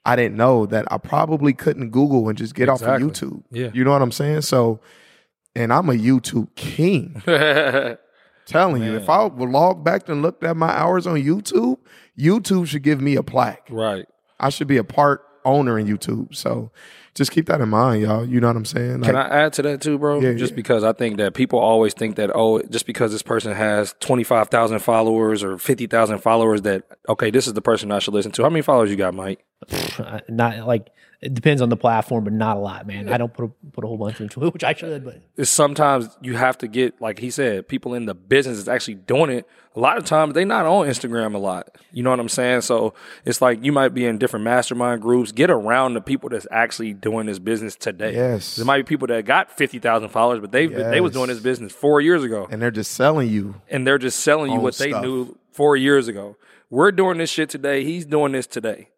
I 0.04 0.16
didn't 0.16 0.36
know 0.36 0.66
that 0.66 0.90
I 0.90 0.98
probably 0.98 1.52
couldn't 1.52 1.90
Google 1.90 2.28
and 2.28 2.36
just 2.36 2.54
get 2.54 2.68
off 2.68 2.82
of 2.82 3.00
YouTube. 3.00 3.44
Yeah. 3.50 3.70
You 3.72 3.84
know 3.84 3.92
what 3.92 4.02
I'm 4.02 4.12
saying? 4.12 4.42
So, 4.42 4.80
and 5.54 5.72
I'm 5.72 5.88
a 5.88 5.94
YouTube 5.94 6.54
king. 6.56 7.22
Telling 8.44 8.82
you, 8.82 8.96
if 8.96 9.08
I 9.08 9.24
would 9.24 9.48
log 9.48 9.84
back 9.84 10.08
and 10.08 10.20
looked 10.20 10.42
at 10.42 10.56
my 10.56 10.70
hours 10.70 11.06
on 11.06 11.14
YouTube, 11.14 11.78
YouTube 12.18 12.66
should 12.66 12.82
give 12.82 13.00
me 13.00 13.14
a 13.14 13.22
plaque. 13.22 13.68
right 13.70 14.04
I 14.40 14.50
should 14.50 14.66
be 14.66 14.76
a 14.76 14.84
part 14.84 15.24
owner 15.44 15.78
in 15.78 15.86
YouTube. 15.86 16.34
So 16.34 16.72
just 17.14 17.30
keep 17.30 17.46
that 17.46 17.60
in 17.60 17.68
mind, 17.68 18.02
y'all. 18.02 18.24
You 18.24 18.40
know 18.40 18.46
what 18.46 18.56
I'm 18.56 18.64
saying? 18.64 19.02
Can 19.02 19.16
I 19.16 19.28
add 19.28 19.52
to 19.54 19.62
that 19.62 19.80
too, 19.82 19.98
bro? 19.98 20.20
Yeah, 20.20 20.32
just 20.34 20.52
yeah. 20.52 20.56
because 20.56 20.82
I 20.82 20.92
think 20.92 21.18
that 21.18 21.34
people 21.34 21.58
always 21.58 21.92
think 21.92 22.16
that 22.16 22.30
oh, 22.34 22.62
just 22.62 22.86
because 22.86 23.12
this 23.12 23.22
person 23.22 23.52
has 23.52 23.94
twenty 24.00 24.24
five 24.24 24.48
thousand 24.48 24.78
followers 24.78 25.42
or 25.42 25.58
fifty 25.58 25.86
thousand 25.86 26.18
followers, 26.18 26.62
that 26.62 26.84
okay, 27.08 27.30
this 27.30 27.46
is 27.46 27.52
the 27.52 27.62
person 27.62 27.92
I 27.92 27.98
should 27.98 28.14
listen 28.14 28.32
to. 28.32 28.42
How 28.42 28.50
many 28.50 28.62
followers 28.62 28.90
you 28.90 28.96
got, 28.96 29.14
Mike? 29.14 29.44
Not 30.28 30.66
like 30.66 30.88
it 31.22 31.34
depends 31.34 31.62
on 31.62 31.68
the 31.68 31.76
platform, 31.76 32.24
but 32.24 32.32
not 32.32 32.56
a 32.56 32.60
lot, 32.60 32.86
man. 32.86 33.08
I 33.08 33.16
don't 33.16 33.32
put 33.32 33.44
a, 33.44 33.48
put 33.70 33.84
a 33.84 33.86
whole 33.86 33.96
bunch 33.96 34.20
into 34.20 34.44
it, 34.44 34.52
which 34.52 34.64
I 34.64 34.74
should, 34.74 35.04
but 35.04 35.22
It's 35.36 35.48
sometimes 35.50 36.08
you 36.20 36.36
have 36.36 36.58
to 36.58 36.68
get 36.68 37.00
like 37.00 37.20
he 37.20 37.30
said, 37.30 37.68
people 37.68 37.94
in 37.94 38.06
the 38.06 38.14
business 38.14 38.58
is 38.58 38.68
actually 38.68 38.94
doing 38.96 39.30
it. 39.30 39.46
A 39.74 39.80
lot 39.80 39.96
of 39.96 40.04
times 40.04 40.34
they 40.34 40.44
not 40.44 40.66
on 40.66 40.86
Instagram 40.86 41.34
a 41.34 41.38
lot. 41.38 41.78
You 41.92 42.02
know 42.02 42.10
what 42.10 42.20
I'm 42.20 42.28
saying? 42.28 42.60
So 42.62 42.92
it's 43.24 43.40
like 43.40 43.64
you 43.64 43.72
might 43.72 43.94
be 43.94 44.04
in 44.04 44.18
different 44.18 44.44
mastermind 44.44 45.00
groups. 45.00 45.32
Get 45.32 45.48
around 45.48 45.94
the 45.94 46.00
people 46.02 46.28
that's 46.28 46.46
actually 46.50 46.92
doing 46.92 47.26
this 47.26 47.38
business 47.38 47.74
today. 47.76 48.12
Yes. 48.14 48.56
there 48.56 48.66
might 48.66 48.78
be 48.78 48.82
people 48.82 49.06
that 49.08 49.24
got 49.24 49.50
fifty 49.50 49.78
thousand 49.78 50.10
followers, 50.10 50.40
but 50.40 50.52
they 50.52 50.66
they 50.66 51.00
was 51.00 51.12
doing 51.12 51.28
this 51.28 51.40
business 51.40 51.72
four 51.72 52.00
years 52.02 52.22
ago. 52.22 52.46
and 52.50 52.60
they're 52.60 52.70
just 52.70 52.92
selling 52.92 53.30
you. 53.30 53.54
and 53.70 53.86
they're 53.86 53.96
just 53.98 54.20
selling 54.20 54.50
you 54.50 54.58
Own 54.58 54.62
what 54.62 54.76
they 54.76 54.92
knew 54.92 55.38
four 55.52 55.76
years 55.76 56.08
ago. 56.08 56.36
We're 56.68 56.90
doing 56.92 57.18
this 57.18 57.30
shit 57.30 57.48
today. 57.50 57.84
He's 57.84 58.04
doing 58.06 58.32
this 58.32 58.46
today, 58.46 58.88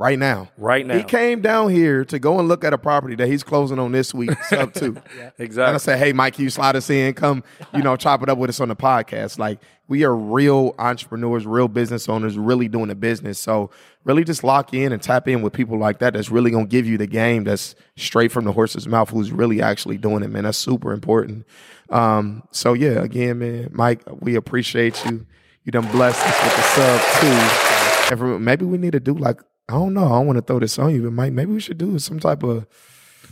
right 0.00 0.18
now. 0.18 0.50
right 0.56 0.86
now. 0.86 0.96
He 0.96 1.04
came 1.04 1.42
down 1.42 1.70
here 1.70 2.06
to 2.06 2.18
go 2.18 2.38
and 2.38 2.48
look 2.48 2.64
at 2.64 2.72
a 2.72 2.78
property 2.78 3.14
that 3.16 3.28
he's 3.28 3.42
closing 3.42 3.78
on 3.78 3.92
this 3.92 4.14
week, 4.14 4.32
sub 4.44 4.72
two. 4.72 4.96
exactly. 5.38 5.64
And 5.64 5.74
I 5.74 5.76
said, 5.76 5.98
hey, 5.98 6.14
Mike, 6.14 6.34
can 6.34 6.44
you 6.44 6.50
slide 6.50 6.74
us 6.74 6.88
in? 6.88 7.12
Come, 7.12 7.44
you 7.74 7.82
know, 7.82 7.96
chop 7.96 8.22
it 8.22 8.30
up 8.30 8.38
with 8.38 8.48
us 8.48 8.60
on 8.60 8.68
the 8.68 8.76
podcast. 8.76 9.38
Like, 9.38 9.60
we 9.88 10.04
are 10.04 10.16
real 10.16 10.74
entrepreneurs, 10.78 11.46
real 11.46 11.68
business 11.68 12.08
owners, 12.08 12.38
really 12.38 12.66
doing 12.66 12.88
the 12.88 12.94
business. 12.94 13.38
So, 13.38 13.70
really 14.04 14.24
just 14.24 14.42
lock 14.42 14.72
in 14.72 14.92
and 14.92 15.02
tap 15.02 15.28
in 15.28 15.42
with 15.42 15.52
people 15.52 15.78
like 15.78 15.98
that 15.98 16.14
that's 16.14 16.30
really 16.30 16.50
going 16.50 16.64
to 16.64 16.70
give 16.70 16.86
you 16.86 16.96
the 16.96 17.06
game 17.06 17.44
that's 17.44 17.74
straight 17.96 18.32
from 18.32 18.46
the 18.46 18.52
horse's 18.52 18.88
mouth, 18.88 19.10
who's 19.10 19.30
really 19.30 19.60
actually 19.60 19.98
doing 19.98 20.22
it, 20.22 20.30
man. 20.30 20.44
That's 20.44 20.56
super 20.56 20.92
important. 20.92 21.46
Um, 21.90 22.42
so, 22.52 22.72
yeah, 22.72 23.02
again, 23.02 23.40
man, 23.40 23.68
Mike, 23.72 24.02
we 24.20 24.34
appreciate 24.36 25.04
you. 25.04 25.26
You 25.64 25.72
done 25.72 25.90
blessed 25.92 26.26
us 26.26 26.42
with 26.42 26.56
the 26.56 26.62
sub 26.62 27.20
two. 27.20 28.24
And 28.24 28.44
maybe 28.44 28.64
we 28.64 28.78
need 28.78 28.92
to 28.92 29.00
do 29.00 29.14
like, 29.14 29.40
I 29.70 29.74
don't 29.74 29.94
know. 29.94 30.04
I 30.04 30.10
don't 30.18 30.26
want 30.26 30.36
to 30.38 30.42
throw 30.42 30.58
this 30.58 30.78
on 30.78 30.94
you, 30.94 31.02
but 31.04 31.12
Mike, 31.12 31.32
maybe 31.32 31.52
we 31.52 31.60
should 31.60 31.78
do 31.78 31.98
some 31.98 32.18
type 32.18 32.42
of 32.42 32.66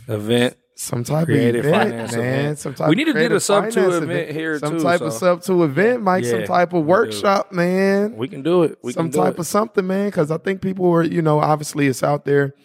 Event. 0.07 0.55
some 0.75 1.03
type 1.03 1.25
Creative 1.25 1.65
of 1.65 1.69
event, 1.71 1.89
finance 1.91 2.11
man. 2.13 2.21
event. 2.21 2.59
Some 2.59 2.73
type 2.73 2.89
We 2.89 2.95
need 2.95 3.05
to 3.05 3.13
get 3.13 3.31
a 3.31 3.39
sub 3.39 3.65
two 3.65 3.81
finance 3.81 3.95
event 4.03 4.31
here, 4.31 4.57
Some 4.59 4.71
too, 4.71 4.79
Some 4.79 4.87
type 4.91 5.01
of 5.01 5.13
sub 5.13 5.41
two 5.43 5.63
event, 5.63 6.01
Mike. 6.01 6.25
Some 6.25 6.45
type 6.45 6.73
of 6.73 6.85
workshop, 6.85 7.51
man. 7.51 8.15
We 8.15 8.27
can 8.27 8.41
do 8.41 8.63
it. 8.63 8.79
We 8.81 8.93
some 8.93 9.07
can 9.07 9.11
do 9.11 9.17
type 9.25 9.33
it. 9.33 9.39
of 9.39 9.47
something, 9.47 9.85
man. 9.85 10.07
Because 10.07 10.31
I 10.31 10.37
think 10.37 10.61
people 10.61 10.89
are, 10.91 11.03
you 11.03 11.21
know, 11.21 11.39
obviously 11.39 11.87
it's 11.87 12.01
out 12.03 12.25
there. 12.25 12.55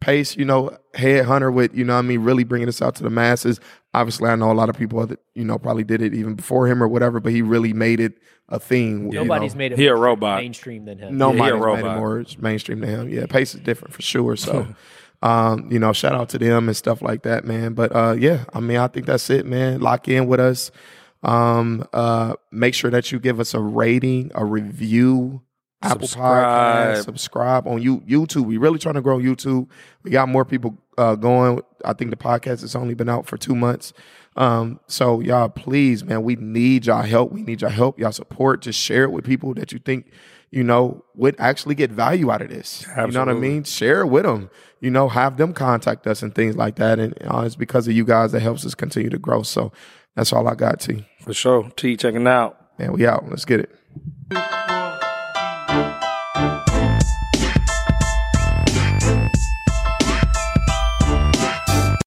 Pace, 0.00 0.36
you 0.36 0.44
know, 0.44 0.76
headhunter 0.94 1.52
with, 1.52 1.74
you 1.74 1.84
know, 1.84 1.94
what 1.94 2.00
I 2.00 2.02
mean, 2.02 2.20
really 2.20 2.44
bringing 2.44 2.66
this 2.66 2.82
out 2.82 2.94
to 2.96 3.02
the 3.02 3.10
masses. 3.10 3.58
Obviously, 3.94 4.28
I 4.28 4.36
know 4.36 4.50
a 4.50 4.54
lot 4.54 4.68
of 4.68 4.76
people 4.76 5.06
that, 5.06 5.18
you 5.34 5.44
know, 5.44 5.58
probably 5.58 5.84
did 5.84 6.02
it 6.02 6.14
even 6.14 6.34
before 6.34 6.66
him 6.68 6.82
or 6.82 6.88
whatever, 6.88 7.20
but 7.20 7.32
he 7.32 7.40
really 7.42 7.72
made 7.72 8.00
it 8.00 8.18
a 8.48 8.58
thing. 8.60 9.10
you 9.12 9.18
nobody's 9.24 9.54
know. 9.54 9.58
made 9.58 9.72
it 9.72 9.78
He 9.78 9.86
a 9.86 9.94
more 9.94 10.04
robot. 10.04 10.42
mainstream 10.42 10.84
than 10.84 10.98
him. 10.98 11.16
Nobody's 11.16 11.42
he 11.44 11.48
a 11.50 11.52
made 11.54 11.58
it 11.58 11.64
robot. 11.64 11.96
more 11.98 12.24
mainstream 12.38 12.80
than 12.80 12.90
him. 12.90 13.08
Yeah, 13.08 13.26
Pace 13.26 13.54
is 13.54 13.60
different 13.60 13.94
for 13.94 14.02
sure. 14.02 14.36
So, 14.36 14.66
um, 15.22 15.70
you 15.70 15.78
know, 15.78 15.92
shout 15.92 16.14
out 16.14 16.28
to 16.30 16.38
them 16.38 16.68
and 16.68 16.76
stuff 16.76 17.00
like 17.02 17.22
that, 17.22 17.44
man. 17.44 17.72
But 17.74 17.94
uh, 17.94 18.14
yeah, 18.18 18.44
I 18.52 18.60
mean, 18.60 18.76
I 18.76 18.88
think 18.88 19.06
that's 19.06 19.28
it, 19.30 19.46
man. 19.46 19.80
Lock 19.80 20.08
in 20.08 20.26
with 20.26 20.40
us. 20.40 20.70
Um, 21.22 21.86
uh, 21.94 22.34
make 22.52 22.74
sure 22.74 22.90
that 22.90 23.10
you 23.10 23.18
give 23.18 23.40
us 23.40 23.54
a 23.54 23.60
rating, 23.60 24.30
a 24.34 24.44
review, 24.44 25.40
Apple 25.82 26.06
Subscribe. 26.06 26.96
Podcast, 26.96 27.04
subscribe 27.04 27.66
on 27.66 27.80
you 27.80 28.00
YouTube. 28.00 28.44
We 28.44 28.58
really 28.58 28.78
trying 28.78 28.96
to 28.96 29.00
grow 29.02 29.18
YouTube. 29.18 29.68
We 30.02 30.10
got 30.10 30.28
more 30.28 30.44
people 30.44 30.76
uh, 30.98 31.14
going. 31.14 31.62
I 31.84 31.94
think 31.94 32.10
the 32.10 32.16
podcast 32.18 32.60
has 32.60 32.76
only 32.76 32.94
been 32.94 33.08
out 33.08 33.26
for 33.26 33.38
two 33.38 33.54
months. 33.54 33.94
Um, 34.36 34.80
so 34.86 35.20
y'all, 35.20 35.48
please, 35.48 36.04
man, 36.04 36.22
we 36.22 36.36
need 36.36 36.86
y'all 36.86 37.02
help. 37.02 37.32
We 37.32 37.42
need 37.42 37.62
y'all 37.62 37.70
help, 37.70 37.98
y'all 37.98 38.12
support. 38.12 38.62
Just 38.62 38.78
share 38.78 39.04
it 39.04 39.12
with 39.12 39.24
people 39.24 39.54
that 39.54 39.72
you 39.72 39.78
think, 39.78 40.10
you 40.50 40.64
know, 40.64 41.04
would 41.14 41.36
actually 41.38 41.74
get 41.74 41.90
value 41.90 42.30
out 42.30 42.42
of 42.42 42.48
this. 42.48 42.84
You 42.96 43.06
know 43.08 43.20
what 43.20 43.28
I 43.28 43.34
mean? 43.34 43.64
Share 43.64 44.00
it 44.00 44.06
with 44.06 44.24
them. 44.24 44.50
You 44.80 44.90
know, 44.90 45.08
have 45.08 45.36
them 45.36 45.52
contact 45.52 46.06
us 46.06 46.22
and 46.22 46.34
things 46.34 46.56
like 46.56 46.76
that. 46.76 46.98
And 46.98 47.14
uh, 47.26 47.42
it's 47.46 47.56
because 47.56 47.86
of 47.88 47.94
you 47.94 48.04
guys 48.04 48.32
that 48.32 48.40
helps 48.40 48.66
us 48.66 48.74
continue 48.74 49.10
to 49.10 49.18
grow. 49.18 49.42
So 49.42 49.72
that's 50.14 50.32
all 50.32 50.46
I 50.48 50.54
got, 50.54 50.80
T. 50.80 51.06
For 51.20 51.32
sure. 51.32 51.70
T 51.76 51.96
checking 51.96 52.26
out. 52.26 52.78
Man, 52.78 52.92
we 52.92 53.06
out. 53.06 53.28
Let's 53.28 53.44
get 53.44 53.60
it. 53.60 55.03